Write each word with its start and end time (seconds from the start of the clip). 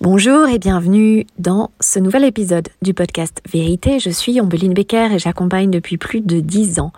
Bonjour 0.00 0.46
et 0.46 0.60
bienvenue 0.60 1.26
dans 1.40 1.72
ce 1.80 1.98
nouvel 1.98 2.22
épisode 2.22 2.68
du 2.82 2.94
podcast 2.94 3.42
Vérité. 3.50 3.98
Je 3.98 4.10
suis 4.10 4.40
Ombeline 4.40 4.72
Becker 4.72 5.08
et 5.12 5.18
j'accompagne 5.18 5.72
depuis 5.72 5.98
plus 5.98 6.20
de 6.20 6.38
dix 6.38 6.78
ans 6.78 6.92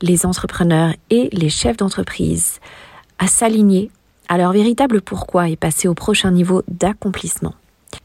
les 0.00 0.24
entrepreneurs 0.24 0.94
et 1.10 1.28
les 1.32 1.50
chefs 1.50 1.76
d'entreprise 1.76 2.60
à 3.18 3.26
s'aligner 3.26 3.90
à 4.30 4.38
leur 4.38 4.52
véritable 4.52 5.02
pourquoi 5.02 5.50
et 5.50 5.56
passer 5.56 5.86
au 5.86 5.92
prochain 5.92 6.30
niveau 6.30 6.62
d'accomplissement. 6.68 7.52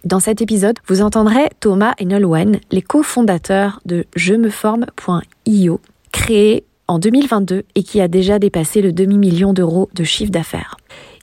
Dans 0.04 0.20
cet 0.20 0.42
épisode, 0.42 0.80
vous 0.86 1.02
entendrez 1.02 1.48
Thomas 1.62 1.94
et 1.98 2.04
Nolwenn, 2.04 2.60
les 2.72 2.82
cofondateurs 2.82 3.80
de 3.86 4.04
je 4.18 4.34
me 4.34 4.50
forme.io, 4.50 5.80
créé 6.12 6.66
en 6.90 7.00
2022 7.00 7.64
et 7.76 7.84
qui 7.84 8.02
a 8.02 8.10
déjà 8.10 8.38
dépassé 8.38 8.82
le 8.82 8.92
demi-million 8.92 9.54
d'euros 9.54 9.90
de 9.96 10.04
chiffre 10.04 10.32
d'affaires. 10.32 10.76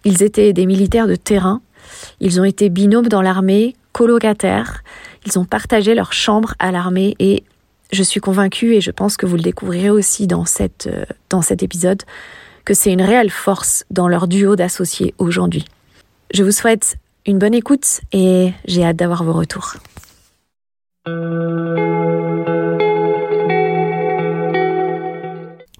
Ils 0.06 0.23
étaient 0.23 0.55
des 0.55 0.65
militaires 0.65 1.06
de 1.06 1.16
terrain 1.16 1.60
ils 2.21 2.41
ont 2.41 2.45
été 2.45 2.69
binômes 2.69 3.09
dans 3.09 3.23
l'armée, 3.23 3.77
colocataires. 3.93 4.83
Ils 5.27 5.39
ont 5.39 5.45
partagé 5.45 5.95
leur 5.95 6.13
chambre 6.13 6.55
à 6.59 6.73
l'armée 6.73 7.15
et 7.19 7.45
je 7.91 8.03
suis 8.03 8.21
convaincue, 8.21 8.75
et 8.75 8.81
je 8.81 8.91
pense 8.91 9.17
que 9.17 9.27
vous 9.27 9.37
le 9.37 9.43
découvrirez 9.43 9.91
aussi 9.91 10.27
dans, 10.27 10.45
cette, 10.45 10.89
euh, 10.93 11.05
dans 11.31 11.43
cet 11.43 11.63
épisode, 11.63 12.03
que 12.65 12.75
c'est 12.75 12.93
une 12.93 13.03
réelle 13.03 13.31
force 13.31 13.85
dans 13.91 14.09
leur 14.09 14.29
duo 14.29 14.57
d'associés 14.57 15.15
aujourd'hui. 15.19 15.65
Je 16.35 16.45
vous 16.45 16.53
souhaite 16.53 16.99
une 17.25 17.39
bonne 17.39 17.55
écoute 17.55 18.01
et 18.13 18.53
j'ai 18.66 18.85
hâte 18.85 18.97
d'avoir 18.97 19.25
vos 19.25 19.33
retours. 19.33 19.77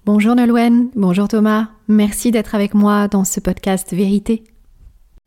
Bonjour 0.05 0.33
Nolwenn, 0.33 0.89
bonjour 0.95 1.27
Thomas, 1.27 1.67
merci 1.87 2.31
d'être 2.31 2.55
avec 2.55 2.73
moi 2.73 3.07
dans 3.07 3.23
ce 3.23 3.39
podcast 3.39 3.93
Vérité. 3.93 4.43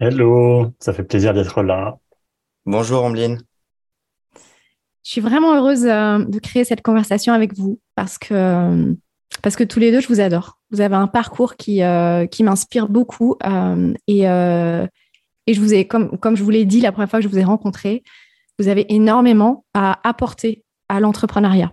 Hello, 0.05 0.67
ça 0.81 0.93
fait 0.93 1.05
plaisir 1.05 1.33
d'être 1.33 1.63
là. 1.63 1.97
Bonjour 2.67 3.05
Ambline. 3.05 3.41
Je 5.05 5.11
suis 5.13 5.21
vraiment 5.21 5.55
heureuse 5.55 5.87
euh, 5.87 6.19
de 6.25 6.41
créer 6.41 6.65
cette 6.65 6.83
conversation 6.83 7.33
avec 7.33 7.57
vous 7.57 7.79
parce 7.95 8.19
que, 8.19 8.97
parce 9.43 9.55
que 9.55 9.63
tous 9.63 9.79
les 9.79 9.93
deux, 9.93 10.01
je 10.01 10.09
vous 10.09 10.19
adore. 10.19 10.59
Vous 10.73 10.81
avez 10.81 10.97
un 10.97 11.07
parcours 11.07 11.55
qui, 11.55 11.85
euh, 11.85 12.27
qui 12.27 12.43
m'inspire 12.43 12.89
beaucoup 12.89 13.37
euh, 13.47 13.95
et, 14.09 14.23
et 14.23 15.55
je 15.55 15.61
vous 15.61 15.73
ai, 15.73 15.87
comme, 15.87 16.19
comme 16.19 16.37
je 16.37 16.43
vous 16.43 16.51
l'ai 16.51 16.65
dit 16.65 16.81
la 16.81 16.91
première 16.91 17.09
fois 17.09 17.21
que 17.21 17.25
je 17.25 17.29
vous 17.29 17.39
ai 17.39 17.45
rencontré, 17.45 18.03
vous 18.59 18.67
avez 18.67 18.93
énormément 18.93 19.65
à 19.73 20.01
apporter 20.03 20.65
à 20.89 20.99
l'entrepreneuriat. 20.99 21.73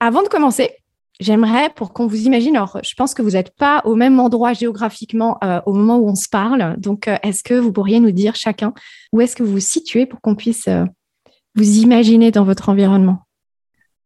Avant 0.00 0.22
de 0.22 0.28
commencer, 0.28 0.70
J'aimerais 1.20 1.70
pour 1.76 1.92
qu'on 1.92 2.08
vous 2.08 2.26
imagine, 2.26 2.56
alors 2.56 2.80
je 2.82 2.92
pense 2.96 3.14
que 3.14 3.22
vous 3.22 3.30
n'êtes 3.30 3.54
pas 3.54 3.82
au 3.84 3.94
même 3.94 4.18
endroit 4.18 4.52
géographiquement 4.52 5.38
euh, 5.44 5.60
au 5.64 5.72
moment 5.72 5.96
où 5.98 6.08
on 6.08 6.16
se 6.16 6.28
parle, 6.28 6.74
donc 6.78 7.06
euh, 7.06 7.16
est-ce 7.22 7.44
que 7.44 7.54
vous 7.54 7.72
pourriez 7.72 8.00
nous 8.00 8.10
dire 8.10 8.34
chacun 8.34 8.74
où 9.12 9.20
est-ce 9.20 9.36
que 9.36 9.44
vous 9.44 9.52
vous 9.52 9.60
situez 9.60 10.06
pour 10.06 10.20
qu'on 10.20 10.34
puisse 10.34 10.66
euh, 10.66 10.84
vous 11.54 11.78
imaginer 11.78 12.32
dans 12.32 12.42
votre 12.42 12.68
environnement? 12.68 13.20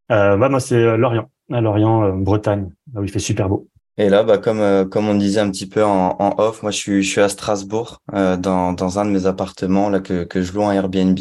Bah, 0.07 0.37
Moi 0.37 0.59
c'est 0.59 0.97
Lorient, 0.97 1.29
à 1.51 1.61
Lorient, 1.61 2.15
Bretagne, 2.15 2.69
là 2.93 3.01
où 3.01 3.03
il 3.03 3.09
fait 3.09 3.17
super 3.17 3.49
beau. 3.49 3.67
Et 3.97 4.07
là, 4.07 4.23
bah, 4.23 4.37
comme, 4.37 4.87
comme 4.89 5.09
on 5.09 5.15
disait 5.15 5.41
un 5.41 5.49
petit 5.49 5.67
peu 5.67 5.83
en, 5.83 6.15
en 6.19 6.35
off, 6.37 6.61
moi 6.61 6.71
je 6.71 6.77
suis, 6.77 7.03
je 7.03 7.09
suis 7.09 7.21
à 7.21 7.27
Strasbourg, 7.27 7.97
dans, 8.13 8.73
dans 8.73 8.99
un 8.99 9.05
de 9.05 9.09
mes 9.09 9.25
appartements 9.25 9.89
là, 9.89 9.99
que, 9.99 10.23
que 10.23 10.41
je 10.43 10.53
loue 10.53 10.61
en 10.61 10.71
Airbnb. 10.71 11.19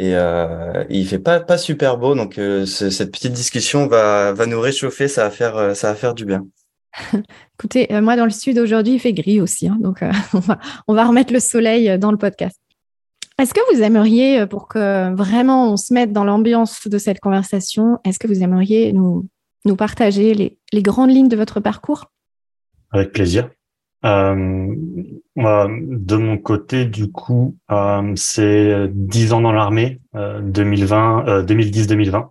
Et 0.00 0.14
euh, 0.14 0.82
il 0.88 1.06
fait 1.06 1.18
pas 1.18 1.40
pas 1.40 1.58
super 1.58 1.98
beau, 1.98 2.14
donc 2.14 2.38
euh, 2.38 2.64
cette 2.64 3.12
petite 3.12 3.34
discussion 3.34 3.86
va 3.86 4.32
va 4.32 4.46
nous 4.46 4.58
réchauffer, 4.58 5.08
ça 5.08 5.24
va 5.24 5.30
faire 5.30 5.58
euh, 5.58 5.74
ça 5.74 5.88
va 5.88 5.94
faire 5.94 6.14
du 6.14 6.24
bien. 6.24 6.46
Écoutez, 7.58 7.92
euh, 7.92 8.00
moi 8.00 8.16
dans 8.16 8.24
le 8.24 8.30
sud 8.30 8.58
aujourd'hui 8.58 8.94
il 8.94 8.98
fait 8.98 9.12
gris 9.12 9.42
aussi, 9.42 9.68
hein, 9.68 9.76
donc 9.78 10.02
on 10.32 10.38
va 10.38 10.58
on 10.88 10.94
va 10.94 11.04
remettre 11.04 11.34
le 11.34 11.38
soleil 11.38 11.98
dans 11.98 12.12
le 12.12 12.16
podcast. 12.16 12.58
Est-ce 13.38 13.52
que 13.52 13.60
vous 13.74 13.82
aimeriez, 13.82 14.46
pour 14.46 14.68
que 14.68 15.14
vraiment 15.14 15.70
on 15.70 15.76
se 15.76 15.92
mette 15.92 16.14
dans 16.14 16.24
l'ambiance 16.24 16.88
de 16.88 16.96
cette 16.96 17.20
conversation, 17.20 17.98
est-ce 18.06 18.18
que 18.18 18.26
vous 18.26 18.42
aimeriez 18.42 18.94
nous 18.94 19.28
nous 19.66 19.76
partager 19.76 20.32
les, 20.32 20.58
les 20.72 20.82
grandes 20.82 21.10
lignes 21.10 21.28
de 21.28 21.36
votre 21.36 21.60
parcours? 21.60 22.10
Avec 22.90 23.12
plaisir. 23.12 23.50
Euh, 24.04 24.74
de 25.36 26.16
mon 26.16 26.38
côté, 26.38 26.86
du 26.86 27.10
coup, 27.10 27.56
euh, 27.70 28.12
c'est 28.16 28.88
10 28.88 29.32
ans 29.32 29.40
dans 29.40 29.52
l'armée, 29.52 30.00
2020, 30.14 31.42
2010-2020, 31.44 32.28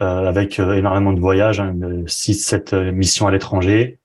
avec 0.00 0.60
euh, 0.60 0.74
énormément 0.74 1.12
de 1.12 1.20
voyages, 1.20 1.60
hein, 1.60 1.74
6-7 2.06 2.92
missions 2.92 3.26
à 3.26 3.30
l'étranger, 3.30 3.98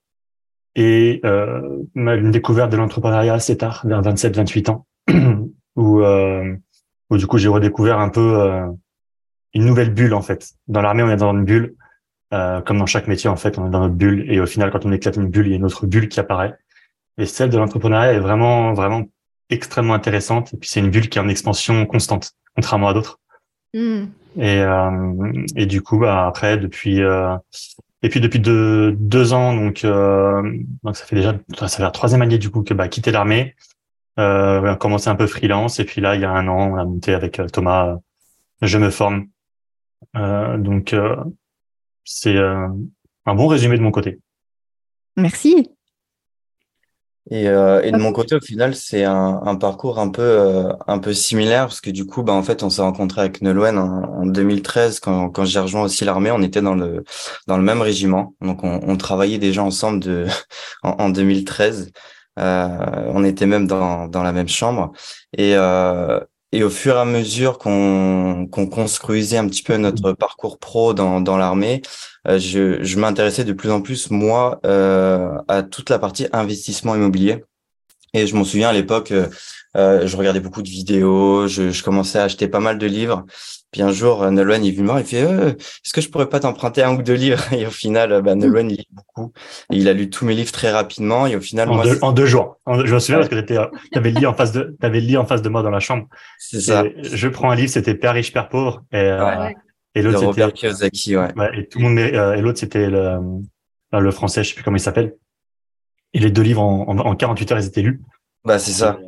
et 0.74 1.20
une 1.24 2.30
découverte 2.30 2.72
de 2.72 2.76
l'entrepreneuriat 2.76 3.34
assez 3.34 3.56
tard, 3.56 3.82
vers 3.86 4.02
27-28 4.02 4.70
ans, 4.70 4.86
où, 5.76 6.02
où 6.02 7.16
du 7.16 7.26
coup 7.28 7.38
j'ai 7.38 7.48
redécouvert 7.48 8.00
un 8.00 8.08
peu 8.08 8.60
une 9.54 9.66
nouvelle 9.66 9.94
bulle 9.94 10.14
en 10.14 10.22
fait. 10.22 10.50
Dans 10.66 10.82
l'armée, 10.82 11.04
on 11.04 11.10
est 11.10 11.16
dans 11.16 11.32
une 11.32 11.44
bulle 11.44 11.76
euh, 12.34 12.60
comme 12.60 12.78
dans 12.78 12.86
chaque 12.86 13.06
métier, 13.06 13.30
en 13.30 13.36
fait, 13.36 13.58
on 13.58 13.66
est 13.66 13.70
dans 13.70 13.80
notre 13.80 13.94
bulle. 13.94 14.30
Et 14.30 14.40
au 14.40 14.46
final, 14.46 14.70
quand 14.70 14.84
on 14.84 14.92
éclate 14.92 15.16
une 15.16 15.28
bulle, 15.28 15.46
il 15.46 15.50
y 15.50 15.52
a 15.54 15.56
une 15.56 15.64
autre 15.64 15.86
bulle 15.86 16.08
qui 16.08 16.20
apparaît. 16.20 16.54
Et 17.16 17.26
celle 17.26 17.50
de 17.50 17.56
l'entrepreneuriat 17.56 18.12
est 18.14 18.18
vraiment, 18.18 18.74
vraiment 18.74 19.04
extrêmement 19.50 19.94
intéressante. 19.94 20.52
Et 20.52 20.56
puis, 20.56 20.68
c'est 20.68 20.80
une 20.80 20.90
bulle 20.90 21.08
qui 21.08 21.18
est 21.18 21.22
en 21.22 21.28
expansion 21.28 21.86
constante, 21.86 22.32
contrairement 22.56 22.88
à 22.88 22.94
d'autres. 22.94 23.20
Hmm. 23.72 24.06
Et, 24.36 24.60
euh, 24.60 25.44
et 25.54 25.66
du 25.66 25.80
coup, 25.80 25.98
bah, 25.98 26.26
après, 26.26 26.58
depuis, 26.58 27.02
euh, 27.02 27.36
et 28.02 28.08
puis 28.08 28.20
depuis 28.20 28.40
deux, 28.40 28.92
deux 28.92 29.32
ans, 29.32 29.54
donc, 29.54 29.84
donc 29.84 30.96
ça 30.96 31.04
fait 31.04 31.16
déjà, 31.16 31.34
ça 31.56 31.68
fait 31.68 31.82
la 31.82 31.90
troisième 31.90 32.22
année 32.22 32.38
du 32.38 32.50
coup 32.50 32.62
que 32.62 32.74
bah, 32.74 32.88
quitter 32.88 33.12
l'armée, 33.12 33.54
euh, 34.18 34.60
on 34.60 34.66
a 34.66 34.76
commencé 34.76 35.08
un 35.08 35.14
peu 35.14 35.26
freelance. 35.26 35.78
Et 35.78 35.84
puis 35.84 36.00
là, 36.00 36.16
il 36.16 36.20
y 36.20 36.24
a 36.24 36.30
un 36.30 36.48
an, 36.48 36.72
on 36.72 36.76
a 36.76 36.84
monté 36.84 37.14
avec 37.14 37.40
Thomas, 37.52 37.96
je 38.60 38.78
me 38.78 38.90
forme. 38.90 39.28
donc, 40.14 40.94
c'est 42.04 42.36
euh, 42.36 42.68
un 43.26 43.34
bon 43.34 43.46
résumé 43.46 43.76
de 43.76 43.82
mon 43.82 43.90
côté. 43.90 44.20
Merci. 45.16 45.70
Et, 47.30 47.48
euh, 47.48 47.80
et 47.82 47.90
de 47.90 47.96
mon 47.96 48.12
côté, 48.12 48.34
au 48.34 48.40
final, 48.40 48.74
c'est 48.74 49.04
un, 49.04 49.40
un, 49.44 49.56
parcours 49.56 49.98
un 49.98 50.10
peu 50.10 50.20
euh, 50.20 50.72
un 50.86 50.98
peu 50.98 51.14
similaire 51.14 51.66
parce 51.66 51.80
que 51.80 51.88
du 51.90 52.04
coup, 52.04 52.22
bah 52.22 52.34
en 52.34 52.42
fait, 52.42 52.62
on 52.62 52.68
s'est 52.68 52.82
rencontré 52.82 53.22
avec 53.22 53.40
Nolwenn 53.40 53.78
en, 53.78 54.02
en 54.02 54.26
2013 54.26 55.00
quand, 55.00 55.30
quand 55.30 55.46
j'ai 55.46 55.58
rejoint 55.58 55.82
aussi 55.84 56.04
l'armée. 56.04 56.30
On 56.30 56.42
était 56.42 56.60
dans 56.60 56.74
le 56.74 57.02
dans 57.46 57.56
le 57.56 57.62
même 57.62 57.80
régiment, 57.80 58.34
donc 58.42 58.62
on, 58.62 58.80
on 58.82 58.96
travaillait 58.98 59.38
déjà 59.38 59.62
ensemble 59.62 60.00
de 60.00 60.26
en, 60.82 60.90
en 60.98 61.08
2013. 61.08 61.92
Euh, 62.38 62.68
on 63.08 63.24
était 63.24 63.46
même 63.46 63.66
dans 63.66 64.06
dans 64.08 64.22
la 64.22 64.32
même 64.32 64.48
chambre 64.48 64.92
et 65.38 65.54
euh, 65.54 66.20
et 66.54 66.62
au 66.62 66.70
fur 66.70 66.94
et 66.96 67.00
à 67.00 67.04
mesure 67.04 67.58
qu'on 67.58 68.48
construisait 68.70 69.38
un 69.38 69.48
petit 69.48 69.62
peu 69.64 69.76
notre 69.76 70.12
parcours 70.12 70.58
pro 70.58 70.94
dans, 70.94 71.20
dans 71.20 71.36
l'armée, 71.36 71.82
euh, 72.28 72.38
je, 72.38 72.82
je 72.82 72.98
m'intéressais 72.98 73.44
de 73.44 73.52
plus 73.52 73.70
en 73.70 73.80
plus, 73.82 74.10
moi, 74.10 74.60
euh, 74.64 75.36
à 75.48 75.64
toute 75.64 75.90
la 75.90 75.98
partie 75.98 76.28
investissement 76.32 76.94
immobilier. 76.94 77.44
Et 78.14 78.28
je 78.28 78.36
m'en 78.36 78.44
souviens 78.44 78.68
à 78.68 78.72
l'époque, 78.72 79.10
euh, 79.10 79.26
euh, 79.76 80.06
je 80.06 80.16
regardais 80.16 80.38
beaucoup 80.38 80.62
de 80.62 80.68
vidéos, 80.68 81.48
je, 81.48 81.70
je, 81.70 81.82
commençais 81.82 82.20
à 82.20 82.24
acheter 82.24 82.46
pas 82.46 82.60
mal 82.60 82.78
de 82.78 82.86
livres. 82.86 83.24
Puis 83.74 83.82
un 83.82 83.90
jour, 83.90 84.22
euh, 84.22 84.30
Nolwenn 84.30 84.64
est 84.64 84.70
venu 84.70 84.82
me 84.82 84.86
voir, 84.86 85.00
il 85.00 85.04
fait 85.04 85.24
euh, 85.24 85.48
Est-ce 85.48 85.92
que 85.92 86.00
je 86.00 86.08
pourrais 86.08 86.28
pas 86.28 86.38
t'emprunter 86.38 86.84
un 86.84 86.94
ou 86.94 87.02
deux 87.02 87.14
livres? 87.14 87.42
Et 87.52 87.66
au 87.66 87.70
final, 87.70 88.22
bah, 88.22 88.36
Nolwenn 88.36 88.70
il 88.70 88.76
lit 88.76 88.88
beaucoup. 88.92 89.32
Et 89.72 89.78
il 89.78 89.88
a 89.88 89.92
lu 89.92 90.08
tous 90.08 90.24
mes 90.24 90.34
livres 90.34 90.52
très 90.52 90.70
rapidement. 90.70 91.26
Et 91.26 91.34
au 91.34 91.40
final, 91.40 91.68
en, 91.68 91.82
deux, 91.82 91.98
en 92.00 92.12
deux, 92.12 92.24
jours. 92.24 92.60
je 92.68 92.94
me 92.94 92.98
souviens 93.00 93.16
parce 93.16 93.30
que 93.30 93.40
tu 93.40 93.58
avais 93.98 94.10
le 94.12 94.20
lit 94.20 94.26
en 94.26 94.34
face 94.34 94.52
de, 94.52 94.76
avais 94.80 95.00
le 95.00 95.06
lit 95.08 95.16
en 95.16 95.26
face 95.26 95.42
de 95.42 95.48
moi 95.48 95.62
dans 95.64 95.70
la 95.70 95.80
chambre. 95.80 96.06
C'est 96.38 96.60
ça. 96.60 96.84
je 97.02 97.26
prends 97.26 97.50
un 97.50 97.56
livre, 97.56 97.68
c'était 97.68 97.96
Père 97.96 98.14
riche, 98.14 98.32
Père 98.32 98.48
pauvre. 98.48 98.84
Et, 98.92 98.96
ouais. 98.98 99.56
et 99.96 100.02
l'autre 100.02 100.18
c'était 100.18 100.26
Robert 100.26 100.52
Kiyosaki, 100.52 101.16
ouais. 101.16 101.32
ouais. 101.34 101.58
Et 101.58 101.66
tout 101.66 101.80
le 101.80 101.84
monde, 101.84 101.98
et 101.98 102.40
l'autre 102.40 102.60
c'était 102.60 102.88
le, 102.88 103.18
le 103.92 104.10
français, 104.12 104.44
je 104.44 104.50
sais 104.50 104.54
plus 104.54 104.62
comment 104.62 104.76
il 104.76 104.80
s'appelle. 104.80 105.16
Et 106.12 106.20
les 106.20 106.30
deux 106.30 106.42
livres 106.42 106.62
en, 106.62 106.86
en, 106.86 106.96
en 106.96 107.16
48 107.16 107.50
heures, 107.50 107.58
ils 107.58 107.66
étaient 107.66 107.82
lus. 107.82 108.00
Bah 108.44 108.58
c'est 108.58 108.72
ça, 108.72 108.98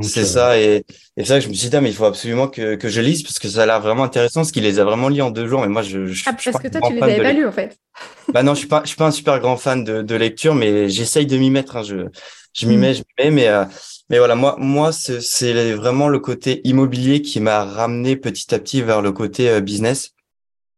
c'est 0.00 0.24
ça 0.24 0.58
et, 0.58 0.76
et 0.78 0.84
c'est 1.18 1.24
ça 1.26 1.34
que 1.34 1.44
je 1.44 1.48
me 1.50 1.52
suis 1.52 1.68
dit 1.68 1.76
ah, 1.76 1.82
mais 1.82 1.90
il 1.90 1.94
faut 1.94 2.06
absolument 2.06 2.48
que, 2.48 2.74
que 2.74 2.88
je 2.88 3.02
lise 3.02 3.22
parce 3.22 3.38
que 3.38 3.46
ça 3.46 3.64
a 3.64 3.66
l'air 3.66 3.82
vraiment 3.82 4.04
intéressant 4.04 4.40
parce 4.40 4.50
qu'il 4.50 4.62
les 4.62 4.78
a 4.78 4.84
vraiment 4.84 5.10
lus 5.10 5.20
en 5.20 5.30
deux 5.30 5.46
jours 5.46 5.60
mais 5.60 5.68
moi 5.68 5.82
je, 5.82 6.06
je 6.06 6.24
ah 6.24 6.32
parce 6.32 6.58
que 6.58 6.68
toi 6.68 6.80
tu 6.88 6.94
les 6.94 7.02
avais 7.02 7.20
pas 7.20 7.32
lus 7.34 7.46
en 7.46 7.52
fait. 7.52 7.76
Bah 8.32 8.42
non 8.42 8.54
je 8.54 8.60
suis 8.60 8.68
pas 8.68 8.80
je 8.84 8.88
suis 8.88 8.96
pas 8.96 9.06
un 9.06 9.10
super 9.10 9.40
grand 9.40 9.58
fan 9.58 9.84
de, 9.84 10.00
de 10.00 10.14
lecture 10.14 10.54
mais 10.54 10.88
j'essaye 10.88 11.26
de 11.26 11.36
m'y 11.36 11.50
mettre 11.50 11.76
hein. 11.76 11.82
je 11.82 12.06
je 12.54 12.66
m'y 12.66 12.78
mm. 12.78 12.80
mets 12.80 12.94
je 12.94 13.00
m'y 13.00 13.24
mets 13.24 13.30
mais 13.30 13.48
euh, 13.48 13.64
mais 14.08 14.18
voilà 14.18 14.34
moi 14.34 14.56
moi 14.58 14.90
c'est 14.92 15.72
vraiment 15.74 16.08
le 16.08 16.18
côté 16.18 16.62
immobilier 16.64 17.20
qui 17.20 17.40
m'a 17.40 17.64
ramené 17.64 18.16
petit 18.16 18.54
à 18.54 18.58
petit 18.58 18.80
vers 18.80 19.02
le 19.02 19.12
côté 19.12 19.50
euh, 19.50 19.60
business 19.60 20.12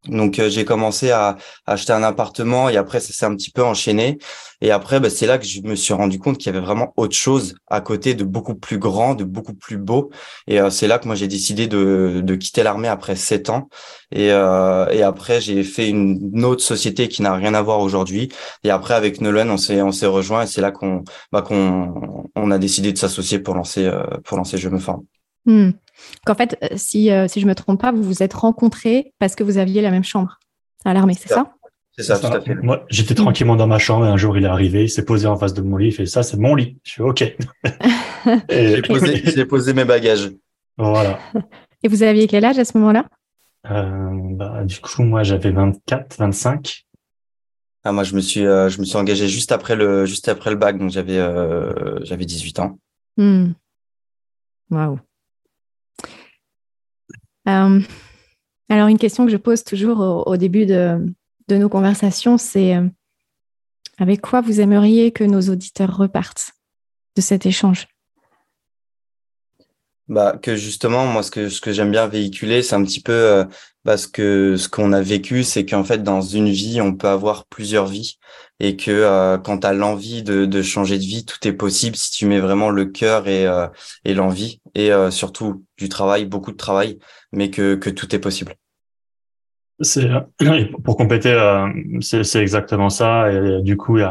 donc 0.08 0.38
euh, 0.38 0.48
j'ai 0.48 0.64
commencé 0.64 1.10
à, 1.10 1.36
acheter 1.66 1.92
un 1.92 2.02
appartement 2.02 2.68
et 2.70 2.76
après 2.78 3.00
ça 3.00 3.12
s'est 3.12 3.26
un 3.26 3.36
petit 3.36 3.50
peu 3.50 3.62
enchaîné. 3.62 4.18
Et 4.62 4.70
après 4.70 4.98
bah, 4.98 5.10
c'est 5.10 5.26
là 5.26 5.38
que 5.38 5.44
je 5.44 5.60
me 5.60 5.74
suis 5.74 5.92
rendu 5.92 6.18
compte 6.18 6.38
qu'il 6.38 6.46
y 6.46 6.56
avait 6.56 6.64
vraiment 6.64 6.94
autre 6.96 7.14
chose 7.14 7.54
à 7.68 7.82
côté 7.82 8.14
de 8.14 8.24
beaucoup 8.24 8.54
plus 8.54 8.78
grand, 8.78 9.14
de 9.14 9.24
beaucoup 9.24 9.54
plus 9.54 9.76
beau. 9.76 10.10
Et 10.46 10.58
euh, 10.60 10.70
c'est 10.70 10.86
là 10.86 10.98
que 10.98 11.06
moi 11.06 11.16
j'ai 11.16 11.28
décidé 11.28 11.66
de, 11.66 12.22
de 12.24 12.34
quitter 12.34 12.62
l'armée 12.62 12.88
après 12.88 13.14
sept 13.14 13.50
ans. 13.50 13.68
Et, 14.10 14.32
euh, 14.32 14.88
et 14.90 15.02
après 15.02 15.40
j'ai 15.40 15.62
fait 15.64 15.88
une 15.88 16.44
autre 16.44 16.62
société 16.62 17.08
qui 17.08 17.20
n'a 17.20 17.34
rien 17.34 17.52
à 17.52 17.60
voir 17.60 17.80
aujourd'hui. 17.80 18.30
Et 18.64 18.70
après 18.70 18.94
avec 18.94 19.20
Nolan 19.20 19.50
on 19.50 19.58
s'est 19.58 19.82
on 19.82 19.92
s'est 19.92 20.06
rejoint 20.06 20.44
et 20.44 20.46
c'est 20.46 20.62
là 20.62 20.70
qu'on 20.72 21.04
bah, 21.30 21.42
qu'on 21.42 22.24
on 22.34 22.50
a 22.50 22.58
décidé 22.58 22.92
de 22.92 22.98
s'associer 22.98 23.38
pour 23.38 23.54
lancer 23.54 23.90
pour 24.24 24.38
lancer 24.38 24.56
Je 24.56 24.68
me 24.70 24.78
forme. 24.78 25.04
Hmm. 25.46 25.70
Qu'en 26.26 26.34
fait, 26.34 26.58
si, 26.76 27.10
si 27.28 27.40
je 27.40 27.46
me 27.46 27.54
trompe 27.54 27.80
pas, 27.80 27.92
vous 27.92 28.02
vous 28.02 28.22
êtes 28.22 28.34
rencontrés 28.34 29.12
parce 29.18 29.34
que 29.34 29.44
vous 29.44 29.58
aviez 29.58 29.82
la 29.82 29.90
même 29.90 30.04
chambre 30.04 30.38
à 30.84 30.94
l'armée, 30.94 31.14
c'est 31.14 31.28
ça? 31.28 31.54
C'est 31.96 32.04
ça, 32.04 32.18
tout 32.18 32.26
à 32.26 32.40
fait. 32.40 32.54
Moi, 32.54 32.84
j'étais 32.88 33.14
tranquillement 33.14 33.56
dans 33.56 33.66
ma 33.66 33.78
chambre 33.78 34.06
et 34.06 34.08
un 34.08 34.16
jour, 34.16 34.36
il 34.38 34.44
est 34.44 34.48
arrivé, 34.48 34.84
il 34.84 34.88
s'est 34.88 35.04
posé 35.04 35.26
en 35.26 35.36
face 35.36 35.54
de 35.54 35.60
mon 35.60 35.76
lit, 35.76 35.88
il 35.88 35.92
fait 35.92 36.06
ça, 36.06 36.22
c'est 36.22 36.38
mon 36.38 36.54
lit. 36.54 36.78
Je 36.82 36.92
suis 36.92 37.02
OK. 37.02 37.36
j'ai 38.48 38.82
posé, 38.82 39.44
posé, 39.48 39.74
mes 39.74 39.84
bagages. 39.84 40.30
Voilà. 40.78 41.18
Et 41.82 41.88
vous 41.88 42.02
aviez 42.02 42.26
quel 42.26 42.44
âge 42.44 42.58
à 42.58 42.64
ce 42.64 42.78
moment-là? 42.78 43.06
Euh, 43.70 44.10
bah, 44.12 44.64
Du 44.64 44.80
coup, 44.80 45.02
moi, 45.02 45.24
j'avais 45.24 45.50
24, 45.50 46.16
25. 46.16 46.86
Ah, 47.82 47.92
moi, 47.92 48.04
je 48.04 48.14
me 48.14 48.20
suis, 48.20 48.46
euh, 48.46 48.68
je 48.68 48.78
me 48.78 48.84
suis 48.84 48.96
engagé 48.96 49.28
juste 49.28 49.52
après 49.52 49.74
le, 49.74 50.06
juste 50.06 50.28
après 50.28 50.50
le 50.50 50.56
bac, 50.56 50.78
donc 50.78 50.90
j'avais, 50.90 51.18
euh, 51.18 51.98
j'avais 52.04 52.24
18 52.24 52.60
ans. 52.60 52.78
Hmm. 53.16 53.52
Waouh. 54.70 55.00
Alors, 57.46 58.88
une 58.88 58.98
question 58.98 59.24
que 59.24 59.32
je 59.32 59.36
pose 59.36 59.64
toujours 59.64 60.26
au 60.26 60.36
début 60.36 60.66
de, 60.66 61.04
de 61.48 61.56
nos 61.56 61.68
conversations, 61.68 62.38
c'est 62.38 62.76
euh, 62.76 62.88
avec 63.98 64.20
quoi 64.20 64.40
vous 64.40 64.60
aimeriez 64.60 65.12
que 65.12 65.24
nos 65.24 65.40
auditeurs 65.50 65.96
repartent 65.96 66.52
de 67.16 67.20
cet 67.20 67.44
échange? 67.44 67.88
Bah, 70.10 70.36
que 70.42 70.56
justement, 70.56 71.06
moi, 71.06 71.22
ce 71.22 71.30
que, 71.30 71.48
ce 71.48 71.60
que 71.62 71.72
j'aime 71.72 71.90
bien 71.90 72.06
véhiculer, 72.06 72.62
c'est 72.62 72.74
un 72.74 72.84
petit 72.84 73.00
peu 73.00 73.12
euh, 73.12 73.44
que 74.12 74.56
ce 74.56 74.68
qu'on 74.68 74.92
a 74.92 75.00
vécu, 75.00 75.42
c'est 75.42 75.64
qu'en 75.64 75.84
fait, 75.84 76.02
dans 76.02 76.20
une 76.20 76.50
vie, 76.50 76.80
on 76.82 76.94
peut 76.94 77.08
avoir 77.08 77.46
plusieurs 77.46 77.86
vies 77.86 78.18
et 78.60 78.76
que 78.76 78.90
euh, 78.90 79.38
quand 79.38 79.60
tu 79.60 79.66
as 79.66 79.72
l'envie 79.72 80.22
de, 80.22 80.44
de, 80.44 80.62
changer 80.62 80.98
de 80.98 81.04
vie, 81.04 81.24
tout 81.24 81.48
est 81.48 81.54
possible 81.54 81.96
si 81.96 82.10
tu 82.10 82.26
mets 82.26 82.40
vraiment 82.40 82.68
le 82.68 82.84
cœur 82.84 83.26
et, 83.26 83.46
et 84.04 84.12
l'envie 84.12 84.60
et 84.74 84.90
surtout 85.10 85.64
du 85.78 85.88
travail, 85.88 86.26
beaucoup 86.26 86.52
de 86.52 86.58
travail, 86.58 86.98
mais 87.32 87.50
que, 87.50 87.74
que 87.74 87.88
tout 87.88 88.14
est 88.14 88.18
possible. 88.18 88.54
C'est 89.82 90.10
pour 90.84 90.96
compléter, 90.96 91.32
euh, 91.32 91.66
c'est 92.02 92.40
exactement 92.42 92.90
ça. 92.90 93.32
Et 93.32 93.62
du 93.62 93.78
coup, 93.78 93.96
il 93.96 94.02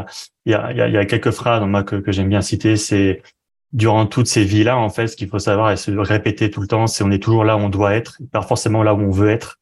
y 0.46 0.54
a, 0.54 0.72
y, 0.72 0.80
a, 0.80 0.88
y 0.88 0.96
a 0.96 1.04
quelques 1.04 1.30
phrases 1.30 1.62
moi, 1.64 1.84
que, 1.84 1.96
que 1.96 2.10
j'aime 2.10 2.28
bien 2.28 2.40
citer. 2.40 2.76
C'est 2.76 3.22
durant 3.72 4.06
toutes 4.06 4.26
ces 4.26 4.44
vies-là, 4.44 4.76
en 4.76 4.90
fait, 4.90 5.08
ce 5.08 5.16
qu'il 5.16 5.28
faut 5.28 5.38
savoir 5.38 5.70
et 5.70 5.76
se 5.76 5.90
répéter 5.90 6.50
tout 6.50 6.60
le 6.60 6.66
temps, 6.66 6.86
c'est 6.86 7.04
on 7.04 7.10
est 7.10 7.22
toujours 7.22 7.44
là 7.44 7.56
où 7.56 7.60
on 7.60 7.68
doit 7.68 7.94
être, 7.94 8.18
pas 8.32 8.42
forcément 8.42 8.82
là 8.82 8.94
où 8.94 9.00
on 9.00 9.10
veut 9.10 9.30
être. 9.30 9.58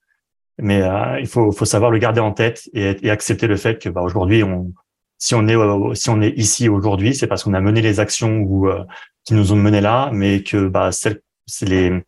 Mais 0.61 0.83
euh, 0.83 1.21
il 1.21 1.27
faut, 1.27 1.53
faut 1.53 1.65
savoir 1.65 1.91
le 1.91 1.99
garder 1.99 2.21
en 2.21 2.33
tête 2.33 2.69
et, 2.73 2.97
et 3.03 3.11
accepter 3.11 3.47
le 3.47 3.57
fait 3.57 3.81
que 3.81 3.89
bah, 3.89 4.03
aujourd'hui, 4.03 4.43
on, 4.43 4.73
si 5.19 5.35
on 5.35 5.47
est 5.47 5.95
si 5.95 6.11
on 6.11 6.21
est 6.21 6.37
ici 6.37 6.69
aujourd'hui, 6.69 7.15
c'est 7.15 7.27
parce 7.27 7.45
qu'on 7.45 7.55
a 7.55 7.61
mené 7.61 7.83
les 7.83 8.01
actions 8.01 8.39
ou 8.39 8.69
euh, 8.69 8.85
qui 9.25 9.35
nous 9.35 9.53
ont 9.53 9.57
mené 9.57 9.81
là, 9.81 10.11
mais 10.13 10.43
que 10.43 10.69
bah, 10.69 10.91
c'est 10.93 11.21
les 11.63 12.03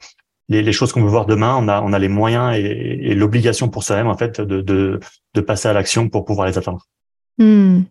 les, 0.51 0.73
choses 0.73 0.93
qu'on 0.93 1.03
veut 1.03 1.09
voir 1.09 1.27
demain, 1.27 1.57
on 1.57 1.69
a, 1.69 1.81
on 1.81 1.93
a 1.93 1.99
les 1.99 2.09
moyens 2.09 2.57
et, 2.57 3.15
l'obligation 3.15 3.69
pour 3.69 3.85
soi-même 3.85 4.09
en 4.09 4.17
fait 4.17 4.41
de, 4.41 4.61
de, 4.61 5.41
passer 5.41 5.69
à 5.69 5.73
l'action 5.73 6.09
pour 6.09 6.25
pouvoir 6.25 6.49
les 6.49 6.59
atteindre. 6.59 6.87
Hmm. 7.39 7.83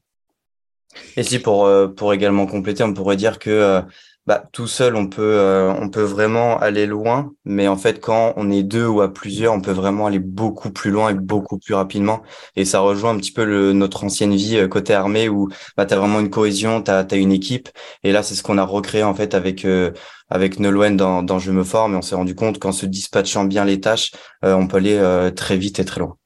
Et 1.18 1.24
si 1.24 1.40
pour 1.40 1.66
euh, 1.66 1.88
pour 1.88 2.14
également 2.14 2.46
compléter, 2.46 2.84
on 2.84 2.94
pourrait 2.94 3.16
dire 3.16 3.40
que 3.40 3.50
euh, 3.50 3.82
bah, 4.30 4.44
tout 4.52 4.68
seul, 4.68 4.96
on 4.96 5.08
peut, 5.08 5.22
euh, 5.24 5.74
on 5.74 5.90
peut 5.90 6.04
vraiment 6.04 6.60
aller 6.60 6.86
loin, 6.86 7.34
mais 7.46 7.68
en 7.68 7.78
fait, 7.78 8.00
quand 8.00 8.34
on 8.36 8.52
est 8.52 8.62
deux 8.62 8.86
ou 8.86 9.02
à 9.02 9.12
plusieurs, 9.12 9.54
on 9.54 9.62
peut 9.62 9.72
vraiment 9.72 10.06
aller 10.06 10.20
beaucoup 10.20 10.70
plus 10.72 10.92
loin 10.92 11.10
et 11.10 11.16
beaucoup 11.16 11.58
plus 11.58 11.74
rapidement. 11.74 12.22
Et 12.56 12.64
ça 12.64 12.80
rejoint 12.80 13.10
un 13.12 13.18
petit 13.18 13.32
peu 13.32 13.72
notre 13.74 14.04
ancienne 14.04 14.36
vie 14.36 14.70
côté 14.70 14.94
armée 14.94 15.30
où 15.30 15.50
bah, 15.78 15.88
tu 15.88 15.96
as 15.96 15.98
vraiment 15.98 16.20
une 16.20 16.30
cohésion, 16.30 16.84
tu 16.84 16.92
as, 16.92 17.08
une 17.16 17.32
équipe. 17.32 17.70
Et 18.04 18.12
là, 18.12 18.22
c'est 18.22 18.36
ce 18.36 18.44
qu'on 18.44 18.60
a 18.60 18.64
recréé 18.66 19.02
en 19.04 19.16
fait 19.16 19.34
avec, 19.34 19.66
euh, 19.66 19.92
avec 20.30 20.60
Nolwenn 20.60 20.96
dans 20.96 21.40
Je 21.40 21.52
me 21.52 21.64
forme. 21.64 21.96
Et 21.96 21.98
on 21.98 22.04
s'est 22.04 22.16
rendu 22.16 22.36
compte 22.36 22.60
qu'en 22.60 22.72
se 22.72 22.86
dispatchant 22.86 23.46
bien 23.46 23.66
les 23.66 23.82
tâches, 23.82 24.12
on 24.44 24.68
peut 24.68 24.78
aller 24.78 25.32
très 25.36 25.58
vite 25.58 25.80
et 25.80 25.86
très 25.86 26.02
loin. 26.02 26.19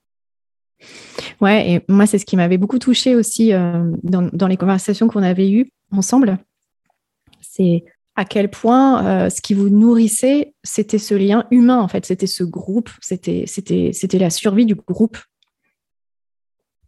Ouais, 1.42 1.72
et 1.72 1.82
moi, 1.88 2.06
c'est 2.06 2.18
ce 2.18 2.26
qui 2.26 2.36
m'avait 2.36 2.58
beaucoup 2.58 2.80
touché 2.80 3.16
aussi 3.16 3.52
dans, 3.52 4.30
dans 4.34 4.48
les 4.48 4.58
conversations 4.58 5.08
qu'on 5.08 5.24
avait 5.24 5.50
eues 5.50 5.70
ensemble. 5.92 6.38
C'est 7.42 7.84
à 8.16 8.26
quel 8.26 8.50
point 8.50 9.06
euh, 9.06 9.30
ce 9.30 9.42
qui 9.42 9.54
vous 9.54 9.70
nourrissait, 9.70 10.54
c'était 10.64 11.00
ce 11.00 11.16
lien 11.16 11.46
humain, 11.52 11.80
en 11.80 11.88
fait, 11.88 12.06
c'était 12.06 12.28
ce 12.28 12.44
groupe, 12.44 12.90
c'était, 13.02 13.46
la 14.14 14.30
survie 14.30 14.66
du 14.66 14.76
groupe. 14.76 15.18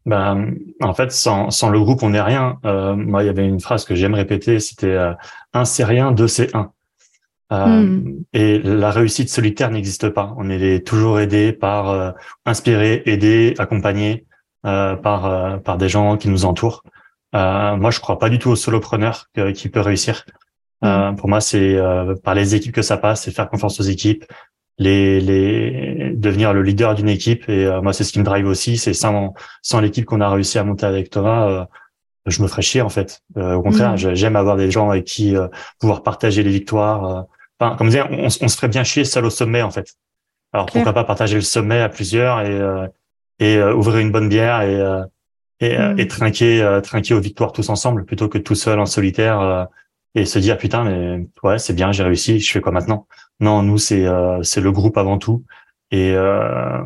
Ben, 0.06 0.54
en 0.82 0.94
fait, 0.94 1.12
sans, 1.12 1.50
le 1.70 1.80
groupe, 1.80 2.04
on 2.04 2.12
n'est 2.12 2.22
rien. 2.22 2.60
Euh, 2.64 2.96
moi, 2.96 3.24
il 3.24 3.26
y 3.26 3.30
avait 3.30 3.48
une 3.48 3.60
phrase 3.60 3.86
que 3.86 3.96
j'aime 3.96 4.14
répéter, 4.14 4.60
c'était 4.60 4.88
euh, 4.88 5.14
un 5.54 5.66
c'est 5.66 5.84
rien, 5.84 6.12
deux 6.12 6.28
c'est 6.28 6.56
un. 6.56 6.72
Hmm. 7.52 8.24
Et 8.34 8.58
la 8.60 8.90
réussite 8.90 9.30
solitaire 9.30 9.70
n'existe 9.70 10.10
pas. 10.10 10.34
On 10.38 10.50
est 10.50 10.86
toujours 10.86 11.20
aidé 11.20 11.54
par, 11.54 12.16
inspiré, 12.46 13.04
aidé, 13.06 13.54
accompagné 13.60 14.26
par 14.64 15.62
par 15.62 15.78
des 15.78 15.88
gens 15.88 16.18
qui 16.18 16.28
nous 16.28 16.46
entourent. 16.46 16.84
moi, 17.34 17.92
je 17.92 18.00
crois 18.00 18.18
pas 18.18 18.30
du 18.30 18.40
tout 18.40 18.50
au 18.50 18.56
solopreneur 18.56 19.30
qui 19.54 19.70
peut 19.70 19.82
réussir. 19.82 20.26
Euh, 20.84 21.12
pour 21.14 21.30
moi, 21.30 21.42
c'est 21.42 21.76
euh, 21.76 22.16
par 22.16 22.36
les 22.36 22.56
équipes 22.56 22.74
que 22.74 22.82
ça 22.82 22.98
passe, 22.98 23.24
c'est 23.24 23.32
faire 23.32 23.50
confiance 23.50 23.80
aux 23.80 23.84
équipes, 23.84 24.26
les, 24.78 25.20
les 25.20 26.12
devenir 26.16 26.54
le 26.54 26.62
leader 26.62 26.96
d'une 26.96 27.10
équipe. 27.10 27.48
Et 27.50 27.66
euh, 27.66 27.82
moi, 27.82 27.94
c'est 27.94 28.04
ce 28.04 28.12
qui 28.12 28.20
me 28.20 28.26
drive 28.26 28.48
aussi. 28.48 28.78
C'est 28.78 28.94
sans 28.94 29.34
sans 29.62 29.80
l'équipe 29.80 30.06
qu'on 30.06 30.22
a 30.22 30.30
réussi 30.30 30.60
à 30.60 30.64
monter 30.64 30.86
avec 30.86 31.10
Thomas, 31.10 31.68
je 32.26 32.42
me 32.42 32.48
ferais 32.48 32.62
chier 32.62 32.82
en 32.82 32.90
fait. 32.90 33.22
au 33.36 33.62
contraire, 33.62 33.94
mm. 33.94 34.16
j'aime 34.16 34.36
avoir 34.36 34.58
des 34.58 34.72
gens 34.72 34.90
avec 34.90 35.06
qui 35.06 35.36
pouvoir 35.80 36.04
partager 36.04 36.44
les 36.44 36.52
victoires. 36.52 37.26
Enfin, 37.60 37.76
comme 37.76 37.90
dire, 37.90 38.08
on, 38.12 38.26
on, 38.26 38.48
se 38.48 38.56
ferait 38.56 38.68
bien 38.68 38.84
chier 38.84 39.06
seul 39.06 39.26
au 39.26 39.30
sommet 39.30 39.62
en 39.62 39.72
fait. 39.72 39.96
Alors 40.54 40.66
pourquoi 40.66 40.94
pas 40.94 41.04
partager 41.04 41.36
le 41.36 41.42
sommet 41.42 41.82
à 41.82 41.90
plusieurs 41.90 42.42
et 42.42 42.88
et 43.40 43.62
ouvrir 43.62 44.00
une 44.00 44.12
bonne 44.12 44.30
bière 44.30 44.62
et 44.62 44.80
et, 45.60 45.78
mm. 45.78 46.00
et 46.00 46.08
trinquer 46.08 46.80
trinquer 46.84 47.14
aux 47.14 47.22
victoires 47.22 47.52
tous 47.52 47.70
ensemble 47.70 48.06
plutôt 48.06 48.28
que 48.28 48.38
tout 48.38 48.56
seul 48.56 48.80
en 48.80 48.86
solitaire 48.86 49.68
et 50.16 50.26
se 50.26 50.40
dire 50.40 50.58
putain 50.58 50.84
mais 50.84 51.28
ouais 51.44 51.60
c'est 51.60 51.74
bien 51.74 51.92
j'ai 51.92 52.04
réussi 52.04 52.40
je 52.40 52.52
fais 52.52 52.62
quoi 52.62 52.72
maintenant? 52.72 53.08
Non 53.40 53.62
nous 53.62 53.78
c'est 53.78 54.06
euh, 54.06 54.42
c'est 54.44 54.62
le 54.62 54.72
groupe 54.72 54.98
avant 54.98 55.18
tout 55.18 55.44
et 55.92 56.12
euh, 56.14 56.84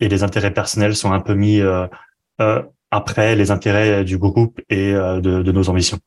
et 0.00 0.08
les 0.08 0.22
intérêts 0.24 0.52
personnels 0.52 0.96
sont 0.96 1.12
un 1.12 1.20
peu 1.20 1.34
mis 1.34 1.60
euh, 1.60 1.86
euh 2.40 2.62
après 2.94 3.34
les 3.34 3.50
intérêts 3.50 4.04
du 4.04 4.18
groupe 4.18 4.60
et 4.70 4.92
euh, 4.94 5.20
de, 5.20 5.42
de, 5.42 5.52
nos 5.52 5.68
ambitions. 5.68 5.98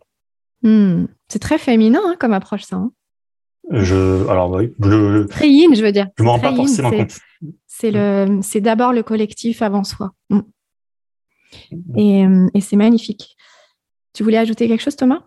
Hmm. 0.63 1.05
c'est 1.27 1.39
très 1.39 1.57
féminin 1.57 2.01
hein, 2.03 2.15
comme 2.19 2.33
approche 2.33 2.63
ça 2.63 2.77
hein. 2.77 2.91
je 3.69 4.27
alors 4.27 4.49
oui 4.49 4.73
je, 4.79 5.23
très 5.27 5.47
yin 5.47 5.75
je 5.75 5.83
veux 5.83 5.91
dire. 5.91 6.07
je 6.17 6.23
m'en 6.23 6.31
rends 6.31 6.39
pas 6.39 6.55
forcément 6.55 6.89
compte. 6.89 7.15
c'est 7.67 7.91
le 7.91 8.39
c'est 8.41 8.59
d'abord 8.61 8.91
le 8.91 9.03
collectif 9.03 9.61
avant 9.61 9.83
soi. 9.83 10.13
Hmm. 10.29 10.41
et, 11.95 12.25
euh, 12.25 12.47
et 12.53 12.61
c'est 12.61 12.75
magnifique. 12.75 13.35
Tu 14.13 14.23
voulais 14.23 14.39
ajouter 14.39 14.67
quelque 14.67 14.81
chose 14.81 14.95
Thomas? 14.95 15.21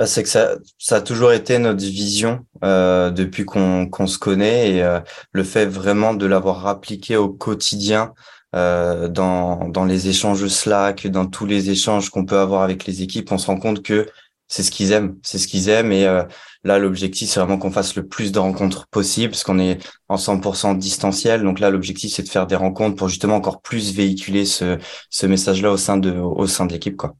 Bah, 0.00 0.06
c'est 0.06 0.22
que 0.22 0.30
ça, 0.30 0.56
ça 0.78 0.96
a 0.96 1.00
toujours 1.02 1.30
été 1.30 1.58
notre 1.58 1.84
vision 1.84 2.46
euh, 2.64 3.10
depuis 3.10 3.44
qu'on 3.44 3.86
qu'on 3.86 4.06
se 4.06 4.18
connaît 4.18 4.72
et 4.72 4.82
euh, 4.82 4.98
le 5.32 5.44
fait 5.44 5.66
vraiment 5.66 6.14
de 6.14 6.24
l'avoir 6.24 6.66
appliqué 6.66 7.16
au 7.16 7.28
quotidien 7.28 8.14
euh, 8.54 9.08
dans, 9.08 9.68
dans 9.68 9.84
les 9.84 10.08
échanges 10.08 10.46
Slack, 10.46 11.06
dans 11.06 11.26
tous 11.26 11.46
les 11.46 11.70
échanges 11.70 12.10
qu'on 12.10 12.24
peut 12.24 12.38
avoir 12.38 12.62
avec 12.62 12.84
les 12.86 13.02
équipes, 13.02 13.30
on 13.32 13.38
se 13.38 13.46
rend 13.46 13.58
compte 13.58 13.82
que 13.82 14.06
c'est 14.48 14.64
ce 14.64 14.72
qu'ils 14.72 14.90
aiment, 14.90 15.16
c'est 15.22 15.38
ce 15.38 15.46
qu'ils 15.46 15.68
aiment 15.68 15.92
et 15.92 16.06
euh, 16.06 16.24
là 16.64 16.78
l'objectif 16.80 17.30
c'est 17.30 17.38
vraiment 17.38 17.56
qu'on 17.56 17.70
fasse 17.70 17.94
le 17.94 18.06
plus 18.06 18.32
de 18.32 18.40
rencontres 18.40 18.88
possible 18.88 19.30
parce 19.30 19.44
qu'on 19.44 19.60
est 19.60 19.78
en 20.08 20.16
100% 20.16 20.76
distanciel 20.76 21.42
donc 21.42 21.60
là 21.60 21.70
l'objectif 21.70 22.12
c'est 22.12 22.24
de 22.24 22.28
faire 22.28 22.48
des 22.48 22.56
rencontres 22.56 22.96
pour 22.96 23.08
justement 23.08 23.36
encore 23.36 23.62
plus 23.62 23.94
véhiculer 23.94 24.44
ce, 24.44 24.78
ce 25.08 25.26
message 25.26 25.62
là 25.62 25.70
au 25.70 25.76
sein 25.76 25.96
de 25.96 26.10
au 26.10 26.48
sein 26.48 26.66
de 26.66 26.72
l'équipe 26.72 26.96
quoi. 26.96 27.14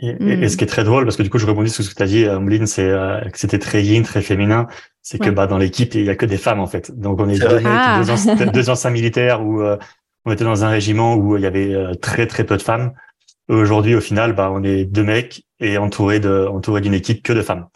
Et, 0.00 0.08
et, 0.10 0.48
ce 0.48 0.54
hmm. 0.54 0.58
qui 0.58 0.64
est 0.64 0.66
très 0.66 0.84
drôle, 0.84 1.04
parce 1.04 1.16
que 1.16 1.22
du 1.22 1.30
coup, 1.30 1.38
je 1.38 1.46
rebondis 1.46 1.70
sur 1.70 1.82
ce 1.82 1.88
que 1.88 1.94
tu 1.94 2.02
as 2.02 2.06
dit, 2.06 2.26
Ameline, 2.26 2.66
c'est 2.66 2.84
euh, 2.84 3.20
que 3.30 3.38
c'était 3.38 3.58
très 3.58 3.82
yin, 3.82 4.02
très 4.02 4.20
féminin. 4.20 4.66
C'est 5.00 5.18
que 5.18 5.30
bah 5.30 5.46
dans 5.46 5.56
l'équipe, 5.56 5.94
il 5.94 6.04
y 6.04 6.10
a 6.10 6.16
que 6.16 6.26
des 6.26 6.36
femmes 6.36 6.60
en 6.60 6.66
fait. 6.66 6.90
Donc 6.98 7.20
on 7.20 7.28
est 7.28 7.38
deux, 7.38 7.62
ah. 7.64 8.02
deux, 8.52 8.70
anciens 8.70 8.90
militaires 8.90 9.42
où 9.42 9.62
euh, 9.62 9.78
on 10.26 10.32
était 10.32 10.44
dans 10.44 10.64
un 10.64 10.68
régiment 10.68 11.14
où 11.14 11.36
il 11.36 11.42
y 11.42 11.46
avait 11.46 11.72
euh, 11.72 11.94
très 11.94 12.26
très 12.26 12.44
peu 12.44 12.56
de 12.56 12.62
femmes. 12.62 12.92
Aujourd'hui, 13.48 13.94
au 13.94 14.00
final, 14.00 14.34
bah 14.34 14.50
on 14.52 14.62
est 14.64 14.84
deux 14.84 15.04
mecs 15.04 15.44
et 15.60 15.78
entourés 15.78 16.20
de 16.20 16.46
entourés 16.46 16.80
d'une 16.80 16.94
équipe 16.94 17.22
que 17.22 17.32
de 17.32 17.42
femmes. 17.42 17.68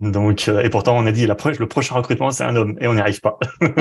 Donc, 0.00 0.48
euh, 0.48 0.62
et 0.62 0.70
pourtant, 0.70 0.96
on 0.96 1.06
a 1.06 1.12
dit 1.12 1.26
la 1.26 1.36
le 1.58 1.66
prochain 1.66 1.94
recrutement, 1.94 2.30
c'est 2.30 2.44
un 2.44 2.56
homme, 2.56 2.76
et 2.80 2.88
on 2.88 2.94
n'y 2.94 3.00
arrive 3.00 3.20
pas. 3.20 3.38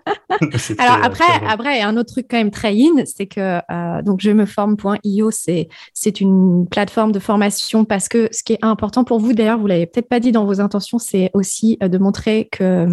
Alors 0.78 0.98
après, 1.02 1.24
après, 1.46 1.80
un 1.80 1.96
autre 1.96 2.12
truc 2.12 2.26
quand 2.30 2.36
même 2.36 2.50
très 2.50 2.72
in, 2.72 3.04
c'est 3.06 3.26
que 3.26 3.60
euh, 3.70 4.02
donc 4.02 4.20
je 4.20 4.30
me 4.30 4.46
forme.io, 4.46 5.30
c'est 5.30 5.68
c'est 5.94 6.20
une 6.20 6.66
plateforme 6.68 7.12
de 7.12 7.18
formation 7.18 7.84
parce 7.84 8.08
que 8.08 8.28
ce 8.30 8.42
qui 8.42 8.52
est 8.52 8.58
important 8.62 9.04
pour 9.04 9.20
vous, 9.20 9.32
d'ailleurs, 9.32 9.58
vous 9.58 9.66
l'avez 9.66 9.86
peut-être 9.86 10.08
pas 10.08 10.20
dit 10.20 10.32
dans 10.32 10.44
vos 10.44 10.60
intentions, 10.60 10.98
c'est 10.98 11.30
aussi 11.34 11.78
euh, 11.82 11.88
de 11.88 11.98
montrer 11.98 12.48
que 12.50 12.86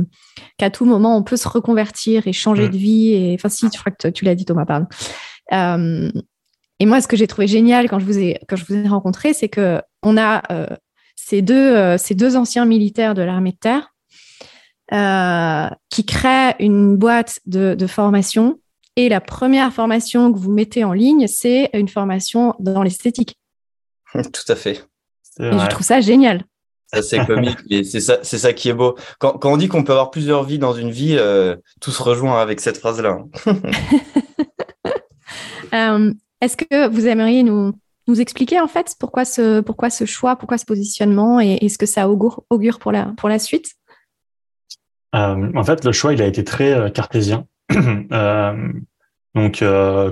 qu'à 0.58 0.70
tout 0.70 0.86
moment 0.86 1.18
on 1.18 1.24
peut 1.24 1.38
se 1.38 1.48
reconvertir 1.48 2.28
et 2.28 2.34
changer 2.34 2.68
mm. 2.68 2.72
de 2.72 2.78
vie. 2.78 3.14
Et 3.14 3.36
enfin, 3.36 3.50
si, 3.50 3.68
je 3.74 3.80
crois 3.80 3.92
que 3.92 4.08
tu 4.08 4.26
l'as 4.26 4.36
dit, 4.36 4.46
Thomas, 4.46 4.66
pardon. 4.66 4.88
Euh, 5.54 6.12
et 6.80 6.86
moi, 6.86 7.02
ce 7.02 7.08
que 7.08 7.16
j'ai 7.16 7.28
trouvé 7.28 7.48
génial 7.48 7.90
quand 7.90 8.00
je 8.00 8.06
vous 8.06 8.20
ai 8.20 8.40
quand 8.48 8.56
je 8.56 8.66
vous 8.66 8.76
ai 8.76 8.88
rencontré, 8.88 9.34
c'est 9.34 9.50
que 9.50 9.82
on 10.04 10.18
a 10.18 10.42
ces 11.16 11.42
deux, 11.42 11.76
euh, 11.76 11.98
ces 11.98 12.14
deux 12.14 12.36
anciens 12.36 12.66
militaires 12.66 13.16
de 13.16 13.22
l'armée 13.22 13.52
de 13.52 13.58
terre 13.58 13.95
qui 14.90 16.06
crée 16.06 16.56
une 16.60 16.98
boîte 16.98 17.40
de, 17.46 17.88
formation 17.88 18.60
et 18.96 19.10
la 19.10 19.22
première 19.22 19.74
formation 19.74 20.32
que 20.32 20.40
vous 20.40 20.52
mettez 20.52 20.84
en 20.84 20.94
ligne, 20.94 21.28
c'est 21.28 21.70
une 21.74 21.90
formation 21.90 22.54
dans 22.60 22.84
l'esthétique. 22.84 23.38
Tout 24.14 24.52
à 24.52 24.56
fait. 24.56 24.86
Et 25.40 25.52
je 25.52 25.68
trouve 25.68 25.86
ça 25.86 26.00
génial. 26.00 26.46
C'est 27.02 27.26
comique, 27.26 27.58
mais 27.70 27.84
c'est 27.84 28.00
ça, 28.00 28.20
c'est 28.22 28.38
ça 28.38 28.54
qui 28.54 28.70
est 28.70 28.74
beau. 28.74 28.96
Quand, 29.20 29.44
on 29.44 29.58
dit 29.58 29.68
qu'on 29.68 29.84
peut 29.84 29.92
avoir 29.92 30.12
plusieurs 30.12 30.44
vies 30.44 30.60
dans 30.60 30.74
une 30.74 30.92
vie, 30.92 31.18
euh, 31.18 31.58
tout 31.82 31.92
se 31.92 32.02
rejoint 32.02 32.40
avec 32.42 32.62
cette 32.62 32.78
phrase-là. 32.78 33.20
Euh, 35.74 36.14
est-ce 36.40 36.56
que 36.56 36.88
vous 36.88 37.06
aimeriez 37.06 37.44
nous, 37.44 37.74
nous 38.08 38.22
expliquer 38.22 38.62
en 38.62 38.68
fait 38.68 38.96
pourquoi 38.98 39.26
ce, 39.26 39.60
pourquoi 39.60 39.90
ce 39.90 40.06
choix, 40.06 40.38
pourquoi 40.38 40.58
ce 40.58 40.64
positionnement 40.64 41.42
et, 41.42 41.68
ce 41.68 41.78
que 41.78 41.86
ça 41.86 42.08
augure, 42.08 42.44
augure 42.50 42.80
pour, 42.80 42.94
la, 42.94 43.14
pour 43.18 43.28
la 43.28 43.40
suite? 43.40 43.74
Euh, 45.16 45.52
En 45.56 45.64
fait, 45.64 45.84
le 45.86 45.92
choix, 45.92 46.14
il 46.14 46.22
a 46.22 46.26
été 46.26 46.44
très 46.44 46.92
cartésien. 46.92 47.46
donc, 47.70 49.64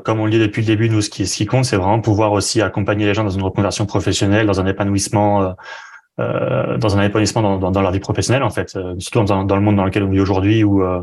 comme 0.04 0.20
on 0.20 0.26
le 0.26 0.32
dit 0.32 0.40
depuis 0.40 0.62
le 0.62 0.68
début, 0.68 0.90
nous, 0.90 1.02
ce 1.02 1.10
qui, 1.10 1.46
compte, 1.46 1.66
c'est 1.66 1.78
vraiment 1.78 2.02
pouvoir 2.02 2.32
aussi 2.32 2.62
accompagner 2.62 3.06
les 3.06 3.14
gens 3.14 3.24
dans 3.24 3.30
une 3.30 3.44
reconversion 3.44 3.86
professionnelle, 3.86 4.48
dans 4.48 4.60
un 4.60 4.66
épanouissement 4.66 5.56
euh, 6.20 6.78
dans 6.78 6.96
un 6.96 7.02
épanouissement 7.02 7.58
dans, 7.58 7.82
leur 7.82 7.92
vie 7.92 8.00
professionnelle 8.00 8.44
en 8.44 8.52
fait, 8.52 8.76
euh, 8.76 8.94
surtout 9.00 9.24
dans, 9.24 9.56
le 9.56 9.62
monde 9.62 9.78
dans 9.78 9.86
lequel 9.86 10.04
on 10.04 10.12
vit 10.12 10.20
aujourd'hui 10.20 10.64
où 10.64 10.84
euh, 10.84 11.02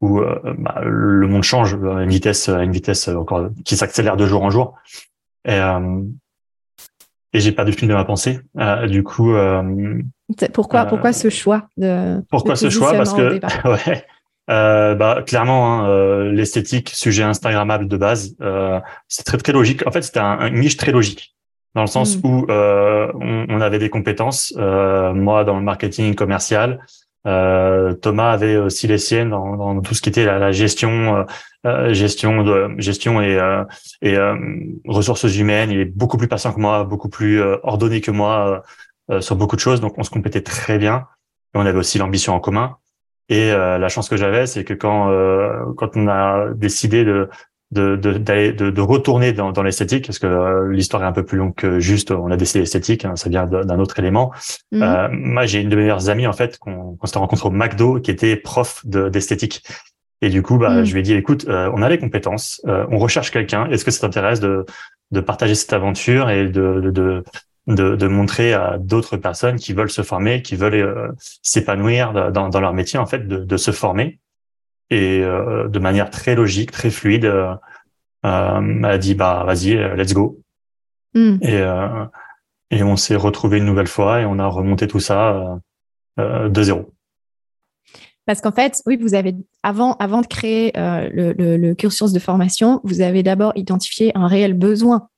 où 0.00 0.20
bah, 0.58 0.80
le 0.84 1.26
monde 1.26 1.42
change 1.42 1.74
à 1.74 2.04
une 2.04 2.08
vitesse 2.08 2.48
à 2.48 2.62
une 2.62 2.70
vitesse 2.70 3.08
encore 3.08 3.48
qui 3.64 3.76
s'accélère 3.76 4.16
de 4.16 4.28
jour 4.28 4.44
en 4.44 4.50
jour 4.50 4.76
et 7.32 7.40
j'ai 7.40 7.52
perdu 7.52 7.72
le 7.72 7.76
fil 7.76 7.88
de 7.88 7.94
ma 7.94 8.04
pensée. 8.04 8.40
du 8.88 9.02
coup, 9.02 9.34
pourquoi 10.52 10.86
pourquoi 10.86 11.12
ce 11.12 11.30
choix 11.30 11.68
de 11.76 12.22
pourquoi 12.30 12.56
ce 12.56 12.70
choix? 12.70 12.92
parce 12.94 13.12
que 13.12 13.40
ouais. 13.68 14.04
Euh, 14.50 14.94
bah, 14.94 15.22
clairement, 15.26 15.84
hein, 15.84 16.24
l'esthétique, 16.32 16.90
sujet 16.90 17.22
Instagrammable 17.22 17.86
de 17.86 17.96
base, 17.96 18.34
euh, 18.40 18.80
c'est 19.06 19.24
très 19.24 19.36
très 19.36 19.52
logique. 19.52 19.86
En 19.86 19.90
fait, 19.90 20.02
c'était 20.02 20.20
un, 20.20 20.46
une 20.46 20.60
niche 20.60 20.76
très 20.76 20.92
logique 20.92 21.34
dans 21.74 21.82
le 21.82 21.86
sens 21.86 22.16
mm. 22.16 22.20
où 22.24 22.46
euh, 22.48 23.12
on, 23.14 23.46
on, 23.48 23.60
avait 23.60 23.78
des 23.78 23.90
compétences. 23.90 24.54
Euh, 24.56 25.12
moi, 25.12 25.44
dans 25.44 25.56
le 25.56 25.62
marketing 25.62 26.14
commercial, 26.14 26.80
euh, 27.26 27.94
Thomas 27.94 28.30
avait 28.30 28.56
aussi 28.56 28.86
les 28.86 28.98
siennes 28.98 29.30
dans, 29.30 29.56
dans 29.56 29.80
tout 29.80 29.94
ce 29.94 30.00
qui 30.00 30.08
était 30.08 30.24
la, 30.24 30.38
la 30.38 30.52
gestion, 30.52 31.26
euh, 31.66 31.92
gestion 31.92 32.42
de 32.42 32.74
gestion 32.78 33.20
et, 33.20 33.38
euh, 33.38 33.64
et 34.02 34.16
ressources 34.86 35.24
humaines. 35.36 35.70
Il 35.70 35.80
est 35.80 35.84
beaucoup 35.84 36.16
plus 36.16 36.28
patient 36.28 36.52
que 36.52 36.60
moi, 36.60 36.84
beaucoup 36.84 37.08
plus 37.08 37.40
ordonné 37.62 38.00
que 38.00 38.10
moi 38.10 38.62
sur 39.20 39.36
beaucoup 39.36 39.56
de 39.56 39.60
choses. 39.60 39.80
Donc, 39.80 39.94
on 39.98 40.02
se 40.02 40.10
complétait 40.10 40.42
très 40.42 40.78
bien. 40.78 41.06
Et 41.54 41.58
on 41.58 41.62
avait 41.66 41.78
aussi 41.78 41.98
l'ambition 41.98 42.34
en 42.34 42.40
commun. 42.40 42.76
Et 43.30 43.50
la 43.50 43.88
chance 43.88 44.08
que 44.08 44.16
j'avais, 44.16 44.46
c'est 44.46 44.64
que 44.64 44.74
quand 44.74 45.10
quand 45.76 45.96
on 45.96 46.08
a 46.08 46.50
décidé 46.54 47.04
de 47.04 47.28
de, 47.70 47.96
de, 47.96 48.12
de, 48.12 48.70
de 48.70 48.80
retourner 48.80 49.32
dans, 49.32 49.52
dans 49.52 49.62
l'esthétique, 49.62 50.06
parce 50.06 50.18
que 50.18 50.26
euh, 50.26 50.72
l'histoire 50.72 51.02
est 51.02 51.06
un 51.06 51.12
peu 51.12 51.24
plus 51.24 51.36
longue 51.36 51.54
que 51.54 51.80
juste 51.80 52.10
on 52.10 52.30
a 52.30 52.36
décidé 52.36 52.60
l'esthétique, 52.60 53.04
hein, 53.04 53.14
ça 53.16 53.28
vient 53.28 53.46
d'un 53.46 53.78
autre 53.78 53.98
élément. 53.98 54.32
Mhm. 54.72 54.82
Euh, 54.82 55.08
moi, 55.10 55.46
j'ai 55.46 55.60
une 55.60 55.68
de 55.68 55.76
mes 55.76 55.82
meilleures 55.82 56.08
amies, 56.08 56.26
en 56.26 56.32
fait, 56.32 56.58
qu'on 56.58 56.96
s'est 57.04 57.18
rencontré 57.18 57.46
au 57.46 57.52
McDo, 57.52 58.00
qui 58.00 58.10
était 58.10 58.36
prof 58.36 58.80
d'esthétique. 58.86 59.62
et 60.22 60.30
du 60.30 60.42
coup, 60.42 60.56
bah, 60.56 60.70
mhm. 60.70 60.84
je 60.84 60.92
lui 60.94 61.00
ai 61.00 61.02
dit, 61.02 61.12
écoute, 61.12 61.46
euh, 61.48 61.70
on 61.74 61.82
a 61.82 61.88
les 61.88 61.98
compétences, 61.98 62.62
on 62.64 62.98
recherche 62.98 63.30
quelqu'un, 63.30 63.66
est-ce 63.66 63.84
que 63.84 63.90
ça 63.90 64.00
t'intéresse 64.00 64.40
de, 64.40 64.64
de 65.10 65.20
partager 65.20 65.54
cette 65.54 65.72
aventure 65.74 66.30
et 66.30 66.46
de, 66.46 66.90
de, 66.90 67.22
de, 67.66 67.96
de 67.96 68.06
montrer 68.08 68.54
à 68.54 68.78
d'autres 68.78 69.18
personnes 69.18 69.56
qui 69.56 69.74
veulent 69.74 69.90
se 69.90 70.02
former, 70.02 70.40
qui 70.40 70.56
veulent 70.56 71.14
s'épanouir 71.42 72.32
dans, 72.32 72.48
dans 72.48 72.60
leur 72.60 72.72
métier, 72.72 72.98
en 72.98 73.06
fait, 73.06 73.28
de, 73.28 73.44
de 73.44 73.56
se 73.58 73.72
former? 73.72 74.18
Et 74.90 75.20
euh, 75.22 75.68
de 75.68 75.78
manière 75.78 76.10
très 76.10 76.34
logique, 76.34 76.70
très 76.70 76.90
fluide, 76.90 77.26
euh, 77.26 77.54
euh, 78.24 78.60
elle 78.60 78.84
a 78.84 78.98
dit 78.98 79.14
bah 79.14 79.44
vas-y, 79.46 79.74
let's 79.96 80.14
go. 80.14 80.40
Hmm. 81.14 81.36
Et 81.42 81.62
et 82.70 82.82
on 82.82 82.96
s'est 82.96 83.16
retrouvé 83.16 83.58
une 83.58 83.64
nouvelle 83.64 83.86
fois 83.86 84.20
et 84.20 84.26
on 84.26 84.38
a 84.38 84.46
remonté 84.46 84.86
tout 84.86 85.00
ça 85.00 85.58
de 86.18 86.62
zéro. 86.62 86.92
Parce 88.26 88.42
qu'en 88.42 88.52
fait, 88.52 88.82
oui, 88.84 88.98
vous 89.00 89.14
avez 89.14 89.34
avant, 89.62 89.94
avant 89.94 90.20
de 90.20 90.26
créer 90.26 90.72
le, 90.74 91.32
le, 91.32 91.74
cursus 91.74 92.12
de 92.12 92.18
formation, 92.18 92.82
vous 92.84 93.00
avez 93.00 93.22
d'abord 93.22 93.52
identifié 93.56 94.12
un 94.14 94.26
réel 94.26 94.52
besoin. 94.52 95.08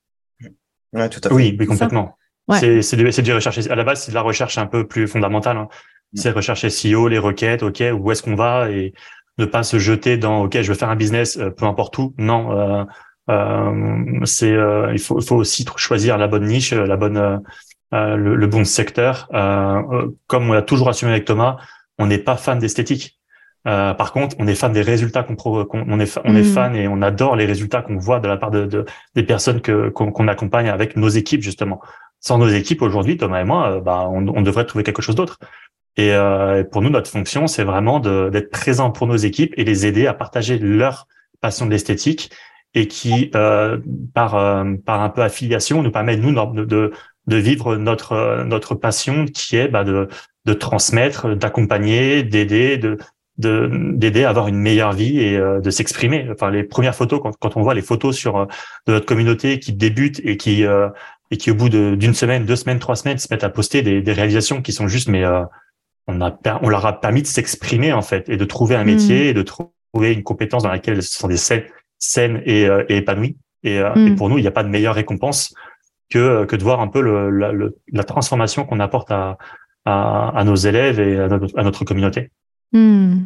Ouais, 0.93 1.09
tout 1.09 1.21
à 1.25 1.29
fait. 1.29 1.35
Oui, 1.35 1.57
oui 1.59 1.67
complètement. 1.67 2.17
C'est 2.61 2.83
c'est 2.83 3.23
du 3.23 3.33
recherche. 3.33 3.59
À 3.67 3.75
la 3.75 3.85
base, 3.85 4.05
c'est 4.05 4.13
de 4.13 4.15
la 4.15 4.23
recherche 4.23 4.57
un 4.57 4.67
peu 4.67 4.87
plus 4.87 5.09
fondamentale. 5.09 5.57
Hein. 5.57 5.69
Hmm. 6.13 6.19
C'est 6.19 6.31
rechercher 6.31 6.71
SEO, 6.71 7.09
les 7.09 7.19
requêtes, 7.19 7.65
ok, 7.65 7.83
où 7.99 8.13
est-ce 8.13 8.23
qu'on 8.23 8.37
va 8.37 8.71
et 8.71 8.95
ne 9.39 9.45
pas 9.45 9.63
se 9.63 9.79
jeter 9.79 10.17
dans 10.17 10.43
OK, 10.43 10.61
je 10.61 10.69
veux 10.69 10.79
faire 10.79 10.91
un 10.91 10.97
business, 10.97 11.37
euh, 11.39 11.51
peu 11.51 11.65
importe 11.65 11.97
où. 11.99 12.15
Non, 12.19 12.53
euh, 12.53 12.85
euh, 13.31 14.21
c'est 14.25 14.57
il 14.93 14.99
faut, 14.99 15.21
faut 15.21 15.37
aussi 15.37 15.65
choisir 15.77 16.19
la 16.19 16.29
bonne 16.29 16.47
niche, 16.47 16.73
la 16.73 16.97
bonne 16.97 17.41
le, 17.93 18.47
bon 18.47 18.65
secteur. 18.65 19.29
comme 20.27 20.51
on 20.51 20.53
a 20.53 20.63
toujours 20.63 20.89
assumé 20.89 21.13
avec 21.13 21.25
Thomas, 21.25 21.57
on 21.99 22.07
n'est 22.07 22.19
pas 22.19 22.37
fan 22.37 22.59
d'esthétique. 22.59 23.19
par 23.65 24.13
contre, 24.13 24.35
on 24.41 24.49
est 24.49 24.55
fan 24.57 24.73
des 24.73 24.83
résultats 24.83 25.23
qu'on 25.23 25.37
on 25.73 26.01
est 26.01 26.19
on 26.25 26.35
est 26.35 26.43
mm. 26.43 26.45
fan 26.45 26.75
et 26.75 26.89
on 26.89 27.03
adore 27.03 27.37
les 27.37 27.47
résultats 27.47 27.83
qu'on 27.83 27.99
voit 27.99 28.19
de 28.19 28.27
la 28.27 28.37
part 28.37 28.51
de, 28.51 28.85
des 29.15 29.23
personnes 29.23 29.61
que 29.61 29.91
qu'on 29.91 30.29
accompagne 30.29 30.69
avec 30.69 30.97
nos 30.97 31.09
équipes 31.09 31.43
justement. 31.43 31.81
Sans 32.19 32.37
nos 32.37 32.49
équipes 32.49 32.83
aujourd'hui, 32.83 33.17
Thomas 33.17 33.41
et 33.41 33.45
moi, 33.45 33.81
bah 33.81 34.09
on, 34.11 34.27
on 34.27 34.43
devrait 34.43 34.67
trouver 34.67 34.83
quelque 34.83 35.03
chose 35.03 35.15
d'autre. 35.15 35.39
Euh, 35.99 36.61
et 36.61 36.65
pour 36.65 36.83
nous, 36.83 36.91
notre 36.91 37.11
fonction, 37.11 37.47
c'est 37.47 37.65
vraiment 37.65 38.01
d'être 38.01 38.51
présent 38.51 38.91
pour 38.91 39.07
nos 39.07 39.17
équipes 39.17 39.55
et 39.57 39.65
les 39.65 39.87
aider 39.87 40.07
à 40.07 40.15
partager 40.15 40.59
leur 40.59 41.07
passion 41.41 41.67
de 41.67 41.71
l'esthétique 41.71 42.31
et 42.75 42.87
qui, 42.87 43.31
euh, 43.35 43.79
par, 44.15 44.37
euh, 44.37 44.75
par 44.85 45.01
un 45.03 45.09
peu 45.09 45.23
affiliation, 45.23 45.83
nous 45.83 45.91
permet, 45.91 46.17
nous, 46.17 46.33
de, 46.33 46.93
de, 47.27 47.37
vivre 47.37 47.77
notre, 47.77 48.45
notre 48.45 48.75
passion 48.75 49.25
qui 49.25 49.57
est 49.57 49.69
bah, 49.69 49.85
de, 49.85 50.09
de 50.45 50.53
transmettre, 50.53 51.35
d'accompagner, 51.37 52.23
d'aider, 52.23 52.79
de 52.79 52.99
d'aider 53.39 54.25
à 54.25 54.29
avoir 54.29 54.49
une 54.49 54.59
meilleure 54.59 54.93
vie 54.93 55.19
et 55.19 55.39
de 55.39 55.71
s'exprimer. 55.71 56.29
Enfin, 56.31 56.51
les 56.51 56.63
premières 56.63 56.95
photos, 56.95 57.21
quand, 57.23 57.35
quand 57.39 57.57
on 57.57 57.63
voit 57.63 57.73
les 57.73 57.81
photos 57.81 58.15
sur 58.15 58.47
de 58.87 58.93
notre 58.93 59.07
communauté 59.07 59.59
qui 59.59 59.73
débutent 59.73 60.21
et 60.25 60.37
qui 60.37 60.63
et 61.31 61.37
qui 61.39 61.51
au 61.51 61.55
bout 61.55 61.71
d'une 61.71 62.13
semaine, 62.13 62.45
deux 62.45 62.57
semaines, 62.57 62.81
trois 62.81 62.97
semaines 62.97 63.17
se 63.17 63.29
mettent 63.31 63.43
à 63.43 63.49
poster 63.49 63.81
des, 63.81 64.03
des 64.03 64.13
réalisations 64.13 64.61
qui 64.61 64.75
sont 64.75 64.89
juste 64.89 65.09
mais 65.09 65.25
on, 66.11 66.21
a, 66.21 66.61
on 66.63 66.69
leur 66.69 66.87
a 66.87 67.01
permis 67.01 67.23
de 67.23 67.27
s'exprimer 67.27 67.93
en 67.93 68.03
fait 68.03 68.29
et 68.29 68.37
de 68.37 68.45
trouver 68.45 68.77
un 68.77 68.85
métier 68.85 69.25
mm. 69.25 69.29
et 69.29 69.35
de 69.35 69.43
trouver 69.43 70.13
une 70.13 70.23
compétence 70.23 70.63
dans 70.63 70.71
laquelle 70.71 70.95
elles 70.95 71.03
sont 71.03 71.29
des 71.29 71.37
saines, 71.37 72.43
et, 72.45 72.67
euh, 72.67 72.85
et 72.89 72.99
épanouies. 72.99 73.37
Et, 73.63 73.79
euh, 73.79 73.95
mm. 73.95 74.17
pour 74.17 74.29
nous, 74.29 74.39
il 74.39 74.43
n'y 74.43 74.49
a 74.49 74.53
pas 74.53 74.65
de 74.65 74.69
meilleure 74.69 74.95
récompense 74.95 75.55
que, 76.11 76.45
que 76.45 76.57
de 76.57 76.63
voir 76.63 76.81
un 76.81 76.89
peu 76.89 77.01
le, 77.01 77.31
la, 77.31 77.53
la, 77.93 78.05
transformation 78.05 78.65
qu'on 78.65 78.81
apporte 78.81 79.11
à, 79.11 79.39
à, 79.85 80.43
nos 80.45 80.57
élèves 80.57 81.01
et 81.01 81.19
à 81.19 81.29
notre, 81.63 81.85
communauté. 81.85 82.31
Mm 82.73 83.25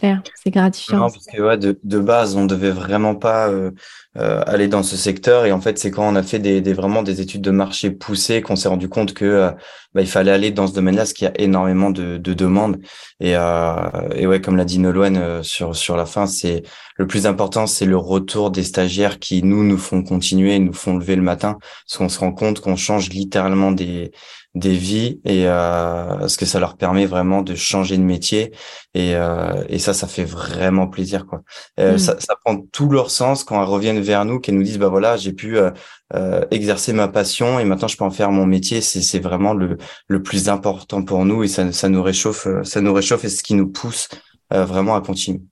c'est 0.00 0.50
gratifiant. 0.50 1.00
Parce 1.00 1.26
que 1.26 1.56
de, 1.56 1.98
base, 1.98 2.36
on 2.36 2.46
devait 2.46 2.70
vraiment 2.70 3.14
pas 3.14 3.48
euh, 3.48 3.70
euh, 4.16 4.42
aller 4.46 4.68
dans 4.68 4.82
ce 4.82 4.96
secteur. 4.96 5.46
Et 5.46 5.52
en 5.52 5.60
fait, 5.60 5.78
c'est 5.78 5.90
quand 5.90 6.06
on 6.06 6.16
a 6.16 6.22
fait 6.22 6.38
des, 6.38 6.60
des, 6.60 6.72
vraiment 6.72 7.02
des 7.02 7.20
études 7.20 7.42
de 7.42 7.50
marché 7.50 7.90
poussées 7.90 8.42
qu'on 8.42 8.56
s'est 8.56 8.68
rendu 8.68 8.88
compte 8.88 9.14
que 9.14 9.24
euh, 9.24 9.50
bah, 9.94 10.02
il 10.02 10.08
fallait 10.08 10.30
aller 10.30 10.50
dans 10.50 10.66
ce 10.66 10.74
domaine-là, 10.74 11.02
parce 11.02 11.12
qu'il 11.12 11.26
y 11.26 11.30
a 11.30 11.40
énormément 11.40 11.90
de, 11.90 12.16
de 12.18 12.34
demandes. 12.34 12.78
Et, 13.20 13.32
et 13.32 14.26
ouais, 14.26 14.40
comme 14.42 14.56
l'a 14.56 14.66
dit 14.66 14.78
Nolwenn 14.78 15.42
sur 15.42 15.74
sur 15.74 15.96
la 15.96 16.04
fin, 16.04 16.26
c'est 16.26 16.64
le 16.96 17.06
plus 17.06 17.26
important, 17.26 17.66
c'est 17.66 17.86
le 17.86 17.96
retour 17.96 18.50
des 18.50 18.62
stagiaires 18.62 19.18
qui 19.18 19.42
nous 19.42 19.64
nous 19.64 19.78
font 19.78 20.02
continuer, 20.02 20.58
nous 20.58 20.74
font 20.74 20.98
lever 20.98 21.16
le 21.16 21.22
matin, 21.22 21.56
parce 21.86 21.96
qu'on 21.96 22.10
se 22.10 22.18
rend 22.18 22.32
compte 22.32 22.60
qu'on 22.60 22.76
change 22.76 23.08
littéralement 23.08 23.72
des 23.72 24.12
des 24.56 24.74
vies 24.74 25.20
et 25.26 25.46
euh, 25.46 26.28
ce 26.28 26.38
que 26.38 26.46
ça 26.46 26.58
leur 26.58 26.76
permet 26.78 27.04
vraiment 27.04 27.42
de 27.42 27.54
changer 27.54 27.98
de 27.98 28.02
métier. 28.02 28.52
Et, 28.94 29.14
euh, 29.14 29.62
et 29.68 29.78
ça 29.78 29.92
ça 29.92 30.06
fait 30.06 30.24
vraiment 30.24 30.88
plaisir 30.88 31.26
quoi. 31.26 31.42
Euh, 31.78 31.94
mm. 31.94 31.98
ça, 31.98 32.16
ça, 32.18 32.34
prend 32.42 32.56
tout 32.72 32.88
leur 32.88 33.10
sens 33.10 33.44
quand 33.44 33.60
elles 33.60 33.68
reviennent 33.68 34.00
vers 34.00 34.24
nous 34.24 34.40
qu'elles 34.40 34.56
nous 34.56 34.62
disent 34.62 34.78
bah 34.78 34.88
voilà 34.88 35.18
j'ai 35.18 35.34
pu 35.34 35.58
euh, 35.58 35.70
euh, 36.14 36.42
exercer 36.50 36.94
ma 36.94 37.06
passion 37.06 37.60
et 37.60 37.66
maintenant 37.66 37.86
je 37.86 37.98
peux 37.98 38.04
en 38.04 38.10
faire 38.10 38.32
mon 38.32 38.46
métier. 38.46 38.80
C'est 38.80 39.02
c'est 39.02 39.18
vraiment 39.18 39.52
le 39.52 39.76
le 40.08 40.22
plus 40.22 40.48
important 40.48 41.04
pour 41.04 41.26
nous 41.26 41.44
et 41.44 41.48
ça 41.48 41.70
ça 41.72 41.90
nous 41.90 42.02
réchauffe 42.02 42.48
ça 42.62 42.80
nous 42.80 42.94
réchauffe 42.94 43.24
et 43.24 43.28
ce 43.28 43.42
qui 43.42 43.54
nous 43.54 43.68
pousse 43.68 44.08
vraiment 44.50 44.96
à 44.96 45.02
continuer. 45.02 45.42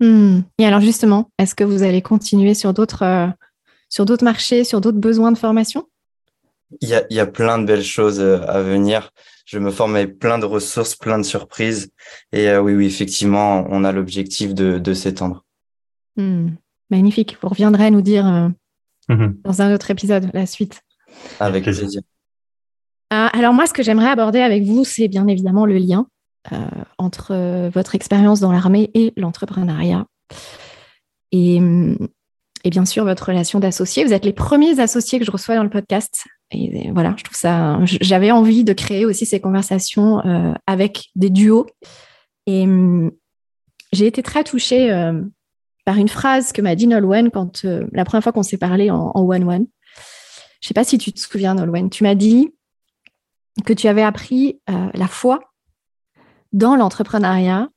Mm. 0.00 0.40
et 0.58 0.66
alors 0.66 0.80
justement 0.80 1.30
est-ce 1.38 1.54
que 1.54 1.64
vous 1.64 1.82
allez 1.82 2.00
continuer 2.00 2.54
sur 2.54 2.72
d'autres 2.72 3.30
sur 3.90 4.06
d'autres 4.06 4.24
marchés 4.24 4.64
sur 4.64 4.80
d'autres 4.80 4.98
besoins 4.98 5.32
de 5.32 5.38
formation? 5.38 5.86
Il 6.80 6.88
y 6.88 6.94
a, 6.94 7.04
y 7.10 7.20
a 7.20 7.26
plein 7.26 7.58
de 7.58 7.64
belles 7.64 7.84
choses 7.84 8.20
euh, 8.20 8.40
à 8.46 8.60
venir. 8.62 9.10
Je 9.44 9.58
me 9.58 9.70
forme 9.70 9.96
avec 9.96 10.18
plein 10.18 10.38
de 10.38 10.44
ressources, 10.44 10.96
plein 10.96 11.18
de 11.18 11.24
surprises. 11.24 11.90
Et 12.32 12.48
euh, 12.48 12.60
oui, 12.60 12.74
oui, 12.74 12.86
effectivement, 12.86 13.64
on 13.70 13.84
a 13.84 13.92
l'objectif 13.92 14.54
de, 14.54 14.78
de 14.78 14.94
s'étendre. 14.94 15.44
Hmm. 16.16 16.48
magnifique. 16.90 17.36
Vous 17.42 17.48
reviendrez 17.48 17.90
nous 17.90 18.00
dire 18.00 18.26
euh, 18.26 18.48
mhm. 19.08 19.36
dans 19.44 19.62
un 19.62 19.74
autre 19.74 19.90
épisode 19.90 20.30
la 20.32 20.46
suite. 20.46 20.80
Avec 21.40 21.64
plaisir. 21.64 22.00
alors 23.10 23.52
moi, 23.52 23.66
ce 23.66 23.72
que 23.72 23.82
j'aimerais 23.82 24.08
aborder 24.08 24.40
avec 24.40 24.64
vous, 24.64 24.84
c'est 24.84 25.08
bien 25.08 25.26
évidemment 25.26 25.66
le 25.66 25.78
lien. 25.78 26.06
entre 26.98 27.68
votre 27.68 27.94
expérience 27.94 28.40
dans 28.40 28.52
l'armée 28.52 28.90
et 28.94 29.12
l'entrepreneuriat. 29.16 30.06
Et, 31.32 31.60
et, 32.64 32.70
bien 32.70 32.84
sûr, 32.84 33.04
votre 33.04 33.26
relation 33.26 33.60
d'associé. 33.60 34.04
Vous 34.04 34.12
êtes 34.12 34.24
les 34.24 34.32
premiers 34.32 34.78
associés 34.80 35.18
que 35.18 35.24
je 35.24 35.30
reçois 35.30 35.56
dans 35.56 35.64
le 35.64 35.70
podcast. 35.70 36.24
Et, 36.52 36.90
voilà, 36.92 37.14
je 37.16 37.24
trouve 37.24 37.36
ça. 37.36 37.78
J'avais 37.84 38.30
envie 38.30 38.64
de 38.64 38.72
créer 38.72 39.04
aussi 39.04 39.26
ces 39.26 39.40
conversations 39.40 40.22
avec 40.66 41.10
des 41.16 41.30
duos. 41.30 41.66
Et 42.46 42.66
j'ai 43.92 44.06
été 44.06 44.22
très 44.22 44.44
touchée 44.44 44.88
par 45.84 45.96
une 45.96 46.08
phrase 46.08 46.52
que 46.52 46.62
m'a 46.62 46.76
dit 46.76 46.86
Nolwenn 46.86 47.30
quand 47.30 47.64
la 47.64 48.04
première 48.04 48.22
fois 48.22 48.32
qu'on 48.32 48.44
s'est 48.44 48.58
parlé 48.58 48.90
en 48.90 49.12
one-one. 49.14 49.66
Je 50.60 50.66
ne 50.66 50.68
sais 50.68 50.74
pas 50.74 50.84
si 50.84 50.98
tu 50.98 51.12
te 51.12 51.20
souviens, 51.20 51.54
Nolwenn. 51.54 51.90
Tu 51.90 52.02
m'as 52.02 52.14
dit 52.14 52.54
que 53.64 53.72
tu 53.72 53.88
avais 53.88 54.02
appris 54.02 54.60
euh, 54.68 54.90
la 54.94 55.06
foi 55.06 55.40
dans 56.52 56.76
l'entrepreneuriat 56.76 57.68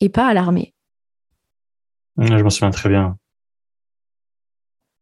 et 0.00 0.08
pas 0.08 0.26
à 0.26 0.34
l'armée. 0.34 0.74
Je 2.18 2.42
m'en 2.42 2.50
souviens 2.50 2.70
très 2.70 2.88
bien. 2.88 3.16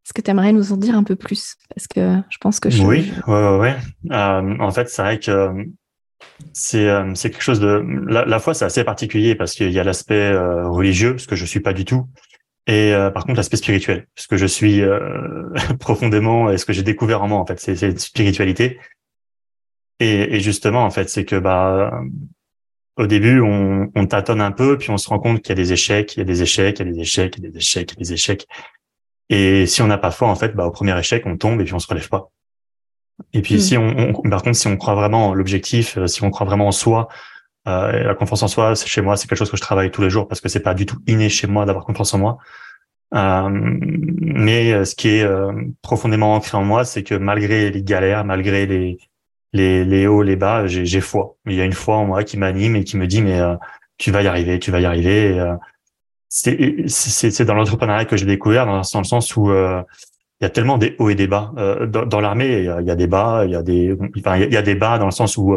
Est-ce 0.06 0.14
que 0.14 0.22
tu 0.22 0.30
aimerais 0.30 0.52
nous 0.52 0.72
en 0.72 0.76
dire 0.76 0.94
un 0.94 1.02
peu 1.02 1.16
plus? 1.16 1.56
Parce 1.75 1.88
que 1.88 2.22
je 2.30 2.38
pense 2.38 2.60
que 2.60 2.70
je... 2.70 2.80
Oui, 2.80 3.12
oui, 3.26 3.34
oui. 3.58 3.68
Euh, 4.12 4.56
en 4.60 4.70
fait, 4.70 4.88
c'est 4.88 5.02
vrai 5.02 5.18
que 5.18 5.32
euh, 5.32 5.64
c'est 6.52 6.88
c'est 7.16 7.30
quelque 7.30 7.42
chose 7.42 7.58
de... 7.58 7.84
La, 8.06 8.38
foi, 8.38 8.54
c'est 8.54 8.64
assez 8.64 8.84
particulier 8.84 9.34
parce 9.34 9.54
qu'il 9.54 9.72
y 9.72 9.80
a 9.80 9.82
l'aspect 9.82 10.32
religieux, 10.32 11.18
ce 11.18 11.26
que 11.26 11.34
je 11.34 11.44
suis 11.44 11.58
pas 11.58 11.72
du 11.72 11.84
tout. 11.84 12.06
Et 12.68 12.92
par 13.14 13.25
contre, 13.25 13.36
l'aspect 13.38 13.56
spirituel, 13.56 14.06
ce 14.14 14.28
que 14.28 14.36
je 14.36 14.46
suis 14.46 14.80
profondément 15.80 16.50
et 16.50 16.58
ce 16.58 16.64
que 16.66 16.72
j'ai 16.72 16.84
découvert 16.84 17.25
en 17.25 17.28
moi, 17.28 17.40
en 17.40 17.46
fait, 17.46 17.58
c'est 17.58 17.75
cette 17.75 17.98
spiritualité. 17.98 18.78
Et, 19.98 20.38
justement, 20.38 20.84
en 20.84 20.90
fait, 20.90 21.10
c'est 21.10 21.25
que 21.25 21.36
bah 21.36 21.90
au 22.96 23.06
début, 23.06 23.40
on, 23.40 24.06
tâtonne 24.06 24.40
un 24.40 24.52
peu, 24.52 24.78
puis 24.78 24.90
on 24.90 24.98
se 24.98 25.08
rend 25.08 25.18
compte 25.18 25.42
qu'il 25.42 25.50
y 25.50 25.52
a 25.52 25.62
des 25.62 25.72
échecs, 25.72 26.14
il 26.14 26.20
y 26.20 26.22
a 26.22 26.25
des 26.25 26.42
échecs, 26.42 26.78
il 26.78 26.86
y 26.86 26.88
a 26.88 26.92
des 26.92 27.00
échecs, 27.00 27.34
il 27.36 27.44
y 27.44 27.46
a 27.48 27.50
des 27.50 27.58
échecs, 27.58 27.92
il 27.92 27.94
y 27.94 27.98
a 27.98 28.04
des 28.04 28.12
échecs. 28.12 28.46
Et 29.28 29.66
si 29.66 29.83
on 29.83 29.87
n'a 29.87 29.99
pas 29.99 30.11
foi, 30.11 30.28
en 30.28 30.35
fait, 30.37 30.54
bah, 30.54 30.66
au 30.66 30.71
premier 30.71 30.99
échec, 30.99 31.25
on 31.26 31.37
tombe 31.37 31.61
et 31.61 31.64
puis 31.64 31.75
on 31.75 31.78
se 31.78 31.88
relève 31.88 32.09
pas. 32.09 32.30
Et 33.33 33.42
puis, 33.42 33.56
hmm. 33.56 33.61
si 33.61 33.76
on, 33.76 34.12
par 34.28 34.42
contre, 34.42 34.56
si 34.56 34.66
on 34.66 34.76
croit 34.76 34.95
vraiment 34.95 35.28
en 35.28 35.35
l'objectif, 35.35 35.97
euh, 35.99 36.06
si 36.06 36.23
on 36.23 36.30
croit 36.30 36.47
vraiment 36.47 36.68
en 36.68 36.73
soi, 36.73 37.09
euh, 37.66 38.04
la 38.04 38.14
confiance 38.14 38.42
en 38.42 38.49
soi, 38.49 38.76
c'est 38.76 38.87
chez 38.87 39.00
moi, 39.00 39.16
c'est 39.16 39.26
quelque 39.26 39.38
chose 39.38 39.50
que 39.50 39.56
je 39.56 39.62
travaille 39.62 39.90
tous 39.90 40.02
les 40.02 40.11
jours 40.11 40.28
parce 40.28 40.40
que 40.40 40.49
c'est 40.49 40.61
pas 40.61 40.75
du 40.75 40.87
tout 40.87 40.99
inné 41.06 41.28
chez 41.28 41.47
moi 41.47 41.66
d'avoir 41.66 41.85
confiance 41.85 42.14
en 42.14 42.18
moi. 42.18 42.38
Euh, 43.14 43.49
mais 43.50 44.73
euh, 44.73 44.85
ce 44.85 44.95
qui 44.95 45.09
est 45.09 45.23
euh, 45.23 45.52
profondément 45.83 46.35
ancré 46.35 46.56
en 46.56 46.64
moi, 46.64 46.85
c'est 46.85 47.02
que 47.02 47.14
malgré 47.14 47.71
les 47.71 47.83
galères, 47.83 48.25
malgré 48.25 48.66
les, 48.66 48.99
les, 49.52 49.85
les 49.85 50.06
hauts, 50.06 50.23
les 50.23 50.37
bas, 50.37 50.66
j'ai 50.66 51.00
foi. 51.00 51.37
Il 51.47 51.54
y 51.54 51.61
a 51.61 51.64
une 51.64 51.73
foi 51.73 51.97
en 51.97 52.06
moi 52.06 52.25
qui 52.25 52.37
m'anime 52.37 52.76
et 52.76 52.85
qui 52.85 52.97
me 52.97 53.06
dit 53.06 53.23
mais 53.23 53.40
euh, 53.40 53.54
tu 53.99 54.11
vas 54.11 54.23
y 54.23 54.26
arriver, 54.26 54.59
tu 54.59 54.71
vas 54.71 54.80
y 54.80 54.85
arriver. 54.85 55.38
C'est 56.28 57.42
dans 57.42 57.54
l'entrepreneuriat 57.54 58.04
que 58.04 58.16
j'ai 58.16 58.26
découvert 58.26 58.66
dans, 58.66 58.80
dans, 58.80 58.99
le 58.99 59.04
sens 59.04 59.37
où 59.37 59.50
euh, 59.50 59.83
il 60.40 60.45
y 60.45 60.47
a 60.47 60.50
tellement 60.50 60.76
des 60.76 60.97
hauts 60.99 61.09
et 61.09 61.14
des 61.14 61.26
bas 61.26 61.52
dans, 61.87 62.04
dans 62.04 62.21
l'armée. 62.21 62.68
Il 62.80 62.87
y 62.87 62.90
a 62.90 62.95
des 62.95 63.06
bas, 63.06 63.45
il 63.47 63.52
y 63.52 63.56
a 63.56 63.62
des, 63.62 63.97
enfin, 64.18 64.37
il 64.37 64.52
y 64.52 64.56
a 64.56 64.62
des 64.62 64.75
bas 64.75 64.99
dans 64.99 65.06
le 65.06 65.11
sens 65.11 65.38
où 65.38 65.56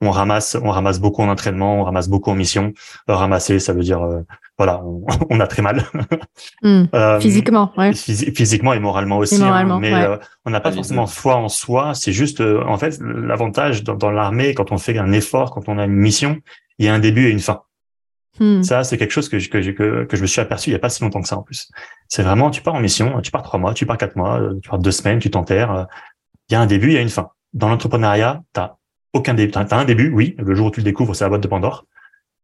on 0.00 0.10
ramasse, 0.10 0.56
on 0.62 0.70
ramasse 0.70 0.98
beaucoup 0.98 1.22
en 1.22 1.28
entraînement, 1.28 1.80
on 1.80 1.84
ramasse 1.84 2.08
beaucoup 2.08 2.30
en 2.30 2.34
mission. 2.34 2.72
ramasser, 3.06 3.58
ça 3.58 3.74
veut 3.74 3.82
dire 3.82 4.00
voilà, 4.56 4.82
on, 5.30 5.40
a 5.40 5.46
très 5.46 5.62
mal. 5.62 5.84
Hmm. 6.62 6.84
euh, 6.94 7.20
physiquement, 7.20 7.72
ouais. 7.76 7.92
physiquement 7.92 8.72
et 8.72 8.80
moralement 8.80 9.18
aussi. 9.18 9.42
Hein, 9.42 9.78
mais 9.80 9.94
euh, 9.94 10.16
on 10.44 10.50
n'a 10.50 10.60
pas 10.60 10.72
forcément 10.72 11.06
foi 11.06 11.36
en 11.36 11.48
soi. 11.48 11.94
C'est 11.94 12.12
juste, 12.12 12.40
euh, 12.40 12.62
en 12.66 12.78
fait, 12.78 12.98
l'avantage 13.00 13.82
dans, 13.82 14.10
l'armée, 14.10 14.54
quand 14.54 14.72
on 14.72 14.78
fait 14.78 14.98
un 14.98 15.12
effort, 15.12 15.50
quand 15.50 15.68
on 15.68 15.78
a 15.78 15.84
une 15.84 15.92
mission, 15.92 16.38
il 16.78 16.86
y 16.86 16.88
a 16.88 16.94
un 16.94 16.98
début 16.98 17.28
et 17.28 17.30
une 17.30 17.40
fin. 17.40 17.62
Hmm. 18.40 18.62
Ça, 18.62 18.82
c'est 18.84 18.98
quelque 18.98 19.12
chose 19.12 19.28
que 19.28 19.38
je, 19.38 19.48
que, 19.48 19.58
que, 19.58 20.04
que, 20.04 20.16
je 20.16 20.22
me 20.22 20.26
suis 20.26 20.40
aperçu 20.40 20.70
il 20.70 20.72
y 20.72 20.76
a 20.76 20.80
pas 20.80 20.88
si 20.88 21.02
longtemps 21.02 21.22
que 21.22 21.28
ça 21.28 21.38
en 21.38 21.42
plus. 21.42 21.70
C'est 22.08 22.22
vraiment, 22.22 22.50
tu 22.50 22.62
pars 22.62 22.74
en 22.74 22.80
mission, 22.80 23.20
tu 23.20 23.30
pars 23.30 23.42
trois 23.42 23.60
mois, 23.60 23.74
tu 23.74 23.86
pars 23.86 23.96
quatre 23.96 24.16
mois, 24.16 24.40
euh, 24.40 24.58
tu 24.60 24.68
pars 24.68 24.78
deux 24.78 24.90
semaines, 24.90 25.20
tu 25.20 25.30
t'enterres. 25.30 25.86
Il 26.48 26.54
y 26.54 26.56
a 26.56 26.60
un 26.60 26.66
début, 26.66 26.88
il 26.88 26.94
y 26.94 26.98
a 26.98 27.00
une 27.00 27.08
fin. 27.08 27.30
Dans 27.52 27.68
l'entrepreneuriat, 27.68 28.42
t'as 28.52 28.76
aucun 29.12 29.34
début. 29.34 29.52
T'as 29.52 29.76
un 29.76 29.84
début, 29.84 30.10
oui. 30.10 30.34
Le 30.38 30.54
jour 30.54 30.66
où 30.66 30.70
tu 30.70 30.80
le 30.80 30.84
découvres, 30.84 31.14
c'est 31.14 31.24
la 31.24 31.28
boîte 31.28 31.42
de 31.42 31.48
Pandore, 31.48 31.86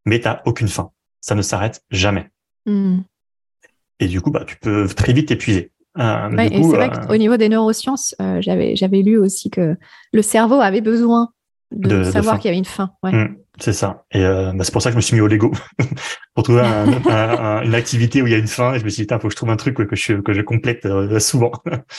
mais 0.04 0.20
t'as 0.20 0.42
aucune 0.44 0.68
fin 0.68 0.92
ça 1.20 1.34
ne 1.34 1.42
s'arrête 1.42 1.82
jamais. 1.90 2.30
Hmm. 2.66 3.00
Et 4.00 4.08
du 4.08 4.20
coup, 4.20 4.30
bah, 4.30 4.44
tu 4.46 4.56
peux 4.56 4.88
très 4.88 5.12
vite 5.12 5.28
t'épuiser. 5.28 5.72
Euh, 5.98 6.30
et 6.38 6.62
c'est 6.62 6.68
vrai 6.68 6.90
euh, 6.90 7.06
qu'au 7.06 7.16
niveau 7.16 7.36
des 7.36 7.48
neurosciences, 7.48 8.14
euh, 8.20 8.40
j'avais, 8.40 8.76
j'avais 8.76 9.02
lu 9.02 9.18
aussi 9.18 9.50
que 9.50 9.76
le 10.12 10.22
cerveau 10.22 10.60
avait 10.60 10.80
besoin 10.80 11.30
de, 11.72 12.04
savoir 12.04 12.38
qu'il 12.38 12.46
y 12.46 12.50
avait 12.50 12.58
une 12.58 12.64
fin. 12.64 12.92
Ouais. 13.02 13.12
Hmm, 13.12 13.36
c'est 13.60 13.72
ça. 13.72 14.04
Et 14.12 14.22
bah, 14.22 14.64
c'est 14.64 14.72
pour 14.72 14.82
ça 14.82 14.90
que 14.90 14.92
je 14.92 14.96
me 14.96 15.02
suis 15.02 15.14
mis 15.14 15.20
au 15.20 15.26
Lego 15.26 15.52
pour 16.34 16.44
trouver 16.44 16.62
une 16.62 17.74
activité 17.74 18.22
où 18.22 18.26
il 18.26 18.32
y 18.32 18.34
a 18.34 18.38
une 18.38 18.46
fin. 18.46 18.74
Et 18.74 18.78
je 18.78 18.84
me 18.84 18.88
suis 18.88 19.06
dit, 19.06 19.08
il 19.12 19.20
faut 19.20 19.28
que 19.28 19.32
je 19.32 19.36
trouve 19.36 19.50
un 19.50 19.56
truc 19.56 19.76
que 19.76 19.96
je, 19.96 20.14
que 20.14 20.32
je 20.32 20.40
complète 20.40 20.86
souvent. 21.18 21.52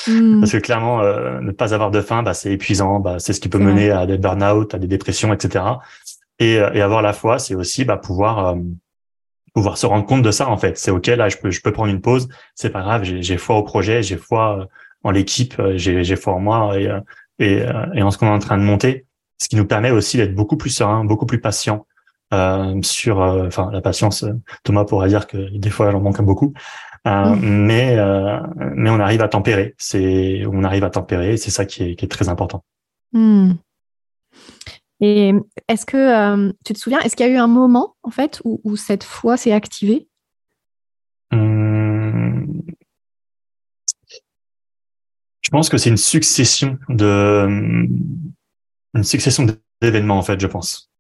Hmm. 0.07 0.39
Parce 0.39 0.51
que 0.51 0.57
clairement, 0.57 1.01
ne 1.01 1.51
pas 1.51 1.73
avoir 1.73 1.91
de 1.91 2.01
fin, 2.01 2.23
bah, 2.23 2.33
c'est 2.33 2.51
épuisant. 2.51 2.99
Bah, 2.99 3.17
c'est 3.19 3.33
ce 3.33 3.39
qui 3.39 3.49
peut 3.49 3.59
mener 3.59 3.91
à 3.91 4.05
des 4.05 4.17
burn-out, 4.17 4.73
à 4.73 4.79
des 4.79 4.87
dépressions, 4.87 5.33
etc. 5.33 5.63
Et, 6.39 6.53
et 6.53 6.81
avoir 6.81 7.01
la 7.01 7.13
foi, 7.13 7.39
c'est 7.39 7.55
aussi 7.55 7.85
bah, 7.85 7.97
pouvoir 7.97 8.55
pouvoir 9.53 9.77
se 9.77 9.85
rendre 9.85 10.05
compte 10.05 10.21
de 10.21 10.31
ça 10.31 10.49
en 10.49 10.57
fait. 10.57 10.77
C'est 10.77 10.91
ok 10.91 11.07
là, 11.07 11.29
je 11.29 11.37
peux 11.37 11.51
je 11.51 11.61
peux 11.61 11.71
prendre 11.71 11.91
une 11.91 12.01
pause, 12.01 12.27
c'est 12.55 12.69
pas 12.69 12.81
grave. 12.81 13.03
J'ai 13.03 13.37
foi 13.37 13.57
au 13.57 13.63
projet, 13.63 14.03
j'ai 14.03 14.17
foi 14.17 14.59
euh, 14.59 14.65
en 15.03 15.11
l'équipe, 15.11 15.59
euh, 15.59 15.77
j'ai 15.77 16.15
foi 16.15 16.33
en 16.33 16.39
moi 16.39 16.79
et 16.79 16.87
euh, 16.87 16.99
et, 17.39 17.63
et 17.95 18.03
en 18.03 18.11
ce 18.11 18.19
qu'on 18.19 18.27
est 18.27 18.31
en 18.31 18.39
train 18.39 18.57
de 18.57 18.63
monter. 18.63 19.05
Ce 19.41 19.47
qui 19.47 19.55
nous 19.55 19.65
permet 19.65 19.89
aussi 19.89 20.17
d'être 20.17 20.35
beaucoup 20.35 20.55
plus 20.55 20.69
serein, 20.69 21.03
beaucoup 21.03 21.25
plus 21.25 21.41
patient 21.41 21.87
euh, 22.31 22.79
sur, 22.83 23.17
enfin 23.17 23.71
la 23.71 23.81
patience. 23.81 24.23
Thomas 24.63 24.85
pourra 24.85 25.07
dire 25.07 25.25
que 25.25 25.57
des 25.57 25.71
fois 25.71 25.91
j'en 25.91 25.99
manque 25.99 26.21
beaucoup, 26.21 26.53
euh, 27.07 27.25
mmh. 27.25 27.39
mais 27.41 27.97
mais 28.75 28.89
on 28.91 28.99
arrive 28.99 29.21
à 29.21 29.27
tempérer. 29.27 29.73
C'est 29.79 30.45
on 30.45 30.63
arrive 30.63 30.83
à 30.83 30.91
tempérer. 30.91 31.37
C'est 31.37 31.49
ça 31.49 31.65
qui 31.65 31.83
est 31.83 31.95
qui 31.95 32.05
est 32.05 32.07
très 32.07 32.29
important. 32.29 32.63
Mmh. 33.13 33.53
Et 35.01 35.33
est-ce 35.67 35.87
que 35.87 35.97
euh, 35.97 36.53
tu 36.63 36.73
te 36.73 36.77
souviens, 36.77 36.99
est-ce 36.99 37.15
qu'il 37.15 37.25
y 37.25 37.29
a 37.29 37.31
eu 37.31 37.37
un 37.37 37.47
moment 37.47 37.95
en 38.03 38.11
fait 38.11 38.39
où, 38.43 38.75
cette 38.75 39.03
foi 39.03 39.35
s'est 39.35 39.51
activée? 39.51 40.07
Hum. 41.31 42.61
Je 45.41 45.49
pense 45.49 45.69
que 45.69 45.77
c'est 45.77 45.89
une 45.89 45.97
succession 45.97 46.77
de 46.87 47.87
une 48.93 49.03
succession 49.03 49.45
d'événements 49.81 50.17
en 50.17 50.21
fait, 50.21 50.39
je 50.39 50.47
pense, 50.47 50.91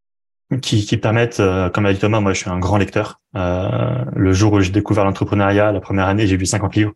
qui, 0.61 0.85
qui 0.85 0.97
permettent, 0.97 1.39
euh, 1.39 1.69
comme 1.69 1.85
a 1.85 1.93
dit 1.93 1.99
Thomas, 1.99 2.19
moi 2.19 2.33
je 2.33 2.39
suis 2.39 2.49
un 2.49 2.59
grand 2.59 2.77
lecteur. 2.77 3.21
Euh, 3.35 4.03
le 4.15 4.33
jour 4.33 4.53
où 4.53 4.61
j'ai 4.61 4.71
découvert 4.71 5.05
l'entrepreneuriat, 5.05 5.71
la 5.71 5.81
première 5.81 6.07
année, 6.07 6.27
j'ai 6.27 6.37
lu 6.37 6.45
50 6.45 6.75
livres. 6.75 6.93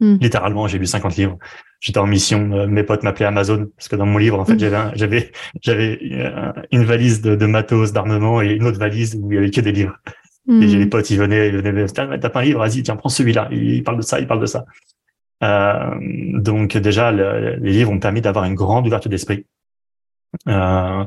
Hmm. 0.00 0.16
Littéralement, 0.20 0.68
j'ai 0.68 0.78
lu 0.78 0.86
50 0.86 1.16
livres. 1.16 1.38
J'étais 1.80 1.98
en 1.98 2.06
mission. 2.06 2.52
Euh, 2.52 2.66
mes 2.66 2.82
potes 2.82 3.02
m'appelaient 3.02 3.26
Amazon 3.26 3.68
parce 3.76 3.88
que 3.88 3.96
dans 3.96 4.04
mon 4.04 4.18
livre, 4.18 4.38
en 4.38 4.44
fait, 4.44 4.54
hmm. 4.54 4.58
j'avais 4.58 4.90
j'avais 4.94 5.32
j'avais 5.62 5.98
euh, 6.12 6.52
une 6.70 6.84
valise 6.84 7.22
de, 7.22 7.34
de 7.34 7.46
matos, 7.46 7.92
d'armement 7.92 8.42
et 8.42 8.52
une 8.52 8.64
autre 8.64 8.78
valise 8.78 9.18
où 9.20 9.32
il 9.32 9.36
y 9.36 9.38
avait 9.38 9.50
que 9.50 9.60
des 9.60 9.72
livres. 9.72 9.96
Hmm. 10.46 10.62
Et 10.62 10.68
j'ai 10.68 10.78
les 10.78 10.86
potes, 10.86 11.08
ils 11.10 11.18
venaient, 11.18 11.48
ils 11.48 11.56
venaient, 11.56 11.86
t'as 11.86 12.28
pas 12.28 12.40
un 12.40 12.42
livre, 12.42 12.60
vas-y, 12.60 12.82
tiens, 12.82 12.96
prends 12.96 13.08
celui-là. 13.08 13.48
Il 13.50 13.82
parle 13.82 13.96
de 13.96 14.02
ça, 14.02 14.20
il 14.20 14.26
parle 14.26 14.40
de 14.40 14.46
ça. 14.46 14.64
Euh, 15.42 15.90
donc 16.34 16.76
déjà, 16.76 17.10
les 17.10 17.70
livres 17.70 17.90
ont 17.90 17.98
permis 17.98 18.20
d'avoir 18.20 18.44
une 18.44 18.54
grande 18.54 18.86
ouverture 18.86 19.10
d'esprit. 19.10 19.46
Euh, 20.48 21.04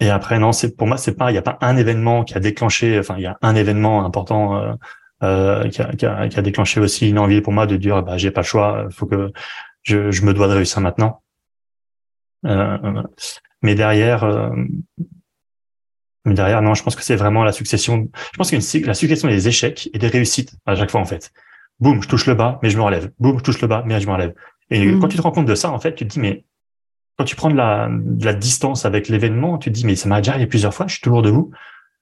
et 0.00 0.10
après, 0.10 0.38
non, 0.38 0.52
c'est 0.52 0.76
pour 0.76 0.86
moi, 0.86 0.96
c'est 0.96 1.14
pas, 1.14 1.30
il 1.30 1.34
y 1.34 1.38
a 1.38 1.42
pas 1.42 1.58
un 1.60 1.76
événement 1.76 2.24
qui 2.24 2.34
a 2.34 2.40
déclenché. 2.40 2.98
Enfin, 2.98 3.14
il 3.18 3.22
y 3.22 3.26
a 3.26 3.38
un 3.42 3.54
événement 3.54 4.04
important 4.04 4.56
euh, 4.56 4.72
euh, 5.22 5.68
qui, 5.68 5.80
a, 5.80 5.94
qui, 5.94 6.04
a, 6.04 6.28
qui, 6.28 6.38
a, 6.38 6.42
déclenché 6.42 6.80
aussi 6.80 7.08
une 7.08 7.18
envie 7.18 7.40
pour 7.40 7.52
moi 7.52 7.66
de 7.66 7.76
dire 7.76 8.02
bah 8.02 8.18
j'ai 8.18 8.32
pas 8.32 8.40
le 8.40 8.46
choix, 8.46 8.88
faut 8.90 9.06
que 9.06 9.30
je, 9.82 10.10
je 10.10 10.24
me 10.24 10.34
dois 10.34 10.48
de 10.48 10.54
réussir 10.54 10.80
maintenant. 10.80 11.22
Euh, 12.44 13.02
mais 13.62 13.76
derrière, 13.76 14.24
euh, 14.24 14.50
mais 16.24 16.34
derrière, 16.34 16.60
non, 16.62 16.74
je 16.74 16.82
pense 16.82 16.96
que 16.96 17.02
c'est 17.02 17.14
vraiment 17.14 17.44
la 17.44 17.52
succession. 17.52 18.08
Je 18.32 18.36
pense 18.36 18.52
a 18.52 18.56
la 18.86 18.94
succession 18.94 19.28
des 19.28 19.46
échecs 19.46 19.88
et 19.92 19.98
des 19.98 20.08
réussites 20.08 20.54
à 20.66 20.74
chaque 20.74 20.90
fois 20.90 21.00
en 21.00 21.04
fait. 21.04 21.32
Boum, 21.78 22.02
je 22.02 22.08
touche 22.08 22.26
le 22.26 22.34
bas, 22.34 22.58
mais 22.62 22.70
je 22.70 22.76
me 22.76 22.82
relève. 22.82 23.10
Boum, 23.20 23.38
je 23.38 23.44
touche 23.44 23.60
le 23.60 23.68
bas, 23.68 23.82
mais 23.86 24.00
je 24.00 24.06
me 24.06 24.12
relève. 24.12 24.34
Et 24.70 24.86
mmh. 24.86 25.00
quand 25.00 25.08
tu 25.08 25.16
te 25.16 25.22
rends 25.22 25.32
compte 25.32 25.46
de 25.46 25.54
ça, 25.54 25.70
en 25.70 25.78
fait, 25.78 25.94
tu 25.94 26.06
te 26.06 26.12
dis 26.12 26.20
mais 26.20 26.44
quand 27.18 27.24
tu 27.24 27.36
prends 27.36 27.50
de 27.50 27.56
la, 27.56 27.88
de 27.90 28.24
la 28.24 28.34
distance 28.34 28.84
avec 28.84 29.08
l'événement, 29.08 29.58
tu 29.58 29.70
te 29.70 29.74
dis 29.74 29.86
mais 29.86 29.96
ça 29.96 30.08
m'a 30.08 30.20
déjà 30.20 30.32
arrivé 30.32 30.46
plusieurs 30.46 30.74
fois, 30.74 30.86
je 30.86 30.94
suis 30.94 31.02
toujours 31.02 31.22
debout 31.22 31.50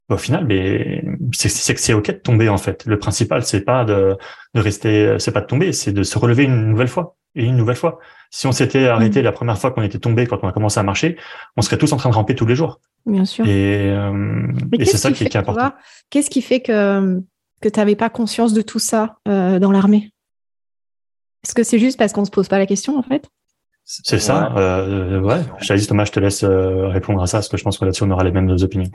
au 0.08 0.16
final, 0.16 0.44
mais 0.44 1.04
c'est 1.32 1.74
que 1.74 1.80
c'est 1.80 1.92
ok 1.92 2.06
de 2.08 2.12
tomber 2.12 2.48
en 2.48 2.58
fait. 2.58 2.84
Le 2.84 2.98
principal, 2.98 3.44
c'est 3.44 3.60
pas 3.60 3.84
de, 3.84 4.16
de 4.54 4.60
rester, 4.60 5.16
c'est 5.18 5.32
pas 5.32 5.40
de 5.40 5.46
tomber, 5.46 5.72
c'est 5.72 5.92
de 5.92 6.02
se 6.02 6.18
relever 6.18 6.44
une 6.44 6.66
nouvelle 6.66 6.88
fois 6.88 7.16
et 7.36 7.44
une 7.44 7.56
nouvelle 7.56 7.76
fois. 7.76 8.00
Si 8.30 8.46
on 8.46 8.52
s'était 8.52 8.86
arrêté 8.86 9.22
la 9.22 9.32
première 9.32 9.58
fois 9.58 9.70
qu'on 9.70 9.82
était 9.82 9.98
tombé, 9.98 10.26
quand 10.26 10.38
on 10.42 10.48
a 10.48 10.52
commencé 10.52 10.80
à 10.80 10.82
marcher, 10.82 11.16
on 11.56 11.62
serait 11.62 11.78
tous 11.78 11.92
en 11.92 11.96
train 11.96 12.10
de 12.10 12.14
ramper 12.14 12.34
tous 12.34 12.46
les 12.46 12.56
jours. 12.56 12.80
Bien 13.06 13.24
sûr. 13.24 13.46
Et, 13.46 13.90
euh, 13.90 14.46
c'est 14.80 14.96
ça 14.96 15.12
qui, 15.12 15.24
est 15.24 15.36
important. 15.36 15.72
Qu'est-ce 16.10 16.30
qui 16.30 16.42
fait 16.42 16.60
que 16.60 17.20
que 17.60 17.68
tu 17.68 17.78
n'avais 17.78 17.96
pas 17.96 18.08
conscience 18.08 18.54
de 18.54 18.62
tout 18.62 18.78
ça 18.78 19.18
euh, 19.28 19.58
dans 19.58 19.70
l'armée? 19.70 20.12
Est-ce 21.44 21.54
que 21.54 21.62
c'est 21.62 21.78
juste 21.78 21.98
parce 21.98 22.12
qu'on 22.12 22.24
se 22.24 22.30
pose 22.30 22.48
pas 22.48 22.58
la 22.58 22.66
question 22.66 22.98
en 22.98 23.02
fait? 23.02 23.28
C'est 23.92 24.20
ça. 24.20 24.52
Euh, 24.56 25.20
ouais. 25.20 25.40
Thomas, 25.88 26.04
je 26.04 26.12
te 26.12 26.20
laisse 26.20 26.44
euh, 26.44 26.86
répondre 26.86 27.20
à 27.20 27.26
ça 27.26 27.38
parce 27.38 27.48
que 27.48 27.56
je 27.56 27.64
pense 27.64 27.76
que 27.76 27.84
là-dessus 27.84 28.04
on 28.04 28.10
aura 28.10 28.22
les 28.22 28.30
mêmes 28.30 28.48
opinions. 28.48 28.88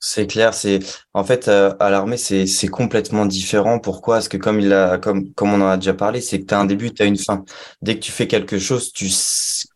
C'est 0.00 0.26
clair, 0.26 0.52
c'est 0.52 0.80
en 1.14 1.24
fait 1.24 1.48
euh, 1.48 1.72
à 1.80 1.88
l'armée 1.88 2.18
c'est 2.18 2.46
c'est 2.46 2.68
complètement 2.68 3.24
différent. 3.24 3.78
Pourquoi? 3.78 4.16
Parce 4.16 4.28
que 4.28 4.36
comme 4.36 4.60
il 4.60 4.70
a 4.74 4.98
comme 4.98 5.32
comme 5.32 5.54
on 5.54 5.62
en 5.62 5.68
a 5.68 5.76
déjà 5.78 5.94
parlé, 5.94 6.20
c'est 6.20 6.40
que 6.40 6.44
tu 6.44 6.52
as 6.52 6.60
un 6.60 6.66
début, 6.66 6.92
tu 6.92 7.02
as 7.02 7.06
une 7.06 7.16
fin. 7.16 7.42
Dès 7.80 7.94
que 7.94 8.00
tu 8.00 8.12
fais 8.12 8.26
quelque 8.26 8.58
chose, 8.58 8.92
tu 8.92 9.08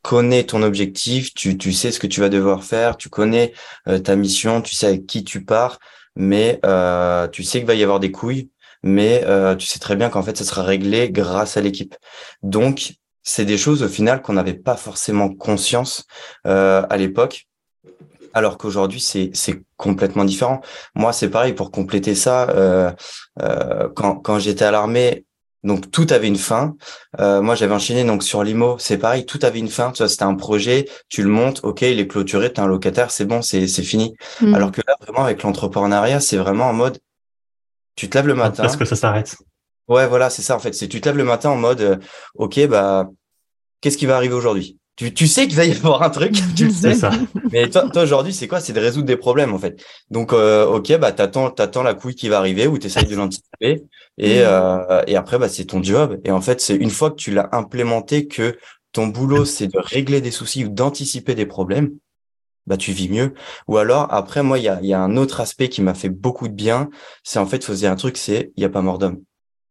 connais 0.03 0.45
ton 0.45 0.63
objectif, 0.63 1.33
tu 1.33 1.57
tu 1.57 1.73
sais 1.73 1.91
ce 1.91 1.99
que 1.99 2.07
tu 2.07 2.21
vas 2.21 2.29
devoir 2.29 2.63
faire, 2.63 2.99
tu 2.99 3.09
connais 3.09 3.55
euh, 3.89 3.99
ta 4.01 4.17
mission, 4.17 4.61
tu 4.61 4.75
sais 4.75 4.87
avec 4.87 5.07
qui 5.07 5.25
tu 5.25 5.47
pars, 5.47 5.79
mais 6.15 6.61
euh, 6.67 7.27
tu 7.29 7.43
sais 7.43 7.61
qu'il 7.61 7.67
va 7.67 7.75
y 7.75 7.83
avoir 7.83 8.01
des 8.01 8.11
couilles, 8.11 8.51
mais 8.83 9.25
tu 9.57 9.67
sais 9.67 9.79
très 9.79 9.97
bien 9.97 10.11
qu'en 10.11 10.23
fait 10.23 10.37
ça 10.37 10.45
sera 10.45 10.63
réglé 10.63 11.11
grâce 11.11 11.57
à 11.57 11.63
l'équipe. 11.63 11.97
Donc 12.43 12.99
c'est 13.23 13.45
des 13.45 13.59
choses 13.59 13.83
au 13.83 13.89
final 13.89 14.23
qu'on 14.23 14.35
n'avait 14.35 14.55
pas 14.55 14.77
forcément 14.77 15.29
conscience 15.29 16.07
à 16.45 16.97
l'époque 16.97 17.49
alors 18.39 18.59
qu'aujourd'hui 18.59 19.01
c'est 19.01 19.31
c'est 19.35 19.63
complètement 19.77 20.25
différent. 20.25 20.61
Moi 20.95 21.13
c'est 21.13 21.29
pareil 21.29 21.53
pour 21.53 21.71
compléter 21.71 22.15
ça. 22.15 22.49
Euh, 22.51 22.91
euh, 23.43 23.89
quand 23.95 24.17
quand 24.17 24.39
j'étais 24.39 24.65
à 24.65 24.71
l'armée, 24.71 25.25
donc 25.65 25.91
tout 25.91 26.07
avait 26.11 26.29
une 26.29 26.37
fin. 26.37 26.77
Euh, 27.21 27.43
moi 27.43 27.55
j'avais 27.55 27.75
enchaîné 27.75 28.05
donc 28.05 28.23
sur 28.23 28.43
l'IMO, 28.43 28.77
c'est 28.79 28.99
pareil, 28.99 29.27
tout 29.27 29.41
avait 29.43 29.59
une 29.59 29.69
fin. 29.69 29.91
Tu 29.93 29.99
vois, 29.99 30.09
c'était 30.09 30.25
un 30.25 30.35
projet, 30.35 30.89
tu 31.09 31.23
le 31.23 31.29
montes, 31.29 31.61
ok, 31.63 31.83
il 31.83 31.99
est 31.99 32.07
clôturé, 32.07 32.53
t'es 32.53 32.61
un 32.61 32.67
locataire, 32.67 33.11
c'est 33.11 33.27
bon, 33.27 33.43
c'est 33.43 33.67
c'est 33.67 33.83
fini. 33.83 34.15
Mmh. 34.41 34.55
Alors 34.55 34.73
que 34.73 34.81
là 34.87 34.95
vraiment 35.01 35.25
avec 35.25 35.43
l'entrepreneuriat, 35.43 36.21
c'est 36.21 36.37
vraiment 36.37 36.69
en 36.69 36.75
mode, 36.75 36.99
tu 37.97 38.09
te 38.09 38.17
lèves 38.17 38.29
le 38.29 38.35
matin. 38.35 38.63
Parce 38.63 38.77
que 38.77 38.85
ça 38.85 38.97
s'arrête. 38.97 39.37
Ouais, 39.89 40.07
voilà, 40.07 40.31
c'est 40.31 40.43
ça 40.43 40.55
en 40.55 40.59
fait. 40.59 40.75
C'est 40.75 40.89
tu 40.89 41.01
te 41.01 41.09
lèves 41.09 41.19
le 41.19 41.25
matin 41.25 41.51
en 41.51 41.57
mode, 41.57 42.01
ok, 42.35 42.67
bah 42.67 43.09
qu'est-ce 43.81 43.97
qui 43.97 44.07
va 44.07 44.17
arriver 44.17 44.35
aujourd'hui? 44.35 44.77
Tu, 44.97 45.15
tu 45.15 45.29
sais 45.29 45.47
qu'il 45.47 45.55
va 45.55 45.65
y 45.65 45.71
avoir 45.71 46.03
un 46.03 46.11
truc, 46.11 46.33
tu 46.57 46.65
le 46.65 46.73
sais. 46.73 46.93
Ça. 46.93 47.11
Mais 47.53 47.71
toi, 47.71 47.89
toi 47.89 48.03
aujourd'hui, 48.03 48.33
c'est 48.33 48.49
quoi? 48.49 48.59
C'est 48.59 48.73
de 48.73 48.81
résoudre 48.81 49.07
des 49.07 49.17
problèmes, 49.17 49.55
en 49.55 49.59
fait. 49.59 49.81
Donc, 50.11 50.33
euh, 50.33 50.67
ok, 50.67 50.99
bah 50.99 51.13
t'attends, 51.13 51.51
t'attends 51.53 51.85
la 51.85 51.95
couille 51.95 52.17
qui 52.17 52.29
va 52.29 52.39
arriver 52.39 52.67
ou 52.67 52.79
t'essayes 52.79 53.07
de 53.07 53.15
l'anticiper. 53.15 53.85
Et, 54.19 54.41
euh, 54.41 55.03
et 55.07 55.15
après, 55.15 55.39
bah 55.39 55.49
c'est 55.49 55.67
ton 55.67 55.81
job. 55.85 56.19
Et 56.25 56.33
en 56.33 56.41
fait, 56.41 56.61
c'est 56.61 56.75
une 56.75 56.91
fois 56.91 57.11
que 57.11 57.15
tu 57.15 57.31
l'as 57.31 57.49
implémenté, 57.53 58.27
que 58.27 58.59
ton 58.91 59.07
boulot, 59.07 59.45
c'est 59.45 59.69
de 59.69 59.79
régler 59.79 60.21
des 60.21 60.33
soucis 60.33 60.65
ou 60.65 60.69
d'anticiper 60.69 61.37
des 61.37 61.47
problèmes, 61.47 61.93
bah 62.67 62.77
tu 62.77 62.91
vis 62.91 63.09
mieux. 63.09 63.35
Ou 63.69 63.77
alors, 63.77 64.13
après, 64.13 64.43
moi, 64.43 64.59
il 64.59 64.65
y 64.65 64.69
a, 64.69 64.81
y 64.83 64.95
a 64.95 65.01
un 65.01 65.17
autre 65.17 65.41
aspect 65.41 65.69
qui 65.69 65.81
m'a 65.81 65.95
fait 65.95 66.09
beaucoup 66.09 66.49
de 66.49 66.55
bien. 66.55 66.91
C'est 67.23 67.39
en 67.39 67.47
fait, 67.47 67.71
dire 67.71 67.93
un 67.93 67.97
truc, 67.97 68.17
c'est 68.17 68.51
il 68.57 68.63
y 68.63 68.67
a 68.67 68.69
pas 68.69 68.83
mort 68.83 68.99
d'homme. 68.99 69.21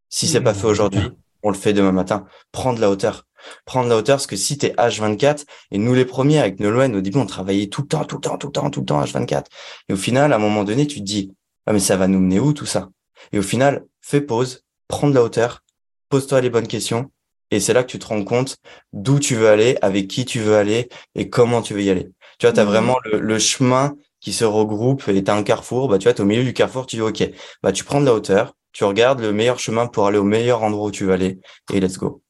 Si 0.10 0.28
c'est 0.28 0.42
pas 0.42 0.54
fait 0.54 0.68
aujourd'hui, 0.68 1.10
on 1.44 1.50
le 1.50 1.58
fait 1.58 1.74
demain 1.74 1.92
matin. 1.92 2.26
Prendre 2.52 2.80
la 2.80 2.90
hauteur 2.90 3.28
prendre 3.66 3.90
la 3.90 3.98
hauteur, 3.98 4.18
parce 4.18 4.28
que 4.28 4.36
si 4.36 4.58
tu 4.58 4.68
es 4.68 4.74
H24, 4.74 5.46
et 5.72 5.78
nous 5.78 5.94
les 5.94 6.06
premiers 6.06 6.40
avec 6.40 6.60
Nolwenn, 6.60 6.96
au 6.96 7.02
début, 7.02 7.18
on 7.18 7.26
travaillait 7.26 7.68
tout 7.68 7.82
le 7.82 7.88
temps, 7.88 8.06
tout 8.06 8.16
le 8.16 8.22
temps, 8.22 8.38
tout 8.38 8.48
le 8.48 8.54
temps, 8.54 8.70
tout 8.70 8.80
le 8.82 8.86
temps 8.86 9.04
H24. 9.04 9.46
Et 9.90 9.94
au 9.94 9.98
final, 9.98 10.34
à 10.34 10.36
un 10.36 10.40
moment 10.40 10.64
donné, 10.64 10.88
tu 10.88 11.00
te 11.00 11.04
dis, 11.06 11.34
ah, 11.66 11.74
mais 11.74 11.80
ça 11.80 11.98
va 11.98 12.08
nous 12.08 12.20
mener 12.20 12.40
où 12.40 12.54
tout 12.54 12.66
ça? 12.66 12.90
Et 13.32 13.40
au 13.40 13.44
final, 13.44 13.86
fais 14.02 14.22
pause, 14.22 14.64
prends 14.88 15.10
de 15.10 15.14
la 15.14 15.24
hauteur, 15.24 15.64
pose-toi 16.10 16.42
les 16.42 16.50
bonnes 16.50 16.68
questions, 16.68 17.12
et 17.52 17.60
c'est 17.60 17.74
là 17.74 17.84
que 17.84 17.90
tu 17.92 18.00
te 18.00 18.06
rends 18.06 18.24
compte 18.24 18.58
d'où 18.94 19.20
tu 19.20 19.36
veux 19.36 19.50
aller, 19.50 19.78
avec 19.82 20.08
qui 20.08 20.26
tu 20.26 20.40
veux 20.40 20.56
aller, 20.56 20.90
et 21.16 21.30
comment 21.30 21.62
tu 21.62 21.74
veux 21.74 21.82
y 21.82 21.90
aller. 21.90 22.10
Tu 22.40 22.46
vois, 22.46 22.54
tu 22.54 22.60
as 22.60 22.66
mmh. 22.66 22.68
vraiment 22.68 22.98
le, 23.06 23.40
chemin 23.40 23.96
qui 24.20 24.34
se 24.34 24.46
regroupe, 24.46 25.08
et 25.08 25.24
tu 25.24 25.32
as 25.32 25.36
un 25.36 25.44
carrefour, 25.44 25.88
bah, 25.88 25.98
tu 25.98 26.04
vois, 26.04 26.14
es 26.14 26.22
au 26.22 26.26
milieu 26.26 26.44
du 26.44 26.54
carrefour, 26.54 26.86
tu 26.86 26.98
dis, 26.98 27.02
OK, 27.02 27.30
bah, 27.64 27.72
tu 27.72 27.84
prends 27.84 28.02
de 28.02 28.06
la 28.06 28.14
hauteur, 28.14 28.54
tu 28.78 28.84
regardes 28.84 29.22
le 29.22 29.34
meilleur 29.34 29.58
chemin 29.58 29.88
pour 29.88 30.06
aller 30.06 30.20
au 30.20 30.24
meilleur 30.24 30.62
endroit 30.62 30.90
où 30.90 30.92
tu 30.92 31.06
veux 31.06 31.12
aller, 31.12 31.40
et 31.74 31.80
let's 31.80 31.98
go. 31.98 32.22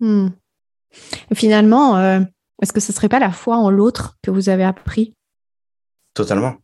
Mmh. 0.00 0.26
Finalement, 1.34 1.96
euh, 1.98 2.18
est-ce 2.60 2.72
que 2.72 2.80
ce 2.80 2.90
ne 2.90 2.96
serait 2.96 3.08
pas 3.08 3.20
la 3.20 3.30
foi 3.30 3.58
en 3.58 3.70
l'autre 3.70 4.16
que 4.20 4.32
vous 4.32 4.48
avez 4.48 4.64
appris? 4.64 5.14
Totalement. 6.12 6.54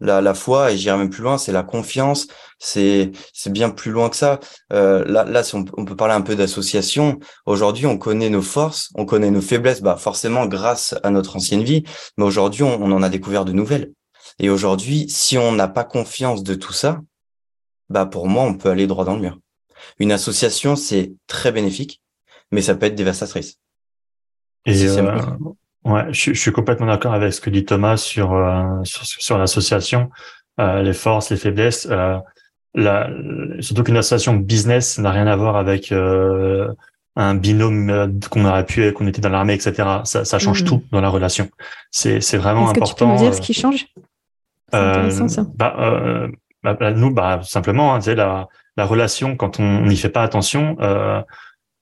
La, 0.00 0.20
la 0.20 0.34
foi, 0.34 0.72
et 0.72 0.76
j'irai 0.76 0.98
même 0.98 1.10
plus 1.10 1.22
loin, 1.22 1.38
c'est 1.38 1.52
la 1.52 1.62
confiance, 1.62 2.26
c'est 2.58 3.12
bien 3.46 3.70
plus 3.70 3.92
loin 3.92 4.10
que 4.10 4.16
ça. 4.16 4.40
Euh, 4.72 5.04
là, 5.04 5.22
là 5.22 5.44
si 5.44 5.54
on, 5.54 5.64
peut 5.64 5.94
parler 5.94 6.14
un 6.14 6.22
peu 6.22 6.34
d'association, 6.34 7.20
aujourd'hui, 7.46 7.86
on 7.86 7.98
connaît 7.98 8.30
nos 8.30 8.42
forces, 8.42 8.90
on 8.96 9.04
connaît 9.04 9.30
nos 9.30 9.40
faiblesses, 9.40 9.80
bah 9.80 9.96
forcément 9.96 10.46
grâce 10.46 10.96
à 11.04 11.10
notre 11.10 11.36
ancienne 11.36 11.62
vie, 11.62 11.84
mais 12.18 12.24
aujourd'hui, 12.24 12.64
on, 12.64 12.82
on 12.82 12.90
en 12.90 13.04
a 13.04 13.08
découvert 13.08 13.44
de 13.44 13.52
nouvelles. 13.52 13.92
Et 14.40 14.50
aujourd'hui, 14.50 15.08
si 15.08 15.38
on 15.38 15.52
n'a 15.52 15.68
pas 15.68 15.84
confiance 15.84 16.42
de 16.42 16.56
tout 16.56 16.72
ça, 16.72 16.98
bah 17.92 18.06
pour 18.06 18.26
moi, 18.26 18.44
on 18.44 18.54
peut 18.54 18.70
aller 18.70 18.86
droit 18.86 19.04
dans 19.04 19.14
le 19.14 19.20
mur. 19.20 19.38
Une 19.98 20.12
association, 20.12 20.76
c'est 20.76 21.12
très 21.26 21.52
bénéfique, 21.52 22.00
mais 22.50 22.62
ça 22.62 22.74
peut 22.74 22.86
être 22.86 22.94
dévastatrice. 22.94 23.58
Et 24.64 24.86
euh, 24.86 25.18
ouais, 25.84 26.04
je, 26.10 26.32
je, 26.32 26.40
suis 26.40 26.52
complètement 26.52 26.86
d'accord 26.86 27.14
avec 27.14 27.32
ce 27.32 27.40
que 27.40 27.50
dit 27.50 27.64
Thomas 27.64 27.96
sur 27.96 28.32
euh, 28.32 28.82
sur, 28.84 29.04
sur 29.04 29.38
l'association, 29.38 30.10
euh, 30.60 30.82
les 30.82 30.92
forces, 30.92 31.30
les 31.30 31.36
faiblesses. 31.36 31.88
Euh, 31.90 32.18
la, 32.74 33.10
surtout 33.60 33.82
qu'une 33.82 33.96
association 33.96 34.34
business 34.34 34.98
n'a 34.98 35.10
rien 35.10 35.26
à 35.26 35.36
voir 35.36 35.56
avec 35.56 35.92
euh, 35.92 36.72
un 37.16 37.34
binôme 37.34 38.18
qu'on 38.30 38.44
aurait 38.44 38.64
pu, 38.64 38.92
qu'on 38.92 39.06
était 39.06 39.20
dans 39.20 39.28
l'armée, 39.28 39.54
etc. 39.54 40.00
Ça, 40.04 40.24
ça 40.24 40.38
change 40.38 40.62
mm. 40.62 40.66
tout 40.66 40.84
dans 40.92 41.00
la 41.00 41.08
relation. 41.08 41.50
C'est 41.90 42.20
c'est 42.20 42.38
vraiment 42.38 42.70
important. 42.70 42.84
Est-ce 42.84 42.92
que 42.92 42.98
tu 42.98 43.04
peux 43.04 43.10
me 43.10 43.18
dire 43.18 43.34
ce 43.34 43.40
qui 43.40 43.52
change? 43.52 43.86
C'est 44.72 44.78
intéressant 44.78 45.28
ça. 45.28 45.46
Bah, 45.54 46.28
bah, 46.62 46.74
bah, 46.74 46.92
nous, 46.92 47.10
bah 47.10 47.40
simplement, 47.42 47.94
hein, 47.94 48.00
la 48.14 48.48
la 48.76 48.86
relation 48.86 49.36
quand 49.36 49.60
on 49.60 49.82
n'y 49.82 49.96
fait 49.96 50.08
pas 50.08 50.22
attention. 50.22 50.76
Euh, 50.80 51.22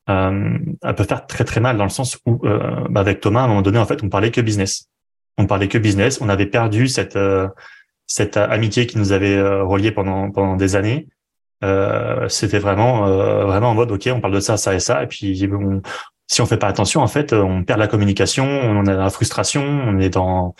euh, 0.08 0.58
elle 0.82 0.94
peut 0.94 1.04
faire 1.04 1.26
très 1.26 1.44
très 1.44 1.60
mal 1.60 1.76
dans 1.76 1.84
le 1.84 1.90
sens 1.90 2.18
où 2.26 2.40
euh, 2.44 2.86
bah, 2.90 3.00
avec 3.00 3.20
Thomas 3.20 3.42
à 3.42 3.44
un 3.44 3.48
moment 3.48 3.62
donné 3.62 3.78
en 3.78 3.86
fait 3.86 4.02
on 4.02 4.08
parlait 4.08 4.30
que 4.30 4.40
business. 4.40 4.88
On 5.38 5.46
parlait 5.46 5.68
que 5.68 5.78
business. 5.78 6.20
On 6.20 6.28
avait 6.28 6.46
perdu 6.46 6.88
cette 6.88 7.16
euh, 7.16 7.48
cette 8.06 8.36
amitié 8.36 8.86
qui 8.86 8.98
nous 8.98 9.12
avait 9.12 9.36
euh, 9.36 9.64
relié 9.64 9.92
pendant 9.92 10.30
pendant 10.30 10.56
des 10.56 10.76
années. 10.76 11.06
Euh, 11.62 12.28
c'était 12.28 12.58
vraiment 12.58 13.06
vraiment 13.46 13.70
en 13.70 13.74
mode 13.74 13.92
ok 13.92 14.08
on 14.14 14.20
parle 14.20 14.34
de 14.34 14.40
ça 14.40 14.56
ça 14.56 14.74
et 14.74 14.80
ça. 14.80 15.02
Et 15.04 15.06
puis 15.06 15.48
si 16.26 16.40
on 16.40 16.46
fait 16.46 16.56
pas 16.56 16.68
attention 16.68 17.02
en 17.02 17.08
fait 17.08 17.32
on 17.32 17.64
perd 17.64 17.78
la 17.78 17.86
communication 17.86 18.46
on 18.46 18.86
a 18.86 18.94
la 18.94 19.10
frustration 19.10 19.62
on 19.62 19.98
est 19.98 20.10
dans 20.10 20.54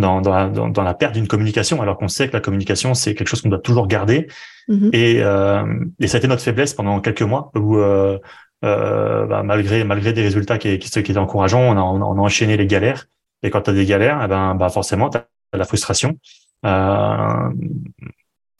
dans, 0.00 0.20
dans, 0.20 0.34
la, 0.34 0.48
dans, 0.48 0.82
la 0.82 0.94
perte 0.94 1.14
d'une 1.14 1.28
communication, 1.28 1.80
alors 1.80 1.98
qu'on 1.98 2.08
sait 2.08 2.28
que 2.28 2.32
la 2.32 2.40
communication, 2.40 2.94
c'est 2.94 3.14
quelque 3.14 3.28
chose 3.28 3.42
qu'on 3.42 3.48
doit 3.48 3.58
toujours 3.58 3.86
garder. 3.86 4.26
Mm-hmm. 4.68 4.90
Et, 4.92 5.22
euh, 5.22 5.64
et 6.00 6.08
ça 6.08 6.16
a 6.16 6.18
été 6.18 6.28
notre 6.28 6.42
faiblesse 6.42 6.74
pendant 6.74 7.00
quelques 7.00 7.22
mois, 7.22 7.50
où 7.54 7.76
euh, 7.76 8.18
euh, 8.64 9.26
bah, 9.26 9.42
malgré 9.42 9.84
malgré 9.84 10.12
des 10.12 10.22
résultats 10.22 10.58
qui, 10.58 10.78
qui, 10.78 10.90
qui 10.90 10.98
étaient 10.98 11.16
encourageants, 11.18 11.62
on 11.62 11.76
a, 11.76 11.80
on 11.80 12.18
a, 12.18 12.20
enchaîné 12.20 12.56
les 12.56 12.66
galères. 12.66 13.06
Et 13.42 13.50
quand 13.50 13.62
tu 13.62 13.70
as 13.70 13.72
des 13.72 13.86
galères, 13.86 14.20
eh 14.24 14.28
ben, 14.28 14.54
bah 14.54 14.68
forcément, 14.68 15.08
tu 15.08 15.18
as 15.18 15.26
la 15.56 15.64
frustration. 15.64 16.18
Euh, 16.66 17.50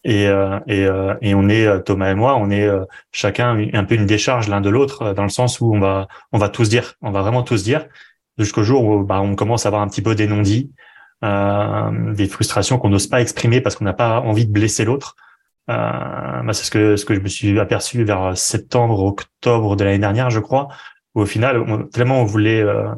et, 0.04 0.26
euh, 0.28 0.58
et, 0.66 0.86
euh, 0.86 1.14
et, 1.20 1.34
on 1.34 1.48
est 1.50 1.84
Thomas 1.84 2.10
et 2.10 2.14
moi, 2.14 2.36
on 2.36 2.50
est 2.50 2.68
chacun 3.12 3.58
un 3.72 3.84
peu 3.84 3.94
une 3.94 4.06
décharge 4.06 4.48
l'un 4.48 4.62
de 4.62 4.70
l'autre, 4.70 5.12
dans 5.12 5.24
le 5.24 5.28
sens 5.28 5.60
où 5.60 5.74
on 5.74 5.80
va 5.80 6.08
on 6.32 6.38
va 6.38 6.48
tous 6.48 6.68
dire, 6.68 6.94
on 7.02 7.10
va 7.10 7.20
vraiment 7.20 7.42
tous 7.42 7.62
dire, 7.62 7.86
jusqu'au 8.38 8.62
jour 8.62 8.84
où 8.84 9.04
bah, 9.04 9.20
on 9.20 9.34
commence 9.36 9.66
à 9.66 9.68
avoir 9.68 9.82
un 9.82 9.88
petit 9.88 10.02
peu 10.02 10.14
des 10.14 10.26
non-dits, 10.26 10.72
des 11.22 12.26
frustrations 12.28 12.78
qu'on 12.78 12.88
n'ose 12.88 13.06
pas 13.06 13.20
exprimer 13.20 13.60
parce 13.60 13.76
qu'on 13.76 13.84
n'a 13.84 13.92
pas 13.92 14.20
envie 14.20 14.46
de 14.46 14.52
blesser 14.52 14.84
l'autre. 14.84 15.16
Euh, 15.68 15.74
bah, 15.74 16.52
c'est 16.52 16.64
ce 16.64 16.70
que 16.70 16.96
ce 16.96 17.04
que 17.04 17.14
je 17.14 17.20
me 17.20 17.28
suis 17.28 17.58
aperçu 17.60 18.02
vers 18.04 18.36
septembre, 18.36 19.04
octobre 19.04 19.76
de 19.76 19.84
l'année 19.84 19.98
dernière, 19.98 20.30
je 20.30 20.40
crois, 20.40 20.68
où 21.14 21.20
au 21.20 21.26
final, 21.26 21.58
on, 21.58 21.84
tellement 21.84 22.20
on 22.20 22.24
voulait 22.24 22.62
euh, 22.62 22.88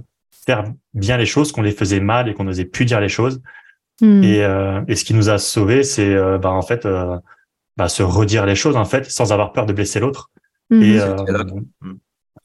faire 0.47 0.65
bien 0.95 1.17
les 1.17 1.27
choses 1.27 1.53
qu'on 1.53 1.63
les 1.63 1.73
faisait 1.73 2.01
mal 2.01 2.29
et 2.29 2.35
qu'on 2.35 2.45
n'osait 2.45 2.65
plus 2.65 2.85
dire 2.85 3.01
les 3.01 3.09
choses. 3.09 3.41
Hmm. 4.01 4.23
Et, 4.23 4.43
euh, 4.43 4.81
et 4.89 4.97
ce 4.97 5.05
qui 5.05 5.15
nous 5.15 5.31
a 5.31 5.39
sauvés, 5.39 5.85
c'est 5.85 6.15
euh, 6.15 6.39
bah, 6.39 6.51
en 6.51 6.63
fait 6.63 6.87
euh, 6.87 7.19
bah, 7.77 7.89
se 7.89 8.03
redire 8.03 8.47
les 8.47 8.55
choses 8.55 8.77
en 8.77 8.85
fait, 8.85 9.11
sans 9.11 9.33
avoir 9.33 9.53
peur 9.53 9.67
de 9.67 9.73
blesser 9.73 10.01
l'autre. 10.01 10.31
Hmm. 10.71 10.83
Et, 10.83 10.99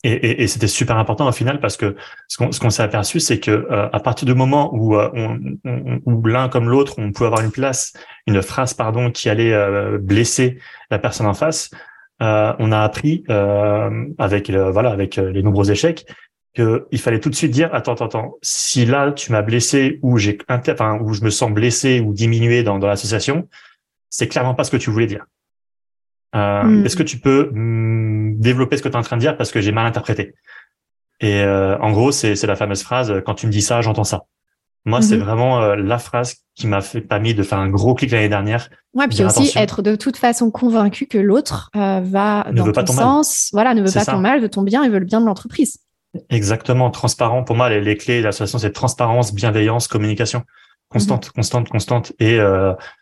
et, 0.03 0.11
et, 0.11 0.43
et 0.43 0.47
c'était 0.47 0.67
super 0.67 0.97
important 0.97 1.27
au 1.27 1.31
final 1.31 1.59
parce 1.59 1.75
que 1.75 1.95
ce 2.27 2.37
qu'on 2.37 2.51
ce 2.51 2.59
qu'on 2.59 2.69
s'est 2.69 2.83
aperçu, 2.83 3.19
c'est 3.19 3.39
que 3.39 3.51
euh, 3.51 3.89
à 3.91 3.99
partir 3.99 4.25
du 4.25 4.35
moment 4.35 4.73
où, 4.73 4.95
euh, 4.95 5.09
on, 5.13 5.39
on, 5.65 6.01
où 6.05 6.23
l'un 6.25 6.49
comme 6.49 6.69
l'autre, 6.69 6.95
on 6.97 7.11
pouvait 7.11 7.27
avoir 7.27 7.41
une 7.41 7.51
place, 7.51 7.93
une 8.27 8.41
phrase 8.41 8.73
pardon, 8.73 9.11
qui 9.11 9.29
allait 9.29 9.53
euh, 9.53 9.97
blesser 9.97 10.59
la 10.91 10.99
personne 10.99 11.25
en 11.25 11.33
face, 11.33 11.71
on 12.19 12.71
a 12.71 12.79
appris 12.81 13.23
avec 14.17 14.49
voilà 14.49 14.89
avec 14.89 15.17
les 15.17 15.43
nombreux 15.43 15.69
échecs 15.69 16.07
qu'il 16.55 16.99
fallait 16.99 17.19
tout 17.19 17.29
de 17.29 17.35
suite 17.35 17.51
dire 17.51 17.69
attends 17.75 17.93
attends 17.93 18.05
attends 18.05 18.33
si 18.41 18.87
là 18.87 19.11
tu 19.11 19.31
m'as 19.31 19.43
blessé 19.43 19.99
ou 20.01 20.17
j'ai 20.17 20.39
enfin 20.49 20.97
où 20.99 21.13
je 21.13 21.23
me 21.23 21.29
sens 21.29 21.51
blessé 21.51 21.99
ou 21.99 22.13
diminué 22.13 22.63
dans, 22.63 22.79
dans 22.79 22.87
l'association, 22.87 23.47
c'est 24.09 24.27
clairement 24.27 24.55
pas 24.55 24.63
ce 24.63 24.71
que 24.71 24.77
tu 24.77 24.89
voulais 24.89 25.05
dire. 25.05 25.25
Euh, 26.35 26.63
hmm. 26.63 26.85
Est-ce 26.85 26.95
que 26.95 27.03
tu 27.03 27.19
peux 27.19 27.49
hmm, 27.51 28.39
développer 28.39 28.77
ce 28.77 28.83
que 28.83 28.89
tu 28.89 28.93
es 28.93 28.97
en 28.97 29.03
train 29.03 29.17
de 29.17 29.21
dire 29.21 29.37
parce 29.37 29.51
que 29.51 29.61
j'ai 29.61 29.71
mal 29.71 29.85
interprété 29.85 30.35
Et 31.21 31.41
euh, 31.41 31.77
en 31.79 31.91
gros, 31.91 32.11
c'est 32.11 32.41
la 32.43 32.55
fameuse 32.55 32.83
phrase 32.83 33.21
quand 33.25 33.35
tu 33.35 33.47
me 33.47 33.51
dis 33.51 33.61
ça, 33.61 33.81
j'entends 33.81 34.03
ça. 34.03 34.23
Moi, 34.85 35.01
c'est 35.01 35.17
mhm. 35.17 35.23
vraiment 35.23 35.61
euh, 35.61 35.75
la 35.75 35.97
phrase 35.97 36.35
qui 36.55 36.65
m'a 36.65 36.79
fait 36.79 37.01
permis 37.01 37.33
de 37.33 37.43
faire 37.43 37.59
un 37.59 37.69
gros 37.69 37.93
clic 37.93 38.11
l'année 38.11 38.29
dernière. 38.29 38.69
Ouais, 38.93 39.07
puis 39.07 39.23
aussi 39.23 39.51
être 39.57 39.81
de 39.81 39.95
toute 39.95 40.15
façon 40.15 40.49
convaincu 40.49 41.07
que 41.07 41.17
l'autre 41.17 41.69
va 41.73 42.47
ne 42.49 42.55
dans 42.55 42.63
veut 42.63 42.71
ton, 42.71 42.81
pas 42.81 42.83
ton 42.85 42.93
sens, 42.93 43.49
mal. 43.51 43.63
voilà, 43.63 43.73
ne 43.73 43.85
veut 43.85 43.91
pas 43.91 44.05
ton 44.05 44.19
mal, 44.19 44.41
veut 44.41 44.49
ton 44.49 44.61
bien 44.61 44.83
et 44.83 44.89
veut 44.89 44.99
le 44.99 45.05
bien 45.05 45.19
de 45.19 45.25
l'entreprise. 45.25 45.79
Exactement, 46.29 46.89
transparent. 46.89 47.43
Pour 47.43 47.57
moi, 47.57 47.69
les, 47.69 47.81
les 47.81 47.97
clés 47.97 48.19
de 48.19 48.23
l'association, 48.23 48.59
c'est 48.59 48.71
transparence, 48.71 49.33
bienveillance, 49.33 49.89
communication. 49.89 50.43
constante, 50.87 51.31
constante, 51.31 51.67
constante. 51.67 52.13
Et 52.19 52.39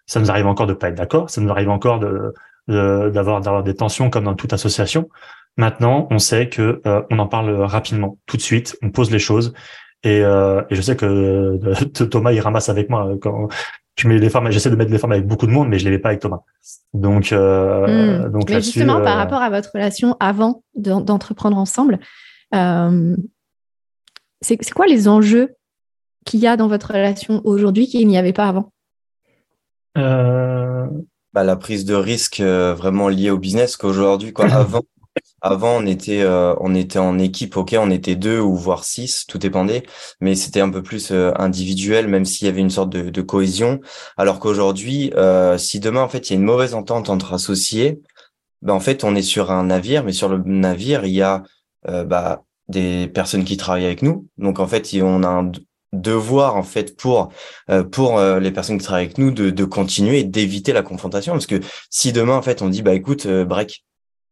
ça 0.07 0.19
nous 0.19 0.31
arrive 0.31 0.47
encore 0.47 0.65
de 0.65 0.73
pas 0.73 0.89
être 0.89 0.95
d'accord, 0.95 1.29
ça 1.29 1.39
nous 1.39 1.51
arrive 1.51 1.69
encore 1.69 1.99
de 1.99 2.33
d'avoir 2.67 3.41
d'avoir 3.41 3.63
des 3.63 3.75
tensions 3.75 4.09
comme 4.09 4.25
dans 4.25 4.35
toute 4.35 4.53
association. 4.53 5.09
Maintenant, 5.57 6.07
on 6.11 6.19
sait 6.19 6.49
que 6.49 6.81
on 7.09 7.19
en 7.19 7.27
parle 7.27 7.51
rapidement, 7.61 8.17
tout 8.25 8.37
de 8.37 8.41
suite, 8.41 8.77
on 8.81 8.89
pose 8.89 9.11
les 9.11 9.19
choses. 9.19 9.53
Et, 10.03 10.19
et 10.19 10.75
je 10.75 10.81
sais 10.81 10.95
que 10.95 11.59
Thomas 12.05 12.31
il 12.31 12.39
ramasse 12.39 12.69
avec 12.69 12.89
moi 12.89 13.13
quand 13.21 13.49
tu 13.95 14.07
mets 14.07 14.17
les 14.17 14.29
formes. 14.29 14.51
J'essaie 14.51 14.69
de 14.69 14.75
mettre 14.75 14.91
les 14.91 14.97
formes 14.97 15.13
avec 15.13 15.25
beaucoup 15.25 15.47
de 15.47 15.51
monde, 15.51 15.69
mais 15.69 15.79
je 15.79 15.85
les 15.85 15.91
mets 15.91 15.99
pas 15.99 16.09
avec 16.09 16.21
Thomas. 16.21 16.41
Donc, 16.93 17.31
euh, 17.31 18.25
hmm. 18.27 18.31
donc 18.31 18.49
mais 18.49 18.61
justement, 18.61 19.01
par 19.01 19.17
rapport 19.17 19.41
à 19.41 19.49
votre 19.49 19.71
relation 19.73 20.15
avant 20.19 20.63
d'entreprendre 20.75 21.57
ensemble, 21.57 21.99
euh, 22.53 23.15
c'est 24.41 24.57
quoi 24.71 24.85
les 24.85 25.07
enjeux 25.07 25.55
qu'il 26.25 26.39
y 26.39 26.47
a 26.47 26.57
dans 26.57 26.67
votre 26.67 26.93
relation 26.93 27.41
aujourd'hui 27.45 27.87
qu'il 27.87 28.07
n'y 28.07 28.17
avait 28.17 28.33
pas 28.33 28.47
avant? 28.47 28.71
Euh... 29.97 30.87
bah, 31.35 31.43
La 31.43 31.57
prise 31.57 31.83
de 31.85 31.93
risque 31.93 32.39
euh, 32.39 32.73
vraiment 32.73 33.09
liée 33.09 33.29
au 33.29 33.37
business 33.37 33.75
qu'aujourd'hui, 33.75 34.31
quoi. 34.31 34.45
avant, 34.45 34.81
avant, 35.41 35.77
on 35.77 35.85
était, 35.85 36.21
euh, 36.21 36.55
on 36.61 36.73
était 36.73 36.97
en 36.97 37.19
équipe, 37.19 37.57
ok, 37.57 37.75
on 37.77 37.91
était 37.91 38.15
deux 38.15 38.39
ou 38.39 38.55
voire 38.55 38.85
six, 38.85 39.25
tout 39.27 39.37
dépendait, 39.37 39.83
mais 40.21 40.35
c'était 40.35 40.61
un 40.61 40.69
peu 40.69 40.81
plus 40.81 41.11
euh, 41.11 41.31
individuel, 41.37 42.07
même 42.07 42.23
s'il 42.23 42.47
y 42.47 42.49
avait 42.49 42.61
une 42.61 42.69
sorte 42.69 42.89
de, 42.89 43.09
de 43.09 43.21
cohésion. 43.21 43.81
Alors 44.17 44.39
qu'aujourd'hui, 44.39 45.11
si 45.57 45.79
demain, 45.81 46.01
en 46.01 46.09
fait, 46.09 46.29
il 46.29 46.33
y 46.33 46.35
a 46.37 46.39
une 46.39 46.45
mauvaise 46.45 46.73
entente 46.73 47.09
entre 47.09 47.33
associés, 47.33 48.01
ben, 48.61 48.73
en 48.73 48.79
fait, 48.79 49.03
on 49.03 49.13
est 49.13 49.21
sur 49.21 49.51
un 49.51 49.65
navire, 49.65 50.03
mais 50.05 50.13
sur 50.13 50.29
le 50.29 50.41
navire, 50.45 51.05
il 51.05 51.13
y 51.13 51.21
a 51.21 51.43
bah, 51.83 52.43
des 52.69 53.07
personnes 53.09 53.43
qui 53.43 53.57
travaillent 53.57 53.85
avec 53.85 54.01
nous. 54.01 54.27
Donc 54.37 54.59
en 54.59 54.67
fait, 54.67 54.89
on 55.01 55.21
a 55.23 55.27
un 55.27 55.51
devoir 56.01 56.55
en 56.55 56.63
fait 56.63 56.97
pour 56.97 57.31
euh, 57.69 57.83
pour 57.83 58.17
euh, 58.17 58.39
les 58.39 58.51
personnes 58.51 58.77
qui 58.77 58.83
travaillent 58.83 59.05
avec 59.05 59.17
nous 59.17 59.31
de, 59.31 59.49
de 59.49 59.65
continuer 59.65 60.19
et 60.19 60.23
d'éviter 60.23 60.73
la 60.73 60.81
confrontation. 60.81 61.33
Parce 61.33 61.47
que 61.47 61.59
si 61.89 62.13
demain 62.13 62.35
en 62.35 62.41
fait 62.41 62.61
on 62.61 62.69
dit 62.69 62.81
bah 62.81 62.93
écoute 62.93 63.25
euh, 63.25 63.45
break 63.45 63.85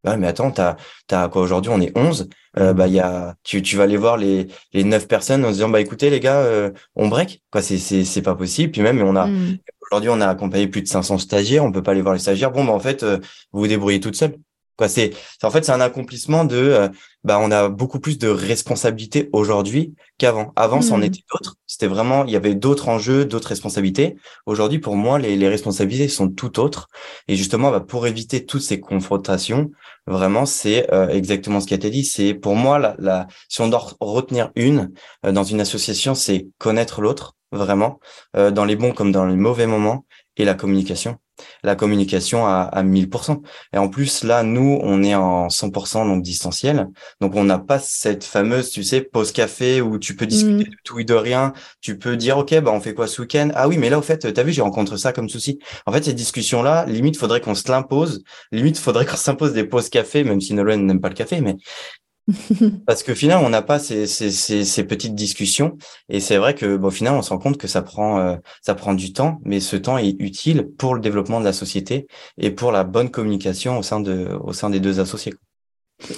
bah 0.04 0.16
mais 0.16 0.26
attends 0.26 0.50
t'as 0.50 0.76
t'as 1.06 1.28
quoi 1.28 1.42
aujourd'hui 1.42 1.70
on 1.74 1.80
est 1.80 1.96
11 1.96 2.28
bah 2.56 2.86
il 2.86 2.92
y 2.92 3.00
a 3.00 3.34
tu 3.42 3.62
tu 3.62 3.76
vas 3.76 3.84
aller 3.84 3.96
voir 3.96 4.16
les 4.16 4.48
les 4.74 4.84
neuf 4.84 5.08
personnes 5.08 5.44
en 5.44 5.48
se 5.48 5.54
disant 5.54 5.70
bah 5.70 5.80
écoutez 5.80 6.10
les 6.10 6.20
gars 6.20 6.46
on 6.94 7.08
break 7.08 7.42
quoi. 7.50 7.62
C'est 7.62 7.78
c'est 7.78 8.04
c'est 8.04 8.22
pas 8.22 8.34
possible. 8.34 8.70
Puis 8.70 8.82
même 8.82 9.02
on 9.02 9.16
a 9.16 9.26
mm. 9.26 9.58
aujourd'hui 9.90 10.10
on 10.10 10.20
a 10.20 10.28
accompagné 10.28 10.68
plus 10.68 10.82
de 10.82 10.88
500 10.88 11.18
stagiaires. 11.18 11.64
On 11.64 11.72
peut 11.72 11.82
pas 11.82 11.92
aller 11.92 12.02
voir 12.02 12.14
les 12.14 12.20
stagiaires. 12.20 12.52
Bon 12.52 12.64
bah 12.64 12.72
en 12.72 12.80
fait 12.80 13.02
vous 13.02 13.60
vous 13.60 13.66
débrouillez 13.66 13.98
toute 13.98 14.14
seule 14.14 14.36
Quoi, 14.76 14.88
c'est, 14.88 15.12
en 15.42 15.50
fait, 15.50 15.64
c'est 15.64 15.72
un 15.72 15.80
accomplissement 15.80 16.44
de, 16.44 16.56
euh, 16.56 16.88
bah, 17.22 17.38
on 17.40 17.50
a 17.52 17.68
beaucoup 17.68 18.00
plus 18.00 18.18
de 18.18 18.28
responsabilités 18.28 19.28
aujourd'hui 19.32 19.94
qu'avant. 20.18 20.52
Avant, 20.56 20.80
c'en 20.80 20.98
mmh. 20.98 21.04
était 21.04 21.22
d'autres. 21.32 21.56
C'était 21.66 21.86
vraiment, 21.86 22.24
il 22.24 22.32
y 22.32 22.36
avait 22.36 22.54
d'autres 22.54 22.88
enjeux, 22.88 23.24
d'autres 23.24 23.48
responsabilités. 23.48 24.16
Aujourd'hui, 24.46 24.80
pour 24.80 24.96
moi, 24.96 25.18
les, 25.18 25.36
les 25.36 25.48
responsabilités 25.48 26.08
sont 26.08 26.28
tout 26.28 26.58
autres. 26.58 26.88
Et 27.28 27.36
justement, 27.36 27.70
bah, 27.70 27.80
pour 27.80 28.06
éviter 28.06 28.44
toutes 28.44 28.62
ces 28.62 28.80
confrontations, 28.80 29.70
vraiment, 30.06 30.44
c'est 30.44 30.92
euh, 30.92 31.08
exactement 31.08 31.60
ce 31.60 31.66
qui 31.66 31.74
a 31.74 31.76
été 31.76 31.90
dit. 31.90 32.04
C'est 32.04 32.34
pour 32.34 32.56
moi, 32.56 32.78
la, 32.80 32.96
la, 32.98 33.26
si 33.48 33.60
on 33.60 33.68
doit 33.68 33.86
retenir 34.00 34.50
une 34.56 34.92
euh, 35.24 35.30
dans 35.32 35.44
une 35.44 35.60
association, 35.60 36.14
c'est 36.16 36.48
connaître 36.58 37.00
l'autre 37.00 37.36
vraiment, 37.52 38.00
dans 38.34 38.64
les 38.64 38.74
bons 38.74 38.90
comme 38.90 39.12
dans 39.12 39.26
les 39.26 39.36
mauvais 39.36 39.68
moments, 39.68 40.04
et 40.36 40.44
la 40.44 40.54
communication 40.54 41.18
la 41.62 41.76
communication 41.76 42.46
à, 42.46 42.62
à 42.62 42.82
1000%. 42.82 43.42
Et 43.72 43.78
en 43.78 43.88
plus, 43.88 44.24
là, 44.24 44.42
nous, 44.42 44.78
on 44.82 45.02
est 45.02 45.14
en 45.14 45.48
100% 45.48 46.06
donc 46.06 46.22
distanciel. 46.22 46.88
Donc, 47.20 47.34
on 47.34 47.44
n'a 47.44 47.58
pas 47.58 47.78
cette 47.78 48.24
fameuse, 48.24 48.70
tu 48.70 48.82
sais, 48.82 49.00
pause 49.00 49.32
café 49.32 49.80
où 49.80 49.98
tu 49.98 50.16
peux 50.16 50.26
discuter 50.26 50.64
mm. 50.64 50.70
de 50.70 50.76
tout 50.84 50.98
et 50.98 51.04
de 51.04 51.14
rien. 51.14 51.52
Tu 51.80 51.98
peux 51.98 52.16
dire, 52.16 52.38
OK, 52.38 52.54
bah, 52.60 52.70
on 52.72 52.80
fait 52.80 52.94
quoi 52.94 53.06
ce 53.06 53.22
week-end? 53.22 53.50
Ah 53.54 53.68
oui, 53.68 53.78
mais 53.78 53.90
là, 53.90 53.98
au 53.98 54.02
fait, 54.02 54.32
t'as 54.32 54.42
vu, 54.42 54.52
j'ai 54.52 54.62
rencontré 54.62 54.96
ça 54.98 55.12
comme 55.12 55.28
souci. 55.28 55.58
En 55.86 55.92
fait, 55.92 56.04
ces 56.04 56.14
discussions-là, 56.14 56.86
limite, 56.86 57.16
faudrait 57.16 57.40
qu'on 57.40 57.54
se 57.54 57.70
l'impose. 57.70 58.22
Limite, 58.52 58.78
faudrait 58.78 59.06
qu'on 59.06 59.16
s'impose 59.16 59.52
des 59.52 59.64
pauses 59.64 59.88
café, 59.88 60.24
même 60.24 60.40
si 60.40 60.54
Nolan 60.54 60.78
n'aime 60.78 61.00
pas 61.00 61.08
le 61.08 61.14
café, 61.14 61.40
mais 61.40 61.56
Parce 62.86 63.02
que 63.02 63.14
finalement, 63.14 63.46
on 63.46 63.50
n'a 63.50 63.62
pas 63.62 63.78
ces, 63.78 64.06
ces, 64.06 64.30
ces, 64.30 64.64
ces, 64.64 64.84
petites 64.84 65.14
discussions. 65.14 65.76
Et 66.08 66.20
c'est 66.20 66.38
vrai 66.38 66.54
que, 66.54 66.76
bon, 66.76 66.88
au 66.88 66.90
final, 66.90 67.14
on 67.14 67.22
se 67.22 67.30
rend 67.30 67.38
compte 67.38 67.58
que 67.58 67.68
ça 67.68 67.82
prend, 67.82 68.18
euh, 68.18 68.36
ça 68.62 68.74
prend 68.74 68.94
du 68.94 69.12
temps, 69.12 69.40
mais 69.44 69.60
ce 69.60 69.76
temps 69.76 69.98
est 69.98 70.16
utile 70.18 70.68
pour 70.78 70.94
le 70.94 71.00
développement 71.00 71.40
de 71.40 71.44
la 71.44 71.52
société 71.52 72.06
et 72.38 72.50
pour 72.50 72.72
la 72.72 72.84
bonne 72.84 73.10
communication 73.10 73.78
au 73.78 73.82
sein, 73.82 74.00
de, 74.00 74.28
au 74.42 74.52
sein 74.52 74.70
des 74.70 74.80
deux 74.80 75.00
associés. 75.00 75.34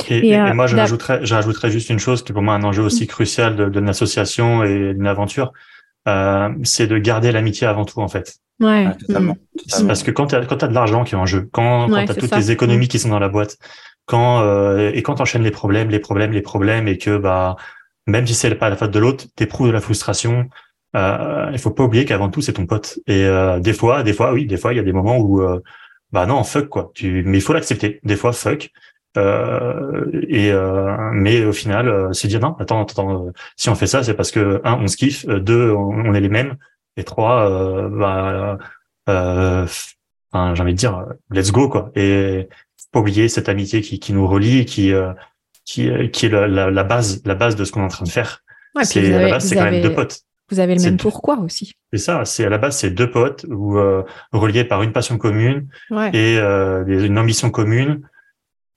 Et, 0.09 0.29
et, 0.29 0.39
euh, 0.39 0.55
moi, 0.55 0.67
je 0.67 0.77
rajouterais, 0.77 1.25
je 1.25 1.35
rajouterais 1.35 1.71
juste 1.71 1.91
une 1.91 1.99
chose 1.99 2.23
qui 2.23 2.33
est 2.33 2.35
pour 2.35 2.43
moi 2.43 2.55
un 2.55 2.63
enjeu 2.63 2.83
aussi 2.83 3.05
mm. 3.05 3.09
crucial 3.09 3.57
de, 3.57 3.69
de 3.69 3.87
association 3.89 4.63
et 4.63 4.95
d'une 4.95 5.07
aventure, 5.07 5.53
euh, 6.09 6.51
c'est 6.63 6.87
de 6.87 6.99
garder 6.99 7.33
l'amitié 7.33 7.67
avant 7.67 7.85
tout, 7.85 8.01
en 8.01 8.09
fait. 8.09 8.37
Ouais. 8.61 8.87
totalement, 8.97 9.37
mm. 9.81 9.87
Parce 9.87 10.03
que 10.03 10.13
quand 10.13 10.29
tu 10.29 10.37
as, 10.37 10.47
quand 10.47 10.63
as 10.63 10.69
de 10.69 10.75
l'argent 10.75 11.05
qui 11.05 11.15
est 11.15 11.19
en 11.19 11.27
jeu, 11.27 11.49
quand, 11.53 11.89
quand 11.89 12.05
tu 12.05 12.11
as 12.13 12.15
toutes 12.15 12.37
les 12.37 12.53
économies 12.53 12.87
mm. 12.87 12.89
qui 12.89 12.99
sont 13.01 13.09
dans 13.09 13.19
la 13.19 13.29
boîte, 13.29 13.59
quand 14.07 14.41
euh, 14.43 14.91
et 14.95 15.03
quand 15.03 15.21
enchaînes 15.21 15.43
les 15.43 15.51
problèmes, 15.51 15.91
les 15.91 15.99
problèmes, 16.01 16.33
les 16.33 16.43
problèmes, 16.43 16.89
et 16.89 16.99
que 16.99 17.19
bah 17.19 17.57
même 18.07 18.27
si 18.27 18.35
c'est 18.35 18.55
pas 18.55 18.71
la 18.71 18.77
faute 18.77 18.93
de 18.93 18.99
l'autre, 18.99 19.27
t'éprouves 19.37 19.69
de 19.69 19.73
la 19.73 19.81
frustration. 19.81 20.49
Euh, 20.97 21.51
il 21.53 21.59
faut 21.59 21.73
pas 21.73 21.85
oublier 21.85 22.05
qu'avant 22.05 22.31
tout 22.31 22.41
c'est 22.41 22.55
ton 22.55 22.67
pote. 22.67 22.99
Et 23.07 23.25
euh, 23.25 23.61
des 23.61 23.73
fois, 23.75 24.03
des 24.03 24.13
fois, 24.13 24.33
oui, 24.33 24.47
des 24.47 24.57
fois 24.57 24.73
il 24.73 24.77
y 24.77 24.81
a 24.81 24.83
des 24.83 24.93
moments 24.93 25.19
où 25.19 25.43
euh, 25.43 25.61
bah 26.13 26.27
non, 26.27 26.43
fuck 26.45 26.69
quoi. 26.69 26.93
Tu, 26.95 27.25
mais 27.27 27.39
il 27.39 27.41
faut 27.43 27.53
l'accepter. 27.53 28.01
Des 28.05 28.17
fois, 28.17 28.33
fuck. 28.33 28.71
Euh, 29.19 30.07
et 30.29 30.53
mais 31.13 31.45
au 31.45 31.53
final, 31.53 32.15
c'est 32.15 32.29
dire 32.29 32.41
non. 32.41 32.57
Attends, 32.59 32.83
attends. 32.83 33.33
si 33.57 33.69
on 33.71 33.75
fait 33.75 33.87
ça, 33.87 34.03
c'est 34.03 34.15
parce 34.15 34.31
que 34.31 34.61
un, 34.65 34.75
on 34.75 34.87
se 34.89 34.97
kiffe. 34.97 35.27
Deux, 35.27 35.71
on, 35.73 36.15
est 36.15 36.21
les 36.21 36.29
mêmes. 36.29 36.57
Et 36.97 37.05
trois, 37.05 37.89
bah, 37.91 38.59
enfin, 39.07 40.55
j'ai 40.55 40.63
envie 40.63 40.75
de 40.75 40.79
dire, 40.79 41.05
let's 41.31 41.53
go 41.53 41.69
quoi. 41.69 41.91
Et 41.97 42.49
pas 42.97 43.01
oublier 43.01 43.29
cette 43.29 43.51
amitié 43.51 43.83
qui, 43.83 43.99
qui 43.99 44.15
nous 44.15 44.27
relie, 44.27 44.65
qui 44.65 44.93
euh, 44.93 45.13
qui, 45.67 45.91
euh, 45.91 46.09
qui 46.09 46.27
est 46.27 46.29
la, 46.31 46.71
la, 46.71 46.85
base 46.85 47.21
la 47.27 47.35
base 47.35 47.57
de 47.57 47.65
ce 47.65 47.73
qu'on 47.73 47.83
est 47.83 47.85
en 47.85 47.89
train 47.89 48.05
de 48.05 48.11
faire. 48.11 48.43
c'est 48.83 49.03
la 49.03 49.29
base, 49.29 49.45
c'est 49.45 49.57
quand 49.57 49.71
même 49.71 49.83
deux 49.83 49.93
potes. 49.93 50.21
Vous 50.49 50.61
avez 50.61 50.77
le 50.77 50.81
même 50.81 50.97
pourquoi 50.97 51.41
aussi. 51.41 51.75
C'est 51.93 51.99
ça, 51.99 52.25
c'est 52.25 52.47
à 52.47 52.49
la 52.49 52.57
base 52.57 52.79
c'est 52.79 52.91
deux 52.91 53.11
potes 53.11 53.45
ou 53.51 53.77
euh, 53.77 54.05
reliés 54.33 54.65
par 54.65 54.83
une 54.83 54.93
passion 54.93 55.19
commune 55.19 55.69
et 56.13 56.39
euh, 56.39 56.85
une 56.87 57.19
ambition 57.19 57.51
commune. 57.51 58.09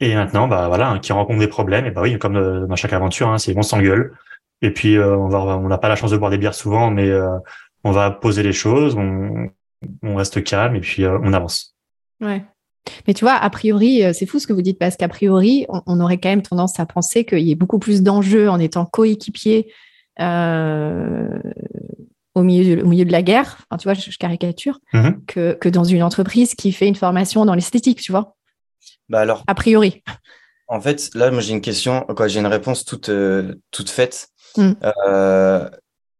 Et 0.01 0.15
maintenant, 0.15 0.47
bah 0.47 0.67
voilà, 0.67 0.97
qui 0.99 1.13
rencontre 1.13 1.39
des 1.39 1.47
problèmes. 1.47 1.85
Et 1.85 1.91
bah 1.91 2.01
oui, 2.01 2.17
comme 2.17 2.67
dans 2.67 2.75
chaque 2.75 2.93
aventure, 2.93 3.29
hein, 3.29 3.37
c'est 3.37 3.55
on 3.55 3.61
s'engueule. 3.61 4.13
Et 4.61 4.71
puis 4.71 4.97
on 4.97 5.29
va, 5.29 5.39
on 5.39 5.67
n'a 5.67 5.77
pas 5.77 5.89
la 5.89 5.95
chance 5.95 6.11
de 6.11 6.17
boire 6.17 6.31
des 6.31 6.37
bières 6.37 6.55
souvent, 6.55 6.89
mais 6.89 7.11
on 7.83 7.91
va 7.91 8.09
poser 8.09 8.41
les 8.41 8.53
choses, 8.53 8.95
on, 8.95 9.49
on 10.01 10.15
reste 10.15 10.43
calme 10.43 10.75
et 10.75 10.81
puis 10.81 11.05
on 11.05 11.33
avance. 11.33 11.75
Ouais. 12.19 12.43
Mais 13.07 13.13
tu 13.13 13.25
vois, 13.25 13.33
a 13.33 13.49
priori, 13.49 14.03
euh, 14.03 14.13
c'est 14.13 14.25
fou 14.25 14.39
ce 14.39 14.47
que 14.47 14.53
vous 14.53 14.61
dites, 14.61 14.79
parce 14.79 14.95
qu'a 14.95 15.07
priori, 15.07 15.65
on, 15.69 15.99
aurait 15.99 16.17
quand 16.17 16.29
même 16.29 16.41
tendance 16.41 16.79
à 16.79 16.85
penser 16.85 17.25
qu'il 17.25 17.39
y 17.39 17.51
ait 17.51 17.55
beaucoup 17.55 17.79
plus 17.79 18.01
d'enjeux 18.01 18.49
en 18.49 18.59
étant 18.59 18.85
coéquipier 18.85 19.71
euh, 20.19 21.27
au, 22.35 22.43
milieu, 22.43 22.83
au 22.83 22.87
milieu 22.87 23.05
de 23.05 23.11
la 23.11 23.21
guerre, 23.21 23.57
enfin, 23.69 23.77
tu 23.77 23.83
vois, 23.85 23.93
je, 23.93 24.17
caricature, 24.17 24.79
mm-hmm. 24.93 25.25
que, 25.25 25.53
que, 25.53 25.69
dans 25.69 25.83
une 25.83 26.03
entreprise 26.03 26.55
qui 26.55 26.71
fait 26.71 26.87
une 26.87 26.95
formation 26.95 27.45
dans 27.45 27.55
l'esthétique, 27.55 28.01
tu 28.01 28.11
vois. 28.11 28.35
Bah 29.07 29.21
alors. 29.21 29.43
A 29.47 29.55
priori. 29.55 30.03
En 30.67 30.79
fait, 30.81 31.09
là, 31.15 31.31
moi, 31.31 31.41
j'ai 31.41 31.53
une 31.53 31.61
question, 31.61 32.05
quoi, 32.15 32.27
j'ai 32.27 32.39
une 32.39 32.47
réponse 32.47 32.85
toute, 32.85 33.09
euh, 33.09 33.55
toute 33.71 33.89
faite. 33.89 34.29
Mm. 34.55 34.73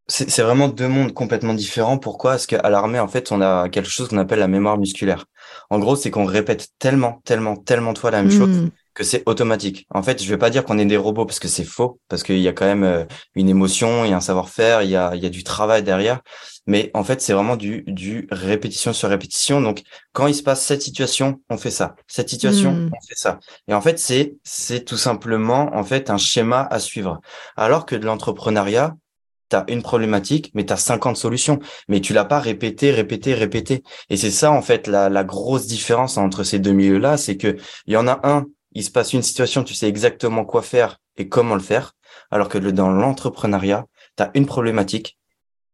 C'est 0.10 0.41
vraiment 0.41 0.67
deux 0.67 0.88
mondes 0.88 1.13
complètement 1.13 1.54
différents. 1.54 1.98
Pourquoi? 1.98 2.32
Parce 2.32 2.48
qu'à 2.48 2.67
l'armée, 2.69 3.00
en 3.00 3.08
fait, 3.08 3.32
on 3.32 3.41
a 3.41 3.69
quelque 3.69 3.89
chose 3.89 4.10
qu'on 4.10 4.17
appelle 4.17 4.39
la 4.39 4.48
mémoire 4.48 4.78
musculaire. 4.78 5.26
En 5.69 5.80
gros, 5.80 5.95
c'est 5.95 6.10
qu'on 6.10 6.26
répète 6.26 6.67
tellement, 6.80 7.22
tellement, 7.26 7.56
tellement 7.56 7.93
de 7.93 8.00
fois 8.00 8.12
la 8.12 8.24
même 8.24 8.32
chose 8.32 8.50
hmm. 8.50 8.69
que 8.95 9.04
c'est 9.04 9.24
automatique. 9.28 9.86
En 9.91 10.02
fait, 10.02 10.22
je 10.22 10.28
vais 10.28 10.38
pas 10.38 10.50
dire 10.50 10.65
qu'on 10.65 10.80
est 10.80 10.86
des 10.86 10.98
robots 10.98 11.26
parce 11.26 11.39
que 11.39 11.48
c'est 11.48 11.63
faux, 11.63 12.00
parce 12.08 12.24
qu'il 12.24 12.39
y 12.39 12.48
a 12.48 12.54
quand 12.54 12.65
même 12.65 12.84
euh, 12.84 13.06
une 13.36 13.50
émotion, 13.50 14.04
il 14.04 14.12
y 14.12 14.13
a 14.13 14.17
un 14.17 14.22
savoir-faire, 14.22 14.82
il 14.82 14.89
y 14.89 14.95
a, 14.95 15.15
il 15.15 15.24
y 15.24 15.28
a 15.28 15.30
du 15.30 15.43
travail 15.43 15.84
derrière. 15.84 16.22
Mais 16.65 16.91
en 16.93 17.04
fait, 17.04 17.22
c'est 17.22 17.34
vraiment 17.34 17.56
du, 17.56 17.84
du 17.88 18.28
répétition 18.32 18.93
sur 18.93 19.10
répétition. 19.10 19.62
Donc, 19.62 19.84
quand 20.12 20.28
il 20.28 20.36
se 20.36 20.43
passe 20.43 20.63
cette 20.63 20.82
situation, 20.82 21.39
on 21.50 21.58
fait 21.58 21.72
ça. 21.72 21.95
Cette 22.08 22.30
situation, 22.30 22.72
hmm. 22.72 22.91
on 22.95 23.08
fait 23.08 23.15
ça. 23.15 23.39
Et 23.67 23.74
en 23.74 23.82
fait, 23.82 24.00
c'est, 24.00 24.36
c'est 24.43 24.86
tout 24.86 24.98
simplement, 24.98 25.69
en 25.76 25.84
fait, 25.84 26.10
un 26.10 26.17
schéma 26.17 26.67
à 26.72 26.80
suivre. 26.80 27.22
Alors 27.56 27.86
que 27.86 27.95
de 27.95 28.06
l'entrepreneuriat, 28.06 28.95
tu 29.50 29.56
as 29.56 29.66
une 29.68 29.82
problématique, 29.82 30.52
mais 30.54 30.66
tu 30.66 30.74
as 30.74 30.78
50 30.78 31.18
solutions. 31.18 31.60
Mais 31.88 32.02
tu 32.02 32.14
l'as 32.14 32.26
pas 32.26 32.40
répété, 32.40 32.92
répété, 32.92 33.34
répété. 33.34 33.84
Et 34.10 34.18
c'est 34.18 34.32
ça, 34.32 34.52
en 34.52 34.62
fait, 34.62 34.88
la, 34.88 35.10
la 35.10 35.24
grosse 35.24 35.68
différence 35.68 36.18
entre 36.18 36.44
ces 36.44 36.60
deux 36.60 36.74
milieux-là, 36.74 37.18
c'est 37.18 37.38
que 37.38 37.58
il 37.88 37.94
y 37.94 37.98
en 37.98 38.08
a 38.08 38.20
un, 38.24 38.46
il 38.74 38.84
se 38.84 38.92
passe 38.92 39.14
une 39.14 39.24
situation, 39.24 39.64
tu 39.64 39.74
sais 39.74 39.88
exactement 39.88 40.46
quoi 40.46 40.62
faire 40.62 41.00
et 41.18 41.28
comment 41.28 41.56
le 41.56 41.62
faire. 41.62 41.94
Alors 42.32 42.50
que 42.50 42.58
dans 42.58 42.90
l'entrepreneuriat, 42.90 43.86
tu 44.18 44.24
as 44.24 44.32
une 44.36 44.46
problématique 44.46 45.18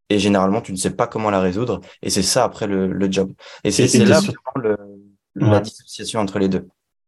et 0.09 0.19
généralement, 0.19 0.61
tu 0.61 0.71
ne 0.71 0.77
sais 0.77 0.91
pas 0.91 1.07
comment 1.07 1.29
la 1.29 1.39
résoudre. 1.39 1.81
Et 2.01 2.09
c'est 2.09 2.21
ça, 2.21 2.43
après, 2.43 2.67
le, 2.67 2.87
le 2.87 3.11
job. 3.11 3.33
Et 3.63 3.71
c'est 3.71 3.87
là 4.05 4.19
vraiment 4.19 4.35
le, 4.57 4.77
la 5.35 5.59
dissociation 5.59 6.19
entre 6.19 6.39
les 6.39 6.47
deux. 6.47 6.67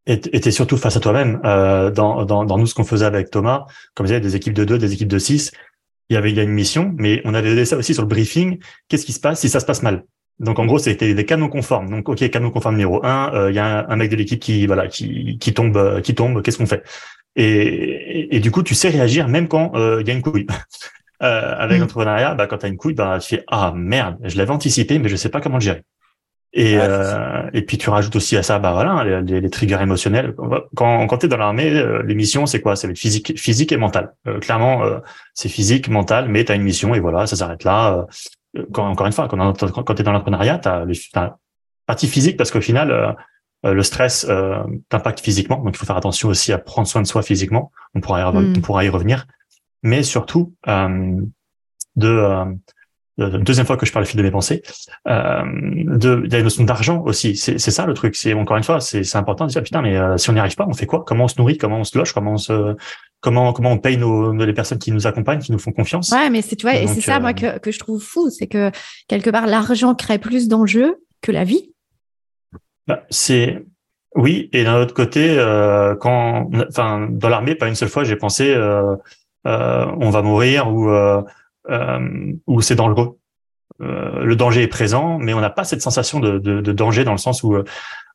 Et 0.09 0.19
tu 0.21 0.51
surtout 0.53 0.77
face 0.77 0.95
à 0.95 1.01
toi-même. 1.01 1.41
Euh, 1.43 1.91
dans, 1.91 2.23
dans, 2.23 2.45
dans 2.45 2.57
nous, 2.57 2.65
ce 2.65 2.73
qu'on 2.73 2.85
faisait 2.85 3.05
avec 3.05 3.29
Thomas, 3.29 3.65
comme 3.93 4.07
je 4.07 4.13
disais, 4.13 4.21
des 4.21 4.35
équipes 4.37 4.53
de 4.53 4.63
deux, 4.63 4.77
des 4.77 4.93
équipes 4.93 5.09
de 5.09 5.19
six, 5.19 5.51
il 6.09 6.13
y 6.13 6.17
avait 6.17 6.31
il 6.31 6.37
y 6.37 6.39
a 6.39 6.43
une 6.43 6.51
mission, 6.51 6.93
mais 6.97 7.21
on 7.25 7.33
avait 7.33 7.49
donné 7.49 7.65
ça 7.65 7.77
aussi 7.77 7.93
sur 7.93 8.03
le 8.03 8.07
briefing. 8.07 8.59
Qu'est-ce 8.87 9.05
qui 9.05 9.13
se 9.13 9.19
passe 9.19 9.41
si 9.41 9.49
ça 9.49 9.59
se 9.59 9.65
passe 9.65 9.83
mal? 9.83 10.05
Donc 10.39 10.59
en 10.59 10.65
gros, 10.65 10.77
c'était 10.77 11.13
des 11.13 11.25
canaux 11.25 11.49
conformes. 11.49 11.89
Donc 11.89 12.09
ok, 12.09 12.29
canaux 12.29 12.51
conforme 12.51 12.75
numéro 12.75 13.03
un, 13.05 13.33
euh, 13.33 13.51
il 13.51 13.55
y 13.55 13.59
a 13.59 13.85
un, 13.89 13.95
mec 13.95 14.11
de 14.11 14.15
l'équipe 14.15 14.39
qui 14.39 14.67
voilà 14.67 14.87
qui 14.87 15.37
qui 15.39 15.53
tombe 15.53 15.77
euh, 15.77 16.01
qui 16.01 16.13
tombe. 16.15 16.41
Qu'est-ce 16.41 16.57
qu'on 16.57 16.67
fait? 16.67 16.83
Et, 17.35 18.35
et, 18.35 18.39
du 18.39 18.49
coup, 18.49 18.63
tu 18.63 18.73
sais 18.73 18.89
réagir 18.89 19.27
même 19.27 19.47
quand 19.47 19.75
euh, 19.75 20.01
il 20.01 20.07
y 20.07 20.11
a 20.11 20.13
une 20.13 20.21
couille. 20.21 20.47
avec 21.19 21.77
mmh. 21.77 21.81
l'entrepreneuriat, 21.81 22.35
bah, 22.35 22.45
quand 22.45 22.59
tu 22.59 22.65
as 22.67 22.69
une 22.69 22.77
couille, 22.77 22.93
bah, 22.93 23.17
tu 23.19 23.29
fais 23.29 23.43
ah 23.47 23.73
merde, 23.75 24.17
je 24.23 24.37
l'avais 24.37 24.51
anticipé, 24.51 24.99
mais 24.99 25.09
je 25.09 25.15
sais 25.15 25.29
pas 25.29 25.41
comment 25.41 25.57
le 25.57 25.61
gérer. 25.61 25.83
Et, 26.53 26.77
euh, 26.79 27.49
et 27.53 27.61
puis 27.61 27.77
tu 27.77 27.89
rajoutes 27.89 28.15
aussi 28.15 28.35
à 28.37 28.41
ça, 28.41 28.57
bah 28.57 28.71
voilà, 28.71 29.21
les, 29.21 29.41
les 29.41 29.49
triggers 29.49 29.81
émotionnels. 29.81 30.33
Quand, 30.75 31.05
quand 31.05 31.17
tu 31.19 31.25
es 31.25 31.29
dans 31.29 31.37
l'armée, 31.37 31.71
euh, 31.71 32.01
les 32.03 32.15
missions, 32.15 32.45
c'est 32.45 32.61
quoi? 32.61 32.75
C'est 32.75 32.95
physique, 32.95 33.37
physique 33.37 33.71
et 33.71 33.77
mental. 33.77 34.13
Euh, 34.27 34.39
clairement, 34.39 34.83
euh, 34.83 34.99
c'est 35.33 35.49
physique, 35.49 35.89
mental, 35.89 36.29
mais 36.29 36.45
tu 36.45 36.51
as 36.51 36.55
une 36.55 36.63
mission 36.63 36.95
et 36.95 36.99
voilà, 36.99 37.27
ça 37.27 37.35
s'arrête 37.35 37.63
là. 37.63 38.07
Quand, 38.71 38.87
encore 38.87 39.05
une 39.05 39.13
fois, 39.13 39.27
quand, 39.27 39.37
quand 39.53 39.93
tu 39.93 40.01
es 40.01 40.03
dans 40.03 40.13
l'entrepreneuriat, 40.13 40.57
tu 40.59 40.69
as, 40.69 40.85
as 41.15 41.37
partie 41.85 42.07
physique 42.07 42.37
parce 42.37 42.49
qu'au 42.49 42.61
final, 42.61 43.15
le 43.63 43.83
stress 43.83 44.25
t'impacte 44.89 45.19
physiquement. 45.19 45.57
Donc 45.57 45.75
il 45.75 45.77
faut 45.77 45.85
faire 45.85 45.97
attention 45.97 46.29
aussi 46.29 46.53
à 46.53 46.57
prendre 46.57 46.87
soin 46.87 47.01
de 47.01 47.07
soi 47.07 47.21
physiquement. 47.21 47.71
On 47.93 48.01
pourra 48.01 48.21
y, 48.21 48.23
mm. 48.23 48.53
on 48.57 48.61
pourra 48.61 48.83
y 48.83 48.89
revenir. 48.89 49.27
Mais 49.83 50.01
surtout, 50.01 50.55
de 50.65 52.45
deuxième 53.17 53.65
fois 53.65 53.77
que 53.77 53.85
je 53.85 53.91
parle 53.91 54.05
le 54.05 54.09
fil 54.09 54.17
de 54.17 54.23
mes 54.23 54.31
pensées, 54.31 54.61
euh, 55.07 55.41
de, 55.43 56.21
il 56.25 56.31
y 56.31 56.35
a 56.35 56.37
une 56.39 56.43
notion 56.43 56.63
d'argent 56.63 57.01
aussi. 57.03 57.35
C'est, 57.35 57.57
c'est 57.57 57.71
ça 57.71 57.85
le 57.85 57.93
truc. 57.93 58.15
C'est 58.15 58.33
encore 58.33 58.57
une 58.57 58.63
fois, 58.63 58.79
c'est, 58.79 59.03
c'est 59.03 59.17
important 59.17 59.45
de 59.45 59.51
dire 59.51 59.63
putain, 59.63 59.81
mais 59.81 59.97
euh, 59.97 60.17
si 60.17 60.29
on 60.29 60.33
n'y 60.33 60.39
arrive 60.39 60.55
pas, 60.55 60.67
on 60.67 60.73
fait 60.73 60.85
quoi? 60.85 61.03
Comment 61.05 61.23
on 61.23 61.27
se 61.27 61.35
nourrit? 61.39 61.57
Comment 61.57 61.79
on 61.79 61.83
se 61.83 61.97
loge? 61.97 62.13
Comment 62.13 62.33
on 62.33 62.37
se 62.37 62.75
comment 63.19 63.53
comment 63.53 63.71
on 63.71 63.79
paye 63.79 63.97
nos, 63.97 64.31
les 64.33 64.53
personnes 64.53 64.77
qui 64.77 64.91
nous 64.91 65.07
accompagnent, 65.07 65.39
qui 65.39 65.51
nous 65.51 65.59
font 65.59 65.71
confiance? 65.71 66.11
Ouais, 66.11 66.29
mais 66.29 66.41
c'est 66.43 66.55
tu 66.55 66.67
vois, 66.67 66.75
et 66.75 66.87
c'est 66.87 67.01
ça 67.01 67.19
moi 67.19 67.31
euh, 67.31 67.33
que, 67.33 67.59
que 67.59 67.71
je 67.71 67.79
trouve 67.79 68.01
fou, 68.01 68.29
c'est 68.29 68.47
que 68.47 68.71
quelque 69.07 69.31
part 69.31 69.47
l'argent 69.47 69.95
crée 69.95 70.19
plus 70.19 70.47
d'enjeux 70.47 70.97
que 71.21 71.31
la 71.31 71.43
vie. 71.43 71.73
Bah, 72.85 73.03
c'est 73.09 73.65
oui, 74.15 74.49
et 74.53 74.63
d'un 74.63 74.79
autre 74.79 74.93
côté, 74.93 75.37
euh, 75.37 75.95
quand 75.95 76.49
enfin 76.69 77.07
dans 77.09 77.29
l'armée, 77.29 77.55
pas 77.55 77.67
une 77.67 77.75
seule 77.75 77.89
fois, 77.89 78.03
j'ai 78.03 78.15
pensé 78.15 78.53
euh, 78.53 78.95
on 79.43 80.09
va 80.09 80.21
mourir 80.21 80.71
ou 80.71 80.89
euh, 81.69 82.33
où 82.47 82.61
c'est 82.61 82.75
dangereux. 82.75 83.17
Euh, 83.81 84.23
le 84.23 84.35
danger 84.35 84.63
est 84.63 84.67
présent, 84.67 85.19
mais 85.19 85.33
on 85.33 85.39
n'a 85.39 85.49
pas 85.49 85.63
cette 85.63 85.81
sensation 85.81 86.19
de, 86.19 86.39
de, 86.39 86.61
de, 86.61 86.71
danger 86.71 87.03
dans 87.03 87.11
le 87.11 87.17
sens 87.19 87.43
où 87.43 87.55
euh, 87.55 87.63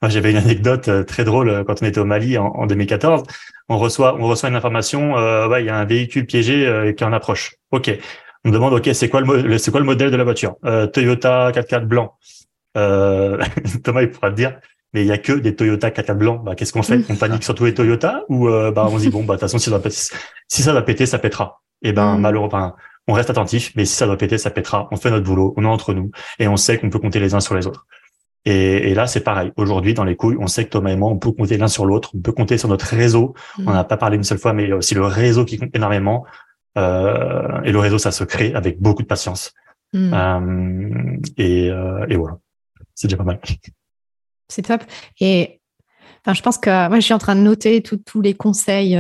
j'avais 0.09 0.33
une 0.33 0.37
anecdote 0.37 0.89
euh, 0.89 1.05
très 1.05 1.25
drôle 1.25 1.65
quand 1.67 1.83
on 1.83 1.87
était 1.87 2.01
au 2.01 2.05
Mali 2.05 2.37
en, 2.37 2.47
en 2.47 2.67
2014. 2.67 3.23
On 3.69 3.79
reçoit 3.79 4.17
on 4.19 4.27
reçoit 4.27 4.49
une 4.49 4.57
information, 4.57 5.17
euh, 5.17 5.49
ouais, 5.49 5.63
il 5.63 5.67
y 5.67 5.71
a 5.71 5.77
un 5.77 5.85
véhicule 5.85 6.27
piégé 6.27 6.93
qui 6.97 7.05
en 7.05 7.13
approche. 7.13 7.55
Ok, 7.71 7.97
on 8.45 8.51
demande 8.51 8.73
ok 8.75 8.91
c'est 8.93 9.09
quoi 9.09 9.21
le 9.21 9.59
c'est 9.59 9.71
quoi 9.71 9.81
le 9.81 9.87
modèle 9.87 10.11
de 10.11 10.17
la 10.17 10.25
voiture? 10.25 10.57
Toyota 10.93 11.53
4x4 11.53 11.85
blanc. 11.85 12.15
Thomas 12.75 14.03
il 14.03 14.11
pourra 14.11 14.31
te 14.31 14.37
dire. 14.37 14.59
Mais 14.95 15.03
il 15.03 15.07
y 15.07 15.13
a 15.13 15.17
que 15.17 15.33
des 15.33 15.55
Toyota 15.57 15.89
4x4 15.89 16.15
blancs. 16.15 16.45
Bah, 16.45 16.55
qu'est-ce 16.55 16.73
qu'on 16.73 16.83
fait? 16.83 17.01
On 17.09 17.17
panique 17.17 17.45
sur 17.45 17.55
tous 17.55 17.65
les 17.65 17.73
Toyota 17.73 18.25
ou 18.29 18.49
bah 18.49 18.89
on 18.91 18.99
se 18.99 19.05
dit 19.05 19.11
bon 19.11 19.21
bah 19.21 19.35
de 19.37 19.41
toute 19.41 19.41
façon 19.41 19.59
si 19.59 19.67
ça, 19.67 19.71
va 19.71 19.79
péter, 19.79 19.97
si 20.49 20.63
ça 20.63 20.73
va 20.73 20.83
péter 20.83 21.07
ça 21.07 21.19
pètera. 21.19 21.63
Et 21.83 21.93
ben 21.93 22.17
mm. 22.17 22.21
malheureusement 22.21 22.75
on 23.09 23.15
reste 23.15 23.31
attentif, 23.31 23.73
mais 23.75 23.85
si 23.85 23.95
ça 23.95 24.07
doit 24.07 24.17
péter, 24.17 24.39
ça 24.39 24.51
pètera. 24.51 24.89
On 24.93 24.97
fait 24.97 25.11
notre 25.11 25.25
boulot, 25.25 25.55
on 25.57 25.65
est 25.65 25.69
entre 25.69 25.93
nous 25.93 26.11
et 26.39 26.49
on 26.49 26.57
sait 26.57 26.79
qu'on 26.79 26.91
peut 26.91 26.99
compter 26.99 27.19
les 27.19 27.35
uns 27.35 27.41
sur 27.41 27.55
les 27.55 27.67
autres. 27.67 27.87
Et, 28.45 28.95
là, 28.95 29.07
c'est 29.07 29.21
pareil. 29.21 29.53
Aujourd'hui, 29.57 29.95
dans 29.95 30.03
les 30.03 30.17
couilles, 30.17 30.37
on 30.41 30.49
sait 30.49 30.65
que 30.65 30.71
Thomas 30.71 30.91
et 30.91 30.97
moi, 30.97 31.11
on 31.11 31.19
peut 31.19 31.31
compter 31.31 31.57
l'un 31.57 31.69
sur 31.69 31.87
l'autre, 31.87 32.11
on 32.17 32.21
peut 32.21 32.33
compter 32.33 32.59
sur 32.59 32.69
notre 32.69 32.87
réseau. 32.87 33.35
Mm. 33.59 33.69
On 33.69 33.73
n'a 33.73 33.85
pas 33.85 33.97
parlé 33.97 34.17
une 34.17 34.25
seule 34.25 34.39
fois, 34.39 34.53
mais 34.53 34.65
il 34.65 34.71
y 34.71 34.73
a 34.73 34.77
aussi 34.77 34.95
le 34.95 35.05
réseau 35.05 35.45
qui 35.45 35.59
compte 35.59 35.75
énormément. 35.75 36.25
Euh, 36.77 37.63
et 37.63 37.71
le 37.71 37.79
réseau, 37.79 37.99
ça 37.99 38.11
se 38.11 38.25
crée 38.25 38.53
avec 38.55 38.81
beaucoup 38.81 39.03
de 39.03 39.07
patience. 39.07 39.53
Mm. 39.93 40.13
Euh, 40.13 41.17
et, 41.37 41.71
euh, 41.71 42.07
et 42.09 42.17
voilà, 42.17 42.39
c'est 42.95 43.07
déjà 43.07 43.17
pas 43.17 43.25
mal. 43.25 43.41
C'est 44.49 44.63
top. 44.63 44.83
Et 45.21 45.61
enfin, 46.25 46.35
je 46.35 46.43
pense 46.43 46.59
que 46.59 46.89
moi, 46.89 46.99
je 46.99 47.05
suis 47.05 47.15
en 47.15 47.19
train 47.19 47.37
de 47.37 47.43
noter 47.43 47.81
tous 47.81 48.21
les 48.21 48.35
conseils. 48.35 48.99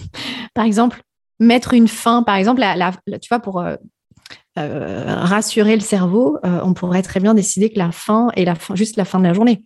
Par 0.54 0.66
exemple, 0.66 1.00
mettre 1.44 1.74
une 1.74 1.88
fin, 1.88 2.22
par 2.22 2.36
exemple, 2.36 2.60
la, 2.60 2.92
tu 3.20 3.28
vois, 3.28 3.40
pour 3.40 3.60
euh, 3.60 3.76
euh, 4.58 5.04
rassurer 5.06 5.74
le 5.74 5.80
cerveau, 5.80 6.38
euh, 6.44 6.60
on 6.62 6.74
pourrait 6.74 7.02
très 7.02 7.20
bien 7.20 7.34
décider 7.34 7.72
que 7.72 7.78
la 7.78 7.92
fin 7.92 8.30
est 8.36 8.44
la 8.44 8.54
fin, 8.54 8.74
juste 8.74 8.96
la 8.96 9.04
fin 9.04 9.18
de 9.18 9.24
la 9.24 9.32
journée. 9.32 9.64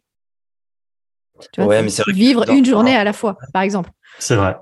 Tu 1.53 1.63
vois, 1.63 1.83
mais 1.83 1.89
c'est 1.89 2.03
vivre 2.11 2.49
une 2.51 2.65
journée 2.65 2.97
à 2.97 3.05
la 3.05 3.13
fois, 3.13 3.37
par 3.53 3.63
exemple. 3.63 3.91
C'est 4.19 4.35
vrai. 4.35 4.57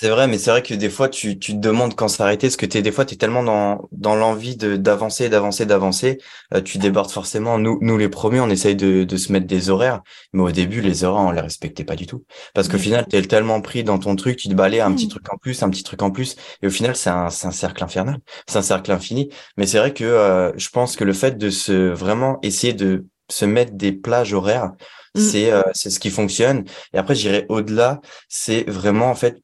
C'est 0.00 0.08
vrai, 0.08 0.28
mais 0.28 0.38
c'est 0.38 0.50
vrai 0.50 0.62
que 0.62 0.72
des 0.72 0.88
fois, 0.88 1.10
tu, 1.10 1.38
tu 1.38 1.52
te 1.52 1.58
demandes 1.58 1.94
quand 1.94 2.08
s'arrêter, 2.08 2.46
parce 2.46 2.56
que 2.56 2.64
es, 2.64 2.80
des 2.80 2.90
fois, 2.90 3.04
tu 3.04 3.12
es 3.12 3.16
tellement 3.18 3.42
dans, 3.42 3.86
dans 3.92 4.14
l'envie 4.14 4.56
d'avancer, 4.56 5.28
d'avancer, 5.28 5.66
d'avancer, 5.66 6.16
euh, 6.54 6.62
tu 6.62 6.78
débordes 6.78 7.10
forcément. 7.10 7.58
Nous, 7.58 7.78
nous 7.82 7.98
les 7.98 8.08
premiers, 8.08 8.40
on 8.40 8.48
essaye 8.48 8.74
de, 8.74 9.04
de 9.04 9.16
se 9.18 9.30
mettre 9.30 9.46
des 9.46 9.68
horaires, 9.68 10.00
mais 10.32 10.42
au 10.42 10.52
début, 10.52 10.80
les 10.80 11.04
horaires, 11.04 11.26
on 11.26 11.32
les 11.32 11.42
respectait 11.42 11.84
pas 11.84 11.96
du 11.96 12.06
tout. 12.06 12.24
Parce 12.54 12.66
qu'au 12.68 12.78
final, 12.78 13.04
tu 13.10 13.14
es 13.14 13.20
tellement 13.20 13.60
pris 13.60 13.84
dans 13.84 13.98
ton 13.98 14.16
truc, 14.16 14.38
tu 14.38 14.48
te 14.48 14.54
balais 14.54 14.80
un 14.80 14.90
petit 14.94 15.04
mmh. 15.04 15.10
truc 15.10 15.34
en 15.34 15.36
plus, 15.36 15.62
un 15.62 15.68
petit 15.68 15.82
truc 15.82 16.00
en 16.00 16.10
plus, 16.10 16.34
et 16.62 16.68
au 16.68 16.70
final, 16.70 16.96
c'est 16.96 17.10
un, 17.10 17.26
un 17.26 17.50
cercle 17.50 17.84
infernal, 17.84 18.20
c'est 18.46 18.56
un 18.56 18.62
cercle 18.62 18.90
infini. 18.92 19.28
Mais 19.58 19.66
c'est 19.66 19.76
vrai 19.76 19.92
que 19.92 20.04
euh, 20.04 20.50
je 20.56 20.70
pense 20.70 20.96
que 20.96 21.04
le 21.04 21.12
fait 21.12 21.36
de 21.36 21.50
se 21.50 21.90
vraiment 21.90 22.38
essayer 22.42 22.72
de 22.72 23.04
se 23.28 23.44
mettre 23.44 23.74
des 23.74 23.92
plages 23.92 24.32
horaires, 24.32 24.70
mmh. 25.14 25.20
c'est 25.20 25.52
euh, 25.52 25.60
c'est 25.74 25.90
ce 25.90 26.00
qui 26.00 26.08
fonctionne. 26.08 26.64
Et 26.94 26.96
après, 26.96 27.14
j'irai 27.14 27.44
au-delà, 27.50 28.00
c'est 28.30 28.64
vraiment 28.66 29.10
en 29.10 29.14
fait 29.14 29.36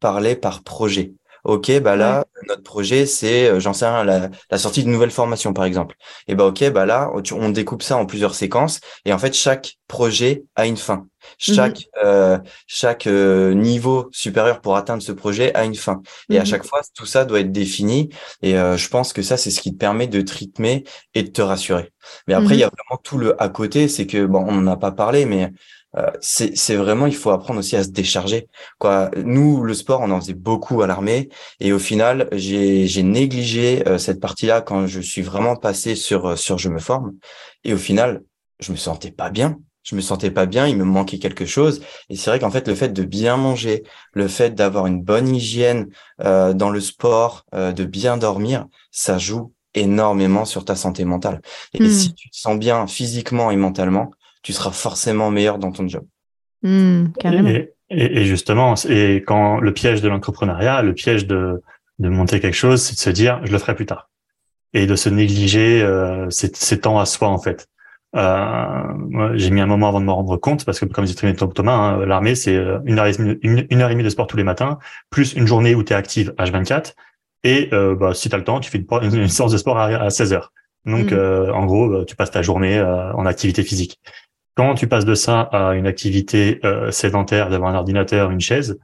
parler 0.00 0.36
par 0.36 0.62
projet. 0.62 1.12
Ok, 1.44 1.70
bah 1.80 1.96
là, 1.96 2.24
notre 2.48 2.62
projet, 2.62 3.06
c'est, 3.06 3.48
euh, 3.48 3.60
j'en 3.60 3.72
sais 3.72 3.86
rien, 3.86 4.04
la, 4.04 4.28
la, 4.50 4.58
sortie 4.58 4.82
d'une 4.82 4.92
nouvelle 4.92 5.10
formation, 5.10 5.52
par 5.52 5.64
exemple. 5.64 5.96
Et 6.26 6.34
bah 6.34 6.44
ok, 6.44 6.70
bah 6.70 6.84
là, 6.84 7.10
on 7.32 7.48
découpe 7.50 7.82
ça 7.82 7.96
en 7.96 8.06
plusieurs 8.06 8.34
séquences, 8.34 8.80
et 9.04 9.12
en 9.12 9.18
fait, 9.18 9.34
chaque 9.34 9.78
projet 9.86 10.44
a 10.56 10.66
une 10.66 10.76
fin. 10.76 11.06
Chaque 11.38 11.78
mmh 11.78 12.04
euh, 12.04 12.38
chaque 12.66 13.06
euh, 13.06 13.52
niveau 13.52 14.08
supérieur 14.12 14.60
pour 14.60 14.76
atteindre 14.76 15.02
ce 15.02 15.12
projet 15.12 15.54
a 15.54 15.64
une 15.64 15.74
fin. 15.74 16.02
Et 16.30 16.38
à 16.38 16.42
mmh 16.42 16.46
chaque 16.46 16.64
fois, 16.64 16.80
tout 16.94 17.06
ça 17.06 17.24
doit 17.24 17.40
être 17.40 17.52
défini. 17.52 18.08
Et 18.42 18.52
je 18.52 18.88
pense 18.88 19.12
que 19.12 19.22
ça, 19.22 19.36
c'est 19.36 19.50
ce 19.50 19.60
qui 19.60 19.72
te 19.72 19.78
permet 19.78 20.06
de 20.06 20.20
te 20.20 20.32
rythmer 20.32 20.84
et 21.14 21.22
de 21.22 21.28
te 21.28 21.42
rassurer. 21.42 21.92
Mais 22.26 22.34
après, 22.34 22.54
il 22.54 22.60
y 22.60 22.62
a 22.62 22.68
mmh 22.68 22.70
vraiment 22.76 23.00
tout 23.02 23.18
le 23.18 23.42
à 23.42 23.48
côté, 23.48 23.88
c'est 23.88 24.06
que 24.06 24.26
bon, 24.26 24.44
on 24.46 24.52
n'en 24.52 24.72
a 24.72 24.76
pas 24.76 24.92
parlé, 24.92 25.26
mais 25.26 25.50
euh, 25.98 26.10
c'est 26.20 26.76
vraiment 26.76 27.06
il 27.06 27.16
faut 27.16 27.30
apprendre 27.30 27.60
aussi 27.60 27.74
à 27.74 27.82
se 27.82 27.88
décharger 27.88 28.48
quoi 28.78 29.10
nous 29.16 29.62
le 29.62 29.74
sport 29.74 30.00
on 30.00 30.10
en 30.10 30.20
faisait 30.20 30.34
beaucoup 30.34 30.82
à 30.82 30.86
l'armée 30.86 31.28
et 31.60 31.72
au 31.72 31.78
final 31.78 32.28
j'ai 32.32 33.02
négligé 33.02 33.86
euh, 33.88 33.98
cette 33.98 34.20
partie 34.20 34.46
là 34.46 34.60
quand 34.60 34.86
je 34.86 35.00
suis 35.00 35.22
vraiment 35.22 35.56
passé 35.56 35.94
sur 35.96 36.26
euh, 36.26 36.36
sur 36.36 36.58
je 36.58 36.68
me 36.68 36.78
forme 36.78 37.14
et 37.64 37.72
au 37.72 37.78
final 37.78 38.22
je 38.60 38.70
me 38.72 38.76
sentais 38.76 39.10
pas 39.10 39.30
bien 39.30 39.58
je 39.84 39.96
me 39.96 40.02
sentais 40.02 40.30
pas 40.30 40.44
bien, 40.44 40.66
il 40.66 40.76
me 40.76 40.84
manquait 40.84 41.18
quelque 41.18 41.46
chose. 41.46 41.80
Et 42.10 42.16
c'est 42.16 42.28
vrai 42.28 42.38
qu'en 42.38 42.50
fait, 42.50 42.68
le 42.68 42.74
fait 42.74 42.90
de 42.90 43.04
bien 43.04 43.38
manger, 43.38 43.84
le 44.12 44.28
fait 44.28 44.54
d'avoir 44.54 44.86
une 44.86 45.02
bonne 45.02 45.34
hygiène 45.34 45.88
dans 46.18 46.68
le 46.68 46.80
sport, 46.80 47.46
de 47.54 47.84
bien 47.84 48.18
dormir, 48.18 48.66
ça 48.90 49.16
joue 49.16 49.54
énormément 49.72 50.44
sur 50.44 50.66
ta 50.66 50.76
santé 50.76 51.06
mentale. 51.06 51.40
Et 51.72 51.82
mmh. 51.82 51.90
si 51.90 52.12
tu 52.12 52.28
te 52.28 52.36
sens 52.36 52.58
bien 52.58 52.86
physiquement 52.86 53.50
et 53.50 53.56
mentalement, 53.56 54.10
tu 54.42 54.52
seras 54.52 54.70
forcément 54.70 55.30
meilleur 55.30 55.58
dans 55.58 55.72
ton 55.72 55.86
job. 55.88 56.04
Hmm, 56.62 57.06
et, 57.90 58.24
justement, 58.24 58.74
et 58.88 59.22
quand 59.26 59.60
le 59.60 59.72
piège 59.72 60.02
de 60.02 60.08
l'entrepreneuriat, 60.08 60.82
le 60.82 60.92
piège 60.92 61.26
de, 61.26 61.62
de 61.98 62.08
monter 62.08 62.40
quelque 62.40 62.54
chose, 62.54 62.82
c'est 62.82 62.94
de 62.94 63.00
se 63.00 63.10
dire 63.10 63.40
je 63.44 63.52
le 63.52 63.58
ferai 63.58 63.74
plus 63.74 63.86
tard 63.86 64.10
et 64.74 64.86
de 64.86 64.96
se 64.96 65.08
négliger 65.08 65.82
euh, 65.82 66.28
ces, 66.30 66.80
temps 66.80 66.98
à 66.98 67.06
soi 67.06 67.28
en 67.28 67.38
fait. 67.38 67.68
Euh, 68.16 69.32
j'ai 69.34 69.50
mis 69.50 69.60
un 69.60 69.66
moment 69.66 69.88
avant 69.88 70.00
de 70.00 70.06
me 70.06 70.12
rendre 70.12 70.36
compte 70.38 70.64
parce 70.64 70.80
que 70.80 70.86
comme 70.86 71.04
disait 71.04 71.16
très 71.16 71.34
Thomas, 71.34 71.74
hein, 71.74 72.06
l'armée 72.06 72.34
c'est 72.34 72.56
euh, 72.56 72.78
une 72.86 72.98
heure, 72.98 73.06
et 73.06 73.12
demie, 73.12 73.36
une, 73.42 73.82
heure 73.82 73.90
et 73.90 73.94
demie 73.94 74.04
de 74.04 74.08
sport 74.08 74.26
tous 74.26 74.36
les 74.36 74.44
matins, 74.44 74.78
plus 75.10 75.34
une 75.34 75.46
journée 75.46 75.74
où 75.74 75.82
tu 75.82 75.92
es 75.92 75.96
active 75.96 76.34
H24 76.38 76.94
et 77.44 77.68
euh, 77.72 77.94
bah, 77.94 78.14
si 78.14 78.28
tu 78.28 78.34
as 78.34 78.38
le 78.38 78.44
temps, 78.44 78.60
tu 78.60 78.70
fais 78.70 78.78
une, 78.78 79.14
une 79.14 79.28
séance 79.28 79.52
de 79.52 79.58
sport 79.58 79.78
à, 79.78 80.10
16 80.10 80.32
heures. 80.32 80.52
Donc 80.86 81.10
hmm. 81.10 81.14
euh, 81.14 81.52
en 81.52 81.66
gros, 81.66 81.88
bah, 81.88 82.04
tu 82.06 82.16
passes 82.16 82.30
ta 82.30 82.42
journée 82.42 82.80
en 82.80 83.26
activité 83.26 83.62
physique. 83.62 84.00
Quand 84.58 84.74
tu 84.74 84.88
passes 84.88 85.04
de 85.04 85.14
ça 85.14 85.42
à 85.52 85.74
une 85.74 85.86
activité 85.86 86.58
euh, 86.64 86.90
sédentaire 86.90 87.48
devant 87.48 87.68
un 87.68 87.76
ordinateur, 87.76 88.32
une 88.32 88.40
chaise, 88.40 88.76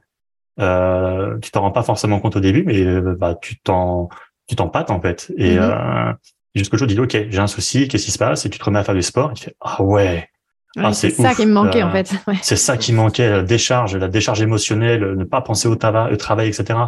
euh, 0.57 1.37
tu 1.39 1.51
t'en 1.51 1.63
rends 1.63 1.71
pas 1.71 1.83
forcément 1.83 2.21
compte 2.21 2.37
au 2.37 2.39
début, 2.39 2.63
mais 2.63 2.79
euh, 2.79 3.13
bah, 3.19 3.35
tu 3.41 3.59
t'en 3.59 4.07
tu 4.47 4.55
t'en 4.55 4.69
pâtes 4.69 4.89
en 4.89 5.01
fait. 5.01 5.33
Et 5.35 5.57
euh, 5.59 6.13
jusqu'au 6.55 6.77
jour, 6.77 6.87
tu 6.87 6.93
dis 6.93 7.01
ok, 7.01 7.25
j'ai 7.29 7.39
un 7.39 7.47
souci, 7.47 7.89
qu'est-ce 7.89 8.05
qui 8.05 8.11
se 8.11 8.17
passe? 8.17 8.45
Et 8.45 8.49
tu 8.49 8.57
te 8.57 8.63
remets 8.63 8.79
à 8.79 8.85
faire 8.85 8.95
du 8.95 9.01
sport. 9.01 9.31
Et 9.31 9.33
tu 9.33 9.43
fais 9.43 9.55
ah 9.59 9.83
ouais. 9.83 10.29
Ah, 10.77 10.93
c'est 10.93 11.09
ça 11.09 11.35
qui 11.35 11.45
me 11.45 11.51
manquait 11.51 11.83
en 11.83 11.91
fait. 11.91 12.09
C'est 12.41 12.55
ça 12.55 12.77
qui 12.77 12.93
manquait, 12.93 13.29
la 13.29 13.43
décharge, 13.43 13.97
la 13.97 14.07
décharge 14.07 14.41
émotionnelle, 14.41 15.15
ne 15.17 15.25
pas 15.25 15.41
penser 15.41 15.67
au, 15.67 15.75
travail, 15.75 16.13
au 16.13 16.15
travail, 16.15 16.47
etc. 16.47 16.79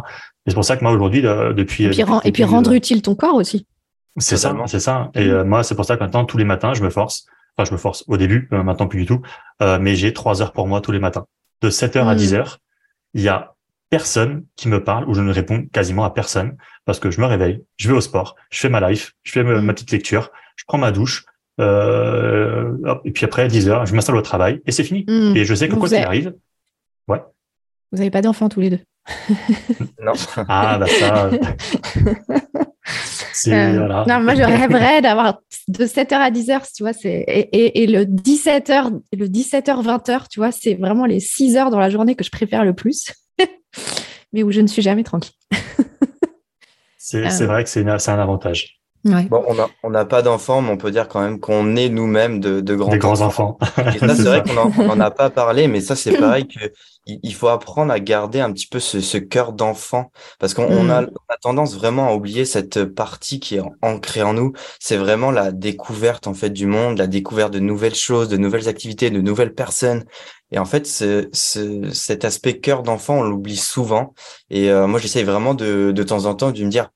Et 0.46 0.50
c'est 0.50 0.54
pour 0.54 0.64
ça 0.64 0.78
que 0.78 0.82
moi 0.82 0.92
aujourd'hui, 0.92 1.20
depuis 1.20 1.84
et 1.84 1.90
puis, 1.90 2.04
et 2.24 2.32
puis 2.32 2.44
rendre 2.44 2.72
utile 2.72 3.02
ton 3.02 3.14
corps 3.14 3.34
aussi. 3.34 3.66
C'est 4.16 4.38
ça, 4.38 4.54
c'est 4.64 4.80
ça. 4.80 5.10
Et 5.14 5.26
mm-hmm. 5.26 5.44
moi, 5.44 5.62
c'est 5.62 5.74
pour 5.74 5.84
ça 5.84 5.98
que 5.98 6.02
maintenant 6.02 6.24
tous 6.24 6.38
les 6.38 6.44
matins, 6.44 6.72
je 6.72 6.82
me 6.82 6.88
force 6.88 7.26
je 7.64 7.72
me 7.72 7.76
force 7.76 8.04
au 8.08 8.16
début, 8.16 8.48
euh, 8.52 8.62
maintenant 8.62 8.86
plus 8.86 9.00
du 9.00 9.06
tout. 9.06 9.22
Euh, 9.62 9.78
mais 9.80 9.94
j'ai 9.94 10.12
trois 10.12 10.42
heures 10.42 10.52
pour 10.52 10.66
moi 10.66 10.80
tous 10.80 10.92
les 10.92 10.98
matins. 10.98 11.26
De 11.60 11.70
7 11.70 11.96
heures 11.96 12.08
à 12.08 12.14
10 12.14 12.32
hmm. 12.32 12.36
heures, 12.36 12.58
il 13.14 13.22
y 13.22 13.28
a 13.28 13.54
personne 13.90 14.44
qui 14.56 14.68
me 14.68 14.84
parle 14.84 15.08
ou 15.08 15.14
je 15.14 15.22
ne 15.22 15.32
réponds 15.32 15.66
quasiment 15.72 16.04
à 16.04 16.10
personne 16.10 16.56
parce 16.84 17.00
que 17.00 17.10
je 17.10 17.20
me 17.20 17.26
réveille, 17.26 17.64
je 17.76 17.88
vais 17.88 17.94
au 17.94 18.00
sport, 18.00 18.36
je 18.50 18.60
fais 18.60 18.68
ma 18.68 18.86
life, 18.88 19.14
je 19.22 19.32
fais 19.32 19.42
ma, 19.42 19.60
ma 19.60 19.72
petite 19.72 19.90
lecture, 19.90 20.30
je 20.56 20.64
prends 20.66 20.78
ma 20.78 20.92
douche, 20.92 21.24
euh, 21.60 22.74
et 23.04 23.10
puis 23.10 23.24
après, 23.24 23.42
à 23.42 23.48
10 23.48 23.68
heures, 23.68 23.86
je 23.86 23.94
m'installe 23.94 24.16
au 24.16 24.22
travail 24.22 24.60
et 24.66 24.72
c'est 24.72 24.84
fini. 24.84 25.04
Mm. 25.08 25.36
Et 25.36 25.44
je 25.44 25.54
sais 25.54 25.68
que 25.68 25.74
quoi 25.74 25.80
vous 25.80 25.86
qu'il 25.86 25.96
avez- 25.96 26.06
arrive, 26.06 26.34
ouais. 27.08 27.22
Vous 27.92 27.98
n'avez 27.98 28.10
pas 28.10 28.22
d'enfants 28.22 28.48
tous 28.48 28.60
les 28.60 28.70
deux. 28.70 28.80
Non. 30.02 30.12
Ah, 30.48 30.78
bah 30.78 30.86
ça. 30.86 31.30
Euh, 33.46 33.78
voilà. 33.78 34.04
Non, 34.08 34.20
moi, 34.20 34.34
je 34.34 34.42
rêverais 34.42 35.02
d'avoir 35.02 35.40
de 35.68 35.84
7h 35.84 36.14
à 36.14 36.30
10h, 36.30 36.62
tu 36.74 36.82
vois, 36.82 36.92
c'est, 36.92 37.24
et, 37.28 37.48
et, 37.56 37.82
et 37.82 37.86
le 37.86 38.04
17h, 38.04 39.00
le 39.16 39.26
17h, 39.26 39.82
20h, 39.82 40.28
tu 40.30 40.40
vois, 40.40 40.52
c'est 40.52 40.74
vraiment 40.74 41.06
les 41.06 41.20
6 41.20 41.56
heures 41.56 41.70
dans 41.70 41.78
la 41.78 41.90
journée 41.90 42.14
que 42.14 42.24
je 42.24 42.30
préfère 42.30 42.64
le 42.64 42.74
plus, 42.74 43.12
mais 44.32 44.42
où 44.42 44.50
je 44.50 44.60
ne 44.60 44.66
suis 44.66 44.82
jamais 44.82 45.04
tranquille. 45.04 45.34
C'est, 46.98 47.22
ouais. 47.22 47.46
vrai 47.46 47.64
que 47.64 47.70
c'est 47.70 47.80
un 47.86 48.18
avantage. 48.18 48.77
Ouais. 49.08 49.24
Bon, 49.28 49.42
on 49.46 49.54
n'a 49.54 49.68
on 49.82 49.90
n'a 49.90 50.04
pas 50.04 50.22
d'enfants, 50.22 50.60
mais 50.62 50.70
on 50.70 50.76
peut 50.76 50.90
dire 50.90 51.08
quand 51.08 51.20
même 51.20 51.40
qu'on 51.40 51.76
est 51.76 51.88
nous-mêmes 51.88 52.40
de, 52.40 52.60
de 52.60 52.74
grands 52.74 52.90
Des 52.90 52.98
grands 52.98 53.20
enfants. 53.20 53.58
Et 53.94 53.98
ça, 53.98 54.14
C'est 54.14 54.22
vrai 54.24 54.42
qu'on 54.42 54.56
en- 54.56 54.72
on 54.78 54.86
n'en 54.96 55.00
a 55.00 55.10
pas 55.10 55.30
parlé, 55.30 55.68
mais 55.68 55.80
ça, 55.80 55.96
c'est 55.96 56.12
pareil 56.18 56.46
que 56.46 56.58
il 57.06 57.32
faut 57.34 57.48
apprendre 57.48 57.90
à 57.90 58.00
garder 58.00 58.38
un 58.40 58.52
petit 58.52 58.66
peu 58.66 58.80
ce, 58.80 59.00
ce 59.00 59.16
cœur 59.16 59.54
d'enfant, 59.54 60.10
parce 60.38 60.52
qu'on 60.52 60.64
on 60.70 60.90
a, 60.90 61.02
Mm. 61.02 61.06
on 61.12 61.32
a 61.32 61.36
tendance 61.40 61.74
vraiment 61.74 62.08
à 62.08 62.12
oublier 62.14 62.44
cette 62.44 62.84
partie 62.84 63.40
qui 63.40 63.56
est 63.56 63.62
ancrée 63.80 64.22
en 64.22 64.34
nous. 64.34 64.52
C'est 64.78 64.98
vraiment 64.98 65.30
la 65.30 65.50
découverte 65.52 66.26
en 66.26 66.34
fait 66.34 66.50
du 66.50 66.66
monde, 66.66 66.98
la 66.98 67.06
découverte 67.06 67.52
de 67.52 67.60
nouvelles 67.60 67.94
choses, 67.94 68.28
de 68.28 68.36
nouvelles 68.36 68.68
activités, 68.68 69.08
de 69.10 69.20
nouvelles 69.22 69.54
personnes. 69.54 70.04
Et 70.50 70.58
en 70.58 70.64
fait, 70.66 70.86
ce, 70.86 71.28
ce, 71.32 71.90
cet 71.92 72.24
aspect 72.26 72.58
cœur 72.60 72.82
d'enfant, 72.82 73.18
on 73.20 73.22
l'oublie 73.22 73.56
souvent. 73.56 74.12
Et 74.50 74.70
euh, 74.70 74.86
moi, 74.86 74.98
j'essaye 75.00 75.24
vraiment 75.24 75.54
de, 75.54 75.92
de 75.92 76.02
temps 76.02 76.26
en 76.26 76.34
temps 76.34 76.50
de 76.50 76.62
me 76.64 76.70
dire. 76.70 76.90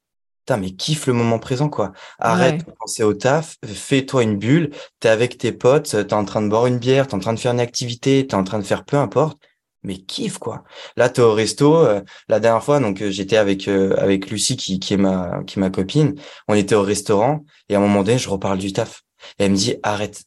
Putain, 0.45 0.57
mais 0.57 0.73
kiffe 0.73 1.07
le 1.07 1.13
moment 1.13 1.39
présent, 1.39 1.69
quoi. 1.69 1.93
Arrête 2.19 2.57
Ouais. 2.57 2.67
de 2.67 2.73
penser 2.73 3.05
au 3.05 3.15
taf, 3.15 3.57
fais-toi 3.65 4.25
une 4.25 4.39
bulle, 4.39 4.71
t'es 5.01 5.09
avec 5.09 5.39
tes 5.39 5.53
potes, 5.53 5.91
t'es 5.91 6.13
en 6.15 6.25
train 6.25 6.43
de 6.43 6.49
boire 6.49 6.67
une 6.67 6.79
bière, 6.79 7.07
t'es 7.07 7.15
en 7.15 7.21
train 7.21 7.33
de 7.33 7.39
faire 7.39 7.53
une 7.53 7.61
activité, 7.61 8.27
t'es 8.27 8.35
en 8.35 8.43
train 8.45 8.59
de 8.59 8.65
faire 8.65 8.85
peu 8.85 8.97
importe, 8.97 9.39
mais 9.85 9.99
kiffe 9.99 10.39
quoi. 10.39 10.65
Là, 10.97 11.09
t'es 11.11 11.23
au 11.23 11.33
resto. 11.33 11.77
euh, 11.77 12.01
la 12.29 12.41
dernière 12.41 12.63
fois, 12.65 12.81
donc 12.81 13.01
euh, 13.03 13.11
j'étais 13.11 13.37
avec 13.37 13.69
euh, 13.69 13.95
avec 13.99 14.31
Lucie 14.31 14.57
qui 14.57 14.81
qui 14.81 14.95
est 14.95 14.97
ma 14.97 15.43
qui 15.47 15.59
est 15.59 15.61
ma 15.61 15.71
copine. 15.71 16.15
On 16.49 16.55
était 16.55 16.75
au 16.75 16.83
restaurant 16.83 17.45
et 17.69 17.75
à 17.77 17.79
un 17.79 17.81
moment 17.83 18.03
donné, 18.03 18.19
je 18.19 18.29
reparle 18.29 18.59
du 18.59 18.73
taf. 18.73 19.03
Et 19.39 19.45
elle 19.45 19.53
me 19.53 19.57
dit 19.57 19.77
arrête. 19.85 20.25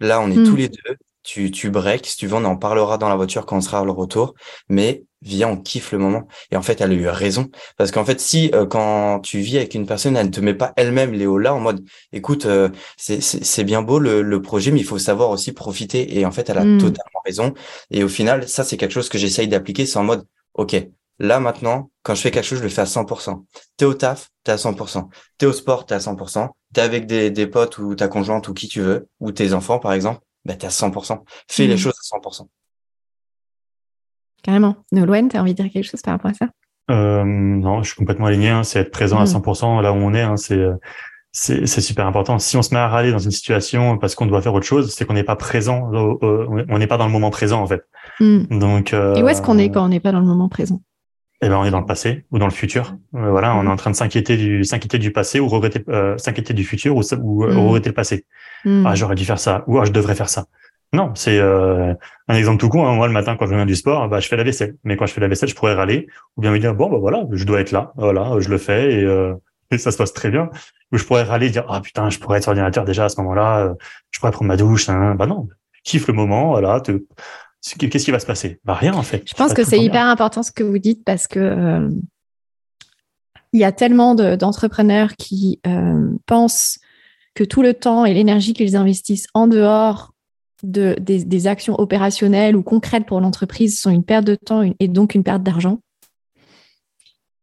Là, 0.00 0.20
on 0.20 0.30
est 0.30 0.42
tous 0.42 0.56
les 0.56 0.68
deux. 0.68 0.96
Tu 1.24 1.50
tu 1.50 1.70
breaks. 1.70 2.06
Si 2.06 2.16
tu 2.16 2.26
veux, 2.26 2.36
on 2.36 2.44
en 2.44 2.56
parlera 2.56 2.98
dans 2.98 3.08
la 3.08 3.16
voiture 3.16 3.46
quand 3.46 3.56
on 3.56 3.60
sera 3.60 3.80
à 3.80 3.84
le 3.84 3.90
retour. 3.90 4.34
Mais 4.68 5.04
viens, 5.22 5.48
on 5.48 5.56
kiffe 5.56 5.92
le 5.92 5.98
moment. 5.98 6.28
Et 6.50 6.56
en 6.56 6.62
fait, 6.62 6.80
elle 6.82 6.92
a 6.92 6.94
eu 6.94 7.08
raison 7.08 7.48
parce 7.78 7.90
qu'en 7.90 8.04
fait, 8.04 8.20
si 8.20 8.50
euh, 8.54 8.66
quand 8.66 9.20
tu 9.20 9.38
vis 9.40 9.56
avec 9.56 9.74
une 9.74 9.86
personne, 9.86 10.16
elle 10.16 10.26
ne 10.26 10.30
te 10.30 10.40
met 10.40 10.54
pas 10.54 10.72
elle-même 10.76 11.12
les 11.12 11.26
hauts 11.26 11.38
là 11.38 11.54
en 11.54 11.60
mode 11.60 11.82
écoute, 12.12 12.46
euh, 12.46 12.68
c'est 12.98 13.64
bien 13.64 13.82
beau 13.82 13.98
le, 13.98 14.22
le 14.22 14.42
projet, 14.42 14.70
mais 14.70 14.80
il 14.80 14.84
faut 14.86 14.98
savoir 14.98 15.30
aussi 15.30 15.52
profiter. 15.52 16.18
Et 16.18 16.24
en 16.26 16.30
fait, 16.30 16.48
elle 16.50 16.58
a 16.58 16.64
Mm. 16.64 16.78
totalement 16.78 17.20
raison. 17.24 17.54
Et 17.90 18.04
au 18.04 18.08
final, 18.08 18.48
ça, 18.48 18.64
c'est 18.64 18.76
quelque 18.76 18.92
chose 18.92 19.08
que 19.08 19.18
j'essaye 19.18 19.48
d'appliquer. 19.48 19.86
C'est 19.86 19.98
en 19.98 20.04
mode, 20.04 20.26
OK, 20.54 20.76
là, 21.18 21.40
maintenant, 21.40 21.90
quand 22.02 22.14
je 22.14 22.20
fais 22.22 22.30
quelque 22.30 22.44
chose, 22.44 22.58
je 22.58 22.64
le 22.64 22.68
fais 22.70 22.82
à 22.82 22.86
100%. 22.86 23.44
T'es 23.76 23.84
au 23.84 23.94
taf, 23.94 24.30
t'es 24.44 24.52
à 24.52 24.58
100%. 24.58 25.08
T'es 25.38 25.46
au 25.46 25.52
sport, 25.52 25.86
t'es 25.86 25.94
à 25.94 26.00
100%. 26.00 26.50
T'es 26.72 26.80
avec 26.80 27.06
des, 27.06 27.30
des 27.30 27.46
potes 27.46 27.78
ou 27.78 27.94
ta 27.94 28.08
conjointe 28.08 28.48
ou 28.48 28.54
qui 28.54 28.68
tu 28.68 28.80
veux, 28.80 29.08
ou 29.20 29.32
tes 29.32 29.52
enfants, 29.54 29.78
par 29.78 29.92
exemple, 29.92 30.20
bah, 30.44 30.54
t'es 30.54 30.66
à 30.66 30.70
100%. 30.70 31.24
Fais 31.50 31.66
les 31.66 31.74
Mm. 31.74 31.78
choses 31.78 31.92
à 31.98 32.02
100%. 32.02 32.48
Carrément. 34.42 34.76
Nolwenn, 34.92 35.28
tu 35.28 35.36
as 35.36 35.40
envie 35.40 35.54
de 35.54 35.62
dire 35.62 35.72
quelque 35.72 35.84
chose 35.88 36.02
par 36.02 36.12
rapport 36.14 36.30
à 36.30 36.34
ça? 36.34 36.46
Euh, 36.90 37.24
non, 37.24 37.82
je 37.82 37.88
suis 37.88 37.96
complètement 37.96 38.26
aligné. 38.26 38.50
hein. 38.50 38.62
C'est 38.62 38.80
être 38.80 38.90
présent 38.90 39.18
à 39.18 39.24
Mm. 39.24 39.26
100% 39.26 39.80
là 39.80 39.92
où 39.92 39.96
on 39.96 40.12
est. 40.12 40.20
hein. 40.20 40.36
C'est, 40.36 40.58
euh, 40.58 40.74
c'est, 41.32 41.66
c'est 41.66 41.80
super 41.80 42.06
important. 42.06 42.38
Si 42.38 42.56
on 42.56 42.62
se 42.62 42.74
met 42.74 42.80
à 42.80 42.88
râler 42.88 43.10
dans 43.10 43.18
une 43.18 43.30
situation 43.30 43.96
parce 43.98 44.14
qu'on 44.14 44.26
doit 44.26 44.42
faire 44.42 44.52
autre 44.54 44.66
chose, 44.66 44.92
c'est 44.94 45.04
qu'on 45.06 45.14
n'est 45.14 45.24
pas 45.24 45.36
présent. 45.36 45.90
euh, 45.94 46.14
euh, 46.22 46.64
on 46.68 46.78
n'est 46.78 46.86
pas 46.86 46.98
dans 46.98 47.06
le 47.06 47.12
moment 47.12 47.30
présent 47.30 47.62
en 47.62 47.66
fait. 47.66 47.82
Mm. 48.20 48.58
Donc. 48.58 48.92
Et 48.92 49.22
où 49.22 49.28
est-ce 49.28 49.40
qu'on 49.42 49.56
est 49.58 49.70
quand 49.70 49.84
on 49.84 49.88
n'est 49.88 50.00
pas 50.00 50.12
dans 50.12 50.20
le 50.20 50.26
moment 50.26 50.48
présent? 50.50 50.80
Eh 51.44 51.48
ben, 51.50 51.56
on 51.58 51.64
est 51.64 51.70
dans 51.70 51.80
le 51.80 51.86
passé 51.86 52.24
ou 52.30 52.38
dans 52.38 52.46
le 52.46 52.52
futur. 52.52 52.96
Euh, 53.14 53.30
voilà, 53.30 53.54
on 53.54 53.64
est 53.64 53.68
en 53.68 53.76
train 53.76 53.90
de 53.90 53.96
s'inquiéter 53.96 54.36
du, 54.38 54.64
s'inquiéter 54.64 54.98
du 54.98 55.12
passé 55.12 55.40
ou 55.40 55.48
regretter, 55.48 55.84
euh, 55.90 56.16
s'inquiéter 56.16 56.54
du 56.54 56.64
futur 56.64 56.96
ou, 56.96 57.00
euh, 57.44 57.52
Mhm. 57.52 57.58
regretter 57.58 57.90
le 57.90 57.94
passé. 57.94 58.24
Mm. 58.64 58.86
Ah, 58.86 58.94
j'aurais 58.94 59.14
dû 59.14 59.24
faire 59.26 59.38
ça 59.38 59.62
ou 59.66 59.78
ah, 59.78 59.84
je 59.84 59.92
devrais 59.92 60.14
faire 60.14 60.28
ça. 60.30 60.46
Non, 60.94 61.12
c'est 61.14 61.38
euh, 61.38 61.92
un 62.28 62.34
exemple 62.34 62.58
tout 62.60 62.68
con. 62.70 62.86
hein. 62.86 62.94
Moi, 62.94 63.08
le 63.08 63.12
matin, 63.12 63.36
quand 63.36 63.46
je 63.46 63.50
reviens 63.50 63.66
du 63.66 63.74
sport, 63.74 64.08
bah, 64.08 64.20
je 64.20 64.28
fais 64.28 64.36
la 64.36 64.44
vaisselle. 64.44 64.76
Mais 64.84 64.96
quand 64.96 65.06
je 65.06 65.12
fais 65.12 65.20
la 65.20 65.28
vaisselle, 65.28 65.48
je 65.50 65.54
pourrais 65.54 65.74
râler 65.74 66.06
ou 66.36 66.40
bien 66.40 66.50
me 66.52 66.58
dire 66.58 66.74
bon, 66.74 66.88
bah 66.90 66.98
voilà, 66.98 67.24
je 67.32 67.44
dois 67.44 67.60
être 67.60 67.72
là. 67.72 67.92
Voilà, 67.96 68.36
je 68.38 68.48
le 68.48 68.56
fais 68.58 68.92
et, 68.94 69.04
euh, 69.04 69.34
et 69.70 69.76
ça 69.78 69.90
se 69.90 69.98
passe 69.98 70.12
très 70.14 70.30
bien. 70.30 70.48
Ou 70.92 70.96
je 70.98 71.04
pourrais 71.04 71.24
râler, 71.24 71.50
dire 71.50 71.66
ah 71.68 71.80
putain, 71.80 72.08
je 72.10 72.18
pourrais 72.20 72.38
être 72.38 72.44
sur 72.44 72.52
l'ordinateur 72.52 72.84
déjà 72.84 73.04
à 73.06 73.08
ce 73.10 73.20
moment-là. 73.20 73.74
je 74.12 74.18
pourrais 74.20 74.32
prendre 74.32 74.48
ma 74.48 74.56
douche. 74.56 74.88
Hein. 74.88 75.14
Bah 75.16 75.26
non, 75.26 75.48
kiffe 75.82 76.06
le 76.06 76.14
moment. 76.14 76.50
Voilà, 76.50 76.80
te... 76.80 77.02
qu'est-ce 77.64 78.04
qui 78.04 78.10
va 78.10 78.18
se 78.18 78.26
passer? 78.26 78.60
Bah 78.64 78.74
rien 78.74 78.94
en 78.94 79.02
fait. 79.02 79.22
Je 79.28 79.34
pense 79.34 79.54
que 79.54 79.64
c'est 79.64 79.78
bien. 79.78 79.86
hyper 79.86 80.06
important 80.06 80.42
ce 80.42 80.52
que 80.52 80.62
vous 80.62 80.78
dites 80.78 81.04
parce 81.04 81.26
que 81.26 81.40
euh, 81.40 81.88
il 83.52 83.60
y 83.60 83.64
a 83.64 83.72
tellement 83.72 84.14
de- 84.14 84.36
d'entrepreneurs 84.36 85.14
qui 85.16 85.60
euh, 85.66 86.10
pensent 86.26 86.78
que 87.34 87.44
tout 87.44 87.62
le 87.62 87.74
temps 87.74 88.04
et 88.04 88.14
l'énergie 88.14 88.52
qu'ils 88.52 88.76
investissent 88.76 89.26
en 89.34 89.46
dehors 89.46 90.12
de, 90.62 90.96
des, 91.00 91.24
des 91.24 91.46
actions 91.46 91.74
opérationnelles 91.74 92.56
ou 92.56 92.62
concrètes 92.62 93.06
pour 93.06 93.20
l'entreprise 93.20 93.78
sont 93.80 93.90
une 93.90 94.04
perte 94.04 94.24
de 94.24 94.34
temps 94.34 94.62
une- 94.62 94.74
et 94.80 94.88
donc 94.88 95.14
une 95.14 95.22
perte 95.24 95.42
d'argent. 95.42 95.80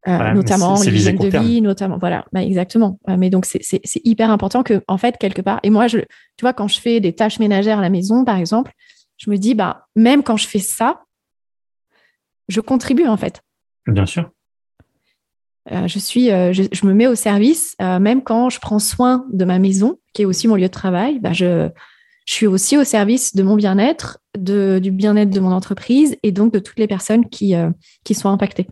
Euh, 0.07 0.17
Ouais, 0.17 0.34
notamment 0.34 0.82
l'hygiène 0.82 1.17
de 1.17 1.30
terme. 1.30 1.45
vie, 1.45 1.61
notamment 1.61 1.99
voilà, 1.99 2.26
bah, 2.32 2.41
exactement. 2.43 2.99
Mais 3.07 3.30
donc 3.30 3.45
c'est 3.45 3.80
hyper 4.03 4.32
important 4.32 4.63
que 4.63 4.82
en 4.88 4.97
fait 4.97 5.15
quelque 5.19 5.41
part. 5.43 5.59
Et 5.61 5.69
moi, 5.69 5.86
je, 5.88 5.99
tu 5.99 6.41
vois, 6.41 6.53
quand 6.53 6.67
je 6.67 6.80
fais 6.80 6.99
des 6.99 7.13
tâches 7.13 7.38
ménagères 7.38 7.78
à 7.78 7.82
la 7.84 7.91
maison, 7.91 8.26
par 8.26 8.38
exemple, 8.38 8.72
je 9.22 9.30
me 9.30 9.38
dis 9.38 9.53
bah 9.53 9.88
même 9.95 10.24
quand 10.24 10.36
je 10.36 10.47
fais 10.47 10.59
ça, 10.59 11.03
je 12.47 12.59
contribue 12.59 13.05
en 13.05 13.17
fait. 13.17 13.43
Bien 13.86 14.07
sûr. 14.07 14.32
Euh, 15.72 15.88
je 15.88 15.99
suis, 15.99 16.32
euh, 16.32 16.53
je, 16.53 16.63
je 16.72 16.86
me 16.88 16.93
mets 16.93 17.05
au 17.05 17.13
service, 17.13 17.76
euh, 17.82 17.99
même 17.99 18.24
quand 18.24 18.49
je 18.49 18.59
prends 18.59 18.80
soin 18.80 19.26
de 19.32 19.45
ma 19.45 19.59
maison, 19.59 19.99
qui 20.13 20.24
est 20.24 20.26
aussi 20.26 20.47
mon 20.47 20.55
lieu 20.55 20.63
de 20.63 20.67
travail. 20.67 21.19
Bah, 21.19 21.34
je, 21.34 21.69
je 22.26 22.34
suis 22.34 22.47
aussi 22.47 22.78
au 22.78 22.84
service 22.84 23.36
de 23.36 23.43
mon 23.43 23.55
bien-être, 23.55 24.17
du 24.39 24.91
bien-être 24.91 25.30
de 25.30 25.39
mon 25.39 25.51
entreprise 25.51 26.17
et 26.24 26.32
donc 26.32 26.51
de 26.51 26.57
toutes 26.57 26.80
les 26.80 26.88
personnes 26.88 27.30
qui, 27.30 27.53
qui 28.03 28.15
sont 28.15 28.30
impactées. 28.30 28.67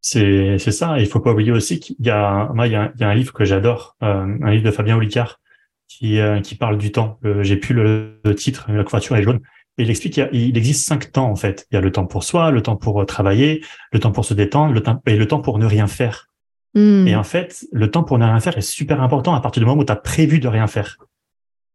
C'est 0.00 0.58
ça. 0.58 0.98
Il 0.98 1.06
faut 1.06 1.20
pas 1.20 1.32
oublier 1.32 1.52
aussi 1.52 1.78
qu'il 1.80 1.96
y 2.00 2.08
y 2.08 2.10
a, 2.10 2.50
il 2.64 2.72
y 2.72 3.04
a 3.04 3.08
un 3.08 3.14
livre 3.14 3.32
que 3.32 3.44
j'adore, 3.44 3.96
un 4.00 4.50
livre 4.50 4.64
de 4.64 4.70
Fabien 4.70 4.96
Olicard 4.96 5.40
qui 5.88 6.18
euh, 6.20 6.40
qui 6.40 6.54
parle 6.54 6.78
du 6.78 6.92
temps. 6.92 7.18
Euh, 7.24 7.42
J'ai 7.42 7.56
plus 7.56 7.74
le, 7.74 8.20
le 8.24 8.34
titre, 8.34 8.66
la 8.68 8.84
couverture 8.84 9.16
est 9.16 9.22
jaune. 9.22 9.40
Et 9.76 9.82
il 9.82 9.90
explique 9.90 10.14
qu'il 10.14 10.28
il 10.32 10.56
existe 10.56 10.86
cinq 10.86 11.10
temps 11.12 11.30
en 11.30 11.36
fait. 11.36 11.66
Il 11.70 11.74
y 11.74 11.78
a 11.78 11.80
le 11.80 11.90
temps 11.90 12.06
pour 12.06 12.22
soi, 12.24 12.50
le 12.50 12.62
temps 12.62 12.76
pour 12.76 13.02
euh, 13.02 13.04
travailler, 13.04 13.64
le 13.92 13.98
temps 13.98 14.12
pour 14.12 14.24
se 14.24 14.34
détendre, 14.34 14.72
le 14.72 14.80
temps 14.82 15.02
et 15.06 15.16
le 15.16 15.26
temps 15.26 15.40
pour 15.40 15.58
ne 15.58 15.66
rien 15.66 15.86
faire. 15.86 16.28
Mm, 16.74 17.06
Et 17.08 17.16
en 17.16 17.24
fait, 17.24 17.64
le 17.72 17.90
temps 17.90 18.04
pour 18.04 18.18
ne 18.18 18.24
rien 18.24 18.40
faire 18.40 18.56
est 18.58 18.60
super 18.60 19.02
important 19.02 19.34
à 19.34 19.40
partir 19.40 19.60
du 19.60 19.66
moment 19.66 19.80
où 19.82 19.84
tu 19.84 19.92
as 19.92 19.96
prévu 19.96 20.38
de 20.40 20.48
rien 20.48 20.66
faire. 20.66 20.98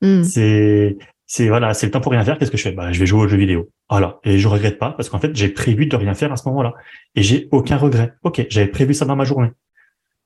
mm, 0.02 0.24
C'est 0.24 0.98
c'est 1.26 1.48
voilà, 1.48 1.74
c'est 1.76 1.86
le 1.86 1.92
temps 1.92 2.02
pour 2.02 2.12
rien 2.12 2.24
faire. 2.24 2.38
Qu'est-ce 2.38 2.50
que 2.52 2.58
je 2.58 2.64
fais? 2.64 2.72
Bah, 2.72 2.92
je 2.92 3.00
vais 3.00 3.06
jouer 3.06 3.22
aux 3.22 3.28
jeux 3.28 3.38
vidéo. 3.38 3.70
Voilà, 3.90 4.20
et 4.24 4.40
je 4.40 4.48
regrette 4.48 4.80
pas 4.80 4.92
parce 4.92 5.10
qu'en 5.10 5.20
fait, 5.20 5.36
j'ai 5.36 5.50
prévu 5.50 5.86
de 5.86 5.96
rien 5.96 6.14
faire 6.16 6.32
à 6.32 6.38
ce 6.38 6.48
moment-là 6.50 6.74
et 7.16 7.22
j'ai 7.24 7.48
aucun 7.52 7.78
regret. 7.78 8.14
Ok, 8.24 8.46
j'avais 8.50 8.68
prévu 8.68 8.94
ça 8.94 9.06
dans 9.06 9.16
ma 9.16 9.26
journée. 9.26 9.50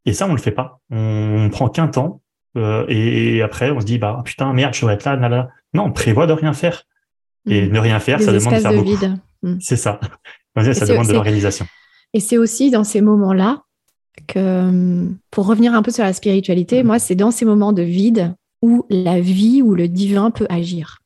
Et 0.05 0.13
ça, 0.13 0.27
on 0.27 0.31
le 0.33 0.39
fait 0.39 0.51
pas. 0.51 0.79
On 0.89 1.49
prend 1.51 1.69
qu'un 1.69 1.87
temps 1.87 2.21
euh, 2.55 2.85
et, 2.87 3.37
et 3.37 3.41
après, 3.41 3.71
on 3.71 3.79
se 3.79 3.85
dit 3.85 3.97
bah 3.97 4.21
putain 4.25 4.53
merde, 4.53 4.73
je 4.73 4.81
devrais 4.81 4.95
être 4.95 5.05
là, 5.05 5.15
là, 5.15 5.29
là. 5.29 5.49
Non, 5.73 5.85
on 5.85 5.91
prévoit 5.91 6.27
de 6.27 6.33
rien 6.33 6.53
faire. 6.53 6.83
Et 7.47 7.67
mm. 7.67 7.71
ne 7.71 7.79
rien 7.79 7.99
faire, 7.99 8.19
Des 8.19 8.25
ça 8.25 8.31
demande 8.31 8.53
de 8.53 8.59
faire 8.59 8.71
de 8.71 8.77
beaucoup. 8.77 9.05
Mm. 9.41 9.57
C'est 9.59 9.75
ça. 9.75 9.99
Ça 10.55 10.85
demande 10.85 11.07
de 11.07 11.13
l'organisation. 11.13 11.65
Et 12.13 12.19
c'est 12.19 12.37
aussi 12.37 12.69
dans 12.69 12.83
ces 12.83 13.01
moments-là 13.01 13.63
que, 14.27 14.67
hum, 14.69 15.17
pour 15.31 15.47
revenir 15.47 15.73
un 15.73 15.81
peu 15.81 15.89
sur 15.89 16.03
la 16.03 16.13
spiritualité, 16.13 16.83
moi, 16.83 16.99
c'est 16.99 17.15
dans 17.15 17.31
ces 17.31 17.43
moments 17.43 17.73
de 17.73 17.81
vide 17.81 18.35
où 18.61 18.85
la 18.91 19.19
vie 19.19 19.63
ou 19.63 19.73
le 19.73 19.87
divin 19.87 20.29
peut 20.29 20.45
agir. 20.49 20.99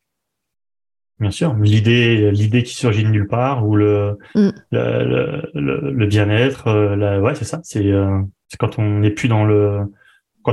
Bien 1.20 1.32
sûr, 1.32 1.56
l'idée, 1.56 2.30
l'idée 2.32 2.62
qui 2.62 2.76
surgit 2.76 3.04
de 3.04 3.10
nulle 3.10 3.28
part 3.28 3.66
ou 3.66 3.78
le, 3.78 4.18
Mm. 4.36 4.50
le, 4.72 5.50
le, 5.54 6.06
bien-être, 6.06 6.68
euh, 6.68 7.20
ouais, 7.22 7.34
c'est 7.34 7.46
ça. 7.46 7.62
C'est, 7.64 7.90
euh, 7.90 8.22
c'est 8.50 8.58
quand 8.58 8.78
on 8.78 9.00
n'est 9.00 9.12
plus 9.12 9.30
dans 9.30 9.46
le, 9.46 9.80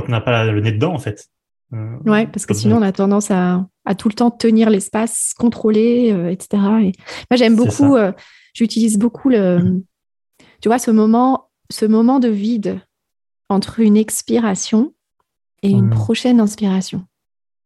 quand 0.01 0.07
on 0.07 0.11
n'a 0.11 0.21
pas 0.21 0.45
le 0.45 0.59
nez 0.61 0.71
dedans 0.71 0.93
en 0.93 0.99
fait. 0.99 1.27
Euh, 1.73 1.97
Ouais, 2.05 2.27
parce 2.27 2.45
que 2.45 2.53
sinon 2.53 2.77
on- 2.77 2.81
a 2.83 2.91
tendance 2.91 3.31
à, 3.31 3.65
à 3.85 3.95
tout 3.95 4.07
le 4.09 4.13
temps 4.13 4.29
tenir 4.31 4.69
l'espace, 4.69 5.33
contrôler, 5.37 6.11
euh, 6.11 6.29
etc. 6.29 6.61
Et 6.81 6.91
moi, 7.31 7.37
j'aime 7.37 7.55
beaucoup, 7.55 7.95
euh, 7.95 8.11
j'utilise 8.53 8.97
beaucoup 8.99 9.29
le, 9.29 9.81
tu 10.61 10.69
vois, 10.69 10.77
ce 10.79 10.91
moment, 10.91 11.49
ce 11.71 11.85
moment 11.85 12.19
de 12.19 12.27
vide 12.27 12.81
entre 13.49 13.79
une 13.79 13.97
expiration 13.97 14.93
et 15.63 15.69
une 15.71 15.85
Mhm. 15.85 15.89
prochaine 15.91 16.39
inspiration. 16.39 17.05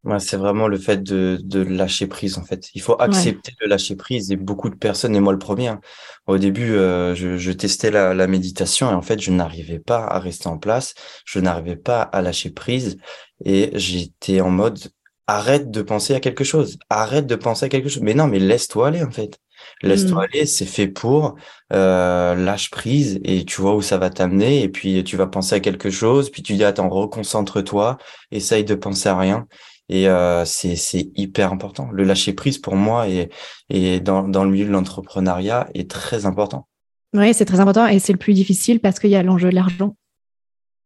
Ouais, 0.06 0.20
c'est 0.20 0.38
vraiment 0.38 0.70
le 0.70 0.78
fait 0.78 1.04
de, 1.04 1.40
de 1.44 1.60
lâcher 1.60 2.08
prise, 2.08 2.38
en 2.38 2.44
fait. 2.46 2.70
Il 2.74 2.82
faut 2.82 2.96
accepter 3.02 3.52
de 3.62 3.68
lâcher 3.68 3.98
prise 3.98 4.32
et 4.32 4.38
beaucoup 4.38 4.70
de 4.70 4.76
personnes, 4.76 5.14
et 5.14 5.20
moi 5.20 5.34
le 5.34 5.40
premier, 5.40 5.68
hein. 5.68 5.82
au 6.26 6.38
début, 6.38 6.72
euh, 6.72 7.16
je, 7.16 7.38
je, 7.38 7.52
testais 7.52 7.92
la, 7.92 8.14
la, 8.14 8.28
méditation 8.28 8.90
et 8.90 8.94
en 8.94 9.02
fait, 9.02 9.20
je 9.20 9.32
n'arrivais 9.32 9.80
pas 9.80 10.06
à 10.06 10.20
rester 10.20 10.48
en 10.48 10.58
place, 10.58 10.94
je 11.26 11.40
n'arrivais 11.40 11.76
pas 11.76 12.02
à 12.02 12.22
lâcher 12.22 12.50
prise 12.50 12.98
et 13.44 13.72
j'étais 13.74 14.40
en 14.40 14.50
mode 14.50 14.80
arrête 15.28 15.70
de 15.70 15.82
penser 15.82 16.16
à 16.16 16.22
quelque 16.22 16.46
chose, 16.46 16.80
arrête 16.90 17.28
de 17.28 17.36
penser 17.36 17.66
à 17.66 17.70
quelque 17.70 17.90
chose. 17.90 18.02
Mais 18.02 18.14
non, 18.14 18.28
mais 18.28 18.40
laisse-toi 18.40 18.88
aller, 18.88 19.04
en 19.04 19.12
fait. 19.12 19.38
Laisse-toi 19.82 20.22
mmh. 20.22 20.28
aller, 20.34 20.46
c'est 20.46 20.66
fait 20.66 20.88
pour, 20.88 21.36
euh, 21.74 22.36
lâche 22.36 22.70
prise 22.70 23.20
et 23.26 23.44
tu 23.44 23.60
vois 23.60 23.76
où 23.76 23.82
ça 23.82 23.98
va 23.98 24.10
t'amener 24.10 24.64
et 24.64 24.70
puis 24.70 25.04
tu 25.04 25.18
vas 25.18 25.28
penser 25.28 25.56
à 25.56 25.60
quelque 25.60 25.90
chose, 25.90 26.30
puis 26.30 26.42
tu 26.42 26.54
dis 26.54 26.64
attends, 26.64 26.88
reconcentre-toi, 26.88 27.98
essaye 28.32 28.64
de 28.64 28.76
penser 28.76 29.10
à 29.10 29.18
rien 29.18 29.46
et 29.90 30.08
euh, 30.08 30.46
c'est 30.46 30.76
c'est 30.76 31.12
hyper 31.16 31.52
important. 31.52 31.90
Le 31.92 32.04
lâcher 32.04 32.34
prise 32.34 32.58
pour 32.58 32.76
moi 32.76 33.10
et 33.10 33.30
et 33.70 34.00
dans 34.00 34.28
dans 34.28 34.44
le 34.44 34.52
milieu 34.52 34.66
de 34.66 34.72
l'entrepreneuriat 34.72 35.68
est 35.74 35.90
très 35.90 36.26
important. 36.26 36.68
Oui, 37.14 37.34
c'est 37.34 37.46
très 37.46 37.60
important 37.60 37.88
et 37.88 38.00
c'est 38.00 38.14
le 38.14 38.20
plus 38.20 38.34
difficile 38.34 38.80
parce 38.80 39.00
qu'il 39.00 39.10
y 39.10 39.16
a 39.16 39.24
l'enjeu 39.24 39.50
de 39.50 39.56
l'argent. 39.56 39.96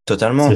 Totalement. 0.06 0.50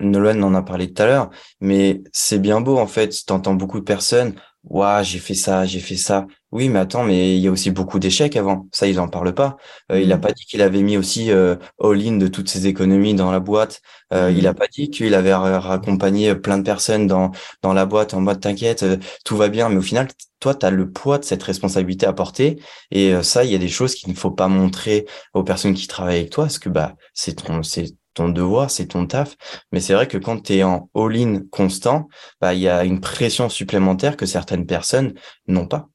Nolan, 0.00 0.42
en 0.42 0.54
a 0.54 0.62
parlé 0.62 0.92
tout 0.92 1.02
à 1.02 1.06
l'heure, 1.06 1.30
mais 1.60 2.02
c'est 2.12 2.40
bien 2.40 2.60
beau 2.60 2.78
en 2.78 2.86
fait. 2.86 3.14
T'entends 3.26 3.54
beaucoup 3.54 3.78
de 3.78 3.84
personnes. 3.84 4.34
Waouh, 4.64 5.04
j'ai 5.04 5.18
fait 5.18 5.34
ça, 5.34 5.66
j'ai 5.66 5.80
fait 5.80 5.96
ça. 5.96 6.26
Oui, 6.54 6.68
mais 6.68 6.78
attends, 6.78 7.02
mais 7.02 7.36
il 7.36 7.40
y 7.42 7.48
a 7.48 7.50
aussi 7.50 7.72
beaucoup 7.72 7.98
d'échecs 7.98 8.36
avant. 8.36 8.68
Ça, 8.70 8.86
ils 8.86 9.00
en 9.00 9.08
parlent 9.08 9.34
pas. 9.34 9.56
Euh, 9.90 10.00
Il 10.00 10.12
a 10.12 10.16
mm. 10.18 10.20
pas 10.20 10.32
dit 10.32 10.44
qu'il 10.44 10.62
avait 10.62 10.82
mis 10.82 10.96
aussi 10.96 11.32
euh, 11.32 11.56
all-in 11.82 12.16
de 12.16 12.28
toutes 12.28 12.48
ses 12.48 12.68
économies 12.68 13.14
dans 13.14 13.32
la 13.32 13.40
boîte. 13.40 13.82
Euh, 14.12 14.30
Il 14.30 14.46
a 14.46 14.52
mm. 14.52 14.54
pas 14.54 14.66
dit 14.68 14.88
qu'il 14.88 15.14
avait 15.14 15.34
raccompagné 15.34 16.32
plein 16.36 16.56
de 16.58 16.62
personnes 16.62 17.08
dans 17.08 17.32
dans 17.62 17.72
la 17.72 17.86
boîte 17.86 18.14
en 18.14 18.20
mode 18.20 18.40
t'inquiète, 18.40 18.84
euh, 18.84 18.98
tout 19.24 19.36
va 19.36 19.48
bien. 19.48 19.68
Mais 19.68 19.76
au 19.78 19.82
final, 19.82 20.06
toi, 20.38 20.54
tu 20.54 20.64
as 20.64 20.70
le 20.70 20.90
poids 20.92 21.18
de 21.18 21.24
cette 21.24 21.42
responsabilité 21.42 22.06
à 22.06 22.12
porter. 22.12 22.62
Et 22.92 23.12
euh, 23.12 23.24
ça, 23.24 23.42
il 23.44 23.50
y 23.50 23.56
a 23.56 23.58
des 23.58 23.68
choses 23.68 23.96
qu'il 23.96 24.10
ne 24.10 24.16
faut 24.16 24.30
pas 24.30 24.46
montrer 24.46 25.06
aux 25.34 25.42
personnes 25.42 25.74
qui 25.74 25.88
travaillent 25.88 26.18
avec 26.20 26.30
toi, 26.30 26.44
parce 26.44 26.60
que 26.60 26.68
bah 26.68 26.94
c'est 27.14 27.34
ton 27.44 27.64
c'est 27.64 27.96
ton 28.14 28.28
devoir, 28.28 28.70
c'est 28.70 28.86
ton 28.86 29.06
taf. 29.06 29.36
Mais 29.72 29.80
c'est 29.80 29.94
vrai 29.94 30.06
que 30.06 30.18
quand 30.18 30.40
tu 30.40 30.54
es 30.54 30.62
en 30.62 30.88
all-in 30.94 31.40
constant, 31.50 32.08
bah, 32.40 32.54
il 32.54 32.60
y 32.60 32.68
a 32.68 32.84
une 32.84 33.00
pression 33.00 33.48
supplémentaire 33.48 34.16
que 34.16 34.24
certaines 34.26 34.66
personnes 34.66 35.14
n'ont 35.48 35.66
pas. 35.66 35.88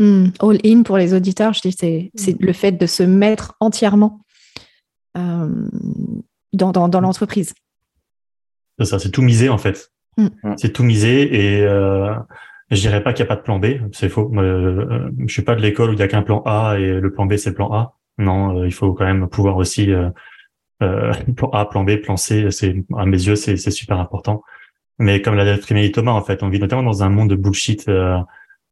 Hmm, 0.00 0.28
all-in 0.40 0.82
pour 0.82 0.96
les 0.96 1.12
auditeurs, 1.12 1.52
je 1.52 1.60
dis, 1.60 1.72
c'est, 1.72 2.10
c'est 2.14 2.40
le 2.40 2.54
fait 2.54 2.72
de 2.72 2.86
se 2.86 3.02
mettre 3.02 3.54
entièrement 3.60 4.24
euh, 5.18 5.68
dans, 6.54 6.72
dans, 6.72 6.88
dans 6.88 7.02
l'entreprise. 7.02 7.52
C'est 8.78 8.86
ça, 8.86 8.98
c'est 8.98 9.10
tout 9.10 9.20
miser 9.20 9.50
en 9.50 9.58
fait. 9.58 9.92
Hmm. 10.16 10.28
C'est 10.56 10.72
tout 10.72 10.84
miser 10.84 11.58
et 11.58 11.60
euh, 11.60 12.14
je 12.70 12.80
dirais 12.80 13.02
pas 13.02 13.12
qu'il 13.12 13.26
n'y 13.26 13.28
a 13.30 13.34
pas 13.34 13.36
de 13.36 13.44
plan 13.44 13.58
B, 13.58 13.66
c'est 13.92 14.08
faux. 14.08 14.32
Euh, 14.36 15.10
je 15.26 15.32
suis 15.32 15.42
pas 15.42 15.54
de 15.54 15.60
l'école 15.60 15.90
où 15.90 15.92
il 15.92 15.96
n'y 15.96 16.02
a 16.02 16.08
qu'un 16.08 16.22
plan 16.22 16.42
A 16.46 16.78
et 16.78 16.98
le 16.98 17.12
plan 17.12 17.26
B 17.26 17.36
c'est 17.36 17.50
le 17.50 17.56
plan 17.56 17.70
A. 17.70 17.98
Non, 18.16 18.58
euh, 18.58 18.66
il 18.66 18.72
faut 18.72 18.94
quand 18.94 19.04
même 19.04 19.28
pouvoir 19.28 19.58
aussi 19.58 19.92
euh, 19.92 20.08
euh, 20.82 21.12
plan 21.36 21.50
A, 21.50 21.66
plan 21.66 21.84
B, 21.84 21.96
plan 21.96 22.16
C, 22.16 22.50
c'est 22.50 22.74
à 22.96 23.04
mes 23.04 23.18
yeux 23.18 23.36
c'est 23.36 23.58
super 23.58 23.98
important. 23.98 24.42
Mais 24.98 25.20
comme 25.20 25.34
l'a 25.34 25.58
dit 25.58 25.92
Thomas, 25.92 26.12
en 26.12 26.22
fait, 26.22 26.42
on 26.42 26.48
vit 26.48 26.58
notamment 26.58 26.84
dans 26.84 27.02
un 27.02 27.10
monde 27.10 27.28
de 27.28 27.36
bullshit 27.36 27.86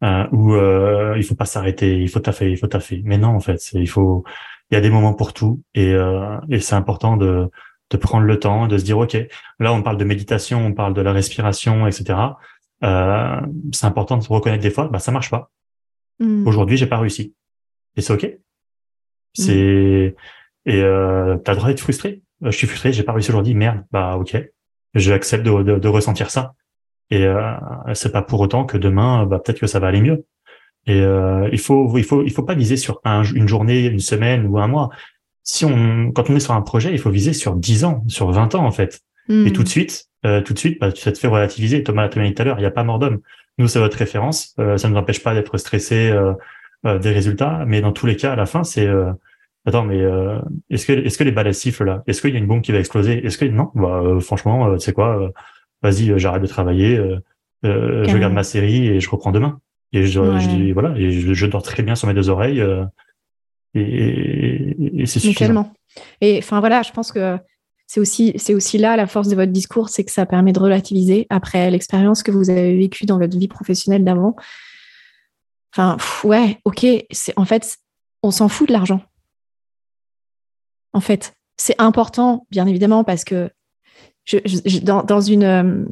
euh, 0.02 0.06
euh, 0.06 0.26
où 0.32 0.54
euh, 0.54 1.14
il 1.16 1.24
faut 1.24 1.34
pas 1.34 1.44
s'arrêter, 1.44 2.00
il 2.00 2.08
faut 2.08 2.20
taffer, 2.20 2.50
il 2.50 2.56
faut 2.56 2.66
taffer. 2.66 3.02
Mais 3.04 3.18
non, 3.18 3.28
en 3.28 3.40
fait, 3.40 3.72
il 3.72 3.88
faut, 3.88 4.24
il 4.70 4.74
y 4.74 4.76
a 4.76 4.80
des 4.80 4.90
moments 4.90 5.14
pour 5.14 5.32
tout 5.32 5.62
et, 5.74 5.92
euh, 5.92 6.36
et 6.50 6.60
c'est 6.60 6.74
important 6.74 7.16
de, 7.16 7.50
de 7.90 7.96
prendre 7.96 8.24
le 8.24 8.38
temps, 8.38 8.66
de 8.66 8.78
se 8.78 8.84
dire 8.84 8.98
ok, 8.98 9.16
là 9.60 9.72
on 9.72 9.82
parle 9.82 9.96
de 9.96 10.04
méditation, 10.04 10.64
on 10.66 10.72
parle 10.72 10.94
de 10.94 11.00
la 11.00 11.12
respiration, 11.12 11.86
etc. 11.86 12.18
Euh, 12.84 13.40
c'est 13.72 13.86
important 13.86 14.16
de 14.16 14.22
se 14.22 14.32
reconnaître 14.32 14.62
des 14.62 14.70
fois, 14.70 14.88
bah 14.88 14.98
ça 14.98 15.10
marche 15.10 15.30
pas. 15.30 15.50
Mm. 16.20 16.46
Aujourd'hui, 16.46 16.76
j'ai 16.76 16.86
pas 16.86 16.98
réussi 16.98 17.34
et 17.96 18.02
c'est 18.02 18.12
ok. 18.12 18.24
Mm. 18.24 18.38
C'est 19.32 20.16
et 20.66 20.82
euh, 20.82 21.38
t'as 21.38 21.52
le 21.52 21.58
droit 21.58 21.68
d'être 21.70 21.80
frustré. 21.80 22.22
Euh, 22.44 22.50
je 22.50 22.56
suis 22.56 22.66
frustré, 22.66 22.92
j'ai 22.92 23.02
pas 23.02 23.12
réussi 23.12 23.30
aujourd'hui. 23.30 23.54
Merde, 23.54 23.84
bah 23.90 24.16
ok, 24.16 24.36
je 24.94 25.12
accepte 25.12 25.44
de, 25.44 25.62
de, 25.62 25.78
de 25.78 25.88
ressentir 25.88 26.30
ça. 26.30 26.54
Et 27.10 27.24
euh, 27.26 27.52
c'est 27.94 28.12
pas 28.12 28.22
pour 28.22 28.40
autant 28.40 28.64
que 28.64 28.76
demain, 28.76 29.24
bah 29.26 29.38
peut-être 29.38 29.60
que 29.60 29.66
ça 29.66 29.78
va 29.78 29.88
aller 29.88 30.00
mieux. 30.00 30.24
Et 30.86 31.00
euh, 31.00 31.48
il 31.52 31.58
faut, 31.58 31.96
il 31.98 32.04
faut, 32.04 32.22
il 32.22 32.32
faut 32.32 32.42
pas 32.42 32.54
viser 32.54 32.76
sur 32.76 33.00
un, 33.04 33.22
une 33.24 33.48
journée, 33.48 33.86
une 33.86 34.00
semaine 34.00 34.46
ou 34.46 34.58
un 34.58 34.68
mois. 34.68 34.90
Si 35.42 35.64
on, 35.64 36.12
quand 36.12 36.30
on 36.30 36.36
est 36.36 36.40
sur 36.40 36.54
un 36.54 36.62
projet, 36.62 36.92
il 36.92 36.98
faut 36.98 37.10
viser 37.10 37.32
sur 37.32 37.56
10 37.56 37.84
ans, 37.84 38.04
sur 38.08 38.30
20 38.30 38.54
ans 38.54 38.64
en 38.64 38.72
fait. 38.72 39.00
Hmm. 39.28 39.46
Et 39.46 39.52
tout 39.52 39.62
de 39.62 39.68
suite, 39.68 40.06
euh, 40.26 40.42
tout 40.42 40.54
de 40.54 40.58
suite, 40.58 40.80
bah, 40.80 40.90
ça 40.94 41.12
te 41.12 41.18
fait 41.18 41.28
relativiser. 41.28 41.82
Thomas 41.82 42.08
l'a 42.08 42.24
dit 42.24 42.34
tout 42.34 42.42
à 42.42 42.44
l'heure, 42.44 42.58
il 42.58 42.62
n'y 42.62 42.66
a 42.66 42.70
pas 42.70 42.84
mort 42.84 42.98
d'homme. 42.98 43.20
Nous, 43.58 43.68
c'est 43.68 43.78
votre 43.78 43.96
référence. 43.96 44.54
Euh, 44.58 44.76
ça 44.76 44.88
ne 44.88 44.94
nous 44.94 44.98
empêche 44.98 45.22
pas 45.22 45.34
d'être 45.34 45.58
stressé 45.58 46.10
euh, 46.10 46.98
des 46.98 47.10
résultats, 47.10 47.64
mais 47.66 47.80
dans 47.80 47.92
tous 47.92 48.06
les 48.06 48.16
cas, 48.16 48.32
à 48.32 48.36
la 48.36 48.46
fin, 48.46 48.64
c'est 48.64 48.88
attends, 49.68 49.84
mais 49.84 50.00
euh, 50.00 50.40
est-ce 50.70 50.86
que 50.86 50.92
est-ce 50.92 51.18
que 51.18 51.24
les 51.24 51.32
balles 51.32 51.54
sifflent 51.54 51.84
là? 51.84 52.02
Est-ce 52.06 52.20
qu'il 52.20 52.32
y 52.32 52.36
a 52.36 52.38
une 52.38 52.46
bombe 52.46 52.62
qui 52.62 52.72
va 52.72 52.78
exploser? 52.78 53.24
Est-ce 53.24 53.38
que 53.38 53.44
non? 53.44 53.70
Bah 53.74 54.00
euh, 54.02 54.20
franchement, 54.20 54.68
euh, 54.68 54.78
sais 54.78 54.92
quoi 54.92 55.30
Vas-y, 55.82 56.18
j'arrête 56.18 56.42
de 56.42 56.46
travailler, 56.46 56.96
je 57.62 58.12
regarde 58.12 58.32
ma 58.32 58.42
série 58.42 58.86
et 58.86 59.00
je 59.00 59.10
reprends 59.10 59.32
demain. 59.32 59.60
Et 59.92 60.04
je, 60.06 60.20
dis 60.48 60.72
voilà, 60.72 60.94
et 60.98 61.10
je, 61.12 61.46
dors 61.46 61.62
très 61.62 61.82
bien 61.82 61.94
sur 61.94 62.08
mes 62.08 62.14
deux 62.14 62.28
oreilles 62.28 62.62
et, 63.74 65.06
c'est 65.06 65.20
suffisant. 65.20 65.72
Et 66.20 66.38
enfin 66.38 66.60
voilà, 66.60 66.82
je 66.82 66.92
pense 66.92 67.12
que 67.12 67.38
c'est 67.86 68.00
aussi 68.00 68.34
c'est 68.36 68.54
aussi 68.54 68.76
là 68.76 68.96
la 68.96 69.06
force 69.06 69.28
de 69.28 69.34
votre 69.34 69.52
discours, 69.52 69.88
c'est 69.88 70.04
que 70.04 70.12
ça 70.12 70.26
permet 70.26 70.52
de 70.52 70.60
relativiser 70.60 71.26
après 71.30 71.70
l'expérience 71.70 72.22
que 72.22 72.30
vous 72.30 72.50
avez 72.50 72.76
vécue 72.76 73.06
dans 73.06 73.18
votre 73.18 73.38
vie 73.38 73.48
professionnelle 73.48 74.04
d'avant. 74.04 74.36
Enfin 75.72 75.96
ouais, 76.24 76.58
ok, 76.64 76.86
c'est 77.10 77.32
en 77.36 77.44
fait 77.44 77.78
on 78.22 78.30
s'en 78.30 78.48
fout 78.48 78.68
de 78.68 78.72
l'argent 78.72 79.00
en 80.92 81.00
fait. 81.00 81.34
C'est 81.56 81.76
important, 81.78 82.46
bien 82.50 82.66
évidemment, 82.66 83.04
parce 83.04 83.24
que 83.24 83.50
je, 84.28 84.80
dans, 84.80 85.20
une. 85.20 85.44
Euh, 85.44 85.84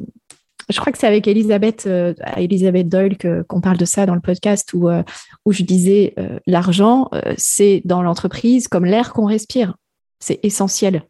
je 0.69 0.79
crois 0.79 0.91
que 0.91 0.97
c'est 0.97 1.07
avec 1.07 1.27
Elisabeth, 1.27 1.87
euh, 1.87 2.13
Elisabeth 2.35 2.89
Doyle 2.89 3.17
qu'on 3.47 3.61
parle 3.61 3.77
de 3.77 3.85
ça 3.85 4.05
dans 4.05 4.15
le 4.15 4.21
podcast 4.21 4.73
où, 4.73 4.89
euh, 4.89 5.01
où 5.45 5.53
je 5.53 5.63
disais 5.63 6.13
l'argent, 6.45 7.09
c'est 7.37 7.81
dans 7.85 8.01
l'entreprise 8.01 8.67
comme 8.67 8.85
l'air 8.85 9.13
qu'on 9.13 9.25
respire. 9.25 9.75
C'est 10.19 10.39
essentiel. 10.43 11.03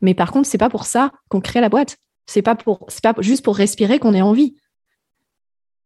Mais 0.00 0.14
par 0.14 0.30
contre, 0.30 0.48
c'est 0.48 0.58
pas 0.58 0.70
pour 0.70 0.84
ça 0.84 1.10
qu'on 1.28 1.40
crée 1.40 1.60
la 1.60 1.68
boîte. 1.68 1.96
C'est 2.26 2.42
pas 2.42 2.54
pour, 2.54 2.86
pas 3.02 3.14
juste 3.18 3.44
pour 3.44 3.56
respirer 3.56 3.98
qu'on 3.98 4.14
ait 4.14 4.22
envie. 4.22 4.54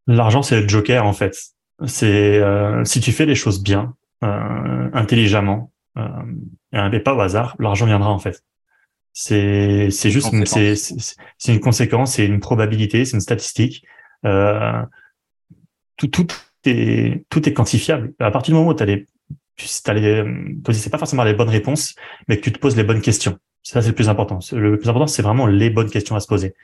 L'argent, 0.07 0.43
c'est 0.43 0.61
le 0.61 0.69
joker 0.69 1.07
en 1.07 1.13
fait. 1.13 1.39
C'est 1.87 2.43
si 2.85 3.01
tu 3.01 3.11
fais 3.11 3.27
les 3.27 3.35
choses 3.35 3.63
bien, 3.63 3.95
intelligemment, 4.21 5.73
et 6.73 7.01
pas 7.01 7.15
au 7.15 7.21
hasard, 7.21 7.57
l'argent 7.59 7.87
viendra 7.87 8.11
en 8.11 8.19
fait. 8.19 8.43
C'est 9.13 9.91
c'est 9.91 10.11
juste 10.11 10.33
c'est 10.47 10.75
c'est 10.75 11.53
une 11.53 11.61
conséquence, 11.61 12.15
c'est 12.15 12.25
une 12.25 12.41
probabilité, 12.41 13.05
c'est 13.05 13.17
une 13.17 13.21
statistique. 13.21 13.85
Euh, 14.25 14.83
tout 15.97 16.09
tout 16.09 16.27
est 16.65 17.25
tout 17.29 17.47
est 17.47 17.53
quantifiable. 17.53 18.15
À 18.19 18.31
partir 18.31 18.53
du 18.53 18.59
moment 18.59 18.71
où 18.71 18.75
tu 18.75 18.83
as 18.83 18.87
les 18.87 19.07
tu 19.57 19.67
as 19.87 19.95
les 19.95 20.25
c'est 20.73 20.91
pas 20.91 20.99
forcément 20.99 21.25
les 21.25 21.35
bonnes 21.35 21.51
réponses, 21.51 21.95
mais 22.27 22.39
que 22.39 22.43
tu 22.43 22.53
te 22.53 22.59
poses 22.59 22.77
les 22.77 22.85
bonnes 22.85 23.03
questions. 23.03 23.39
Ça 23.63 23.83
c'est 23.83 23.89
le 23.89 23.95
plus 23.95 24.09
important. 24.09 24.39
Le 24.53 24.79
plus 24.79 24.89
important 24.89 25.07
c'est 25.07 25.23
vraiment 25.23 25.47
les 25.47 25.69
bonnes 25.69 25.91
questions 25.91 26.17
à 26.17 26.21
se 26.21 26.27
poser. 26.27 26.55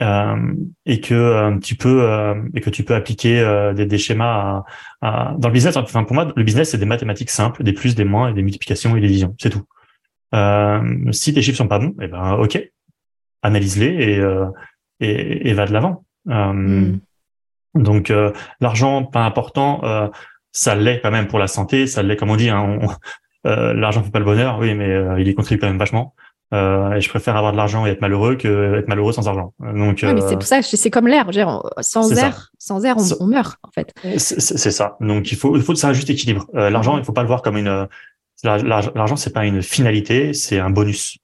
Euh, 0.00 0.54
et 0.86 1.00
que 1.00 1.12
euh, 1.14 1.58
tu 1.58 1.74
peux 1.74 2.02
euh, 2.04 2.34
et 2.54 2.60
que 2.60 2.70
tu 2.70 2.84
peux 2.84 2.94
appliquer 2.94 3.40
euh, 3.40 3.74
des, 3.74 3.84
des, 3.84 3.98
schémas 3.98 4.64
à, 5.02 5.30
à, 5.30 5.34
dans 5.36 5.48
le 5.48 5.52
business. 5.52 5.76
Enfin 5.76 6.04
pour 6.04 6.14
moi, 6.14 6.32
le 6.34 6.44
business 6.44 6.70
c'est 6.70 6.78
des 6.78 6.86
mathématiques 6.86 7.30
simples, 7.30 7.64
des 7.64 7.72
plus, 7.72 7.96
des 7.96 8.04
moins, 8.04 8.30
et 8.30 8.32
des 8.32 8.42
multiplications 8.42 8.96
et 8.96 9.00
des 9.00 9.08
divisions, 9.08 9.34
c'est 9.40 9.50
tout. 9.50 9.64
Si 10.32 11.34
tes 11.34 11.42
chiffres 11.42 11.58
sont 11.58 11.68
pas 11.68 11.78
bons, 11.78 11.94
eh 12.00 12.08
ben 12.08 12.32
ok, 12.34 12.62
analyse-les 13.42 13.86
et, 13.86 14.24
et, 15.00 15.48
et 15.48 15.52
va 15.54 15.66
de 15.66 15.72
l'avant. 15.72 16.04
Mm. 16.26 16.96
Donc 17.74 18.12
l'argent 18.60 19.04
pas 19.04 19.24
important, 19.24 20.10
ça 20.52 20.74
l'est 20.74 21.00
quand 21.00 21.10
même 21.10 21.28
pour 21.28 21.38
la 21.38 21.46
santé, 21.46 21.86
ça 21.86 22.02
l'est 22.02 22.16
comme 22.16 22.30
on 22.30 22.36
dit. 22.36 22.50
Hein, 22.50 22.78
l'argent 23.44 24.02
fait 24.02 24.10
pas 24.10 24.18
le 24.18 24.24
bonheur, 24.24 24.58
oui, 24.58 24.74
mais 24.74 24.98
il 25.18 25.28
y 25.28 25.34
contribue 25.34 25.60
quand 25.60 25.68
même 25.68 25.78
vachement. 25.78 26.14
Euh, 26.54 26.92
et 26.94 27.00
je 27.02 27.08
préfère 27.10 27.36
avoir 27.36 27.52
de 27.52 27.58
l'argent 27.58 27.86
et 27.86 27.90
être 27.90 28.00
malheureux 28.00 28.36
que 28.36 28.78
être 28.78 28.88
malheureux 28.88 29.12
sans 29.12 29.28
argent. 29.28 29.52
Donc, 29.60 30.02
mais 30.02 30.20
c'est 30.20 30.32
euh, 30.32 30.32
pour 30.32 30.44
ça, 30.44 30.62
c'est 30.62 30.90
comme 30.90 31.06
l'air. 31.06 31.30
Sans 31.80 32.10
air, 32.12 32.50
sans 32.58 32.84
air, 32.84 32.96
on, 33.20 33.26
meurt 33.26 33.58
en 33.62 33.70
fait. 33.70 33.92
C'est 34.16 34.70
ça. 34.70 34.96
Donc 35.00 35.30
il 35.30 35.36
faut, 35.36 35.56
il 35.56 35.62
faut 35.62 35.74
ça 35.74 35.88
un 35.88 35.92
juste 35.92 36.08
équilibre. 36.08 36.46
Euh, 36.54 36.70
l'argent, 36.70 36.96
il 36.96 37.04
faut 37.04 37.12
pas 37.12 37.22
le 37.22 37.28
voir 37.28 37.42
comme 37.42 37.56
une. 37.56 37.86
L'argent, 38.44 39.16
c'est 39.16 39.32
pas 39.32 39.44
une 39.44 39.62
finalité, 39.62 40.32
c'est 40.32 40.58
un 40.58 40.70
bonus. 40.70 41.18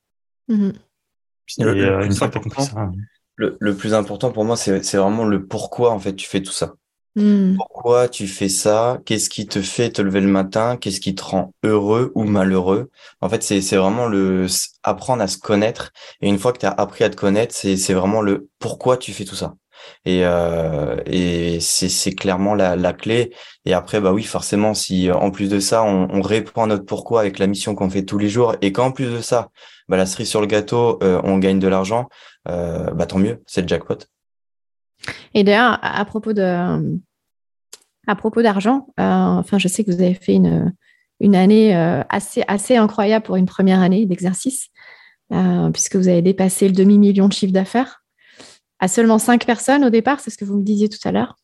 Le, 1.59 2.05
une 2.05 2.15
fois 2.15 2.29
que 2.29 2.39
compris 2.39 2.65
ça. 2.65 2.91
Le, 3.37 3.57
le, 3.59 3.77
plus 3.77 3.95
important 3.95 4.31
pour 4.31 4.45
moi, 4.45 4.57
c'est 4.57 4.97
vraiment 4.97 5.25
le 5.25 5.47
pourquoi 5.47 5.91
en 5.93 5.99
fait 5.99 6.15
tu 6.15 6.27
fais 6.27 6.43
tout 6.43 6.53
ça. 6.53 6.75
Hmm. 7.17 7.55
Pourquoi 7.57 8.09
tu 8.09 8.27
fais 8.27 8.49
ça? 8.49 9.01
Qu'est-ce 9.05 9.31
qui 9.31 9.47
te 9.47 9.63
fait 9.63 9.91
te 9.91 10.03
lever 10.03 10.21
le 10.21 10.27
matin? 10.29 10.77
Qu'est-ce 10.77 10.99
qui 10.99 11.15
te 11.15 11.23
rend 11.23 11.53
heureux 11.63 12.11
ou 12.17 12.25
malheureux? 12.25 12.91
En 13.21 13.29
fait, 13.29 13.43
c'est 13.43 13.61
vraiment 13.77 14.07
le 14.07 14.47
apprendre 14.83 15.23
à 15.23 15.29
se 15.29 15.39
connaître. 15.39 15.93
Et 16.21 16.29
une 16.29 16.39
fois 16.39 16.53
que 16.53 16.59
tu 16.59 16.67
as 16.67 16.73
appris 16.73 17.05
à 17.05 17.11
te 17.11 17.17
connaître, 17.17 17.55
c'est 17.55 17.95
vraiment 17.95 18.21
le 18.21 18.49
pourquoi 18.59 18.97
tu 18.97 19.13
fais 19.13 19.25
tout 19.25 19.37
ça. 19.37 19.55
Et, 20.05 20.21
euh, 20.25 20.97
et 21.07 21.61
c'est 21.61 22.13
clairement 22.13 22.55
la, 22.55 22.93
clé. 22.93 23.33
Et 23.65 23.73
après, 23.73 24.01
bah 24.01 24.13
oui, 24.13 24.23
forcément, 24.23 24.75
si 24.75 25.11
en 25.11 25.31
plus 25.31 25.49
de 25.49 25.59
ça, 25.61 25.83
on, 25.83 26.09
on 26.11 26.21
répond 26.21 26.65
à 26.65 26.67
notre 26.67 26.85
pourquoi 26.85 27.21
avec 27.21 27.39
la 27.39 27.47
mission 27.47 27.75
qu'on 27.75 27.89
fait 27.89 28.05
tous 28.05 28.19
les 28.19 28.29
jours, 28.29 28.55
et 28.61 28.73
qu'en 28.73 28.93
plus 28.93 29.11
de 29.11 29.21
ça, 29.21 29.49
bah, 29.89 29.97
la 29.97 30.07
cerise 30.07 30.29
sur 30.29 30.41
le 30.41 30.47
gâteau, 30.47 30.99
euh, 31.03 31.21
on 31.25 31.39
gagne 31.39 31.59
de 31.59 31.69
l'argent, 31.69 32.09
euh, 32.49 32.91
bah 32.93 33.07
tant 33.07 33.19
mieux, 33.19 33.43
c'est 33.47 33.63
le 33.63 33.69
jackpot. 33.69 33.99
Et 35.35 35.45
d'ailleurs, 35.45 35.79
à 35.83 36.05
propos 36.05 36.33
de, 36.33 36.99
à 38.07 38.15
propos 38.17 38.43
d'argent, 38.43 38.87
enfin, 38.97 39.59
je 39.59 39.69
sais 39.69 39.85
que 39.85 39.91
vous 39.91 40.01
avez 40.01 40.15
fait 40.15 40.35
une, 40.35 41.35
année 41.35 41.75
assez, 42.09 42.43
assez 42.49 42.77
incroyable 42.77 43.25
pour 43.25 43.37
une 43.37 43.47
première 43.47 43.81
année 43.81 44.07
d'exercice, 44.07 44.69
puisque 45.73 45.97
vous 45.97 46.09
avez 46.09 46.23
dépassé 46.23 46.69
le 46.69 46.75
demi-million 46.75 47.29
de 47.29 47.33
chiffre 47.35 47.53
d'affaires 47.53 48.04
à 48.81 48.89
seulement 48.89 49.19
cinq 49.19 49.47
personnes 49.47 49.85
au 49.85 49.91
départ, 49.91 50.21
c'est 50.21 50.31
ce 50.31 50.39
que 50.39 50.45
vous 50.45 50.57
me 50.57 50.65
disiez 50.65 50.89
tout 50.89 50.99
à 51.07 51.13
l'heure. 51.13 51.37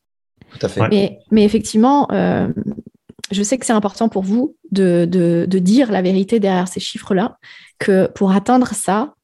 Tout 0.59 0.67
à 0.67 0.69
fait. 0.69 0.89
Mais, 0.89 1.19
mais 1.31 1.45
effectivement, 1.45 2.09
je 2.11 3.43
sais 3.43 3.59
que 3.59 3.67
c'est 3.67 3.73
important 3.73 4.09
pour 4.09 4.23
vous 4.23 4.57
de, 4.73 5.07
de, 5.09 5.47
de, 5.49 5.59
dire 5.59 5.93
la 5.93 6.03
vérité 6.03 6.41
derrière 6.41 6.69
ces 6.69 6.81
chiffres-là, 6.81 7.39
que 7.79 8.09
pour 8.09 8.33
atteindre 8.33 8.69
ça, 8.75 9.15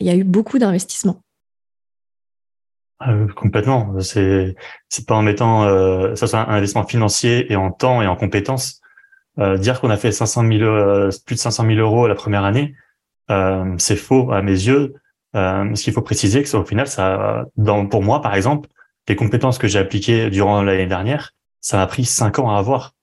il 0.00 0.06
y 0.06 0.10
a 0.10 0.16
eu 0.16 0.24
beaucoup 0.24 0.58
d'investissements. 0.58 1.22
Euh, 3.06 3.28
complètement. 3.34 4.00
C'est 4.00 4.56
c'est 4.88 5.06
pas 5.06 5.14
en 5.14 5.22
mettant 5.22 5.64
euh, 5.64 6.14
ça 6.14 6.26
soit 6.26 6.40
un 6.40 6.54
investissement 6.54 6.86
financier 6.86 7.52
et 7.52 7.56
en 7.56 7.70
temps 7.70 8.00
et 8.00 8.06
en 8.06 8.16
compétences. 8.16 8.80
Euh, 9.38 9.58
dire 9.58 9.80
qu'on 9.80 9.90
a 9.90 9.98
fait 9.98 10.12
500 10.12 10.48
000 10.48 10.62
euh, 10.62 11.10
plus 11.26 11.34
de 11.34 11.40
500 11.40 11.66
000 11.66 11.78
euros 11.78 12.06
la 12.06 12.14
première 12.14 12.44
année, 12.44 12.74
euh, 13.30 13.74
c'est 13.76 13.96
faux 13.96 14.32
à 14.32 14.40
mes 14.40 14.52
yeux. 14.52 14.94
Ce 15.36 15.82
qu'il 15.82 15.92
faut 15.92 16.02
préciser, 16.02 16.42
que 16.42 16.56
au 16.56 16.64
final, 16.64 16.86
ça, 16.86 17.44
dans, 17.56 17.86
pour 17.86 18.02
moi 18.02 18.22
par 18.22 18.34
exemple, 18.34 18.68
les 19.08 19.16
compétences 19.16 19.58
que 19.58 19.68
j'ai 19.68 19.78
appliquées 19.78 20.30
durant 20.30 20.62
l'année 20.62 20.86
dernière, 20.86 21.32
ça 21.60 21.76
m'a 21.76 21.86
pris 21.86 22.04
cinq 22.04 22.38
ans 22.38 22.50
à 22.50 22.58
avoir. 22.58 22.94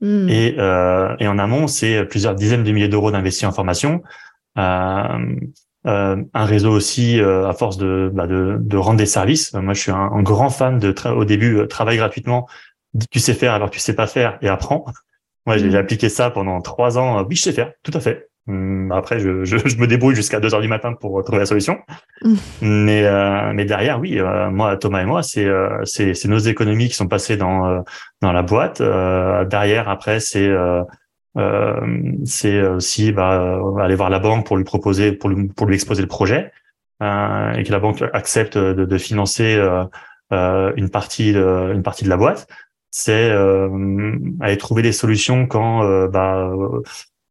Hmm. 0.00 0.28
Et, 0.28 0.56
et 0.56 1.28
en 1.28 1.38
amont, 1.38 1.66
c'est 1.66 2.04
plusieurs 2.04 2.34
dizaines 2.34 2.64
de 2.64 2.72
milliers 2.72 2.88
d'euros 2.88 3.10
d'investis 3.10 3.44
en 3.44 3.52
formation. 3.52 4.02
Euh, 4.58 5.36
euh, 5.86 6.22
un 6.34 6.44
réseau 6.44 6.70
aussi 6.70 7.18
euh, 7.20 7.48
à 7.48 7.54
force 7.54 7.78
de, 7.78 8.10
bah, 8.12 8.26
de, 8.26 8.58
de, 8.60 8.76
rendre 8.76 8.98
des 8.98 9.06
services. 9.06 9.54
moi, 9.54 9.72
je 9.72 9.80
suis 9.80 9.90
un, 9.90 10.22
grand 10.22 10.50
fan 10.50 10.78
de 10.78 10.94
au 11.08 11.24
début 11.24 11.56
euh, 11.56 11.66
travaille 11.66 11.96
gratuitement. 11.96 12.46
Tu 13.10 13.18
sais 13.18 13.34
faire 13.34 13.54
alors 13.54 13.70
tu 13.70 13.78
sais 13.78 13.94
pas 13.94 14.06
faire 14.06 14.38
et 14.42 14.48
apprends. 14.48 14.84
Moi, 15.46 15.56
j'ai 15.56 15.70
mmh. 15.70 15.76
appliqué 15.76 16.08
ça 16.10 16.30
pendant 16.30 16.60
trois 16.60 16.98
ans. 16.98 17.24
Oui, 17.24 17.34
je 17.36 17.42
sais 17.42 17.52
faire, 17.52 17.72
tout 17.82 17.92
à 17.94 18.00
fait. 18.00 18.28
Hum, 18.48 18.90
après, 18.92 19.20
je, 19.20 19.44
je, 19.44 19.56
je 19.58 19.76
me 19.76 19.86
débrouille 19.86 20.14
jusqu'à 20.14 20.40
deux 20.40 20.54
heures 20.54 20.60
du 20.60 20.68
matin 20.68 20.94
pour 20.94 21.22
trouver 21.24 21.40
la 21.40 21.46
solution. 21.46 21.78
Mmh. 22.22 22.34
Mais, 22.62 23.04
euh, 23.04 23.52
mais 23.54 23.64
derrière, 23.64 24.00
oui, 24.00 24.20
moi, 24.50 24.76
Thomas 24.76 25.02
et 25.02 25.06
moi, 25.06 25.22
c'est 25.22 25.48
c'est 25.84 26.26
nos 26.26 26.38
économies 26.38 26.88
qui 26.88 26.94
sont 26.94 27.08
passées 27.08 27.36
dans 27.36 27.82
dans 28.20 28.32
la 28.32 28.42
boîte. 28.42 28.82
derrière, 28.82 29.88
après, 29.88 30.20
c'est 30.20 30.50
euh, 31.36 32.16
c'est 32.24 32.60
aussi 32.62 33.12
bah, 33.12 33.60
aller 33.80 33.94
voir 33.94 34.10
la 34.10 34.18
banque 34.18 34.46
pour 34.46 34.56
lui 34.56 34.64
proposer, 34.64 35.12
pour 35.12 35.30
lui, 35.30 35.48
pour 35.48 35.66
lui 35.66 35.74
exposer 35.74 36.02
le 36.02 36.08
projet, 36.08 36.52
euh, 37.02 37.52
et 37.52 37.62
que 37.62 37.72
la 37.72 37.78
banque 37.78 38.02
accepte 38.12 38.58
de, 38.58 38.84
de 38.84 38.98
financer 38.98 39.54
euh, 39.56 39.84
euh 40.32 40.72
une 40.76 40.90
partie, 40.90 41.32
de, 41.32 41.72
une 41.74 41.82
partie 41.82 42.04
de 42.04 42.08
la 42.08 42.16
boîte. 42.16 42.46
C'est 42.90 43.30
euh, 43.30 44.18
aller 44.40 44.58
trouver 44.58 44.82
des 44.82 44.92
solutions 44.92 45.46
quand 45.46 45.84
bah, 46.08 46.50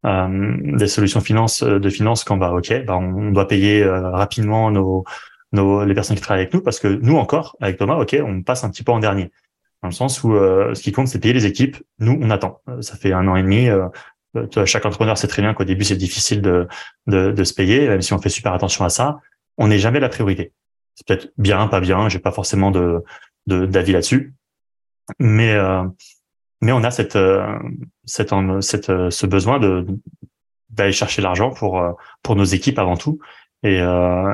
des 0.03 0.87
solutions 0.87 1.19
finance 1.19 1.61
de 1.61 1.89
finance 1.89 2.23
quand 2.23 2.37
bah 2.37 2.53
ok, 2.53 2.85
bah, 2.85 2.95
on 2.97 3.31
doit 3.31 3.47
payer 3.47 3.85
rapidement 3.85 4.71
nos, 4.71 5.03
nos 5.51 5.83
les 5.83 5.93
personnes 5.93 6.15
qui 6.15 6.21
travaillent 6.21 6.43
avec 6.43 6.53
nous 6.53 6.61
parce 6.61 6.79
que 6.79 6.87
nous 6.87 7.17
encore 7.17 7.57
avec 7.59 7.77
Thomas, 7.77 7.95
ok, 7.95 8.15
on 8.23 8.41
passe 8.41 8.63
un 8.63 8.69
petit 8.69 8.83
peu 8.83 8.93
en 8.93 8.99
dernier 8.99 9.31
dans 9.81 9.89
le 9.89 9.93
sens 9.93 10.23
où 10.23 10.33
euh, 10.33 10.73
ce 10.75 10.81
qui 10.81 10.91
compte, 10.91 11.07
c'est 11.07 11.19
payer 11.19 11.33
les 11.33 11.45
équipes. 11.45 11.77
Nous, 11.99 12.17
on 12.21 12.29
attend. 12.29 12.61
Euh, 12.69 12.81
ça 12.81 12.95
fait 12.97 13.13
un 13.13 13.27
an 13.27 13.35
et 13.35 13.43
demi. 13.43 13.69
Euh, 13.69 13.87
chaque 14.65 14.85
entrepreneur 14.85 15.17
sait 15.17 15.27
très 15.27 15.41
bien 15.41 15.53
qu'au 15.53 15.63
début, 15.63 15.83
c'est 15.83 15.95
difficile 15.95 16.41
de, 16.41 16.67
de, 17.07 17.31
de, 17.31 17.43
se 17.43 17.53
payer, 17.53 17.87
même 17.87 18.01
si 18.01 18.13
on 18.13 18.19
fait 18.19 18.29
super 18.29 18.53
attention 18.53 18.85
à 18.85 18.89
ça. 18.89 19.19
On 19.57 19.67
n'est 19.67 19.79
jamais 19.79 19.99
la 19.99 20.09
priorité. 20.09 20.53
C'est 20.95 21.07
peut-être 21.07 21.33
bien, 21.37 21.67
pas 21.67 21.79
bien. 21.79 22.09
J'ai 22.09 22.19
pas 22.19 22.31
forcément 22.31 22.71
de 22.71 23.03
d'avis 23.47 23.93
là-dessus, 23.93 24.35
mais 25.17 25.57
mais 26.61 26.71
on 26.71 26.83
a 26.83 26.91
cette 26.91 27.17
cette, 28.05 28.33
cette 28.61 29.09
ce 29.09 29.25
besoin 29.25 29.59
de 29.59 29.85
d'aller 30.69 30.91
chercher 30.91 31.21
l'argent 31.21 31.51
pour 31.51 31.81
pour 32.23 32.35
nos 32.35 32.43
équipes 32.43 32.79
avant 32.79 32.97
tout 32.97 33.19
et 33.63 33.79